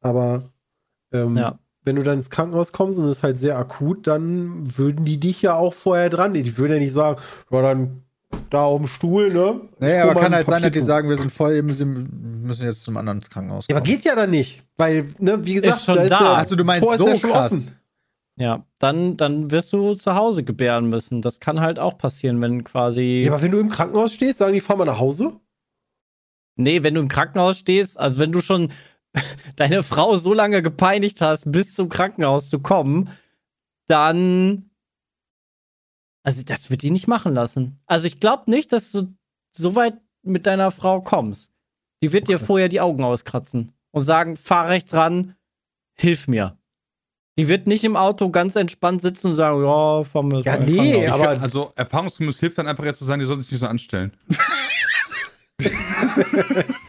aber 0.01 0.43
ähm, 1.11 1.35
Ja. 1.37 1.59
Wenn 1.85 1.95
du 1.95 2.03
dann 2.03 2.17
ins 2.17 2.29
Krankenhaus 2.29 2.71
kommst 2.73 2.97
und 2.99 3.05
es 3.05 3.17
ist 3.17 3.23
halt 3.23 3.39
sehr 3.39 3.57
akut, 3.57 4.07
dann 4.07 4.63
würden 4.77 5.05
die 5.05 5.19
dich 5.19 5.41
ja 5.41 5.55
auch 5.55 5.73
vorher 5.73 6.09
dran. 6.09 6.33
Die 6.33 6.57
würden 6.57 6.73
ja 6.73 6.79
nicht 6.79 6.93
sagen, 6.93 7.21
ja, 7.51 7.61
dann 7.61 8.01
da 8.49 8.63
auf 8.63 8.79
dem 8.81 8.87
Stuhl, 8.87 9.31
ne? 9.31 9.61
naja, 9.79 10.09
aber 10.09 10.19
kann 10.19 10.33
halt 10.35 10.45
sein, 10.47 10.61
dass 10.61 10.71
die 10.71 10.81
sagen, 10.81 11.07
wir 11.07 11.15
sind 11.15 11.31
voll, 11.31 11.53
wir 11.55 11.63
müssen 11.63 12.41
müssen 12.43 12.65
jetzt 12.65 12.81
zum 12.83 12.97
anderen 12.97 13.21
Krankenhaus 13.21 13.65
Ja, 13.69 13.75
aber 13.75 13.85
kommen. 13.85 13.95
geht 13.95 14.03
ja 14.05 14.13
dann 14.15 14.29
nicht, 14.29 14.61
weil, 14.77 15.05
ne, 15.19 15.43
wie 15.45 15.53
gesagt, 15.55 15.77
Ist 15.77 15.85
schon 15.85 15.97
ist 15.99 16.09
da. 16.11 16.19
ja- 16.21 16.33
Achso, 16.33 16.55
du 16.55 16.63
meinst 16.65 16.85
so 16.97 17.07
ja 17.07 17.15
krass. 17.17 17.51
offen. 17.53 17.71
Ja, 18.37 18.65
dann, 18.79 19.15
dann 19.15 19.49
wirst 19.51 19.71
du 19.71 19.93
zu 19.95 20.15
Hause 20.15 20.43
gebären 20.43 20.89
müssen. 20.89 21.21
Das 21.21 21.39
kann 21.39 21.61
halt 21.61 21.79
auch 21.79 21.97
passieren, 21.97 22.41
wenn 22.41 22.65
quasi. 22.65 23.21
Ja, 23.25 23.31
aber 23.31 23.41
wenn 23.41 23.51
du 23.51 23.59
im 23.59 23.69
Krankenhaus 23.69 24.13
stehst, 24.13 24.39
sagen 24.39 24.51
die, 24.53 24.59
fahr 24.61 24.75
mal 24.75 24.83
nach 24.85 24.99
Hause. 24.99 25.31
nee, 26.57 26.83
wenn 26.83 26.93
du 26.95 27.01
im 27.01 27.07
Krankenhaus 27.07 27.57
stehst, 27.59 27.97
also 27.99 28.19
wenn 28.19 28.31
du 28.31 28.41
schon 28.41 28.71
deine 29.55 29.83
Frau 29.83 30.17
so 30.17 30.33
lange 30.33 30.61
gepeinigt 30.61 31.21
hast, 31.21 31.51
bis 31.51 31.73
zum 31.73 31.89
Krankenhaus 31.89 32.49
zu 32.49 32.59
kommen, 32.59 33.09
dann. 33.87 34.69
Also, 36.23 36.43
das 36.43 36.69
wird 36.69 36.81
die 36.81 36.91
nicht 36.91 37.07
machen 37.07 37.33
lassen. 37.33 37.79
Also, 37.85 38.07
ich 38.07 38.19
glaube 38.19 38.49
nicht, 38.49 38.71
dass 38.73 38.91
du 38.91 39.13
so 39.51 39.75
weit 39.75 39.95
mit 40.23 40.47
deiner 40.47 40.71
Frau 40.71 41.01
kommst. 41.01 41.51
Die 42.01 42.11
wird 42.11 42.27
dir 42.27 42.39
vorher 42.39 42.67
die 42.67 42.81
Augen 42.81 43.03
auskratzen 43.03 43.71
und 43.91 44.03
sagen: 44.03 44.35
fahr 44.35 44.69
rechts 44.69 44.93
ran, 44.93 45.35
hilf 45.93 46.27
mir. 46.27 46.57
Die 47.37 47.49
wird 47.49 47.67
nicht 47.67 47.83
im 47.83 47.97
Auto 47.97 48.29
ganz 48.29 48.55
entspannt 48.55 49.01
sitzen 49.01 49.27
und 49.27 49.35
sagen, 49.35 49.61
ja, 49.61 50.03
fahren 50.05 50.31
wir 50.31 50.39
Ja, 50.39 50.57
nee, 50.57 51.05
aber- 51.07 51.41
also 51.41 51.71
erfahrungsgemäß 51.75 52.39
hilft 52.39 52.57
dann 52.57 52.67
einfach 52.67 52.85
jetzt 52.85 52.99
zu 52.99 53.03
sagen, 53.05 53.19
die 53.19 53.25
sollen 53.25 53.41
sich 53.41 53.51
nicht 53.51 53.59
so 53.59 53.67
anstellen. 53.67 54.13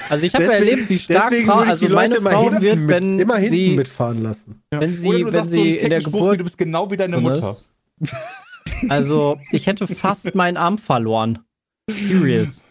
Also 0.08 0.26
ich 0.26 0.34
habe 0.34 0.44
ja 0.44 0.50
erlebt, 0.52 0.88
wie 0.88 0.98
stark 0.98 1.34
Frau, 1.44 1.58
also 1.58 1.86
die 1.86 1.92
meine 1.92 2.20
Frau 2.20 2.44
hinten 2.44 2.62
wird, 2.62 2.78
mit, 2.78 2.88
wenn 2.88 3.18
immer 3.18 3.36
hinten 3.38 3.54
sie, 3.54 3.76
mitfahren 3.76 4.22
lassen. 4.22 4.62
wenn 4.70 4.94
sie, 4.94 5.08
Oder 5.08 5.18
du 5.18 5.24
wenn 5.26 5.32
sagst 5.32 5.50
so 5.50 5.56
sie 5.56 5.76
in 5.76 5.90
der 5.90 5.98
kecken 5.98 6.00
Spruch, 6.00 6.12
wie 6.12 6.22
Geburt 6.22 6.40
du 6.40 6.44
bist 6.44 6.58
genau 6.58 6.90
wie 6.90 6.96
deine 6.96 7.18
Mutter. 7.18 7.56
Also 8.88 9.38
ich 9.52 9.66
hätte 9.66 9.86
fast 9.86 10.34
meinen 10.34 10.56
Arm 10.56 10.78
verloren. 10.78 11.40
Serious. 11.90 12.62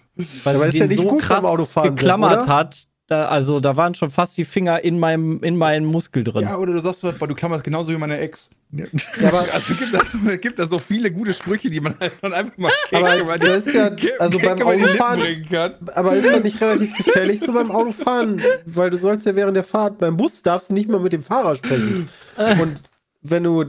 Weil 0.44 0.56
Aber 0.56 0.72
sie 0.72 0.80
ja 0.80 0.86
den 0.86 0.98
nicht 0.98 1.02
so 1.02 1.08
gut 1.08 1.22
krass 1.24 1.44
geklammert 1.84 2.44
oder? 2.44 2.54
hat. 2.54 2.88
Da, 3.08 3.28
also 3.28 3.60
da 3.60 3.78
waren 3.78 3.94
schon 3.94 4.10
fast 4.10 4.36
die 4.36 4.46
Finger 4.46 4.84
in 4.84 4.98
meinem, 4.98 5.44
in 5.44 5.58
meinem 5.58 5.86
Muskel 5.86 6.24
drin. 6.24 6.42
Ja, 6.42 6.58
oder 6.58 6.74
du 6.74 6.80
sagst 6.80 7.02
so, 7.02 7.12
boah, 7.14 7.28
du 7.28 7.36
klammerst 7.36 7.64
genauso 7.64 7.92
wie 7.92 7.98
meine 7.98 8.18
Ex. 8.18 8.50
Ja, 8.72 8.86
aber, 9.28 9.46
Also 9.54 9.76
gibt 9.76 9.94
es 9.94 10.42
gibt 10.42 10.58
da 10.58 10.66
so 10.66 10.80
viele 10.80 11.12
gute 11.12 11.34
Sprüche, 11.34 11.70
die 11.70 11.80
man 11.82 11.94
halt 12.00 12.14
dann 12.22 12.34
einfach 12.34 12.58
mal 12.58 12.72
Aber 12.92 13.18
über 13.20 13.38
das 13.38 13.68
ist 13.68 13.76
ja- 13.76 13.92
also 14.18 14.40
beim 14.40 14.58
die 14.58 14.64
Autofahren- 14.64 15.76
aber 15.94 16.16
ist 16.16 16.26
das 16.26 16.42
nicht 16.44 16.60
relativ 16.60 16.96
gefährlich 16.96 17.42
so 17.42 17.54
beim 17.54 17.70
Autofahren? 17.70 18.42
Weil 18.66 18.90
du 18.90 18.98
sollst 18.98 19.28
ja 19.28 19.36
während 19.36 19.56
der 19.56 19.64
Fahrt, 19.64 20.00
beim 20.00 20.18
Bus 20.18 20.42
darfst 20.42 20.72
du 20.72 20.74
nicht 20.74 20.90
mal 20.90 21.00
mit 21.00 21.14
dem 21.14 21.22
Fahrer 21.22 21.54
sprechen. 21.54 22.10
Und 22.60 22.80
wenn 23.22 23.44
du, 23.44 23.62
äh, 23.62 23.68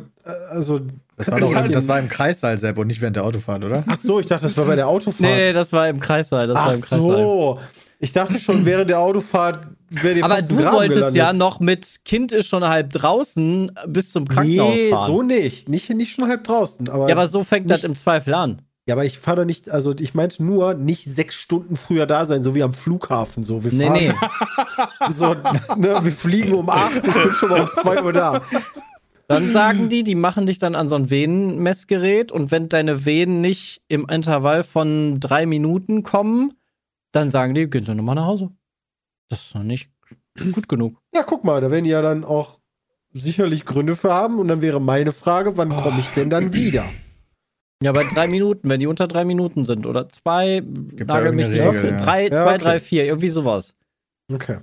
also, 0.50 0.80
Das 1.18 1.30
war, 1.30 1.40
doch, 1.40 1.52
das 1.68 1.88
war 1.88 1.98
im 1.98 2.08
Kreissaal, 2.08 2.58
Sepp, 2.58 2.78
und 2.78 2.86
nicht 2.86 3.02
während 3.02 3.16
der 3.16 3.24
Autofahrt, 3.24 3.64
oder? 3.64 3.84
ach 3.86 3.96
so, 3.96 4.18
ich 4.18 4.26
dachte, 4.26 4.44
das 4.44 4.56
war 4.56 4.64
bei 4.64 4.76
der 4.76 4.88
Autofahrt. 4.88 5.20
Nee, 5.20 5.34
nee, 5.36 5.52
das 5.52 5.72
war 5.74 5.88
im 5.90 6.00
Kreissaal. 6.00 6.46
Das 6.46 6.56
war 6.56 6.66
ach 6.68 6.72
im 6.74 6.80
Kreissaal. 6.80 7.00
so. 7.00 7.60
Ich 7.98 8.12
dachte 8.12 8.38
schon, 8.38 8.64
während 8.66 8.90
der 8.90 9.00
Autofahrt 9.00 9.68
wäre 9.88 10.14
dir 10.16 10.24
Aber 10.24 10.36
fast 10.36 10.50
du 10.50 10.56
wolltest 10.58 10.90
gelandet. 10.98 11.14
ja 11.16 11.32
noch 11.32 11.60
mit 11.60 12.04
Kind 12.04 12.30
ist 12.30 12.46
schon 12.48 12.62
halb 12.64 12.90
draußen 12.92 13.72
bis 13.86 14.12
zum 14.12 14.28
Krankenhaus 14.28 14.74
Nee, 14.74 14.90
fahren. 14.90 15.06
so 15.06 15.22
nicht. 15.22 15.68
nicht. 15.68 15.88
Nicht 15.90 16.12
schon 16.14 16.28
halb 16.28 16.44
draußen. 16.44 16.88
Aber, 16.90 17.08
ja, 17.08 17.14
aber 17.14 17.26
so 17.26 17.42
fängt 17.42 17.70
das 17.70 17.78
nicht- 17.82 17.90
im 17.90 17.96
Zweifel 17.96 18.34
an. 18.34 18.60
ja, 18.86 18.94
aber 18.94 19.06
ich 19.06 19.18
fahre 19.18 19.38
doch 19.38 19.44
nicht, 19.46 19.70
also 19.70 19.94
ich 19.98 20.12
meinte 20.14 20.44
nur, 20.44 20.74
nicht 20.74 21.04
sechs 21.04 21.36
Stunden 21.36 21.76
früher 21.76 22.04
da 22.06 22.26
sein, 22.26 22.42
so 22.42 22.54
wie 22.54 22.62
am 22.62 22.74
Flughafen. 22.74 23.42
So. 23.44 23.64
Wir 23.64 23.72
Nee, 23.72 24.10
fahren 24.12 24.18
nee. 25.00 25.10
So, 25.12 25.32
ne, 25.34 25.98
wir 26.02 26.12
fliegen 26.12 26.52
um 26.52 26.68
acht, 26.68 26.96
ich 26.96 27.02
bin 27.14 27.32
schon 27.32 27.48
mal 27.48 27.62
um 27.62 27.68
zwei 27.68 28.02
Uhr 28.02 28.12
da. 28.12 28.42
Dann 29.28 29.52
sagen 29.52 29.88
die, 29.88 30.04
die 30.04 30.14
machen 30.14 30.46
dich 30.46 30.58
dann 30.58 30.74
an 30.74 30.88
so 30.90 30.94
ein 30.96 31.08
Venenmessgerät 31.10 32.30
und 32.30 32.50
wenn 32.50 32.68
deine 32.68 33.06
Venen 33.06 33.40
nicht 33.40 33.80
im 33.88 34.06
Intervall 34.08 34.62
von 34.64 35.18
drei 35.18 35.46
Minuten 35.46 36.02
kommen, 36.02 36.52
dann 37.16 37.30
sagen 37.30 37.54
die, 37.54 37.68
geht 37.68 37.88
dann 37.88 37.96
nochmal 37.96 38.14
nach 38.14 38.26
Hause. 38.26 38.50
Das 39.28 39.46
ist 39.46 39.54
noch 39.54 39.62
nicht 39.62 39.90
gut 40.52 40.68
genug. 40.68 41.00
Ja, 41.14 41.22
guck 41.22 41.44
mal, 41.44 41.60
da 41.60 41.70
werden 41.70 41.84
die 41.84 41.90
ja 41.90 42.02
dann 42.02 42.24
auch 42.24 42.60
sicherlich 43.12 43.64
Gründe 43.64 43.96
für 43.96 44.12
haben. 44.12 44.38
Und 44.38 44.48
dann 44.48 44.62
wäre 44.62 44.80
meine 44.80 45.12
Frage, 45.12 45.56
wann 45.56 45.70
komme 45.70 46.00
ich 46.00 46.10
denn 46.10 46.30
dann 46.30 46.52
wieder? 46.52 46.84
Ja, 47.82 47.92
bei 47.92 48.04
drei 48.04 48.26
Minuten, 48.26 48.68
wenn 48.70 48.80
die 48.80 48.86
unter 48.86 49.06
drei 49.06 49.24
Minuten 49.24 49.64
sind 49.64 49.86
oder 49.86 50.08
zwei, 50.08 50.62
nagel 50.94 51.32
mich 51.32 51.48
nicht 51.48 51.60
Regel, 51.60 51.90
ja. 51.90 51.96
drei, 51.98 52.24
Ja, 52.24 52.30
zwei, 52.30 52.54
okay. 52.54 52.58
drei, 52.64 52.80
vier, 52.80 53.04
irgendwie 53.04 53.28
sowas. 53.28 53.74
Okay. 54.32 54.60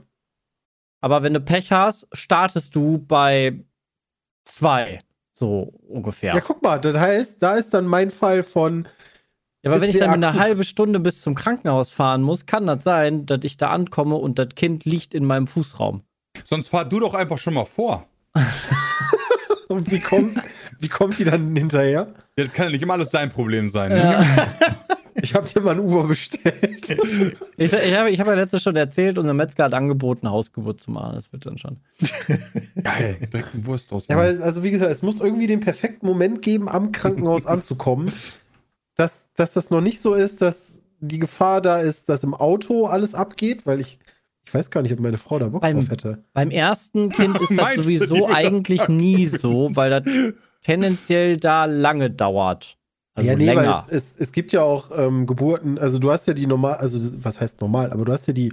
Aber 1.02 1.22
wenn 1.22 1.34
du 1.34 1.42
Pech 1.42 1.72
hast, 1.72 2.08
startest 2.14 2.76
du 2.76 2.98
bei 2.98 3.64
zwei, 4.46 5.00
so 5.32 5.74
ungefähr. 5.88 6.34
Ja, 6.34 6.42
guck 6.42 6.64
mal, 6.64 6.80
das 6.80 6.98
heißt, 6.98 7.42
da 7.44 7.56
ist 7.56 7.74
dann 7.74 7.86
mein 7.86 8.10
Fall 8.10 8.42
von, 8.42 8.88
Ja, 9.64 9.72
aber 9.72 9.80
wenn 9.80 9.90
ich 9.90 9.98
dann 9.98 10.10
eine 10.10 10.28
akut. 10.30 10.42
halbe 10.42 10.64
Stunde 10.66 11.00
bis 11.00 11.22
zum 11.22 11.36
Krankenhaus 11.36 11.92
fahren 11.92 12.22
muss, 12.22 12.46
kann 12.46 12.68
das 12.68 12.84
sein, 12.84 13.26
dass 13.26 13.40
ich 13.44 13.56
da 13.56 13.70
ankomme 13.70 14.16
und 14.16 14.38
das 14.38 14.50
Kind 14.56 14.84
liegt 14.84 15.14
in 15.14 15.26
meinem 15.26 15.48
Fußraum. 15.48 16.04
Sonst 16.44 16.68
fahr 16.68 16.84
du 16.84 17.00
doch 17.00 17.14
einfach 17.14 17.38
schon 17.38 17.54
mal 17.54 17.66
vor. 17.66 18.06
und 19.70 19.90
wie 19.90 20.00
kommt, 20.00 20.38
wie 20.80 20.90
kommt 20.90 21.18
die 21.18 21.24
dann 21.24 21.56
hinterher? 21.56 22.14
Das 22.36 22.52
kann 22.52 22.66
ja 22.66 22.72
nicht 22.72 22.82
immer 22.82 22.94
alles 22.94 23.10
dein 23.10 23.30
Problem 23.30 23.70
sein. 23.70 23.92
Ne? 23.92 23.98
Ja. 23.98 24.48
Ich 25.24 25.36
habe 25.36 25.48
dir 25.48 25.62
mal 25.62 25.76
ein 25.76 25.80
Uber 25.80 26.06
bestellt. 26.06 26.90
Ich, 27.56 27.72
ich 27.72 27.96
habe 27.96 28.10
ich 28.10 28.20
hab 28.20 28.28
ja 28.28 28.34
letztes 28.34 28.64
schon 28.64 28.76
erzählt, 28.76 29.18
unser 29.18 29.34
Metzger 29.34 29.66
hat 29.66 29.74
angeboten, 29.74 30.30
Hausgeburt 30.30 30.82
zu 30.82 30.92
machen. 30.92 31.14
Das 31.16 31.32
wird 31.32 31.46
dann 31.46 31.58
schon. 31.58 31.78
Geil, 32.84 33.18
direkt 33.32 33.54
eine 33.54 33.66
Wurst 33.66 33.92
draus 33.92 34.08
Ja, 34.10 34.18
aber 34.18 34.44
also 34.44 34.64
wie 34.64 34.72
gesagt, 34.72 34.92
es 34.92 35.02
muss 35.02 35.22
irgendwie 35.22 35.48
den 35.48 35.60
perfekten 35.60 36.08
Moment 36.08 36.42
geben, 36.42 36.68
am 36.68 36.92
Krankenhaus 36.92 37.46
anzukommen, 37.46 38.12
dass, 38.96 39.26
dass 39.36 39.54
das 39.54 39.70
noch 39.70 39.82
nicht 39.82 40.00
so 40.02 40.14
ist, 40.14 40.42
dass 40.42 40.80
die 41.00 41.20
Gefahr 41.20 41.62
da 41.62 41.80
ist, 41.80 42.10
dass 42.10 42.24
im 42.24 42.34
Auto 42.34 42.86
alles 42.86 43.14
abgeht, 43.16 43.66
weil 43.66 43.80
ich, 43.80 44.00
ich 44.46 44.54
weiß 44.54 44.70
gar 44.72 44.82
nicht, 44.82 44.94
ob 44.94 45.00
meine 45.00 45.18
Frau 45.18 45.40
da 45.40 45.48
Bock 45.50 45.62
Beim- 45.62 45.80
drauf 45.80 45.90
hätte. 45.90 46.24
Beim 46.34 46.52
ersten 46.52 47.10
Kind 47.10 47.40
ist 47.42 47.52
das 47.58 47.76
sowieso 47.76 48.28
eigentlich 48.28 48.88
nie 48.88 49.26
so, 49.26 49.70
weil 49.74 49.90
das 49.90 50.04
tendenziell 50.62 51.38
da 51.38 51.66
lange 51.66 52.10
dauert. 52.10 52.78
Also 53.16 53.30
ja, 53.30 53.36
nee, 53.36 53.46
länger. 53.46 53.86
weil 53.90 53.96
es, 53.98 54.04
es, 54.04 54.18
es 54.18 54.32
gibt 54.32 54.52
ja 54.54 54.64
auch 54.64 54.90
ähm, 54.98 55.28
Geburten, 55.28 55.78
also 55.78 56.00
du 56.00 56.12
hast 56.12 56.26
ja 56.28 56.34
die 56.34 56.48
normal, 56.48 56.76
also 56.76 57.00
was 57.24 57.40
heißt 57.40 57.62
normal, 57.62 57.92
aber 57.92 58.06
du 58.06 58.12
hast 58.12 58.26
ja 58.28 58.34
die, 58.34 58.52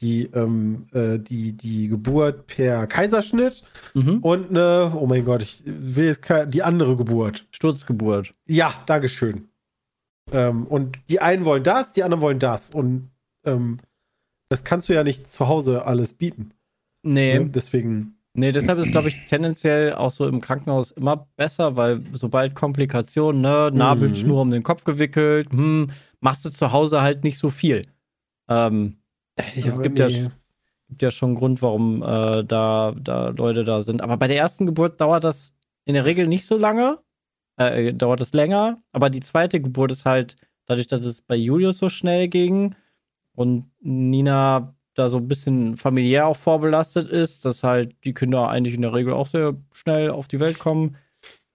die, 0.00 0.24
ähm, 0.34 0.86
äh, 0.92 1.18
die, 1.20 1.52
die 1.56 1.86
Geburt 1.88 2.48
per 2.48 2.86
Kaiserschnitt 2.88 3.62
Mhm. 3.94 4.18
und 4.18 4.50
eine, 4.50 4.92
oh 4.96 5.06
mein 5.06 5.24
Gott, 5.24 5.42
ich 5.42 5.62
will 5.66 6.06
jetzt 6.06 6.22
keine, 6.22 6.48
die 6.48 6.62
andere 6.64 6.96
Geburt. 6.96 7.46
Sturzgeburt. 7.52 8.34
Ja, 8.48 8.74
Dankeschön. 8.86 9.48
Ähm, 10.30 10.66
und 10.66 10.98
die 11.08 11.20
einen 11.20 11.44
wollen 11.44 11.64
das, 11.64 11.92
die 11.92 12.02
anderen 12.02 12.22
wollen 12.22 12.38
das. 12.38 12.70
Und 12.70 13.10
ähm, 13.44 13.78
das 14.48 14.64
kannst 14.64 14.88
du 14.88 14.92
ja 14.92 15.02
nicht 15.02 15.28
zu 15.28 15.48
Hause 15.48 15.86
alles 15.86 16.14
bieten. 16.14 16.52
Nee, 17.02 17.38
Ne? 17.38 17.50
Deswegen. 17.50 18.18
nee, 18.34 18.52
deshalb 18.52 18.78
ist, 18.78 18.92
glaube 18.92 19.08
ich, 19.08 19.24
tendenziell 19.26 19.94
auch 19.94 20.10
so 20.10 20.26
im 20.26 20.40
Krankenhaus 20.40 20.92
immer 20.92 21.28
besser, 21.36 21.76
weil 21.76 22.02
sobald 22.12 22.54
Komplikationen, 22.54 23.40
ne, 23.40 23.70
Nabelschnur 23.72 24.40
um 24.40 24.50
den 24.50 24.62
Kopf 24.62 24.84
gewickelt, 24.84 25.50
hm, 25.52 25.90
machst 26.20 26.44
du 26.44 26.50
zu 26.50 26.72
Hause 26.72 27.02
halt 27.02 27.24
nicht 27.24 27.38
so 27.38 27.50
viel. 27.50 27.82
Ähm, 28.48 28.98
es 29.36 29.80
gibt 29.80 29.98
ja 29.98 30.06
nee. 30.06 30.30
gibt 30.88 31.02
ja 31.02 31.10
schon 31.10 31.30
einen 31.30 31.38
Grund, 31.38 31.62
warum 31.62 32.02
äh, 32.02 32.44
da, 32.44 32.94
da 32.96 33.28
Leute 33.30 33.64
da 33.64 33.82
sind. 33.82 34.02
Aber 34.02 34.16
bei 34.16 34.28
der 34.28 34.36
ersten 34.36 34.66
Geburt 34.66 35.00
dauert 35.00 35.24
das 35.24 35.54
in 35.84 35.94
der 35.94 36.04
Regel 36.04 36.28
nicht 36.28 36.46
so 36.46 36.56
lange. 36.56 36.98
Äh, 37.56 37.92
dauert 37.92 38.20
es 38.20 38.32
länger. 38.32 38.82
Aber 38.92 39.10
die 39.10 39.20
zweite 39.20 39.60
Geburt 39.60 39.92
ist 39.92 40.04
halt, 40.04 40.36
dadurch, 40.66 40.86
dass 40.86 41.04
es 41.04 41.22
bei 41.22 41.36
Julius 41.36 41.78
so 41.78 41.88
schnell 41.88 42.28
ging 42.28 42.74
und 43.34 43.70
Nina 43.80 44.74
da 44.94 45.08
so 45.08 45.18
ein 45.18 45.28
bisschen 45.28 45.76
familiär 45.76 46.26
auch 46.26 46.36
vorbelastet 46.36 47.08
ist, 47.10 47.44
dass 47.44 47.62
halt 47.62 47.94
die 48.04 48.14
Kinder 48.14 48.48
eigentlich 48.48 48.74
in 48.74 48.82
der 48.82 48.92
Regel 48.92 49.14
auch 49.14 49.26
sehr 49.26 49.54
schnell 49.72 50.10
auf 50.10 50.28
die 50.28 50.40
Welt 50.40 50.58
kommen, 50.58 50.96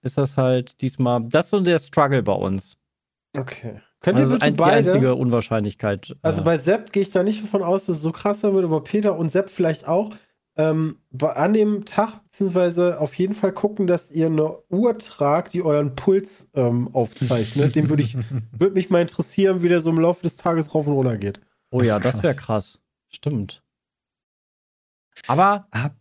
ist 0.01 0.17
das 0.17 0.37
halt 0.37 0.81
diesmal, 0.81 1.23
das 1.27 1.45
ist 1.45 1.51
so 1.51 1.59
der 1.59 1.79
Struggle 1.79 2.23
bei 2.23 2.33
uns. 2.33 2.77
Okay. 3.37 3.81
Könnt 4.01 4.17
ihr 4.17 4.23
Also 4.23 4.39
ein, 4.39 4.53
die 4.53 4.57
beide? 4.57 4.77
einzige 4.77 5.15
Unwahrscheinlichkeit. 5.15 6.15
Also 6.21 6.41
äh, 6.41 6.45
bei 6.45 6.57
Sepp 6.57 6.91
gehe 6.91 7.03
ich 7.03 7.11
da 7.11 7.23
nicht 7.23 7.43
davon 7.43 7.63
aus, 7.63 7.85
dass 7.85 7.97
es 7.97 8.01
so 8.01 8.11
krass 8.11 8.41
sein 8.41 8.53
wird, 8.53 8.65
aber 8.65 8.83
Peter 8.83 9.17
und 9.17 9.29
Sepp 9.31 9.49
vielleicht 9.49 9.87
auch. 9.87 10.11
Ähm, 10.57 10.97
an 11.21 11.53
dem 11.53 11.85
Tag, 11.85 12.23
beziehungsweise 12.23 12.99
auf 12.99 13.13
jeden 13.15 13.35
Fall 13.35 13.51
gucken, 13.51 13.85
dass 13.85 14.09
ihr 14.09 14.25
eine 14.25 14.57
Uhr 14.69 14.97
tragt, 14.97 15.53
die 15.53 15.61
euren 15.61 15.95
Puls 15.95 16.49
ähm, 16.55 16.89
aufzeichnet. 16.93 17.75
Dem 17.75 17.89
würde 17.89 18.01
ich, 18.01 18.17
würde 18.51 18.73
mich 18.73 18.89
mal 18.89 19.01
interessieren, 19.01 19.61
wie 19.61 19.69
der 19.69 19.81
so 19.81 19.91
im 19.91 19.99
Laufe 19.99 20.23
des 20.23 20.35
Tages 20.35 20.73
rauf 20.73 20.87
und 20.87 20.93
runter 20.93 21.17
geht. 21.17 21.39
oh 21.69 21.81
ja, 21.81 21.99
das 21.99 22.23
wäre 22.23 22.35
krass. 22.35 22.79
Stimmt. 23.09 23.63
Aber 25.27 25.67
Ab. 25.71 25.95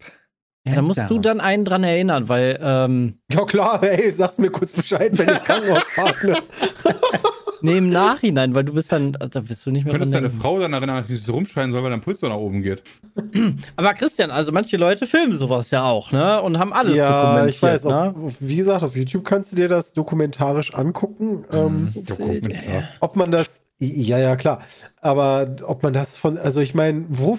Ja, 0.66 0.74
da 0.74 0.82
musst 0.82 1.08
du 1.08 1.20
dann 1.20 1.40
einen 1.40 1.64
dran 1.64 1.84
erinnern, 1.84 2.28
weil 2.28 2.58
ähm, 2.60 3.20
Ja 3.30 3.44
klar, 3.44 3.82
ey, 3.84 4.10
sag's 4.10 4.38
mir 4.38 4.50
kurz 4.50 4.72
Bescheid, 4.72 5.16
wenn 5.16 5.28
ihr 5.28 5.34
ins 5.36 5.44
Krankenhaus 5.44 5.82
fahrt. 5.84 6.24
Ne? 6.24 6.34
nee, 7.60 7.78
im 7.78 7.88
Nachhinein, 7.90 8.54
weil 8.54 8.64
du 8.64 8.72
bist 8.74 8.92
dann, 8.92 9.12
da 9.12 9.40
bist 9.40 9.64
du 9.66 9.70
nicht 9.70 9.84
mehr 9.84 9.92
Könntest 9.92 10.14
deine. 10.14 10.30
Frau 10.30 10.58
dann 10.58 10.72
erinnern, 10.72 10.98
dass 10.98 11.08
sie 11.08 11.16
so 11.16 11.32
rumschreien 11.32 11.72
soll, 11.72 11.82
weil 11.82 11.90
dein 11.90 12.00
Puls 12.00 12.20
so 12.20 12.28
nach 12.28 12.36
oben 12.36 12.62
geht. 12.62 12.82
Aber 13.76 13.94
Christian, 13.94 14.30
also 14.30 14.52
manche 14.52 14.76
Leute 14.76 15.06
filmen 15.06 15.36
sowas 15.36 15.70
ja 15.70 15.84
auch, 15.84 16.12
ne? 16.12 16.40
Und 16.42 16.58
haben 16.58 16.72
alles 16.72 16.96
ja, 16.96 17.22
dokumentiert. 17.22 17.56
ich 17.56 17.62
weiß. 17.62 17.84
ne? 17.84 18.14
Auf, 18.16 18.34
wie 18.40 18.56
gesagt, 18.56 18.82
auf 18.82 18.96
YouTube 18.96 19.24
kannst 19.24 19.52
du 19.52 19.56
dir 19.56 19.68
das 19.68 19.92
dokumentarisch 19.92 20.74
angucken. 20.74 21.44
Ähm, 21.50 21.78
so 21.78 22.02
Dokumentar. 22.02 22.84
ob 23.00 23.16
man 23.16 23.30
das, 23.30 23.60
ja, 23.78 24.18
ja, 24.18 24.36
klar. 24.36 24.60
Aber 25.00 25.56
ob 25.64 25.82
man 25.82 25.92
das 25.92 26.16
von, 26.16 26.38
also 26.38 26.60
ich 26.60 26.74
meine, 26.74 27.04
wo, 27.08 27.38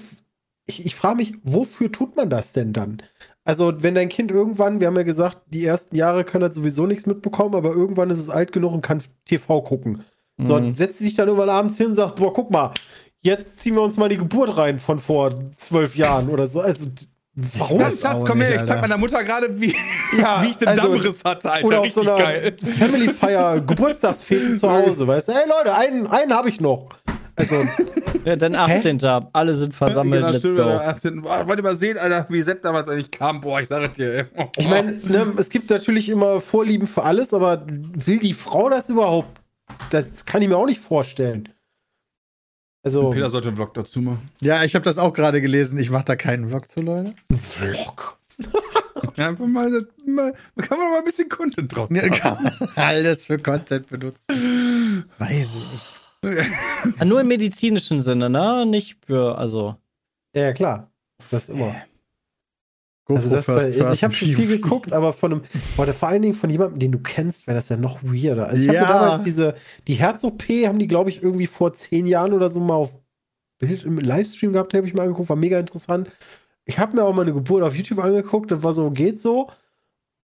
ich, 0.66 0.86
ich 0.86 0.96
frage 0.96 1.18
mich, 1.18 1.34
wofür 1.44 1.92
tut 1.92 2.16
man 2.16 2.30
das 2.30 2.54
denn 2.54 2.74
dann? 2.74 3.02
Also, 3.48 3.74
wenn 3.82 3.96
dein 3.96 4.10
Kind 4.10 4.30
irgendwann, 4.30 4.82
wir 4.82 4.88
haben 4.88 4.98
ja 4.98 5.04
gesagt, 5.04 5.38
die 5.48 5.64
ersten 5.66 5.96
Jahre 5.96 6.26
kann 6.26 6.42
er 6.42 6.52
sowieso 6.54 6.86
nichts 6.86 7.06
mitbekommen, 7.06 7.56
aber 7.56 7.70
irgendwann 7.72 8.10
ist 8.10 8.18
es 8.18 8.30
alt 8.30 8.52
genug 8.52 8.74
und 8.74 8.82
kann 8.82 9.02
TV 9.26 9.62
gucken. 9.62 10.04
So, 10.38 10.60
Mhm. 10.60 10.74
setzt 10.74 11.00
sich 11.00 11.16
dann 11.16 11.30
irgendwann 11.30 11.50
abends 11.50 11.78
hin 11.78 11.88
und 11.88 11.96
sagt, 11.96 12.18
boah, 12.18 12.34
guck 12.34 12.52
mal, 12.52 12.74
jetzt 13.22 13.62
ziehen 13.62 13.76
wir 13.76 13.82
uns 13.84 13.96
mal 13.96 14.10
die 14.10 14.18
Geburt 14.18 14.58
rein 14.58 14.80
von 14.80 15.00
vor 15.00 15.34
zwölf 15.56 15.96
Jahren 15.96 16.28
oder 16.30 16.48
so. 16.48 16.60
Also, 16.60 16.88
warum? 17.36 17.80
Das 17.80 18.02
Schatz, 18.02 18.26
komm 18.26 18.42
her, 18.42 18.62
ich 18.64 18.70
zeig 18.70 18.82
meiner 18.82 18.98
Mutter 18.98 19.24
gerade, 19.24 19.60
wie, 19.62 19.74
Ja, 20.20 20.44
wie 20.44 20.48
ich 20.50 20.58
den 20.58 20.68
also- 20.68 20.82
Dammriss 20.94 21.24
hatte, 21.24 21.50
Alter. 21.50 21.66
Oder 21.68 21.80
auf 21.82 21.92
so 21.92 22.02
einer 22.02 22.18
geil. 22.18 22.58
Family 22.78 23.08
Feier, 23.14 23.62
Geburtstagsfete 23.66 24.56
zu 24.56 24.70
Hause, 24.70 25.08
weißt 25.08 25.30
du? 25.30 25.32
Hey 25.32 25.48
Leute, 25.48 25.74
einen, 25.74 26.06
einen 26.08 26.34
habe 26.34 26.50
ich 26.50 26.60
noch. 26.60 26.90
Also, 27.38 27.66
Ja, 28.26 28.36
dann 28.36 28.56
18. 28.56 29.02
Alle 29.32 29.54
sind 29.56 29.74
versammelt, 29.74 30.16
Genau, 30.16 30.32
let's 30.32 30.40
stimmt, 30.42 30.58
go. 30.58 30.64
oder 30.64 30.86
18. 30.86 31.22
Boah, 31.22 31.48
wollt 31.48 31.60
ihr 31.60 31.64
mal 31.64 31.78
sehen, 31.78 31.98
Alter, 31.98 32.26
wie 32.30 32.42
Sepp 32.42 32.62
damals 32.62 32.90
eigentlich 32.90 33.10
kam? 33.12 33.40
Boah, 33.40 33.62
ich 33.62 33.70
sage 33.70 33.88
dir. 33.90 34.28
ey. 34.36 34.48
ich 34.58 34.68
meine, 34.68 34.94
ne, 35.04 35.34
es 35.38 35.48
gibt 35.50 35.70
natürlich 35.70 36.10
immer 36.10 36.42
Vorlieben 36.42 36.88
für 36.88 37.04
alles, 37.04 37.34
aber 37.34 37.66
will 37.68 38.20
die 38.20 38.34
Frau 38.34 38.70
das 38.70 38.90
überhaupt? 38.90 39.40
Das 39.92 40.26
kann 40.26 40.42
ich 40.42 40.50
mir 40.50 40.58
auch 40.58 40.66
nicht 40.66 40.82
vorstellen. 40.82 41.48
Also, 42.84 43.10
Peter 43.12 43.30
sollte 43.30 43.48
einen 43.50 43.58
Vlog 43.58 43.74
dazu 43.74 44.02
machen. 44.02 44.30
Ja, 44.42 44.64
ich 44.64 44.76
habe 44.76 44.84
das 44.84 44.98
auch 44.98 45.14
gerade 45.14 45.42
gelesen. 45.42 45.78
Ich 45.78 45.90
mache 45.90 46.06
da 46.06 46.16
keinen 46.18 46.50
Vlog 46.50 46.68
zu, 46.68 46.82
Leute. 46.82 47.14
Vlog. 47.42 48.20
Ja, 49.16 49.30
einfach 49.30 49.48
mal, 49.48 49.70
mal, 50.06 50.34
kann 50.58 50.78
man 50.78 50.92
mal 50.92 50.98
ein 51.00 51.04
bisschen 51.04 51.28
Content 51.30 51.76
draus 51.76 51.90
Ja, 51.92 52.02
machen. 52.08 52.12
kann 52.20 52.44
man 52.44 52.54
alles 52.76 53.26
für 53.26 53.38
Content 53.40 53.88
benutzen. 53.88 54.26
Weiß 55.18 55.32
ich 55.32 55.54
nicht. 55.56 55.94
Ah, 57.00 57.06
Nur 57.06 57.22
im 57.22 57.28
medizinischen 57.28 58.02
Sinne, 58.02 58.30
ne? 58.30 58.66
Nicht 58.66 59.06
für, 59.06 59.38
also. 59.38 59.76
Ja, 60.34 60.44
ja, 60.44 60.54
klar. 60.54 60.92
Das 61.32 61.50
immer. 61.50 61.76
GoPro 63.06 63.16
Also 63.24 63.30
das 63.36 63.46
First 63.46 63.66
war, 63.78 63.82
also 63.86 63.94
ich 63.94 64.04
habe 64.04 64.14
schon 64.14 64.28
viel 64.30 64.48
geguckt, 64.48 64.92
aber 64.92 65.14
von 65.14 65.32
einem, 65.32 65.42
boah, 65.78 65.86
der- 65.86 65.94
vor 65.94 66.10
allen 66.10 66.22
Dingen 66.22 66.34
von 66.34 66.50
jemandem, 66.50 66.80
den 66.80 66.92
du 66.92 67.00
kennst, 67.00 67.48
wäre 67.48 67.56
das 67.56 67.70
ja 67.70 67.78
noch 67.78 68.04
weirder. 68.04 68.48
Also 68.48 68.62
ich 68.64 68.68
habe 68.68 68.76
Ja. 68.78 68.82
mir 68.84 68.88
damals 68.90 69.24
diese, 69.24 69.56
die 69.88 69.94
Herz-OP 69.96 70.44
haben 70.68 70.78
die, 70.80 70.88
glaube 70.88 71.10
ich, 71.10 71.24
irgendwie 71.24 71.48
vor 71.48 71.74
zehn 71.74 72.06
Jahren 72.06 72.34
oder 72.34 72.50
so 72.50 72.60
mal 72.60 72.74
auf 72.76 72.96
Bild 73.60 73.84
im 73.86 73.98
Livestream 73.98 74.54
gehabt, 74.54 74.74
habe 74.74 74.86
ich 74.88 74.94
mal 74.94 75.04
angeguckt, 75.04 75.30
war 75.30 75.36
mega 75.38 75.58
interessant. 75.60 76.10
Ich 76.66 76.78
habe 76.80 76.96
mir 76.96 77.04
auch 77.06 77.14
mal 77.14 77.22
eine 77.22 77.34
Geburt 77.34 77.64
auf 77.64 77.76
YouTube 77.76 78.00
angeguckt, 78.00 78.52
das 78.52 78.62
war 78.64 78.74
so, 78.74 78.92
geht 78.92 79.20
so. 79.22 79.50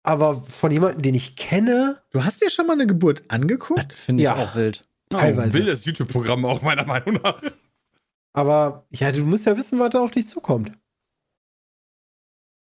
Aber 0.02 0.44
von 0.44 0.72
jemandem, 0.72 1.02
den 1.04 1.16
ich 1.16 1.36
kenne, 1.36 2.02
Du 2.12 2.24
hast 2.26 2.42
dir 2.42 2.50
schon 2.50 2.68
mal 2.68 2.74
eine 2.74 2.88
Geburt 2.88 3.24
angeguckt? 3.30 3.94
Finde 3.94 4.24
ich 4.24 4.26
Ja. 4.26 4.36
auch 4.36 4.56
wild. 4.56 4.86
Oh, 5.16 5.20
Teilweise. 5.20 5.54
wildes 5.54 5.86
YouTube-Programm 5.86 6.46
auch, 6.46 6.62
meiner 6.62 6.86
Meinung 6.86 7.20
nach. 7.24 7.42
aber 8.34 8.86
ja, 8.92 9.12
du 9.12 9.26
musst 9.26 9.46
ja 9.46 9.56
wissen, 9.58 9.80
was 9.80 9.90
da 9.92 10.00
auf 10.00 10.12
dich 10.12 10.28
zukommt. 10.28 10.72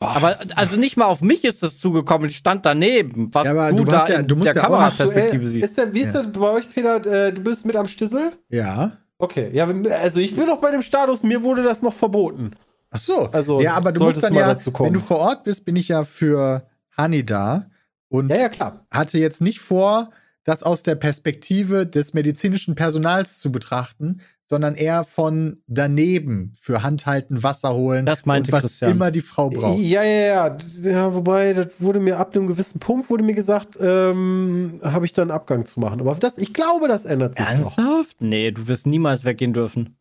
Aber 0.02 0.40
also 0.56 0.78
nicht 0.78 0.96
mal 0.96 1.06
auf 1.08 1.22
mich 1.22 1.44
ist 1.44 1.62
das 1.62 1.78
zugekommen, 1.80 2.30
ich 2.30 2.38
stand 2.38 2.66
daneben. 2.66 3.34
Was 3.34 3.44
Ja, 3.46 3.52
aber 3.52 3.72
du, 3.72 3.84
du 3.84 3.92
da 3.92 4.08
ja- 4.08 4.20
in 4.20 4.28
du 4.28 4.36
musst 4.38 4.48
der 4.48 4.56
ja 4.56 4.62
auch 4.62 4.66
Kameraperspektive 4.68 5.46
siehst. 5.46 5.66
Ist 5.66 5.78
der, 5.78 5.94
wie 5.94 6.00
ist 6.00 6.14
Ja. 6.16 6.24
das 6.24 6.32
bei 6.32 6.50
euch, 6.50 6.70
Peter? 6.74 7.06
Äh, 7.28 7.34
Du 7.34 7.42
bist 7.42 7.66
mit 7.66 7.76
am 7.76 7.88
Stissel? 7.88 8.32
Ja. 8.48 8.94
Okay, 9.18 9.50
ja, 9.52 9.68
also 10.02 10.20
ich 10.22 10.34
bin 10.34 10.46
noch 10.48 10.62
bei 10.62 10.72
dem 10.72 10.82
Status, 10.82 11.22
mir 11.24 11.44
wurde 11.44 11.64
das 11.64 11.82
noch 11.82 11.94
verboten. 11.94 12.52
Ach 12.92 12.98
so. 13.00 13.26
Also, 13.34 13.60
ja, 13.60 13.74
aber 13.74 13.92
du 13.92 14.02
musst 14.02 14.24
dann 14.24 14.34
ja, 14.34 14.56
wenn 14.80 14.94
du 14.94 15.00
vor 15.02 15.18
Ort 15.20 15.44
bist, 15.44 15.66
bin 15.66 15.76
ich 15.76 15.90
ja 15.90 16.06
für 16.06 16.66
Hani 16.96 17.26
da 17.26 17.70
und 18.08 18.30
Ja, 18.30 18.38
ja, 18.38 18.50
klar. 18.50 18.86
hatte 18.90 19.20
jetzt 19.20 19.42
nicht 19.42 19.60
vor, 19.60 20.12
das 20.44 20.64
aus 20.64 20.84
der 20.84 20.96
Perspektive 20.96 21.86
des 21.86 22.14
medizinischen 22.14 22.76
Personals 22.76 23.40
zu 23.40 23.52
betrachten, 23.52 24.22
sondern 24.46 24.74
eher 24.74 25.04
von 25.04 25.62
daneben 25.68 26.54
für 26.60 26.82
Handhalten, 26.82 27.44
Wasser 27.44 27.76
holen 27.76 28.08
Das 28.08 28.26
meinte 28.26 28.50
und 28.50 28.54
was 28.54 28.62
Christian. 28.62 28.92
immer 28.92 29.12
die 29.12 29.22
Frau 29.22 29.50
braucht. 29.52 29.80
Ja, 29.80 30.02
ja, 30.02 30.26
ja. 30.50 30.58
Ja, 30.82 31.14
wobei, 31.14 31.54
das 31.54 31.68
wurde 31.78 32.00
mir 32.00 32.18
ab 32.18 32.36
einem 32.36 32.48
gewissen 32.48 32.80
Punkt, 32.80 33.12
wurde 33.12 33.24
mir 33.24 33.36
gesagt, 33.36 33.78
ähm, 33.80 34.80
habe 34.84 35.06
ich 35.06 35.14
dann 35.14 35.30
Abgang 35.30 35.68
zu 35.68 35.80
machen. 35.80 36.00
Aber 36.00 36.16
das, 36.16 36.40
ich 36.40 36.52
glaube, 36.52 36.88
das 36.88 37.06
ändert 37.06 37.36
sich 37.36 37.46
noch. 37.46 37.52
Ernsthaft? 37.52 38.22
Nee, 38.22 38.50
du 38.52 38.68
wirst 38.68 38.88
niemals 38.88 39.24
weggehen 39.24 39.54
dürfen. 39.54 39.98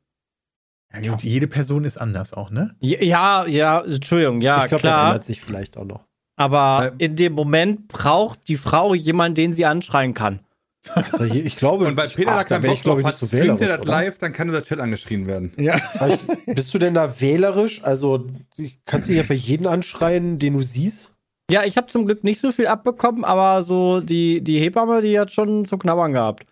Ja, 0.94 1.10
gut, 1.10 1.22
jede 1.22 1.46
Person 1.46 1.84
ist 1.84 1.98
anders 1.98 2.32
auch, 2.32 2.50
ne? 2.50 2.74
Ja, 2.80 3.46
ja, 3.46 3.82
Entschuldigung, 3.84 4.40
ja, 4.40 4.62
ich 4.64 4.68
glaube, 4.70 4.80
das 4.80 4.80
klar. 4.80 5.08
ändert 5.08 5.24
sich 5.26 5.42
vielleicht 5.42 5.76
auch 5.76 5.84
noch. 5.84 6.07
Aber 6.38 6.92
in 6.98 7.16
dem 7.16 7.32
Moment 7.34 7.88
braucht 7.88 8.46
die 8.48 8.56
Frau 8.56 8.94
jemanden, 8.94 9.34
den 9.34 9.52
sie 9.52 9.64
anschreien 9.66 10.14
kann. 10.14 10.40
Also 10.94 11.24
hier, 11.24 11.44
ich 11.44 11.56
glaube, 11.56 11.86
Und 11.86 11.96
weil 11.96 12.08
Peter 12.08 12.30
ach, 12.32 12.38
da 12.44 12.44
keinen 12.44 12.62
wär 12.62 12.70
Bock 12.70 12.82
drauf 12.82 12.98
ich, 13.00 13.04
nicht 13.06 13.16
so 13.16 13.26
er 13.26 13.32
wählerisch, 13.32 13.68
das 13.68 13.80
oder? 13.80 13.90
live, 13.90 14.18
dann 14.18 14.32
kann 14.32 14.48
unser 14.48 14.62
Chat 14.62 14.78
angeschrien 14.80 15.26
werden. 15.26 15.52
Ja. 15.58 15.76
Ich, 16.08 16.54
bist 16.54 16.72
du 16.72 16.78
denn 16.78 16.94
da 16.94 17.20
wählerisch? 17.20 17.82
Also, 17.84 18.26
ich- 18.56 18.78
kannst 18.86 19.08
du 19.08 19.12
hier 19.12 19.24
für 19.24 19.34
jeden 19.34 19.66
anschreien, 19.66 20.38
den 20.38 20.54
du 20.54 20.62
siehst? 20.62 21.12
Ja, 21.50 21.64
ich 21.64 21.76
habe 21.76 21.88
zum 21.88 22.06
Glück 22.06 22.24
nicht 22.24 22.40
so 22.40 22.52
viel 22.52 22.68
abbekommen, 22.68 23.24
aber 23.24 23.62
so 23.62 24.00
die, 24.00 24.40
die 24.42 24.60
Hebamme, 24.60 25.02
die 25.02 25.18
hat 25.18 25.32
schon 25.32 25.64
zu 25.64 25.76
knabbern 25.76 26.12
gehabt. 26.12 26.46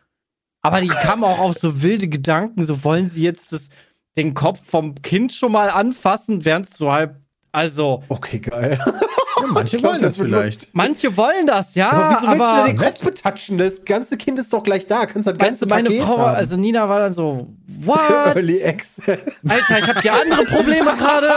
Aber 0.63 0.81
die 0.81 0.89
kam 0.89 1.23
auch 1.23 1.39
auf 1.39 1.57
so 1.57 1.83
wilde 1.83 2.09
Gedanken, 2.09 2.65
so 2.65 2.83
wollen 2.83 3.07
sie 3.07 3.23
jetzt 3.23 3.53
das, 3.53 3.69
den 4.17 4.35
Kopf 4.35 4.61
vom 4.65 4.97
Kind 4.97 5.33
schon 5.33 5.53
mal 5.53 5.71
anfassen, 5.71 6.45
während 6.45 6.67
es 6.67 6.77
so 6.77 6.91
halb. 6.93 7.21
Also, 7.53 8.03
Okay, 8.09 8.41
geil. 8.41 8.81
Ja, 9.39 9.47
manche 9.49 9.83
wollen 9.83 10.01
das 10.01 10.17
vielleicht. 10.17 10.69
manche 10.73 11.17
wollen 11.17 11.47
das, 11.47 11.75
ja, 11.75 11.91
aber 11.91 12.11
wieso 12.11 12.29
willst 12.29 12.41
aber 12.41 12.63
du 12.63 12.69
den 12.69 12.79
Kopf 12.79 13.01
betatschen? 13.01 13.59
Das 13.59 13.85
ganze 13.85 14.17
Kind 14.17 14.39
ist 14.39 14.53
doch 14.53 14.63
gleich 14.63 14.87
da. 14.87 15.05
Kannst 15.07 15.27
das 15.29 15.35
weißt 15.35 15.41
ganze 15.41 15.67
du, 15.67 15.69
meine 15.69 15.89
Paket 15.91 16.05
Frau, 16.05 16.19
haben. 16.19 16.37
also 16.37 16.57
Nina 16.57 16.89
war 16.89 17.01
dann 17.01 17.13
so, 17.13 17.49
what? 17.85 17.99
Early 18.35 18.65
Access. 18.65 19.19
Alter, 19.49 19.79
ich 19.79 19.87
habe 19.89 20.01
hier 20.01 20.15
andere 20.15 20.45
Probleme 20.45 20.91
gerade. 20.97 21.29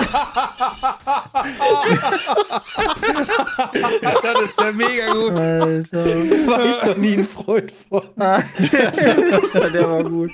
das 4.24 4.42
ist 4.46 4.60
ja 4.60 4.72
mega 4.72 5.14
gut. 5.14 5.34
War 6.50 6.66
ich 6.66 6.84
noch 6.84 6.98
nie 6.98 7.14
ein 7.18 7.26
Freund 7.26 7.72
von. 7.72 8.04
Der 8.18 9.90
war 9.90 10.04
gut. 10.04 10.32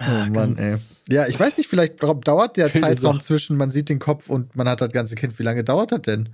Oh 0.00 0.30
Mann, 0.30 0.56
ey. 0.56 0.76
Ja, 1.08 1.26
ich 1.26 1.38
weiß 1.38 1.56
nicht, 1.56 1.68
vielleicht 1.68 2.02
dau- 2.02 2.14
dauert 2.14 2.56
der 2.56 2.72
Zeitraum 2.72 3.20
zwischen, 3.20 3.56
man 3.56 3.70
sieht 3.70 3.88
den 3.88 3.98
Kopf 3.98 4.30
und 4.30 4.54
man 4.54 4.68
hat 4.68 4.80
das 4.80 4.92
ganze 4.92 5.14
Kind. 5.16 5.38
Wie 5.38 5.42
lange 5.42 5.64
dauert 5.64 5.90
das 5.92 6.02
denn? 6.02 6.28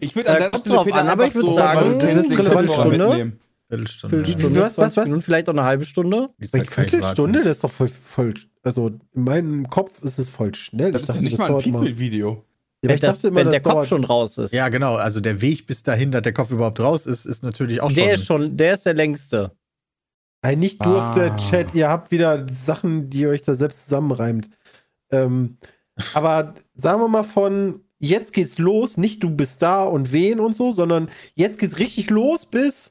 Ich 0.00 0.14
würde 0.14 0.30
an 0.30 0.38
der 0.52 0.58
Stelle 0.58 0.74
drauf 0.74 0.84
Peter 0.84 0.96
an, 0.98 1.08
aber 1.08 1.26
ich 1.26 1.34
würd 1.34 1.46
so 1.46 1.52
sagen, 1.54 1.80
weil 1.80 1.98
das 1.98 2.16
ist 2.24 2.30
den 2.30 2.36
relevant 2.38 2.68
Kopfhörer 2.68 2.88
Stunde. 2.94 3.08
mitnehmen. 3.08 3.40
Viertelstunde. 3.70 4.16
Viertelstunde, 4.24 4.60
Was, 4.60 4.66
was, 4.66 4.74
20 4.94 4.96
was? 4.96 5.04
Minuten, 5.06 5.22
vielleicht 5.22 5.48
auch 5.48 5.52
eine 5.54 5.64
halbe 5.64 5.84
Stunde. 5.84 6.28
Ich 6.38 6.50
Viertelstunde, 6.50 7.42
das 7.44 7.56
ist 7.56 7.64
doch 7.64 7.70
voll, 7.70 7.88
voll. 7.88 8.34
Also 8.62 8.88
in 9.14 9.24
meinem 9.24 9.70
Kopf 9.70 10.02
ist 10.02 10.18
es 10.18 10.28
voll 10.28 10.54
schnell. 10.54 10.92
Das 10.92 11.02
Ich 11.02 11.08
ist 11.08 11.08
ja 11.08 11.14
dachte, 11.14 11.24
nicht 11.24 11.38
das 11.38 11.48
mal 11.48 11.56
ein 11.56 11.62
Pizza-Video. 11.62 12.44
Ja, 12.82 12.88
Wenn, 12.90 12.98
das, 13.00 13.24
immer, 13.24 13.36
wenn 13.36 13.48
der 13.50 13.60
Kopf 13.60 13.72
dauert- 13.72 13.88
schon 13.88 14.04
raus 14.04 14.38
ist. 14.38 14.52
Ja, 14.52 14.68
genau. 14.70 14.96
Also 14.96 15.20
der 15.20 15.40
Weg 15.40 15.66
bis 15.66 15.82
dahin, 15.82 16.10
dass 16.10 16.22
der 16.22 16.32
Kopf 16.32 16.50
überhaupt 16.50 16.80
raus 16.80 17.06
ist, 17.06 17.26
ist 17.26 17.42
natürlich 17.42 17.80
auch 17.80 17.92
der 17.92 18.04
schon. 18.04 18.12
ist 18.14 18.26
schon, 18.26 18.56
der 18.56 18.74
ist 18.74 18.86
der 18.86 18.94
längste. 18.94 19.52
Nein, 20.42 20.58
nicht 20.58 20.84
durfte, 20.84 21.32
Ah. 21.32 21.36
Chat, 21.36 21.74
ihr 21.74 21.88
habt 21.88 22.10
wieder 22.10 22.46
Sachen, 22.52 23.10
die 23.10 23.20
ihr 23.20 23.28
euch 23.30 23.42
da 23.42 23.54
selbst 23.54 23.84
zusammenreimt. 23.84 24.48
Ähm, 25.10 25.58
aber 26.14 26.54
sagen 26.74 27.00
wir 27.02 27.08
mal 27.08 27.24
von 27.24 27.80
jetzt 27.98 28.32
geht's 28.32 28.58
los, 28.58 28.96
nicht 28.96 29.22
du 29.22 29.30
bist 29.30 29.60
da 29.60 29.84
und 29.84 30.12
wen 30.12 30.40
und 30.40 30.54
so, 30.54 30.70
sondern 30.70 31.10
jetzt 31.34 31.58
geht's 31.58 31.78
richtig 31.78 32.08
los 32.10 32.46
bis 32.46 32.90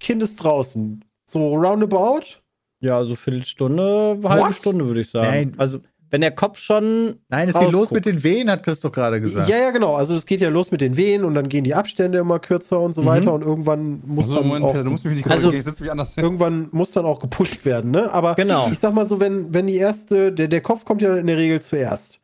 Kind 0.00 0.22
ist 0.22 0.36
draußen. 0.36 1.04
So 1.24 1.54
roundabout. 1.54 2.40
Ja, 2.80 2.96
also 2.96 3.14
Viertelstunde, 3.14 4.18
halbe 4.24 4.46
What? 4.48 4.54
Stunde 4.56 4.86
würde 4.86 5.00
ich 5.02 5.10
sagen. 5.10 5.26
Nein. 5.28 5.54
Also 5.56 5.80
wenn 6.10 6.20
der 6.22 6.30
Kopf 6.30 6.58
schon 6.58 7.16
Nein, 7.28 7.48
es 7.48 7.58
geht 7.58 7.70
los 7.72 7.90
mit 7.90 8.06
den 8.06 8.22
Wehen, 8.22 8.50
hat 8.50 8.62
Christoph 8.62 8.92
gerade 8.92 9.20
gesagt. 9.20 9.48
Ja, 9.48 9.58
ja, 9.58 9.70
genau. 9.70 9.94
Also 9.94 10.14
es 10.14 10.24
geht 10.26 10.40
ja 10.40 10.48
los 10.48 10.70
mit 10.70 10.80
den 10.80 10.96
Wehen 10.96 11.24
und 11.24 11.34
dann 11.34 11.48
gehen 11.48 11.64
die 11.64 11.74
Abstände 11.74 12.18
immer 12.18 12.38
kürzer 12.38 12.80
und 12.80 12.92
so 12.94 13.02
Mhm. 13.02 13.06
weiter 13.06 13.32
und 13.34 13.42
irgendwann 13.42 14.02
muss 14.06 14.24
Also, 14.26 14.36
dann 14.36 14.46
Moment, 14.48 14.64
auch 14.64 14.72
du 14.74 14.84
musst 14.90 15.04
mich 15.04 15.14
nicht 15.16 15.24
Also- 15.30 15.42
korrigieren, 15.48 15.58
ich 15.60 15.64
setze 15.64 15.82
mich 15.82 15.90
anders 15.90 16.14
hin. 16.14 16.24
irgendwann 16.24 16.68
muss 16.72 16.92
dann 16.92 17.04
auch 17.04 17.18
gepusht 17.18 17.64
werden, 17.64 17.90
ne? 17.90 18.12
Aber 18.12 18.34
Genau. 18.36 18.68
ich 18.72 18.78
sag 18.78 18.94
mal 18.94 19.06
so, 19.06 19.20
wenn, 19.20 19.52
wenn 19.52 19.66
die 19.66 19.76
erste, 19.76 20.32
der, 20.32 20.48
der 20.48 20.60
Kopf 20.60 20.84
kommt 20.84 21.02
ja 21.02 21.14
in 21.16 21.26
der 21.26 21.36
Regel 21.36 21.60
zuerst. 21.60 22.20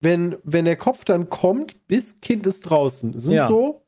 Wenn, 0.00 0.34
wenn 0.42 0.64
der 0.64 0.76
Kopf 0.76 1.04
dann 1.04 1.28
kommt, 1.30 1.86
bis 1.86 2.20
Kind 2.20 2.44
ist 2.46 2.62
draußen, 2.62 3.18
sind 3.20 3.34
Ja. 3.34 3.46
so 3.46 3.82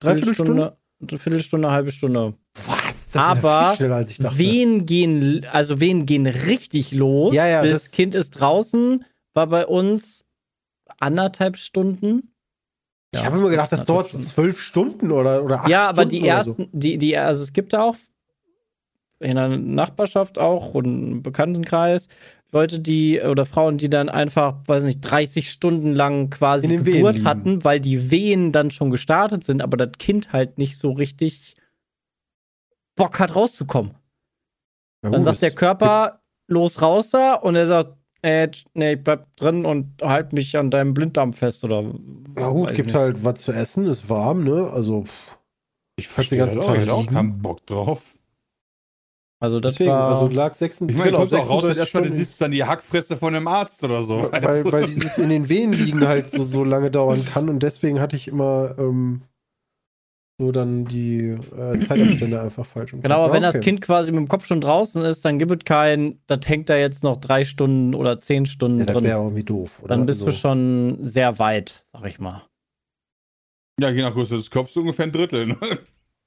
dreiviertel 0.00 0.34
Stunde. 0.34 0.52
Viertelstunde, 0.98 1.18
Viertelstunde, 1.22 1.70
halbe 1.70 1.90
Stunde. 1.90 2.34
Das 3.12 3.22
Aber 3.22 3.74
ja 3.78 3.94
als. 3.94 4.38
Wen 4.38 4.86
gehen, 4.86 5.44
also 5.50 5.80
wen 5.80 6.06
gehen 6.06 6.26
richtig 6.26 6.92
los, 6.92 7.34
Ja, 7.34 7.46
ja, 7.48 7.62
bis 7.62 7.72
das- 7.72 7.90
Kind 7.90 8.14
ist 8.14 8.30
draußen, 8.32 9.04
war 9.34 9.46
bei 9.46 9.66
uns 9.66 10.24
anderthalb 10.98 11.56
Stunden. 11.56 12.32
Ich 13.12 13.24
habe 13.24 13.38
immer 13.38 13.48
gedacht, 13.50 13.72
das 13.72 13.84
dauert 13.84 14.08
zwölf 14.10 14.60
Stunden 14.60 15.10
oder, 15.10 15.42
oder 15.44 15.60
acht 15.62 15.68
ja, 15.68 15.88
aber 15.88 16.02
Stunden 16.02 16.10
die 16.10 16.22
oder 16.30 16.44
so. 16.44 16.50
ersten, 16.50 16.68
die, 16.72 16.98
die, 16.98 17.16
also 17.16 17.42
es 17.42 17.52
gibt 17.52 17.74
auch 17.74 17.96
in 19.18 19.34
der 19.36 19.48
Nachbarschaft 19.48 20.38
auch 20.38 20.74
und 20.74 20.84
im 20.84 21.22
Bekanntenkreis 21.22 22.08
Leute, 22.52 22.80
die 22.80 23.20
oder 23.20 23.46
Frauen, 23.46 23.78
die 23.78 23.88
dann 23.90 24.08
einfach, 24.08 24.56
weiß 24.66 24.84
nicht, 24.84 25.00
30 25.00 25.50
Stunden 25.50 25.94
lang 25.94 26.30
quasi 26.30 26.68
Wehen 26.68 26.84
Geburt 26.84 27.16
liegen. 27.16 27.26
hatten, 27.28 27.64
weil 27.64 27.78
die 27.80 28.10
Wehen 28.10 28.50
dann 28.52 28.70
schon 28.70 28.90
gestartet 28.90 29.44
sind, 29.44 29.62
aber 29.62 29.76
das 29.76 29.92
Kind 29.98 30.32
halt 30.32 30.58
nicht 30.58 30.76
so 30.78 30.90
richtig 30.92 31.54
Bock 32.96 33.18
hat 33.18 33.34
rauszukommen. 33.34 33.94
Ja, 35.02 35.10
Dann 35.10 35.22
sagt 35.22 35.42
der 35.42 35.52
Körper, 35.52 36.20
los 36.46 36.82
raus 36.82 37.10
da 37.10 37.34
und 37.34 37.56
er 37.56 37.66
sagt, 37.66 37.96
äh, 38.22 38.48
nee, 38.74 38.92
ich 38.94 39.02
bleib 39.02 39.34
drin 39.36 39.64
und 39.64 40.02
halt 40.02 40.32
mich 40.34 40.56
an 40.58 40.70
deinem 40.70 40.92
Blinddarm 40.92 41.32
fest 41.32 41.64
oder. 41.64 41.84
Ja 42.36 42.48
gut, 42.50 42.74
gibt 42.74 42.88
nicht. 42.88 42.96
halt 42.96 43.24
was 43.24 43.40
zu 43.40 43.52
essen, 43.52 43.86
ist 43.86 44.10
warm, 44.10 44.44
ne? 44.44 44.68
Also 44.70 45.04
Ich 45.96 46.06
verstehe 46.08 46.38
ganzen 46.38 46.56
das 46.58 46.66
Tag 46.66 46.88
auch, 46.90 47.06
keinen 47.06 47.40
Bock 47.40 47.64
drauf. 47.66 48.02
Also 49.42 49.58
das 49.58 49.72
deswegen, 49.72 49.90
war. 49.92 50.08
also 50.08 50.28
lag 50.28 50.52
36 50.52 50.94
Ich 50.94 50.98
meine, 50.98 51.12
du 51.12 51.16
kommst 51.16 51.32
auch 51.34 51.48
raus, 51.48 51.62
wenn 51.62 51.72
36 51.72 51.78
erstmal 51.78 52.02
du 52.04 52.12
siehst 52.12 52.40
dann 52.42 52.50
die 52.50 52.64
Hackfresse 52.64 53.16
von 53.16 53.34
einem 53.34 53.48
Arzt 53.48 53.82
oder 53.82 54.02
so. 54.02 54.28
weil, 54.30 54.70
weil 54.70 54.84
dieses 54.86 55.16
in 55.16 55.30
den 55.30 55.48
Venen 55.48 55.72
liegen 55.72 56.06
halt 56.06 56.30
so, 56.30 56.42
so 56.42 56.62
lange 56.62 56.90
dauern 56.90 57.24
kann 57.24 57.48
und 57.48 57.62
deswegen 57.62 58.00
hatte 58.00 58.16
ich 58.16 58.28
immer, 58.28 58.74
ähm, 58.78 59.22
so 60.40 60.52
dann 60.52 60.86
die 60.86 61.28
äh, 61.28 61.78
Zeitabstände 61.86 62.40
einfach 62.42 62.64
falsch 62.64 62.92
Genau, 62.92 63.24
aber 63.24 63.34
wenn 63.34 63.42
Ja, 63.42 63.48
das 63.50 63.56
okay. 63.56 63.64
Kind 63.64 63.82
quasi 63.82 64.10
mit 64.10 64.18
dem 64.20 64.28
Kopf 64.28 64.46
schon 64.46 64.60
draußen 64.62 65.04
ist, 65.04 65.22
dann 65.24 65.38
gibt 65.38 65.52
es 65.52 65.64
kein, 65.66 66.18
das 66.26 66.40
hängt 66.46 66.70
da 66.70 66.76
jetzt 66.76 67.04
noch 67.04 67.18
drei 67.18 67.44
Stunden 67.44 67.94
oder 67.94 68.18
zehn 68.18 68.46
Stunden 68.46 68.80
Ja, 68.80 68.86
das 68.86 68.94
drin. 68.94 69.04
wäre 69.04 69.22
irgendwie 69.22 69.44
doof. 69.44 69.80
Oder? 69.80 69.88
Dann 69.88 70.06
bist 70.06 70.22
du 70.22 70.26
Also, 70.26 70.38
schon 70.38 70.98
sehr 71.02 71.38
weit, 71.38 71.84
sag 71.92 72.06
ich 72.06 72.18
mal. 72.18 72.42
Ja, 73.78 73.90
je 73.90 74.02
nach 74.02 74.12
Größe 74.14 74.36
des 74.36 74.50
Kopfs 74.50 74.76
ungefähr 74.76 75.06
ein 75.06 75.12
Drittel. 75.12 75.46
Ne? 75.46 75.56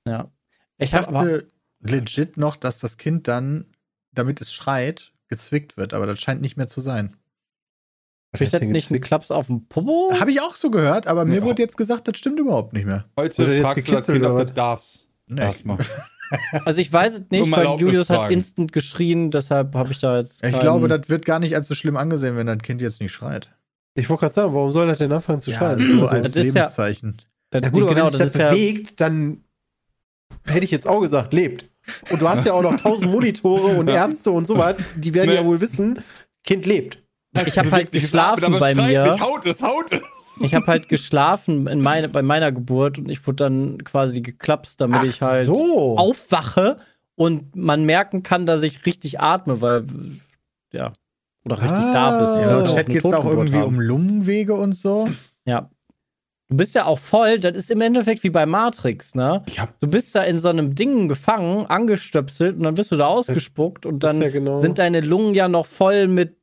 Ja. 0.07 0.31
Ich 0.77 0.85
Ich 0.85 0.91
dachte 0.91 1.51
legit 1.79 2.37
noch, 2.37 2.55
dass 2.55 2.79
das 2.79 2.97
Kind 2.97 3.27
dann, 3.27 3.65
damit 4.11 4.41
es 4.41 4.53
schreit, 4.53 5.11
gezwickt 5.27 5.75
wird, 5.77 5.93
aber 5.93 6.05
das 6.05 6.19
scheint 6.21 6.41
nicht 6.41 6.57
mehr 6.57 6.67
zu 6.67 6.81
sein. 6.81 7.15
Kriegt 8.33 8.61
nicht 8.63 8.91
einen. 8.91 8.99
Klaps 9.01 9.31
auf 9.31 9.47
den 9.47 9.67
Popo? 9.67 10.11
Habe 10.19 10.31
ich 10.31 10.41
auch 10.41 10.55
so 10.55 10.71
gehört, 10.71 11.07
aber 11.07 11.23
mir 11.25 11.37
Ja. 11.37 11.43
wurde 11.43 11.61
jetzt 11.61 11.77
gesagt, 11.77 12.07
das 12.07 12.17
stimmt 12.17 12.39
überhaupt 12.39 12.73
nicht 12.73 12.85
mehr. 12.85 13.05
Heute 13.17 13.37
Wurde 13.43 13.55
jetzt 13.55 13.63
fragst 13.63 13.87
du 13.87 13.91
das 13.91 14.05
Kind, 14.07 14.25
ob 14.25 14.31
oder 14.33 14.45
du 14.45 14.53
darfst. 14.53 15.07
Nee. 15.27 15.41
Erstmal. 15.41 15.77
Also 16.65 16.79
ich 16.81 16.91
weiß 16.91 17.13
es 17.13 17.21
nicht, 17.29 17.45
mal 17.45 17.63
weil 17.63 17.79
Julius 17.79 18.09
hat 18.09 18.17
fragen. 18.17 18.33
instant 18.33 18.71
geschrien, 18.71 19.29
deshalb 19.29 19.75
habe 19.75 19.91
ich 19.91 19.99
da 19.99 20.17
jetzt. 20.17 20.43
Ich 20.43 20.59
glaube, 20.59 20.87
das 20.87 21.07
wird 21.07 21.25
gar 21.25 21.37
nicht 21.37 21.55
als 21.55 21.67
so 21.67 21.75
schlimm 21.75 21.95
angesehen, 21.95 22.35
wenn 22.37 22.47
das 22.47 22.57
Kind 22.59 22.81
jetzt 22.81 23.01
nicht 23.01 23.11
schreit. 23.11 23.51
Ich 23.93 24.09
wollte 24.09 24.21
gerade 24.21 24.33
sagen, 24.33 24.53
warum 24.55 24.71
soll 24.71 24.87
das 24.87 24.97
denn 24.97 25.11
anfangen 25.11 25.41
zu 25.41 25.51
Ja, 25.51 25.57
schreien? 25.59 25.79
so 25.79 25.85
Also, 26.01 26.07
als 26.07 26.31
Das 26.31 26.43
ist 26.43 26.55
ja- 26.55 26.61
Lebenszeichen. 26.63 27.21
das, 27.51 27.61
ja 27.63 27.69
gut, 27.69 27.83
aber 27.83 27.93
genau, 27.93 28.05
wenn 28.05 28.11
sich 28.13 28.19
das 28.19 28.33
das 28.33 28.35
ist 28.35 28.41
ja. 28.41 28.49
bewegt, 28.49 28.99
dann 28.99 29.43
hätte 30.45 30.63
ich 30.63 30.71
jetzt 30.71 30.87
auch 30.87 31.01
gesagt, 31.01 31.33
lebt. 31.33 31.69
Und 32.09 32.19
du 32.19 32.27
hast 32.27 32.45
ja 32.47 32.53
auch 32.53 32.63
noch 32.63 32.77
tausend 32.77 33.11
Monitore 33.11 33.77
und 33.77 33.87
Ärzte 33.87 34.31
und 34.31 34.47
so 34.47 34.57
was, 34.57 34.77
die 34.95 35.13
werden 35.13 35.29
Nee. 35.29 35.35
ja 35.35 35.45
wohl 35.45 35.61
wissen, 35.61 35.99
Kind 36.43 36.65
lebt. 36.65 37.02
Ich 37.47 37.57
habe 37.57 37.71
halt 37.71 37.91
geschlafen 37.91 38.55
bei 38.59 38.75
mir. 38.75 39.03
Nicht. 39.13 39.21
Haut 39.21 39.45
es, 39.45 39.61
haut 39.61 39.91
es. 39.91 40.01
Ich 40.41 40.53
habe 40.55 40.65
halt 40.67 40.89
geschlafen 40.89 41.67
in 41.67 41.81
meine, 41.81 42.09
bei 42.09 42.21
meiner 42.21 42.51
Geburt 42.51 42.97
und 42.97 43.09
ich 43.09 43.25
wurde 43.27 43.37
dann 43.43 43.83
quasi 43.83 44.21
geklapst, 44.21 44.81
damit 44.81 44.99
Ach 45.01 45.05
ich 45.05 45.21
halt 45.21 45.45
so. 45.45 45.97
aufwache 45.97 46.77
und 47.15 47.55
man 47.55 47.85
merken 47.85 48.23
kann, 48.23 48.45
dass 48.45 48.63
ich 48.63 48.85
richtig 48.85 49.19
atme, 49.19 49.61
weil 49.61 49.85
ja 50.71 50.93
oder 51.45 51.57
richtig 51.61 51.77
Ah. 51.85 51.93
da 51.93 52.19
bist. 52.19 52.37
Ja, 52.37 52.59
auch 52.61 52.75
Chat 52.75 52.87
geht 52.87 53.03
es 53.05 53.13
auch 53.13 53.25
irgendwie 53.25 53.57
haben. 53.57 53.67
um 53.67 53.79
Lungenwege 53.79 54.53
und 54.53 54.73
so. 54.73 55.07
Ja. 55.45 55.69
Du 56.49 56.57
bist 56.57 56.75
ja 56.75 56.85
auch 56.85 56.99
voll, 56.99 57.39
das 57.39 57.55
ist 57.57 57.71
im 57.71 57.81
Endeffekt 57.81 58.23
wie 58.23 58.29
bei 58.29 58.45
Matrix, 58.45 59.15
ne? 59.15 59.43
Ich 59.47 59.59
hab 59.59 59.79
Du 59.79 59.87
bist 59.87 60.13
da 60.13 60.21
in 60.23 60.37
so 60.39 60.49
einem 60.49 60.75
Ding 60.75 61.07
gefangen, 61.07 61.65
angestöpselt 61.65 62.57
und 62.57 62.63
dann 62.63 62.77
wirst 62.77 62.91
du 62.91 62.95
da 62.95 63.07
ausgespuckt 63.07 63.85
und 63.85 64.03
dann 64.03 64.21
ja 64.21 64.29
genau- 64.29 64.59
sind 64.59 64.77
deine 64.79 65.01
Lungen 65.01 65.33
ja 65.33 65.47
noch 65.47 65.65
voll 65.65 66.07
mit 66.07 66.37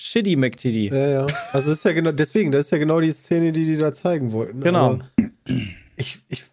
Shitty 0.00 0.36
McTitty. 0.36 0.88
Ja, 0.88 1.08
ja. 1.08 1.26
Also 1.52 1.68
das 1.68 1.78
ist 1.78 1.84
ja 1.84 1.92
genau, 1.92 2.12
deswegen, 2.12 2.50
das 2.50 2.66
ist 2.66 2.70
ja 2.70 2.78
genau 2.78 3.00
die 3.00 3.12
Szene, 3.12 3.52
die 3.52 3.64
die 3.64 3.76
da 3.76 3.92
zeigen 3.92 4.32
wollten. 4.32 4.62
Genau. 4.62 4.94
Aber 4.94 5.04
ich, 5.96 6.20
ich, 6.28 6.44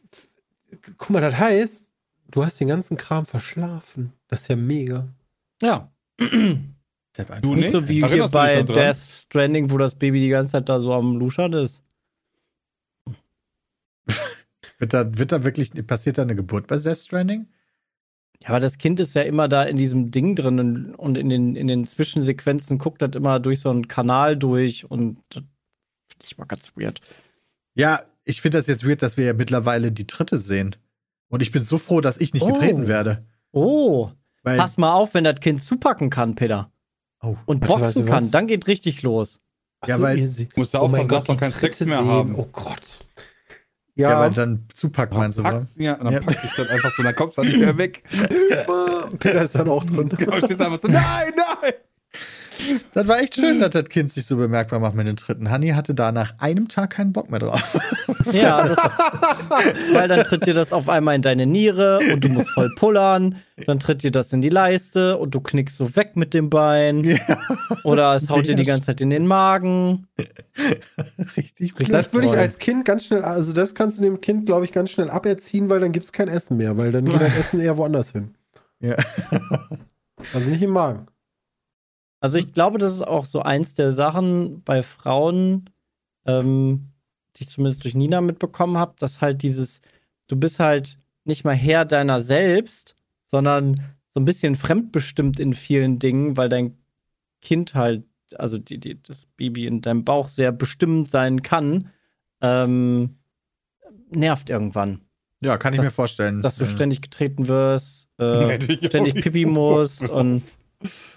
guck 0.97 1.09
mal, 1.11 1.21
das 1.21 1.37
heißt, 1.37 1.93
du 2.29 2.43
hast 2.43 2.59
den 2.59 2.67
ganzen 2.67 2.97
Kram 2.97 3.25
verschlafen. 3.25 4.11
Das 4.27 4.41
ist 4.41 4.49
ja 4.49 4.57
mega. 4.57 5.07
Ja. 5.61 5.89
Du 6.17 7.55
Nicht 7.55 7.71
so 7.71 7.87
wie 7.87 7.95
hier 7.95 8.05
Erinnerst 8.05 8.33
bei? 8.33 8.63
Death 8.63 8.97
Stranding, 8.97 9.71
wo 9.71 9.77
das 9.77 9.95
Baby 9.95 10.19
die 10.19 10.29
ganze 10.29 10.51
Zeit 10.51 10.67
da 10.67 10.81
so 10.81 10.93
am 10.93 11.15
Luschern 11.15 11.53
ist. 11.53 11.81
Wird 14.77 14.93
da, 14.93 15.17
wird 15.17 15.31
da 15.31 15.43
wirklich, 15.43 15.71
passiert 15.87 16.17
da 16.17 16.23
eine 16.23 16.35
Geburt 16.35 16.67
bei 16.67 16.77
Death 16.77 16.97
Stranding? 16.97 17.47
Ja, 18.43 18.49
aber 18.49 18.59
das 18.59 18.77
Kind 18.77 18.99
ist 18.99 19.15
ja 19.15 19.23
immer 19.23 19.47
da 19.47 19.63
in 19.63 19.77
diesem 19.77 20.11
Ding 20.11 20.35
drin 20.35 20.59
und- 20.59 20.95
und 20.95 21.17
in 21.17 21.29
den, 21.29 21.55
in 21.55 21.67
den 21.67 21.85
Zwischensequenzen 21.85 22.77
guckt 22.77 23.01
das 23.01 23.11
immer 23.15 23.39
durch 23.39 23.59
so 23.61 23.69
einen 23.69 23.87
Kanal 23.87 24.37
durch 24.37 24.89
und 24.89 25.17
das 25.29 25.43
finde 26.07 26.25
ich 26.25 26.37
mal 26.37 26.45
ganz 26.45 26.71
weird. 26.75 27.01
Ja, 27.73 28.01
ich 28.23 28.41
finde 28.41 28.57
das 28.59 28.67
jetzt 28.67 28.85
weird, 28.87 29.01
dass 29.01 29.17
wir 29.17 29.25
ja 29.25 29.33
mittlerweile 29.33 29.91
die 29.91 30.05
dritte 30.07 30.37
sehen. 30.37 30.75
Und 31.29 31.41
ich 31.41 31.51
bin 31.51 31.61
so 31.63 31.77
froh, 31.77 31.99
dass 32.01 32.17
ich 32.19 32.33
nicht 32.33 32.43
Oh. 32.43 32.47
getreten 32.53 32.87
werde. 32.87 33.25
Oh, 33.51 34.11
Weil, 34.43 34.57
pass 34.57 34.77
mal 34.77 34.93
auf, 34.93 35.13
wenn 35.13 35.23
das 35.23 35.39
Kind 35.39 35.61
zupacken 35.63 36.09
kann, 36.09 36.35
Peter. 36.35 36.71
Oh. 37.21 37.35
Und 37.45 37.61
Warte, 37.61 37.73
boxen 37.83 38.07
warte, 38.07 38.11
kann, 38.23 38.31
dann 38.31 38.47
geht 38.47 38.67
richtig 38.67 39.01
los. 39.01 39.39
Ach 39.81 39.87
Ja, 39.89 39.97
so, 39.97 40.03
weil- 40.03 40.17
Musst 40.55 40.73
du 40.73 40.79
oh 40.79 40.87
mein 40.87 41.01
aufpassen, 41.01 41.27
noch 41.31 41.35
die 41.35 41.37
keinen 41.37 41.51
Sex 41.53 41.79
mehr 41.81 41.97
sehen. 41.99 42.07
haben. 42.07 42.35
Oh 42.35 42.47
Gott. 42.51 42.99
Ja, 43.97 44.11
Ja, 44.11 44.19
weil 44.19 44.29
dann 44.29 44.63
zupackt 44.73 45.13
meinst 45.13 45.39
du, 45.39 45.43
pack, 45.43 45.63
ja, 45.75 45.95
dann 45.95 46.13
Ja. 46.13 46.19
pack 46.21 46.37
ich 46.43 46.51
dann 46.55 46.67
einfach 46.69 46.91
so, 46.95 47.03
dann 47.03 47.15
kommst 47.15 47.37
du 47.37 47.41
dann 47.41 47.51
nicht 47.51 47.59
mehr 47.59 47.77
weg. 47.77 48.03
Peter 49.19 49.41
ist 49.41 49.55
dann 49.55 49.67
auch 49.69 49.83
drin. 49.83 50.09
Genau, 50.17 50.37
stehst 50.37 50.61
einfach 50.61 50.79
so, 50.81 50.87
nein, 50.87 51.33
nein. 51.35 51.45
Das 52.93 53.07
war 53.07 53.19
echt 53.19 53.35
schön, 53.35 53.59
dass 53.59 53.71
das 53.71 53.85
Kind 53.85 54.11
sich 54.11 54.25
so 54.25 54.37
bemerkbar 54.37 54.79
macht 54.79 54.95
mit 54.95 55.07
den 55.07 55.15
dritten. 55.15 55.49
Hanni 55.49 55.69
hatte 55.69 55.93
da 55.93 56.11
nach 56.11 56.39
einem 56.39 56.67
Tag 56.67 56.91
keinen 56.91 57.13
Bock 57.13 57.29
mehr 57.29 57.39
drauf. 57.39 57.61
Ja, 58.31 58.67
das, 58.67 58.77
weil 59.93 60.07
dann 60.07 60.23
tritt 60.23 60.45
dir 60.45 60.53
das 60.53 60.73
auf 60.73 60.89
einmal 60.89 61.15
in 61.15 61.21
deine 61.21 61.45
Niere 61.45 61.99
und 62.11 62.23
du 62.23 62.29
musst 62.29 62.49
voll 62.49 62.69
pullern. 62.75 63.37
Dann 63.65 63.79
tritt 63.79 64.03
dir 64.03 64.11
das 64.11 64.33
in 64.33 64.41
die 64.41 64.49
Leiste 64.49 65.17
und 65.17 65.33
du 65.33 65.41
knickst 65.41 65.77
so 65.77 65.95
weg 65.95 66.15
mit 66.15 66.33
dem 66.33 66.49
Bein. 66.49 67.19
Oder 67.83 68.13
das 68.13 68.23
es 68.23 68.29
haut 68.29 68.47
dir 68.47 68.55
die 68.55 68.65
ganze 68.65 68.87
Zeit 68.87 69.01
in 69.01 69.09
den 69.09 69.27
Magen. 69.27 70.07
Richtig 71.37 71.73
Das 71.75 72.13
würde 72.13 72.27
ich 72.27 72.37
als 72.37 72.59
Kind 72.59 72.85
ganz 72.85 73.05
schnell, 73.05 73.23
also 73.23 73.53
das 73.53 73.75
kannst 73.75 73.99
du 73.99 74.03
dem 74.03 74.21
Kind, 74.21 74.45
glaube 74.45 74.65
ich, 74.65 74.71
ganz 74.71 74.91
schnell 74.91 75.09
aberziehen, 75.09 75.69
weil 75.69 75.79
dann 75.79 75.91
gibt 75.91 76.05
es 76.05 76.11
kein 76.11 76.27
Essen 76.27 76.57
mehr, 76.57 76.77
weil 76.77 76.91
dann 76.91 77.05
geht 77.05 77.15
das 77.21 77.35
Essen 77.37 77.59
eher 77.59 77.77
woanders 77.77 78.11
hin. 78.11 78.35
Ja. 78.79 78.95
Also 80.33 80.49
nicht 80.49 80.61
im 80.61 80.71
Magen. 80.71 81.07
Also 82.19 82.37
ich 82.37 82.53
glaube, 82.53 82.77
das 82.79 82.93
ist 82.93 83.07
auch 83.07 83.25
so 83.25 83.41
eins 83.41 83.73
der 83.75 83.91
Sachen 83.91 84.63
bei 84.63 84.81
Frauen, 84.83 85.69
ähm, 86.25 86.89
die 87.35 87.43
ich 87.43 87.49
zumindest 87.49 87.83
durch 87.83 87.93
Nina 87.95 88.21
mitbekommen 88.21 88.77
habe, 88.77 88.95
dass 88.99 89.21
halt 89.21 89.41
dieses, 89.43 89.81
du 90.27 90.35
bist 90.35 90.59
halt 90.59 90.97
nicht 91.25 91.43
mal 91.43 91.55
Herr 91.55 91.85
deiner 91.85 92.21
selbst, 92.21 92.95
sondern 93.25 93.81
so 94.09 94.19
ein 94.19 94.25
bisschen 94.25 94.55
fremdbestimmt 94.55 95.39
in 95.39 95.53
vielen 95.53 95.99
Dingen, 95.99 96.37
weil 96.37 96.49
dein 96.49 96.75
Kind 97.41 97.75
halt, 97.75 98.03
also 98.35 98.57
die, 98.57 98.79
die, 98.79 99.01
das 99.03 99.25
Baby 99.37 99.67
in 99.67 99.81
deinem 99.81 100.03
Bauch 100.03 100.27
sehr 100.27 100.51
bestimmend 100.51 101.07
sein 101.09 101.43
kann, 101.43 101.91
ähm, 102.41 103.17
nervt 104.11 104.49
irgendwann. 104.49 105.01
Ja, 105.41 105.57
kann 105.57 105.73
ich 105.73 105.77
Das- 105.77 105.85
mir 105.87 105.91
vorstellen. 105.91 106.41
Dass 106.41 106.55
du 106.55 106.63
Ja. 106.63 106.69
ständig 106.71 107.01
getreten 107.01 107.47
wirst, 107.47 108.09
äh, 108.17 108.59
ständig 108.87 109.21
pipi 109.21 109.45
musst 109.45 110.09
und 110.09 110.41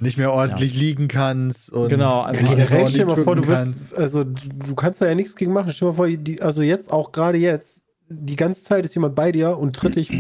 nicht 0.01 0.17
mehr 0.17 0.33
ordentlich 0.33 0.75
liegen 0.75 1.09
kannst 1.09 1.71
und 1.71 1.89
Genau, 1.89 2.25
mehr 2.25 2.33
Generell 2.43 2.89
stell 2.89 3.01
dir 3.01 3.07
mal 3.07 3.23
vor, 3.23 3.37
du 3.37 3.47
wirst, 3.47 3.95
also 3.97 4.25
du, 4.25 4.75
kannst 4.75 5.01
da 5.01 5.07
ja 5.07 5.15
nichts 5.15 5.37
gegen 5.37 5.53
machen. 5.53 5.71
Stell 5.71 5.89
dir 5.89 5.93
mal 5.93 5.97
vor, 5.97 6.09
die, 6.09 6.41
also 6.41 6.63
jetzt, 6.63 6.93
auch 6.93 7.13
gerade 7.13 7.39
jetzt, 7.39 7.83
die 8.09 8.37
ganze 8.37 8.65
Zeit 8.65 8.85
ist 8.85 8.95
jemand 8.95 9.15
bei 9.15 9.33
dir 9.33 9.59
und 9.59 9.77
tritt 9.77 9.97
dich 9.97 10.11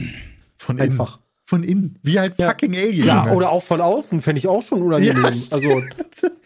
von 0.57 0.76
innen. 0.78 0.91
einfach. 0.93 1.20
Von 1.47 1.64
innen. 1.64 1.99
Wie 2.03 2.20
halt 2.20 2.38
Ja. 2.38 2.49
fucking 2.49 2.76
Alien. 2.76 3.07
Ja, 3.07 3.32
oder 3.32 3.51
auch 3.51 3.64
von 3.64 3.80
außen, 3.80 4.20
fände 4.20 4.38
ich 4.38 4.47
auch 4.47 4.62
schon 4.62 4.82
unangenehm. 4.82 5.16
Ja, 5.24 5.30
also, 5.51 5.82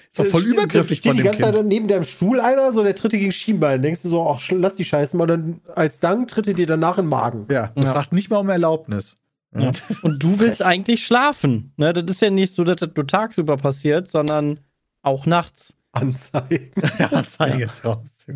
ist 0.09 0.19
doch 0.19 0.25
voll 0.27 0.45
übergriffig 0.47 0.99
steht 0.99 1.11
von 1.11 1.17
die 1.19 1.23
dem 1.23 1.27
ganze 1.27 1.43
Zeit 1.43 1.55
Kind. 1.57 1.69
neben 1.69 1.89
deinem 1.89 2.05
Stuhl 2.05 2.41
einer, 2.41 2.73
so 2.73 2.83
der 2.83 2.95
tritt 2.95 3.13
dir 3.13 3.19
gegen 3.19 3.33
Schienbein. 3.33 3.83
Denkst 3.83 4.01
du 4.03 4.09
so, 4.09 4.27
ach, 4.27 4.41
lass 4.51 4.77
die 4.77 4.85
Scheiße 4.85 5.15
mal, 5.17 5.27
dann 5.27 5.61
als 5.75 5.99
Dank 5.99 6.29
tritt 6.29 6.47
er 6.47 6.55
dir 6.55 6.67
danach 6.67 6.97
in 6.97 7.05
den 7.07 7.11
Magen. 7.11 7.47
Ja, 7.51 7.73
und 7.75 7.83
Ja. 7.83 7.93
fragt 7.93 8.13
nicht 8.15 8.31
mal 8.31 8.39
um 8.39 8.49
Erlaubnis. 8.49 9.17
Ja. 9.57 9.73
Und 10.03 10.23
du 10.23 10.39
willst 10.41 10.63
eigentlich 10.63 11.07
schlafen. 11.07 11.73
Ne? 11.77 11.93
Das 11.93 12.05
ist 12.17 12.21
ja 12.23 12.31
nicht 12.31 12.53
so, 12.55 12.65
dass 12.65 12.77
das 12.77 12.91
nur 12.97 13.07
tagsüber 13.07 13.57
passiert, 13.57 14.11
sondern 14.11 14.61
auch 15.03 15.27
nachts. 15.27 15.77
Anzeigen. 15.93 16.73
Ja, 16.99 17.23
zeige 17.25 17.65
es 17.65 17.85
raus. 17.85 18.27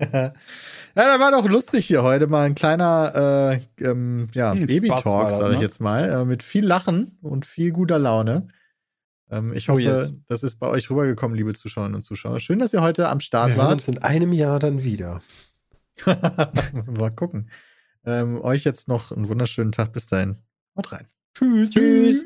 ja, 0.00 0.32
da 0.94 1.20
war 1.20 1.30
doch 1.30 1.48
lustig 1.48 1.86
hier 1.86 2.02
heute 2.02 2.26
mal 2.26 2.42
ein 2.46 2.56
kleiner 2.56 3.60
äh, 3.78 3.84
ähm, 3.84 4.28
ja, 4.34 4.52
Hm, 4.52 4.66
Baby-Talk, 4.66 5.28
das, 5.30 5.38
sage 5.38 5.52
ich 5.54 5.58
ne? 5.60 5.64
jetzt 5.64 5.80
mal, 5.80 6.10
äh, 6.10 6.24
mit 6.24 6.42
viel 6.42 6.66
Lachen 6.66 7.16
und 7.22 7.46
viel 7.46 7.70
guter 7.70 7.98
Laune. 8.00 8.48
Ähm, 9.30 9.52
ich 9.52 9.68
Oh, 9.68 9.74
hoffe, 9.74 9.82
yes. 9.82 10.12
das 10.26 10.42
ist 10.42 10.56
bei 10.58 10.66
euch 10.66 10.90
rübergekommen, 10.90 11.36
liebe 11.36 11.52
Zuschauerinnen 11.54 11.94
und 11.96 12.00
Zuschauer. 12.02 12.40
Schön, 12.40 12.58
dass 12.58 12.72
ihr 12.74 12.82
heute 12.82 13.08
am 13.08 13.20
Start 13.20 13.50
Wir 13.50 13.58
wart. 13.58 13.72
uns 13.74 13.86
in 13.86 13.98
einem 13.98 14.32
Jahr 14.32 14.58
dann 14.58 14.82
wieder. 14.82 15.22
mal 16.04 17.10
gucken. 17.14 17.48
Ähm, 18.04 18.40
euch 18.40 18.64
jetzt 18.64 18.88
noch 18.88 19.12
einen 19.12 19.28
wunderschönen 19.28 19.72
Tag. 19.72 19.92
Bis 19.92 20.06
dahin. 20.06 20.36
Haut 20.76 20.92
rein. 20.92 21.08
Tschüss. 21.34 21.70
Tschüss. 21.72 22.24